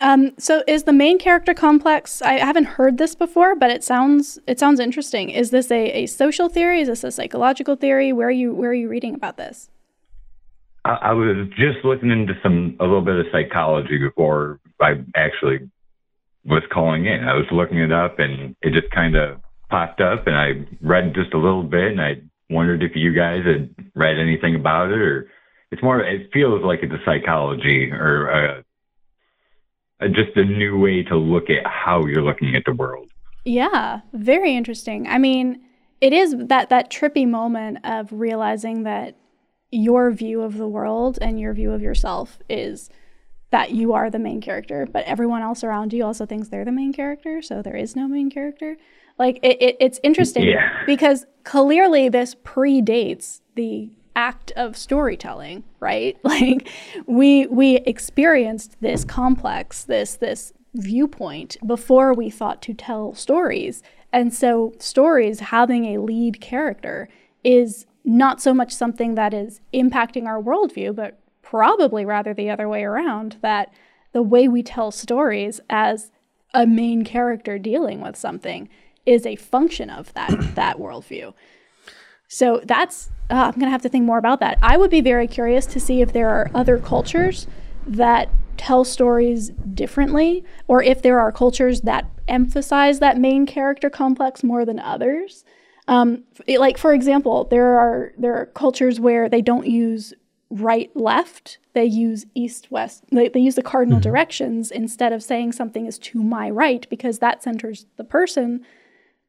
Um, 0.02 0.32
so 0.40 0.64
is 0.68 0.84
the 0.84 0.94
main 0.94 1.20
character 1.20 1.54
complex? 1.54 2.24
I 2.24 2.34
haven't 2.34 2.66
heard 2.66 2.98
this 2.98 3.14
before, 3.14 3.56
but 3.56 3.70
it 3.70 3.84
sounds 3.84 4.40
it 4.48 4.60
sounds 4.60 4.80
interesting. 4.80 5.30
Is 5.30 5.52
this 5.52 5.70
a, 5.70 5.92
a 5.92 6.06
social 6.08 6.50
theory? 6.50 6.82
Is 6.82 6.88
this 6.88 7.04
a 7.04 7.12
psychological 7.12 7.76
theory? 7.76 8.12
Where 8.12 8.28
are 8.28 8.32
you 8.32 8.52
where 8.52 8.72
are 8.72 8.74
you 8.74 8.90
reading 8.90 9.14
about 9.14 9.38
this? 9.38 9.70
I, 10.86 10.94
I 10.94 11.14
was 11.14 11.48
just 11.56 11.86
looking 11.86 12.10
into 12.10 12.34
some 12.42 12.78
a 12.80 12.84
little 12.84 13.04
bit 13.04 13.16
of 13.16 13.28
psychology 13.32 14.00
before 14.00 14.60
I 14.82 15.04
actually 15.16 15.70
was 16.46 16.64
calling 16.72 17.06
in. 17.06 17.24
I 17.24 17.34
was 17.34 17.46
looking 17.52 17.80
it 17.80 17.92
up, 17.92 18.20
and 18.20 18.56
it 18.62 18.74
just 18.74 18.92
kind 18.92 19.16
of 19.16 19.42
popped 19.70 20.02
up, 20.02 20.28
and 20.28 20.36
I 20.36 20.66
read 20.82 21.14
just 21.16 21.34
a 21.34 21.38
little 21.38 21.64
bit, 21.64 21.92
and 21.92 22.02
I 22.02 22.22
wondered 22.50 22.84
if 22.84 22.92
you 22.96 23.14
guys 23.14 23.46
had 23.46 23.74
read 23.96 24.20
anything 24.20 24.56
about 24.56 24.92
it, 24.92 25.00
or 25.00 25.30
it's 25.72 25.82
more. 25.82 26.02
It 26.02 26.30
feels 26.34 26.64
like 26.64 26.80
it's 26.82 26.94
a 26.94 27.04
psychology 27.06 27.92
or 27.92 28.28
a 28.30 28.64
just 30.10 30.36
a 30.36 30.44
new 30.44 30.80
way 30.80 31.04
to 31.04 31.16
look 31.16 31.50
at 31.50 31.66
how 31.66 32.06
you're 32.06 32.24
looking 32.24 32.56
at 32.56 32.64
the 32.66 32.74
world. 32.74 33.10
Yeah, 33.46 34.02
very 34.14 34.56
interesting. 34.56 35.08
I 35.08 35.18
mean, 35.18 35.62
it 36.00 36.14
is 36.14 36.36
that 36.38 36.70
that 36.70 36.92
trippy 36.92 37.28
moment 37.28 37.80
of 37.84 38.12
realizing 38.12 38.84
that 38.84 39.16
your 39.72 40.12
view 40.12 40.42
of 40.42 40.58
the 40.58 40.68
world 40.68 41.18
and 41.22 41.40
your 41.40 41.54
view 41.54 41.72
of 41.72 41.82
yourself 41.82 42.40
is 42.50 42.90
that 43.52 43.72
you 43.72 43.94
are 43.94 44.10
the 44.10 44.20
main 44.20 44.42
character, 44.42 44.88
but 44.92 45.06
everyone 45.06 45.42
else 45.42 45.64
around 45.64 45.94
you 45.94 46.04
also 46.04 46.26
thinks 46.26 46.48
they're 46.48 46.66
the 46.66 46.72
main 46.72 46.94
character, 46.94 47.42
so 47.42 47.62
there 47.62 47.76
is 47.76 47.96
no 47.96 48.08
main 48.08 48.30
character. 48.30 48.78
Like 49.20 49.40
it, 49.44 49.62
it 49.62 49.78
it's 49.80 50.00
interesting 50.04 50.44
yeah. 50.44 50.84
because 50.86 51.26
clearly 51.44 52.10
this 52.10 52.34
predates 52.34 53.42
the 53.56 53.90
act 54.16 54.52
of 54.56 54.78
storytelling, 54.78 55.64
right? 55.80 56.18
Like 56.24 56.70
we 57.06 57.46
we 57.48 57.78
experienced 57.80 58.78
this 58.82 59.04
complex, 59.04 59.84
this 59.84 60.16
this 60.16 60.54
viewpoint 60.74 61.58
before 61.66 62.14
we 62.14 62.30
thought 62.30 62.62
to 62.64 62.74
tell 62.74 63.14
stories. 63.14 63.84
And 64.14 64.34
so 64.34 64.74
stories 64.80 65.40
having 65.40 65.86
a 65.86 66.00
lead 66.00 66.40
character 66.40 67.10
is 67.44 67.86
not 68.04 68.42
so 68.42 68.54
much 68.54 68.74
something 68.74 69.16
that 69.16 69.34
is 69.34 69.62
impacting 69.74 70.26
our 70.26 70.42
worldview, 70.42 70.96
but 70.96 71.20
probably 71.52 72.06
rather 72.06 72.34
the 72.34 72.50
other 72.50 72.70
way 72.70 72.82
around, 72.82 73.36
that 73.42 73.74
the 74.14 74.22
way 74.22 74.48
we 74.48 74.64
tell 74.64 74.90
stories 74.90 75.60
as 75.70 76.10
a 76.54 76.66
main 76.66 77.04
character 77.04 77.60
dealing 77.60 78.00
with 78.00 78.16
something 78.16 78.70
is 79.06 79.26
a 79.26 79.36
function 79.36 79.90
of 79.90 80.14
that 80.14 80.30
that 80.56 80.78
worldview. 80.78 81.34
So 82.30 82.62
that's, 82.64 83.10
uh, 83.30 83.34
I'm 83.34 83.60
going 83.60 83.66
to 83.66 83.72
have 83.72 83.82
to 83.82 83.90
think 83.90 84.06
more 84.06 84.18
about 84.18 84.40
that. 84.40 84.58
I 84.62 84.78
would 84.78 84.90
be 84.90 85.02
very 85.02 85.28
curious 85.28 85.66
to 85.68 85.82
see 85.82 86.02
if 86.02 86.14
there 86.14 86.30
are 86.30 86.50
other 86.56 86.78
cultures 86.78 87.48
that 87.86 88.30
tell 88.56 88.86
stories 88.86 89.50
differently, 89.50 90.46
or 90.70 90.82
if 90.82 91.02
there 91.02 91.20
are 91.20 91.34
cultures 91.34 91.82
that 91.82 92.10
emphasize 92.30 93.00
that 93.00 93.18
main 93.18 93.46
character 93.46 93.90
complex 93.90 94.42
more 94.42 94.64
than 94.64 94.80
others. 94.80 95.44
Um, 95.90 96.24
it, 96.48 96.62
like 96.62 96.78
for 96.78 96.94
example, 96.94 97.44
there 97.46 97.78
are 97.78 98.14
there 98.18 98.36
are 98.38 98.46
cultures 98.46 99.02
where 99.02 99.28
they 99.28 99.42
don't 99.42 99.68
use 99.68 100.14
right 100.52 100.92
left; 100.96 101.58
they 101.74 101.86
use 101.86 102.26
east 102.36 102.70
west. 102.70 103.04
They, 103.12 103.30
they 103.30 103.40
use 103.40 103.56
the 103.56 103.64
cardinal 103.64 104.00
mm-hmm. 104.00 104.10
directions 104.10 104.72
instead 104.72 105.14
of 105.14 105.24
saying 105.24 105.54
something 105.54 105.86
is 105.86 105.98
to 106.00 106.22
my 106.22 106.50
right 106.50 106.86
because 106.90 107.20
that 107.20 107.42
centers 107.42 107.86
the 107.98 108.04
person. 108.04 108.66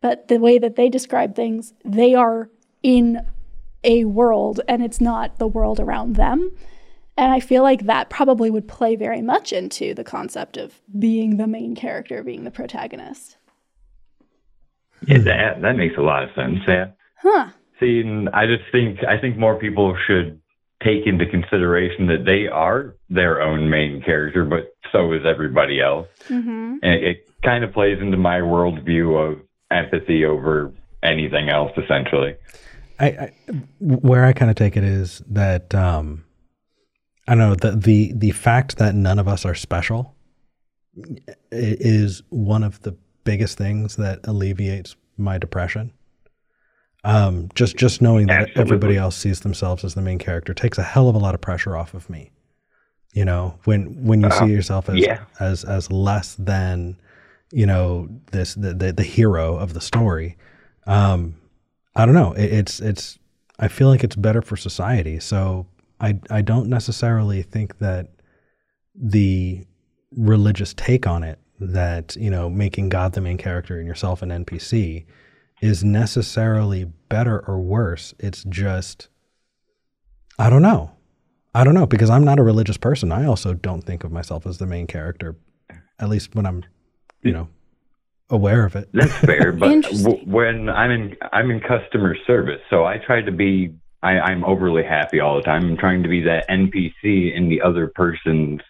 But 0.00 0.28
the 0.28 0.38
way 0.38 0.58
that 0.58 0.76
they 0.76 0.88
describe 0.88 1.34
things, 1.34 1.74
they 1.84 2.14
are 2.14 2.50
in 2.82 3.24
a 3.84 4.04
world 4.04 4.60
and 4.68 4.82
it's 4.82 5.00
not 5.00 5.38
the 5.38 5.46
world 5.46 5.80
around 5.80 6.16
them. 6.16 6.50
And 7.16 7.32
I 7.32 7.40
feel 7.40 7.62
like 7.62 7.86
that 7.86 8.10
probably 8.10 8.50
would 8.50 8.66
play 8.66 8.96
very 8.96 9.22
much 9.22 9.52
into 9.52 9.94
the 9.94 10.04
concept 10.04 10.56
of 10.56 10.80
being 10.98 11.36
the 11.36 11.46
main 11.46 11.74
character, 11.74 12.22
being 12.22 12.44
the 12.44 12.50
protagonist. 12.50 13.36
Yeah, 15.06 15.18
that 15.18 15.62
that 15.62 15.76
makes 15.76 15.96
a 15.98 16.00
lot 16.00 16.22
of 16.22 16.30
sense. 16.34 16.60
Yeah. 16.66 16.86
Huh. 17.16 17.48
See, 17.80 18.02
I 18.32 18.46
just 18.46 18.62
think 18.70 19.04
I 19.04 19.18
think 19.18 19.36
more 19.36 19.56
people 19.58 19.96
should 20.06 20.40
take 20.84 21.06
into 21.06 21.26
consideration 21.26 22.06
that 22.06 22.24
they 22.24 22.46
are 22.48 22.94
their 23.08 23.40
own 23.40 23.70
main 23.70 24.02
character, 24.02 24.44
but 24.44 24.74
so 24.90 25.12
is 25.12 25.22
everybody 25.26 25.80
else. 25.80 26.08
Mm-hmm. 26.28 26.76
And 26.82 26.94
it, 26.94 27.02
it 27.04 27.28
kind 27.42 27.64
of 27.64 27.72
plays 27.72 27.98
into 28.00 28.16
my 28.16 28.40
worldview 28.40 29.32
of 29.32 29.40
empathy 29.70 30.24
over 30.24 30.72
anything 31.02 31.48
else, 31.48 31.72
essentially. 31.76 32.36
I, 33.00 33.06
I 33.06 33.32
where 33.80 34.24
I 34.24 34.32
kind 34.32 34.50
of 34.50 34.56
take 34.56 34.76
it 34.76 34.84
is 34.84 35.22
that 35.28 35.74
um, 35.74 36.24
I 37.26 37.34
don't 37.34 37.48
know 37.48 37.54
the 37.54 37.76
the 37.76 38.12
the 38.14 38.30
fact 38.32 38.78
that 38.78 38.94
none 38.94 39.18
of 39.18 39.28
us 39.28 39.44
are 39.44 39.54
special 39.54 40.14
is 41.50 42.22
one 42.28 42.62
of 42.62 42.80
the 42.82 42.96
biggest 43.24 43.56
things 43.56 43.96
that 43.96 44.20
alleviates 44.24 44.94
my 45.16 45.38
depression. 45.38 45.92
Um, 47.04 47.48
just 47.54 47.76
just 47.76 48.00
knowing 48.00 48.28
that 48.28 48.42
Absolutely. 48.42 48.62
everybody 48.62 48.96
else 48.96 49.16
sees 49.16 49.40
themselves 49.40 49.84
as 49.84 49.94
the 49.94 50.02
main 50.02 50.18
character 50.18 50.54
takes 50.54 50.78
a 50.78 50.82
hell 50.82 51.08
of 51.08 51.16
a 51.16 51.18
lot 51.18 51.34
of 51.34 51.40
pressure 51.40 51.76
off 51.76 51.94
of 51.94 52.08
me. 52.08 52.30
You 53.12 53.24
know, 53.24 53.58
when 53.64 54.04
when 54.04 54.20
you 54.20 54.28
uh, 54.28 54.38
see 54.38 54.52
yourself 54.52 54.88
as 54.88 54.96
yeah. 54.96 55.24
as 55.40 55.64
as 55.64 55.90
less 55.90 56.36
than, 56.36 56.96
you 57.50 57.66
know, 57.66 58.08
this 58.30 58.54
the 58.54 58.72
the, 58.72 58.92
the 58.92 59.02
hero 59.02 59.56
of 59.56 59.74
the 59.74 59.80
story. 59.80 60.36
Um, 60.86 61.34
I 61.96 62.06
don't 62.06 62.14
know. 62.14 62.32
It, 62.32 62.52
it's 62.52 62.80
it's. 62.80 63.18
I 63.58 63.68
feel 63.68 63.88
like 63.88 64.02
it's 64.02 64.16
better 64.16 64.40
for 64.40 64.56
society. 64.56 65.18
So 65.18 65.66
I 66.00 66.18
I 66.30 66.40
don't 66.40 66.68
necessarily 66.68 67.42
think 67.42 67.78
that 67.78 68.10
the 68.94 69.66
religious 70.16 70.72
take 70.74 71.06
on 71.06 71.24
it 71.24 71.38
that 71.58 72.16
you 72.16 72.30
know 72.30 72.48
making 72.48 72.90
God 72.90 73.12
the 73.12 73.20
main 73.20 73.38
character 73.38 73.78
and 73.78 73.86
yourself 73.86 74.22
an 74.22 74.30
NPC 74.30 75.04
is 75.62 75.84
necessarily 75.84 76.84
better 77.08 77.38
or 77.46 77.58
worse. 77.58 78.12
It's 78.18 78.44
just 78.44 79.08
I 80.38 80.50
don't 80.50 80.62
know. 80.62 80.90
I 81.54 81.64
don't 81.64 81.74
know 81.74 81.86
because 81.86 82.10
I'm 82.10 82.24
not 82.24 82.38
a 82.38 82.42
religious 82.42 82.76
person. 82.76 83.12
I 83.12 83.24
also 83.24 83.54
don't 83.54 83.82
think 83.82 84.04
of 84.04 84.10
myself 84.10 84.46
as 84.46 84.58
the 84.58 84.66
main 84.66 84.86
character, 84.86 85.36
at 85.98 86.08
least 86.08 86.34
when 86.34 86.46
I'm, 86.46 86.64
you 87.22 87.32
know, 87.32 87.48
aware 88.30 88.64
of 88.64 88.74
it. 88.74 88.88
That's 88.92 89.12
fair, 89.12 89.52
but 89.58 89.82
w- 89.82 90.24
when 90.24 90.68
I'm 90.68 90.90
in 90.90 91.16
I'm 91.32 91.50
in 91.50 91.60
customer 91.60 92.16
service, 92.26 92.60
so 92.68 92.84
I 92.84 92.98
try 92.98 93.22
to 93.22 93.32
be 93.32 93.74
I, 94.02 94.18
I'm 94.18 94.44
overly 94.44 94.82
happy 94.82 95.20
all 95.20 95.36
the 95.36 95.42
time. 95.42 95.64
I'm 95.64 95.76
trying 95.76 96.02
to 96.02 96.08
be 96.08 96.22
that 96.22 96.48
NPC 96.48 97.36
in 97.36 97.48
the 97.48 97.60
other 97.62 97.92
person's 97.94 98.60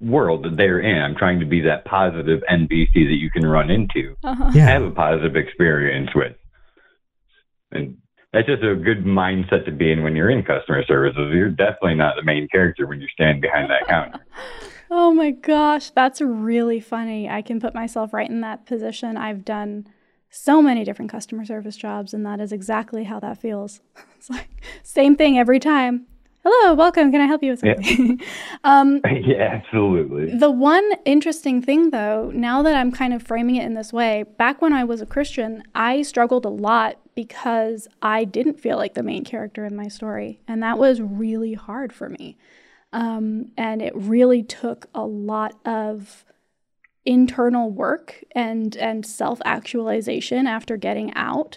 world 0.00 0.44
that 0.44 0.56
they're 0.56 0.80
in. 0.80 1.00
I'm 1.00 1.16
trying 1.16 1.40
to 1.40 1.46
be 1.46 1.60
that 1.62 1.84
positive 1.84 2.42
NPC 2.50 2.92
that 2.94 3.18
you 3.18 3.30
can 3.30 3.46
run 3.46 3.70
into, 3.70 4.16
uh-huh. 4.24 4.50
yeah. 4.54 4.66
have 4.66 4.82
a 4.82 4.90
positive 4.90 5.36
experience 5.36 6.10
with, 6.14 6.36
and 7.70 7.96
that's 8.32 8.46
just 8.46 8.62
a 8.62 8.74
good 8.74 9.04
mindset 9.04 9.64
to 9.66 9.70
be 9.70 9.92
in 9.92 10.02
when 10.02 10.16
you're 10.16 10.30
in 10.30 10.42
customer 10.42 10.84
services. 10.86 11.30
You're 11.32 11.50
definitely 11.50 11.94
not 11.94 12.16
the 12.16 12.24
main 12.24 12.48
character 12.48 12.86
when 12.86 13.00
you're 13.00 13.08
standing 13.10 13.40
behind 13.40 13.70
that 13.70 13.86
counter. 13.86 14.24
Oh 14.96 15.12
my 15.12 15.32
gosh, 15.32 15.90
that's 15.90 16.20
really 16.20 16.78
funny. 16.78 17.28
I 17.28 17.42
can 17.42 17.58
put 17.58 17.74
myself 17.74 18.12
right 18.12 18.30
in 18.30 18.42
that 18.42 18.64
position. 18.64 19.16
I've 19.16 19.44
done 19.44 19.88
so 20.30 20.62
many 20.62 20.84
different 20.84 21.10
customer 21.10 21.44
service 21.44 21.76
jobs, 21.76 22.14
and 22.14 22.24
that 22.26 22.38
is 22.38 22.52
exactly 22.52 23.04
how 23.04 23.18
that 23.20 23.40
feels. 23.40 23.80
It's 24.16 24.30
like 24.30 24.62
same 24.82 25.16
thing 25.16 25.36
every 25.36 25.58
time. 25.58 26.06
Hello, 26.46 26.74
welcome. 26.74 27.10
Can 27.10 27.22
I 27.22 27.26
help 27.26 27.42
you 27.42 27.52
with 27.52 27.60
something? 27.60 28.20
Yeah. 28.20 28.26
um, 28.64 29.00
yeah, 29.10 29.62
absolutely. 29.64 30.36
The 30.36 30.50
one 30.50 30.86
interesting 31.06 31.62
thing, 31.62 31.88
though, 31.88 32.30
now 32.34 32.62
that 32.62 32.76
I'm 32.76 32.92
kind 32.92 33.14
of 33.14 33.22
framing 33.22 33.56
it 33.56 33.64
in 33.64 33.72
this 33.72 33.94
way, 33.94 34.24
back 34.36 34.60
when 34.60 34.74
I 34.74 34.84
was 34.84 35.00
a 35.00 35.06
Christian, 35.06 35.62
I 35.74 36.02
struggled 36.02 36.44
a 36.44 36.50
lot 36.50 36.98
because 37.14 37.88
I 38.02 38.24
didn't 38.24 38.60
feel 38.60 38.76
like 38.76 38.92
the 38.92 39.02
main 39.02 39.24
character 39.24 39.64
in 39.64 39.74
my 39.74 39.88
story. 39.88 40.40
And 40.46 40.62
that 40.62 40.76
was 40.76 41.00
really 41.00 41.54
hard 41.54 41.94
for 41.94 42.10
me. 42.10 42.36
Um, 42.92 43.52
and 43.56 43.80
it 43.80 43.96
really 43.96 44.42
took 44.42 44.86
a 44.94 45.06
lot 45.06 45.58
of 45.64 46.26
internal 47.06 47.70
work 47.70 48.22
and 48.32 48.76
and 48.76 49.04
self 49.06 49.40
actualization 49.44 50.46
after 50.46 50.76
getting 50.76 51.12
out 51.14 51.56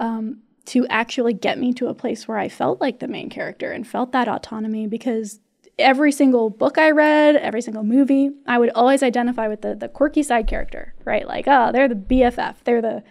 um, 0.00 0.42
to 0.68 0.86
actually 0.88 1.32
get 1.32 1.58
me 1.58 1.72
to 1.74 1.88
a 1.88 1.94
place 1.94 2.26
where 2.26 2.38
I 2.38 2.48
felt 2.48 2.80
like 2.80 2.98
the 2.98 3.08
main 3.08 3.30
character 3.30 3.72
and 3.72 3.86
felt 3.86 4.12
that 4.12 4.28
autonomy 4.28 4.86
because 4.86 5.40
every 5.78 6.12
single 6.12 6.50
book 6.50 6.78
I 6.78 6.90
read, 6.90 7.36
every 7.36 7.62
single 7.62 7.84
movie, 7.84 8.30
I 8.46 8.58
would 8.58 8.70
always 8.70 9.02
identify 9.02 9.48
with 9.48 9.62
the 9.62 9.74
the 9.74 9.88
quirky 9.88 10.22
side 10.22 10.46
character, 10.46 10.94
right? 11.04 11.26
Like, 11.26 11.46
oh, 11.46 11.72
they're 11.72 11.88
the 11.88 11.94
BFF, 11.94 12.56
they're 12.64 12.82
the 12.82 13.02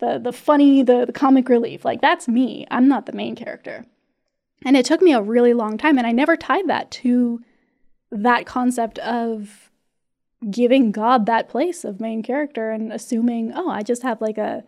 the 0.00 0.18
the 0.18 0.32
funny, 0.32 0.82
the, 0.82 1.06
the 1.06 1.12
comic 1.12 1.48
relief. 1.48 1.84
Like 1.84 2.00
that's 2.00 2.28
me. 2.28 2.66
I'm 2.70 2.88
not 2.88 3.06
the 3.06 3.12
main 3.12 3.36
character. 3.36 3.86
And 4.64 4.76
it 4.76 4.86
took 4.86 5.02
me 5.02 5.12
a 5.12 5.22
really 5.22 5.52
long 5.52 5.76
time. 5.76 5.98
And 5.98 6.06
I 6.06 6.12
never 6.12 6.36
tied 6.36 6.68
that 6.68 6.90
to 6.92 7.42
that 8.10 8.46
concept 8.46 8.98
of 9.00 9.70
giving 10.50 10.92
God 10.92 11.26
that 11.26 11.48
place 11.48 11.84
of 11.84 12.00
main 12.00 12.22
character 12.22 12.70
and 12.70 12.92
assuming, 12.92 13.52
oh, 13.54 13.68
I 13.68 13.82
just 13.82 14.02
have 14.02 14.20
like 14.20 14.38
a 14.38 14.64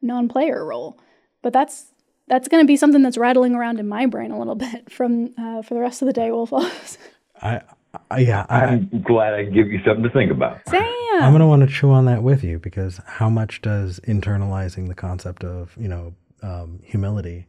non 0.00 0.28
player 0.28 0.64
role. 0.64 0.98
But 1.42 1.52
that's 1.52 1.86
that's 2.28 2.48
going 2.48 2.62
to 2.62 2.66
be 2.66 2.76
something 2.76 3.02
that's 3.02 3.18
rattling 3.18 3.54
around 3.54 3.80
in 3.80 3.88
my 3.88 4.06
brain 4.06 4.30
a 4.30 4.38
little 4.38 4.54
bit 4.54 4.90
from 4.96 5.34
uh, 5.38 5.62
for 5.62 5.74
the 5.74 5.80
rest 5.80 6.02
of 6.02 6.06
the 6.06 6.12
day, 6.12 6.30
Wolf. 6.30 6.52
I, 7.42 7.62
I 8.10 8.18
yeah, 8.18 8.46
I, 8.48 8.64
I'm 8.66 9.02
glad 9.06 9.34
I 9.34 9.44
can 9.44 9.52
give 9.54 9.68
you 9.68 9.80
something 9.84 10.04
to 10.04 10.10
think 10.10 10.30
about. 10.30 10.60
Damn. 10.66 11.22
I'm 11.22 11.32
gonna 11.32 11.48
want 11.48 11.62
to 11.68 11.74
chew 11.74 11.90
on 11.90 12.04
that 12.06 12.22
with 12.22 12.44
you 12.44 12.58
because 12.58 13.00
how 13.04 13.28
much 13.28 13.62
does 13.62 14.00
internalizing 14.06 14.88
the 14.88 14.94
concept 14.94 15.44
of 15.44 15.74
you 15.78 15.88
know 15.88 16.14
um, 16.42 16.80
humility 16.84 17.46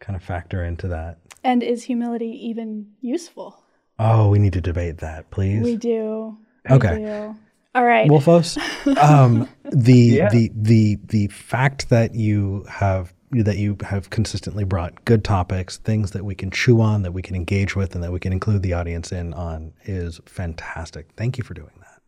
kind 0.00 0.16
of 0.16 0.22
factor 0.22 0.62
into 0.64 0.88
that? 0.88 1.18
and 1.44 1.62
is 1.62 1.84
humility 1.84 2.30
even 2.48 2.88
useful? 3.00 3.62
Oh, 3.98 4.28
we 4.28 4.38
need 4.38 4.52
to 4.54 4.60
debate 4.60 4.98
that, 4.98 5.30
please. 5.30 5.62
We 5.62 5.76
do. 5.76 6.36
We 6.68 6.76
Okay. 6.76 6.96
do. 6.98 7.36
All 7.78 7.84
right. 7.84 8.10
Wolfos, 8.10 8.58
um, 8.98 9.48
the 9.62 9.92
Yeah. 9.92 10.28
the 10.30 10.50
the 10.52 10.98
the 11.04 11.28
fact 11.28 11.90
that 11.90 12.12
you 12.12 12.64
have 12.68 13.14
that 13.30 13.56
you 13.56 13.76
have 13.82 14.10
consistently 14.10 14.64
brought 14.64 15.04
good 15.04 15.22
topics, 15.22 15.76
things 15.76 16.10
that 16.10 16.24
we 16.24 16.34
can 16.34 16.50
chew 16.50 16.80
on, 16.80 17.02
that 17.02 17.12
we 17.12 17.22
can 17.22 17.36
engage 17.36 17.76
with, 17.76 17.94
and 17.94 18.02
that 18.02 18.10
we 18.10 18.18
can 18.18 18.32
include 18.32 18.64
the 18.64 18.72
audience 18.72 19.12
in 19.12 19.32
on 19.32 19.74
is 19.84 20.20
fantastic. 20.26 21.10
Thank 21.16 21.38
you 21.38 21.44
for 21.44 21.54
doing 21.54 21.70
that. 21.78 22.02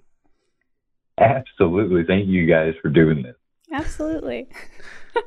Absolutely. 1.25 2.03
Thank 2.03 2.27
you 2.27 2.47
guys 2.47 2.75
for 2.83 2.89
doing 2.89 3.23
this. 3.23 3.37
Absolutely. 3.73 4.49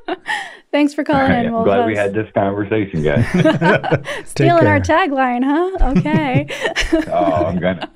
Thanks 0.72 0.92
for 0.92 1.04
calling 1.04 1.30
right, 1.30 1.46
in, 1.46 1.54
I'm 1.54 1.64
glad 1.64 1.86
we 1.86 1.96
had 1.96 2.12
this 2.12 2.30
conversation, 2.34 3.02
guys. 3.02 3.24
Stealing 4.28 4.66
our 4.66 4.80
tagline, 4.80 5.42
huh? 5.42 5.90
Okay. 5.96 6.46
oh, 7.10 7.46
I'm 7.46 7.58
gonna. 7.58 7.90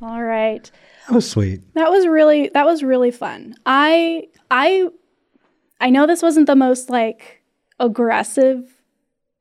All 0.00 0.22
right. 0.22 0.70
That 1.10 1.16
was 1.16 1.28
sweet. 1.28 1.74
That 1.74 1.90
was 1.90 2.06
really 2.06 2.50
that 2.54 2.64
was 2.64 2.84
really 2.84 3.10
fun. 3.10 3.56
I 3.66 4.28
I 4.48 4.86
I 5.80 5.90
know 5.90 6.06
this 6.06 6.22
wasn't 6.22 6.46
the 6.46 6.54
most 6.54 6.88
like 6.88 7.42
aggressive 7.80 8.80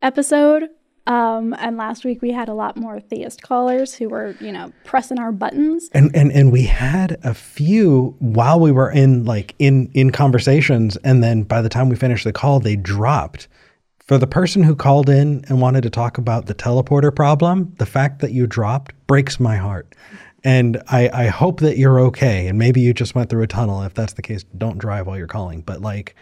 episode. 0.02 0.70
Um, 1.06 1.56
and 1.60 1.78
last 1.78 2.04
week 2.04 2.24
we 2.24 2.32
had 2.32 2.50
a 2.50 2.56
lot 2.56 2.76
more 2.76 3.00
theist 3.00 3.44
callers 3.44 3.94
who 3.94 4.10
were, 4.10 4.36
you 4.40 4.52
know, 4.52 4.74
pressing 4.84 5.20
our 5.20 5.32
buttons. 5.32 5.91
And 5.94 6.10
and 6.16 6.32
and 6.32 6.52
we 6.52 6.64
had 6.64 7.20
a 7.24 7.36
few 7.36 8.16
while 8.18 8.60
we 8.60 8.72
were 8.72 8.90
in 8.90 9.26
like 9.26 9.54
in 9.60 9.91
in 9.94 10.12
conversations, 10.12 10.98
and 11.04 11.24
then 11.24 11.44
by 11.44 11.62
the 11.62 11.70
time 11.70 11.88
we 11.88 11.96
finished 11.96 12.24
the 12.24 12.34
call, 12.34 12.60
they 12.60 12.78
dropped. 12.78 13.48
For 14.00 14.18
the 14.18 14.26
person 14.26 14.64
who 14.64 14.76
called 14.76 15.08
in 15.08 15.46
and 15.50 15.62
wanted 15.62 15.84
to 15.84 15.91
talk 15.91 16.18
about 16.18 16.48
the 16.48 16.56
teleporter 16.56 17.16
problem, 17.16 17.76
the 17.78 17.86
fact 17.86 18.22
that 18.22 18.32
you 18.32 18.48
dropped 18.48 18.96
breaks 19.06 19.40
my 19.40 19.56
heart. 19.56 19.94
And 20.44 20.82
I, 20.88 21.10
I 21.11 21.28
hope 21.28 21.60
that 21.60 21.78
you're 21.78 21.99
okay. 21.99 22.48
And 22.48 22.57
maybe 22.57 22.82
you 22.82 22.94
just 22.94 23.16
went 23.16 23.30
through 23.30 23.44
a 23.44 23.48
tunnel. 23.48 23.82
If 23.84 23.94
that's 23.94 24.14
the 24.14 24.22
case, 24.22 24.44
don't 24.57 24.78
drive 24.78 25.07
while 25.07 25.18
you're 25.18 25.28
calling. 25.28 25.61
But 25.61 25.82
like, 25.82 26.16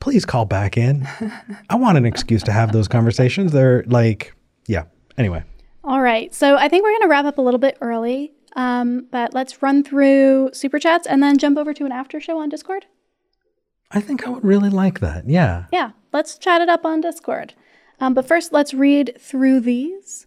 please 0.00 0.24
call 0.24 0.44
back 0.44 0.76
in. 0.76 1.06
I 1.70 1.74
want 1.76 1.98
an 1.98 2.06
excuse 2.06 2.42
to 2.44 2.52
have 2.52 2.72
those 2.72 2.88
conversations. 2.88 3.52
They're 3.52 3.84
like, 3.86 4.34
yeah. 4.66 4.84
Anyway, 5.16 5.42
All 5.82 6.00
right. 6.00 6.32
So 6.34 6.56
I 6.56 6.68
think 6.68 6.84
we're 6.84 6.92
going 6.92 7.02
to 7.02 7.08
wrap 7.08 7.24
up 7.24 7.38
a 7.38 7.42
little 7.42 7.58
bit 7.58 7.76
early. 7.80 8.32
Um, 8.56 9.06
but 9.10 9.34
let's 9.34 9.62
run 9.62 9.84
through 9.84 10.50
super 10.52 10.78
chats 10.78 11.06
and 11.06 11.22
then 11.22 11.38
jump 11.38 11.58
over 11.58 11.74
to 11.74 11.84
an 11.84 11.92
after 11.92 12.20
show 12.20 12.38
on 12.38 12.48
Discord. 12.48 12.86
I 13.90 14.00
think 14.00 14.26
I 14.26 14.30
would 14.30 14.44
really 14.44 14.70
like 14.70 15.00
that. 15.00 15.28
Yeah. 15.28 15.66
Yeah, 15.72 15.90
let's 16.12 16.38
chat 16.38 16.60
it 16.60 16.68
up 16.68 16.84
on 16.84 17.00
Discord. 17.00 17.54
Um, 18.00 18.14
but 18.14 18.26
first, 18.26 18.52
let's 18.52 18.74
read 18.74 19.16
through 19.18 19.60
these. 19.60 20.26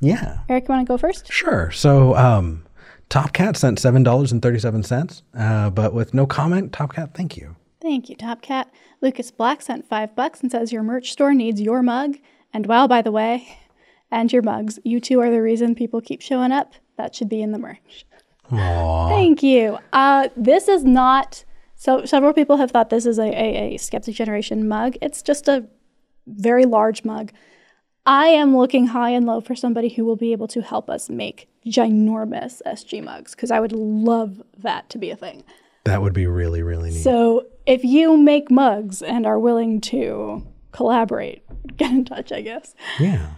Yeah. 0.00 0.40
Eric, 0.48 0.64
you 0.68 0.74
want 0.74 0.86
to 0.86 0.92
go 0.92 0.98
first? 0.98 1.30
Sure. 1.32 1.70
So, 1.70 2.14
um, 2.16 2.65
Top 3.08 3.32
Cat 3.32 3.56
sent 3.56 3.78
seven 3.78 4.02
dollars 4.02 4.32
and 4.32 4.42
thirty-seven 4.42 4.82
cents, 4.82 5.22
uh, 5.34 5.70
but 5.70 5.94
with 5.94 6.12
no 6.12 6.26
comment. 6.26 6.72
Top 6.72 6.94
Cat, 6.94 7.14
thank 7.14 7.36
you. 7.36 7.56
Thank 7.80 8.08
you, 8.08 8.16
Top 8.16 8.42
Cat. 8.42 8.70
Lucas 9.00 9.30
Black 9.30 9.62
sent 9.62 9.88
five 9.88 10.16
bucks 10.16 10.40
and 10.40 10.50
says 10.50 10.72
your 10.72 10.82
merch 10.82 11.12
store 11.12 11.34
needs 11.34 11.60
your 11.60 11.82
mug. 11.82 12.16
And 12.52 12.66
wow, 12.66 12.86
by 12.86 13.02
the 13.02 13.12
way, 13.12 13.58
and 14.10 14.32
your 14.32 14.42
mugs. 14.42 14.78
You 14.82 15.00
two 15.00 15.20
are 15.20 15.30
the 15.30 15.42
reason 15.42 15.74
people 15.74 16.00
keep 16.00 16.20
showing 16.20 16.52
up. 16.52 16.72
That 16.96 17.14
should 17.14 17.28
be 17.28 17.42
in 17.42 17.52
the 17.52 17.58
merch. 17.58 18.06
Aww. 18.50 19.08
Thank 19.08 19.42
you. 19.42 19.78
Uh, 19.92 20.28
this 20.36 20.68
is 20.68 20.84
not. 20.84 21.44
So 21.74 22.04
several 22.06 22.32
people 22.32 22.56
have 22.56 22.70
thought 22.70 22.90
this 22.90 23.06
is 23.06 23.18
a, 23.18 23.28
a, 23.28 23.74
a 23.74 23.76
Skeptic 23.76 24.14
Generation 24.14 24.66
mug. 24.66 24.96
It's 25.02 25.22
just 25.22 25.46
a 25.46 25.66
very 26.26 26.64
large 26.64 27.04
mug. 27.04 27.32
I 28.06 28.28
am 28.28 28.56
looking 28.56 28.88
high 28.88 29.10
and 29.10 29.26
low 29.26 29.40
for 29.40 29.54
somebody 29.54 29.90
who 29.90 30.04
will 30.04 30.16
be 30.16 30.32
able 30.32 30.48
to 30.48 30.62
help 30.62 30.88
us 30.88 31.10
make 31.10 31.48
ginormous 31.66 32.62
SG 32.66 33.02
mugs 33.02 33.34
because 33.34 33.50
I 33.50 33.60
would 33.60 33.72
love 33.72 34.42
that 34.58 34.88
to 34.90 34.98
be 34.98 35.10
a 35.10 35.16
thing. 35.16 35.44
That 35.84 36.02
would 36.02 36.12
be 36.12 36.26
really, 36.26 36.62
really 36.62 36.90
neat. 36.90 37.02
So 37.02 37.46
if 37.66 37.84
you 37.84 38.16
make 38.16 38.50
mugs 38.50 39.02
and 39.02 39.26
are 39.26 39.38
willing 39.38 39.80
to 39.82 40.46
collaborate, 40.72 41.42
get 41.76 41.90
in 41.92 42.04
touch, 42.04 42.32
I 42.32 42.40
guess. 42.40 42.74
yeah. 42.98 43.30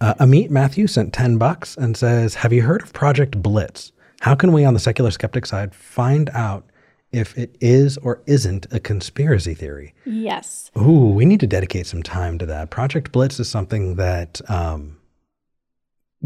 Uh, 0.00 0.14
Amit 0.14 0.50
Matthew 0.50 0.86
sent 0.86 1.12
10 1.12 1.36
bucks 1.36 1.76
and 1.76 1.96
says, 1.96 2.34
Have 2.36 2.52
you 2.52 2.62
heard 2.62 2.82
of 2.82 2.92
Project 2.92 3.40
Blitz? 3.42 3.92
How 4.20 4.34
can 4.34 4.52
we 4.52 4.64
on 4.64 4.74
the 4.74 4.80
secular 4.80 5.10
skeptic 5.10 5.46
side 5.46 5.74
find 5.74 6.30
out 6.30 6.64
if 7.12 7.36
it 7.36 7.56
is 7.60 7.98
or 7.98 8.22
isn't 8.26 8.66
a 8.72 8.80
conspiracy 8.80 9.52
theory? 9.54 9.94
Yes. 10.06 10.70
Ooh, 10.78 11.10
we 11.10 11.24
need 11.24 11.40
to 11.40 11.46
dedicate 11.46 11.86
some 11.86 12.02
time 12.02 12.38
to 12.38 12.46
that. 12.46 12.70
Project 12.70 13.12
Blitz 13.12 13.38
is 13.40 13.48
something 13.48 13.96
that 13.96 14.40
um, 14.50 14.96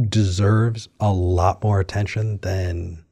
deserves 0.09 0.89
a 1.01 1.13
lot 1.13 1.63
more 1.63 1.81
attention 1.81 2.39
than 2.39 3.05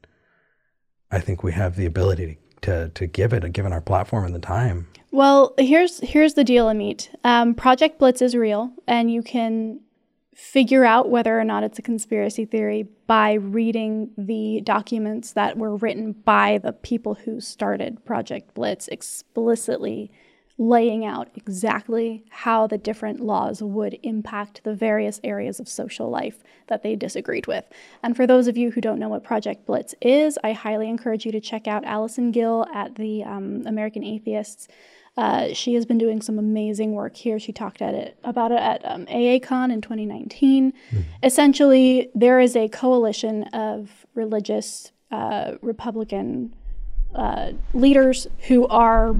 I 1.11 1.19
think 1.19 1.43
we 1.43 1.53
have 1.53 1.75
the 1.75 1.85
ability 1.85 2.39
to, 2.61 2.89
to 2.89 3.07
give 3.07 3.33
it, 3.33 3.51
given 3.53 3.71
our 3.71 3.81
platform 3.81 4.25
and 4.25 4.35
the 4.35 4.39
time. 4.39 4.87
Well, 5.11 5.53
here's 5.59 5.99
here's 5.99 6.33
the 6.33 6.43
deal, 6.43 6.65
Amit. 6.65 7.09
Um, 7.23 7.53
Project 7.53 7.99
Blitz 7.99 8.21
is 8.21 8.35
real, 8.35 8.73
and 8.87 9.11
you 9.11 9.21
can 9.21 9.79
figure 10.33 10.83
out 10.83 11.09
whether 11.09 11.39
or 11.39 11.43
not 11.43 11.63
it's 11.63 11.77
a 11.77 11.83
conspiracy 11.83 12.45
theory 12.45 12.87
by 13.05 13.33
reading 13.33 14.09
the 14.17 14.61
documents 14.61 15.33
that 15.33 15.55
were 15.55 15.75
written 15.75 16.13
by 16.13 16.57
the 16.57 16.73
people 16.73 17.13
who 17.13 17.39
started 17.39 18.03
Project 18.05 18.55
Blitz, 18.55 18.87
explicitly 18.87 20.11
laying 20.57 21.03
out 21.03 21.29
exactly 21.35 22.23
how 22.29 22.67
the 22.67 22.77
different 22.77 23.19
laws 23.19 23.61
would 23.61 23.97
impact 24.03 24.63
the 24.63 24.75
various 24.75 25.19
areas 25.23 25.59
of 25.59 25.67
social 25.67 26.09
life 26.09 26.43
that 26.67 26.83
they 26.83 26.95
disagreed 26.95 27.47
with. 27.47 27.65
And 28.03 28.15
for 28.15 28.27
those 28.27 28.47
of 28.47 28.55
you 28.55 28.71
who 28.71 28.81
don't 28.81 28.99
know 28.99 29.09
what 29.09 29.23
Project 29.23 29.65
Blitz 29.65 29.95
is, 29.99 30.37
I 30.43 30.53
highly 30.53 30.89
encourage 30.89 31.25
you 31.25 31.31
to 31.31 31.41
check 31.41 31.67
out 31.67 31.83
Allison 31.85 32.31
Gill 32.31 32.67
at 32.73 32.95
the 32.95 33.23
um, 33.23 33.63
American 33.65 34.03
Atheists. 34.03 34.67
Uh, 35.15 35.53
she 35.53 35.75
has 35.75 35.85
been 35.85 35.97
doing 35.97 36.21
some 36.21 36.39
amazing 36.39 36.93
work 36.93 37.15
here. 37.15 37.39
She 37.39 37.51
talked 37.51 37.81
at 37.81 37.93
it 37.93 38.17
about 38.23 38.51
it 38.51 38.59
at 38.59 38.81
um, 38.83 39.05
AACon 39.07 39.71
in 39.71 39.81
2019. 39.81 40.73
Essentially, 41.21 42.09
there 42.15 42.39
is 42.39 42.55
a 42.55 42.67
coalition 42.69 43.43
of 43.45 44.05
religious 44.15 44.91
uh, 45.11 45.55
Republican 45.61 46.55
uh, 47.13 47.51
leaders 47.75 48.27
who 48.47 48.67
are 48.67 49.15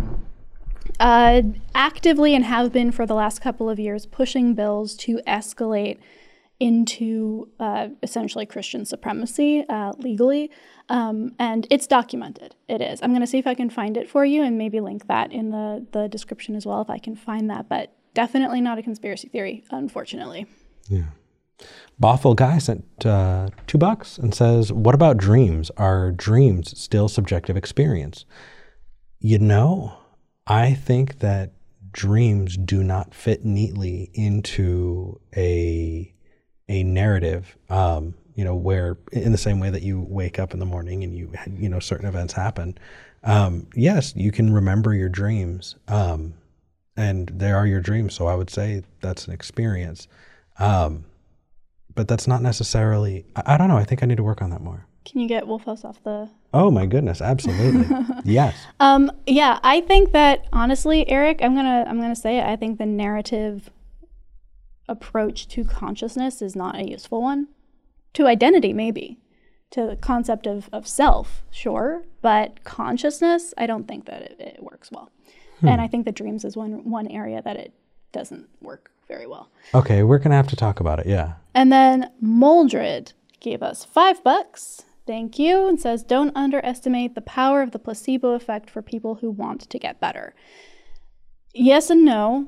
uh, 1.00 1.42
actively 1.76 2.36
and 2.36 2.46
have 2.46 2.72
been 2.72 2.92
for 2.92 3.06
the 3.06 3.16
last 3.16 3.42
couple 3.42 3.70
of 3.70 3.80
years 3.80 4.06
pushing 4.06 4.54
bills 4.54 4.96
to 4.98 5.20
escalate 5.28 6.00
into 6.60 7.50
uh, 7.60 7.90
essentially 8.02 8.46
Christian 8.46 8.86
supremacy 8.86 9.66
uh, 9.68 9.94
legally. 9.98 10.50
Um, 10.90 11.36
and 11.40 11.68
it's 11.70 11.88
documented. 11.88 12.56
It 12.68 12.82
is. 12.82 13.02
I'm 13.02 13.10
going 13.10 13.22
to 13.22 13.28
see 13.28 13.40
if 13.40 13.48
I 13.48 13.54
can 13.54 13.70
find 13.70 13.98
it 13.98 14.10
for 14.10 14.24
you 14.24 14.44
and 14.44 14.58
maybe 14.58 14.80
link 14.80 15.08
that 15.08 15.32
in 15.32 15.52
the, 15.52 15.86
the 15.92 16.08
description 16.08 16.56
as 16.56 16.66
well 16.66 16.82
if 16.82 16.90
I 16.90 17.00
can 17.00 17.16
find 17.16 17.50
that. 17.50 17.68
But 17.70 17.94
definitely 18.14 18.62
not 18.62 18.78
a 18.78 18.84
conspiracy 18.84 19.28
theory, 19.28 19.64
unfortunately. 19.72 20.46
Yeah. 20.88 21.06
Bothell 22.02 22.36
guy 22.36 22.58
sent 22.58 23.06
uh, 23.06 23.50
two 23.68 23.78
bucks 23.78 24.18
and 24.18 24.34
says, 24.34 24.74
"What 24.74 24.96
about 24.96 25.18
dreams? 25.18 25.70
Are 25.78 26.12
dreams 26.12 26.78
still 26.78 27.08
subjective 27.08 27.56
experience?" 27.56 28.26
You 29.20 29.40
know, 29.40 29.94
I 30.48 30.74
think 30.74 31.20
that 31.20 31.52
dreams 31.92 32.58
do 32.58 32.84
not 32.84 33.14
fit 33.14 33.46
neatly 33.46 34.10
into 34.14 35.20
a 35.36 36.14
a 36.68 36.84
narrative. 36.84 37.58
Um, 37.70 38.16
you 38.36 38.44
know, 38.44 38.56
where 38.56 38.98
in 39.12 39.32
the 39.32 39.38
same 39.38 39.60
way 39.60 39.70
that 39.70 39.84
you 39.84 40.06
wake 40.10 40.40
up 40.40 40.54
in 40.54 40.60
the 40.60 40.66
morning 40.66 41.04
and 41.04 41.16
you 41.16 41.32
you 41.48 41.70
know 41.70 41.80
certain 41.80 42.08
events 42.08 42.34
happen. 42.34 42.78
Um, 43.24 43.68
yes, 43.76 44.14
you 44.16 44.32
can 44.32 44.52
remember 44.54 44.94
your 44.94 45.10
dreams, 45.10 45.76
um, 45.88 46.34
and 46.98 47.30
they 47.30 47.52
are 47.52 47.66
your 47.66 47.80
dreams. 47.80 48.14
So 48.14 48.28
I 48.28 48.36
would 48.36 48.50
say 48.50 48.84
that's 49.02 49.28
an 49.28 49.34
experience. 49.34 50.08
Um, 50.60 51.06
but 51.96 52.08
that's 52.08 52.28
not 52.28 52.42
necessarily 52.42 53.26
I, 53.36 53.54
I 53.54 53.58
don't 53.58 53.68
know 53.68 53.78
i 53.78 53.84
think 53.84 54.04
i 54.04 54.06
need 54.06 54.18
to 54.18 54.24
work 54.24 54.42
on 54.42 54.50
that 54.50 54.62
more 54.62 54.86
Can 55.06 55.20
you 55.20 55.28
get 55.28 55.46
Wolfhouse 55.46 55.86
off 55.86 56.04
the 56.04 56.30
oh 56.54 56.70
my 56.72 56.86
goodness 56.86 57.22
absolutely 57.22 57.86
yes 58.24 58.56
Um, 58.80 59.12
yeah, 59.26 59.60
I 59.64 59.82
think 59.82 60.12
that 60.12 60.46
honestly, 60.54 61.08
Eric, 61.10 61.40
I'm 61.42 61.56
gonna 61.56 61.86
I'm 61.88 62.00
gonna 62.02 62.16
say 62.16 62.38
it. 62.40 62.46
I 62.46 62.56
think 62.56 62.78
the 62.78 62.86
narrative 62.86 63.70
approach 64.88 65.48
to 65.50 65.64
consciousness 65.64 66.42
is 66.42 66.56
not 66.56 66.76
a 66.76 66.88
useful 66.88 67.22
one. 67.22 67.48
To 68.14 68.28
identity, 68.28 68.74
maybe. 68.74 69.18
To 69.72 69.88
the 69.88 69.96
concept 69.96 70.46
of, 70.46 70.70
of 70.72 70.88
self, 70.88 71.44
sure, 71.50 72.04
but 72.22 72.64
consciousness, 72.64 73.54
I 73.58 73.66
don't 73.66 73.88
think 73.88 74.06
that 74.06 74.22
it, 74.22 74.36
it 74.40 74.64
works 74.64 74.92
well. 74.92 75.10
And 75.62 75.80
I 75.80 75.88
think 75.88 76.04
that 76.06 76.16
dreams 76.16 76.44
is 76.44 76.58
one 76.58 76.90
one 76.90 77.08
area 77.08 77.42
that 77.42 77.56
it 77.56 77.74
doesn't 78.12 78.50
work 78.62 78.92
very 79.08 79.26
well. 79.26 79.50
Okay, 79.74 80.04
we're 80.04 80.18
gonna 80.20 80.36
have 80.36 80.50
to 80.50 80.58
talk 80.58 80.82
about 80.82 81.00
it. 81.00 81.08
Yeah. 81.08 81.34
And 81.56 81.72
then 81.72 82.12
Moldred 82.20 83.14
gave 83.40 83.64
us 83.64 83.86
five 83.86 84.22
bucks. 84.26 84.84
Thank 85.06 85.38
you. 85.38 85.68
And 85.68 85.80
says, 85.80 86.04
don't 86.04 86.36
underestimate 86.36 87.14
the 87.14 87.22
power 87.22 87.62
of 87.62 87.72
the 87.72 87.80
placebo 87.80 88.34
effect 88.34 88.70
for 88.70 88.82
people 88.82 89.16
who 89.16 89.30
want 89.30 89.62
to 89.70 89.80
get 89.80 90.00
better. 90.00 90.34
Yes 91.54 91.90
and 91.90 92.06
no. 92.06 92.48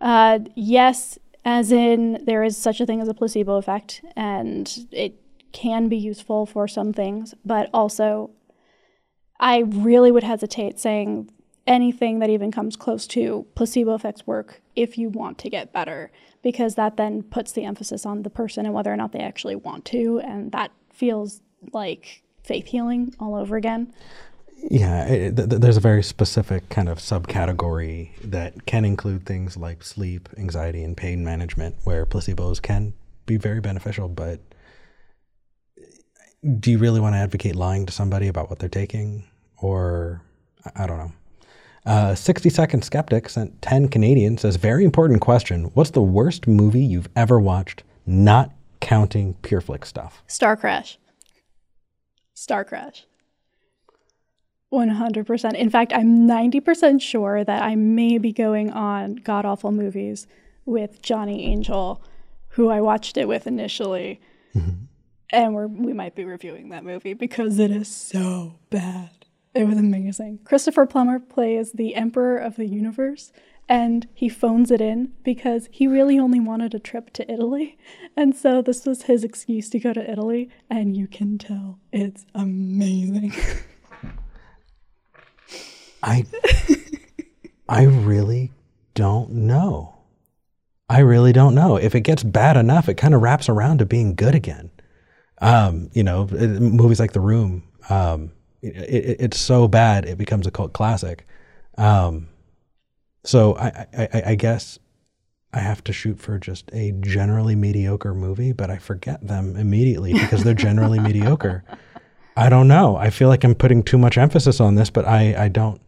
Uh, 0.00 0.40
yes, 0.54 1.18
as 1.44 1.72
in 1.72 2.22
there 2.24 2.44
is 2.44 2.56
such 2.56 2.80
a 2.80 2.86
thing 2.86 3.00
as 3.00 3.08
a 3.08 3.14
placebo 3.14 3.56
effect, 3.56 4.04
and 4.14 4.86
it 4.92 5.20
can 5.52 5.88
be 5.88 5.96
useful 5.96 6.44
for 6.44 6.68
some 6.68 6.92
things, 6.92 7.34
but 7.44 7.70
also 7.72 8.30
I 9.40 9.58
really 9.58 10.12
would 10.12 10.24
hesitate 10.24 10.78
saying 10.78 11.30
anything 11.66 12.18
that 12.20 12.30
even 12.30 12.52
comes 12.52 12.76
close 12.76 13.06
to 13.08 13.46
placebo 13.54 13.94
effects 13.94 14.26
work 14.26 14.60
if 14.74 14.96
you 14.98 15.08
want 15.08 15.38
to 15.38 15.50
get 15.50 15.72
better, 15.72 16.12
because 16.42 16.74
that 16.74 16.96
then 16.96 17.22
puts 17.22 17.52
the 17.52 17.64
emphasis 17.64 18.06
on 18.06 18.22
the 18.22 18.30
person 18.30 18.66
and 18.66 18.74
whether 18.74 18.92
or 18.92 18.96
not 18.96 19.12
they 19.12 19.20
actually 19.20 19.56
want 19.56 19.84
to, 19.86 20.20
and 20.20 20.52
that 20.52 20.70
feels 20.92 21.40
like 21.72 22.22
faith 22.42 22.66
healing 22.66 23.14
all 23.20 23.34
over 23.34 23.56
again. 23.56 23.92
Yeah, 24.70 25.04
it, 25.06 25.36
th- 25.36 25.48
there's 25.48 25.76
a 25.76 25.80
very 25.80 26.02
specific 26.02 26.68
kind 26.70 26.88
of 26.88 26.98
subcategory 26.98 28.10
that 28.22 28.66
can 28.66 28.84
include 28.84 29.26
things 29.26 29.56
like 29.56 29.82
sleep, 29.82 30.28
anxiety, 30.38 30.82
and 30.82 30.96
pain 30.96 31.24
management, 31.24 31.76
where 31.84 32.06
placebos 32.06 32.60
can 32.60 32.94
be 33.26 33.36
very 33.36 33.60
beneficial. 33.60 34.08
But 34.08 34.40
do 36.58 36.70
you 36.70 36.78
really 36.78 37.00
want 37.00 37.14
to 37.14 37.18
advocate 37.18 37.54
lying 37.54 37.86
to 37.86 37.92
somebody 37.92 38.28
about 38.28 38.48
what 38.48 38.58
they're 38.58 38.68
taking? 38.68 39.24
Or 39.58 40.22
I, 40.64 40.84
I 40.84 40.86
don't 40.86 40.98
know. 40.98 41.12
Uh, 41.84 42.14
60 42.16 42.50
Second 42.50 42.82
Skeptic 42.82 43.28
sent 43.28 43.62
10 43.62 43.88
Canadian 43.88 44.38
says, 44.38 44.56
Very 44.56 44.84
important 44.84 45.20
question. 45.20 45.64
What's 45.74 45.90
the 45.90 46.02
worst 46.02 46.48
movie 46.48 46.84
you've 46.84 47.08
ever 47.14 47.38
watched, 47.38 47.84
not 48.06 48.52
counting 48.80 49.34
Pure 49.42 49.60
Flix 49.60 49.88
stuff? 49.88 50.22
Starcrash. 50.28 50.96
Starcrash. 52.36 53.04
100%. 54.72 55.54
In 55.54 55.70
fact, 55.70 55.92
I'm 55.94 56.28
90% 56.28 57.00
sure 57.00 57.44
that 57.44 57.62
I 57.62 57.74
may 57.76 58.18
be 58.18 58.32
going 58.32 58.70
on 58.70 59.16
God 59.16 59.44
Awful 59.44 59.72
Movies 59.72 60.26
with 60.64 61.00
Johnny 61.00 61.46
Angel, 61.46 62.02
who 62.50 62.68
I 62.68 62.80
watched 62.80 63.16
it 63.16 63.26
with 63.26 63.46
initially. 63.46 64.20
Mm-hmm. 64.54 64.84
And 65.30 65.54
we're, 65.54 65.66
we 65.66 65.92
might 65.92 66.14
be 66.14 66.24
reviewing 66.24 66.68
that 66.70 66.84
movie 66.84 67.14
because 67.14 67.58
it 67.58 67.70
is 67.70 67.88
so 67.88 68.58
bad. 68.70 69.10
It 69.54 69.66
was 69.66 69.78
amazing. 69.78 70.40
Christopher 70.44 70.84
Plummer 70.84 71.18
plays 71.18 71.72
the 71.72 71.94
Emperor 71.94 72.36
of 72.36 72.56
the 72.56 72.66
Universe, 72.66 73.32
and 73.68 74.06
he 74.14 74.28
phones 74.28 74.70
it 74.70 74.80
in 74.80 75.12
because 75.24 75.68
he 75.72 75.86
really 75.86 76.18
only 76.18 76.40
wanted 76.40 76.74
a 76.74 76.78
trip 76.78 77.12
to 77.14 77.30
Italy. 77.30 77.76
And 78.16 78.34
so 78.34 78.62
this 78.62 78.86
was 78.86 79.02
his 79.02 79.24
excuse 79.24 79.68
to 79.70 79.78
go 79.78 79.92
to 79.92 80.10
Italy, 80.10 80.48
and 80.70 80.96
you 80.96 81.06
can 81.06 81.38
tell 81.38 81.78
it's 81.92 82.24
amazing. 82.34 83.32
I 86.02 86.24
I 87.68 87.82
really 87.84 88.52
don't 88.94 89.30
know. 89.32 89.94
I 90.88 91.00
really 91.00 91.32
don't 91.32 91.54
know. 91.54 91.76
If 91.76 91.94
it 91.96 92.02
gets 92.02 92.22
bad 92.22 92.56
enough, 92.56 92.88
it 92.88 92.94
kind 92.94 93.14
of 93.14 93.20
wraps 93.22 93.48
around 93.48 93.78
to 93.78 93.86
being 93.86 94.14
good 94.14 94.34
again. 94.34 94.70
Um, 95.42 95.90
you 95.92 96.04
know, 96.04 96.28
it- 96.30 96.60
movies 96.60 97.00
like 97.00 97.12
The 97.12 97.20
Room, 97.20 97.64
um, 97.90 98.30
it, 98.62 98.76
it, 98.76 99.16
it's 99.20 99.38
so 99.38 99.66
bad 99.68 100.04
it 100.06 100.16
becomes 100.16 100.46
a 100.46 100.50
cult 100.50 100.72
classic. 100.72 101.26
Um, 101.76 102.28
so 103.26 103.56
I, 103.56 103.86
I, 103.96 104.22
I- 104.28 104.34
guess 104.36 104.78
I 105.52 105.60
have 105.60 105.82
to 105.84 105.92
shoot 105.92 106.18
for 106.20 106.38
just 106.38 106.70
a 106.72 106.92
generally 107.00 107.54
mediocre 107.56 108.14
movie, 108.14 108.52
but 108.52 108.70
I 108.70 108.76
forget 108.78 109.26
them 109.26 109.56
immediately 109.56 110.12
because 110.12 110.44
they're 110.44 110.54
generally 110.54 110.98
mediocre. 111.10 111.64
I 112.36 112.48
don't 112.50 112.68
know. 112.68 112.96
I 112.96 113.08
feel 113.10 113.28
like 113.28 113.42
I'm 113.44 113.54
putting 113.54 113.82
too 113.82 113.96
much 113.96 114.18
emphasis 114.18 114.60
on 114.60 114.74
this, 114.74 114.90
but 114.90 115.06
I, 115.06 115.44
I 115.44 115.48
don't 115.48 115.80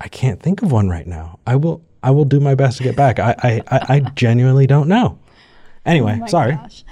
I 0.00 0.08
can't 0.08 0.40
think 0.42 0.62
of 0.62 0.72
one 0.72 0.88
right 0.88 1.06
now. 1.06 1.38
I 1.46 1.54
will 1.56 1.82
I 2.02 2.10
will 2.10 2.24
do 2.24 2.40
my 2.40 2.54
best 2.56 2.78
to 2.78 2.82
get 2.82 2.96
back. 2.96 3.18
I 3.20 3.34
I, 3.38 3.62
I, 3.68 3.80
I 3.96 4.00
genuinely 4.16 4.66
don't 4.66 4.88
know. 4.88 5.18
Anyway, 5.84 6.18
Oh 6.22 6.26
sorry. 6.26 6.56
gosh. 6.56 6.84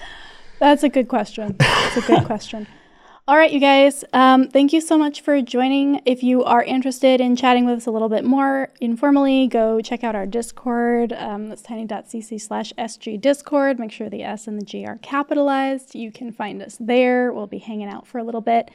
That's 0.60 0.84
a 0.84 0.88
good 0.88 1.08
question. 1.08 1.56
That's 1.58 1.96
a 1.96 2.00
good 2.02 2.24
question. 2.26 2.66
All 3.26 3.36
right, 3.36 3.50
you 3.50 3.58
guys. 3.58 4.04
Um, 4.12 4.48
thank 4.48 4.74
you 4.74 4.82
so 4.82 4.98
much 4.98 5.22
for 5.22 5.40
joining. 5.40 6.02
If 6.04 6.22
you 6.22 6.44
are 6.44 6.62
interested 6.62 7.22
in 7.22 7.36
chatting 7.36 7.64
with 7.64 7.78
us 7.78 7.86
a 7.86 7.90
little 7.90 8.10
bit 8.10 8.22
more 8.22 8.70
informally, 8.82 9.46
go 9.46 9.80
check 9.80 10.04
out 10.04 10.14
our 10.14 10.26
Discord. 10.26 11.10
Um, 11.14 11.48
that's 11.48 11.62
tiny.cc 11.62 12.38
slash 12.38 12.74
SG 12.76 13.18
Discord. 13.18 13.78
Make 13.78 13.92
sure 13.92 14.10
the 14.10 14.22
S 14.22 14.46
and 14.46 14.60
the 14.60 14.64
G 14.64 14.84
are 14.84 14.98
capitalized. 14.98 15.94
You 15.94 16.12
can 16.12 16.32
find 16.32 16.60
us 16.60 16.76
there. 16.78 17.32
We'll 17.32 17.46
be 17.46 17.56
hanging 17.56 17.88
out 17.88 18.06
for 18.06 18.18
a 18.18 18.24
little 18.24 18.42
bit. 18.42 18.70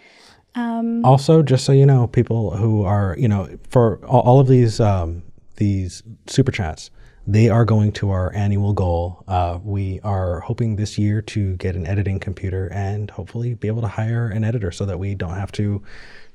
Um, 0.56 1.06
Also, 1.06 1.44
just 1.44 1.64
so 1.64 1.72
you 1.72 1.86
know, 1.86 2.08
people 2.08 2.58
who 2.58 2.84
are 2.84 3.16
you 3.20 3.28
know 3.28 3.56
for 3.70 4.04
all, 4.08 4.22
all 4.22 4.40
of 4.40 4.48
these 4.48 4.80
um, 4.80 5.22
these 5.58 6.02
super 6.26 6.52
chats, 6.52 6.90
they 7.32 7.48
are 7.48 7.64
going 7.64 7.92
to 7.92 8.10
our 8.10 8.34
annual 8.34 8.74
goal. 8.74 9.24
Uh, 9.28 9.60
we 9.64 10.00
are 10.04 10.40
hoping 10.40 10.78
this 10.78 10.98
year 10.98 11.22
to 11.22 11.56
get 11.58 11.76
an 11.76 11.86
editing 11.86 12.20
computer 12.20 12.68
and 12.74 13.12
hopefully 13.12 13.54
be 13.54 13.68
able 13.68 13.84
to 13.84 13.88
hire 13.88 14.30
an 14.30 14.44
editor 14.44 14.72
so 14.72 14.84
that 14.84 14.98
we 14.98 15.14
don't 15.14 15.36
have 15.36 15.52
to 15.52 15.84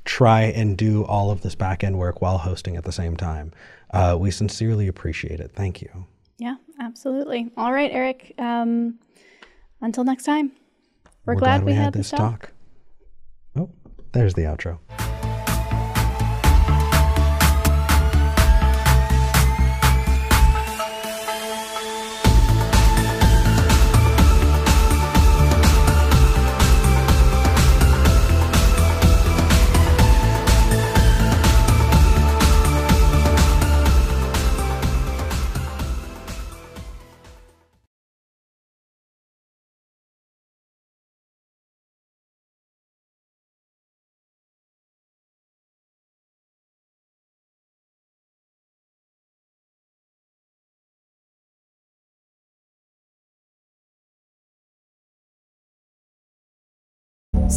try 0.04 0.42
and 0.42 0.78
do 0.78 1.04
all 1.04 1.32
of 1.32 1.40
this 1.40 1.56
back 1.56 1.82
end 1.82 1.98
work 1.98 2.22
while 2.22 2.38
hosting 2.38 2.76
at 2.76 2.84
the 2.84 2.92
same 2.92 3.16
time. 3.16 3.50
Uh, 3.92 4.16
we 4.18 4.30
sincerely 4.30 4.86
appreciate 4.86 5.40
it. 5.40 5.50
Thank 5.52 5.82
you. 5.82 6.06
yeah, 6.38 6.56
absolutely. 6.80 7.50
All 7.56 7.72
right, 7.72 7.90
Eric. 7.90 8.32
Um, 8.38 9.00
until 9.80 10.04
next 10.04 10.24
time. 10.24 10.52
We're, 11.26 11.34
We're 11.34 11.40
glad, 11.40 11.64
we, 11.64 11.72
had, 11.72 11.92
this 11.92 12.10
talk. 12.10 12.52
Oh, 13.56 13.70
there's 14.12 14.34
the 14.34 14.42
outro. 14.42 14.78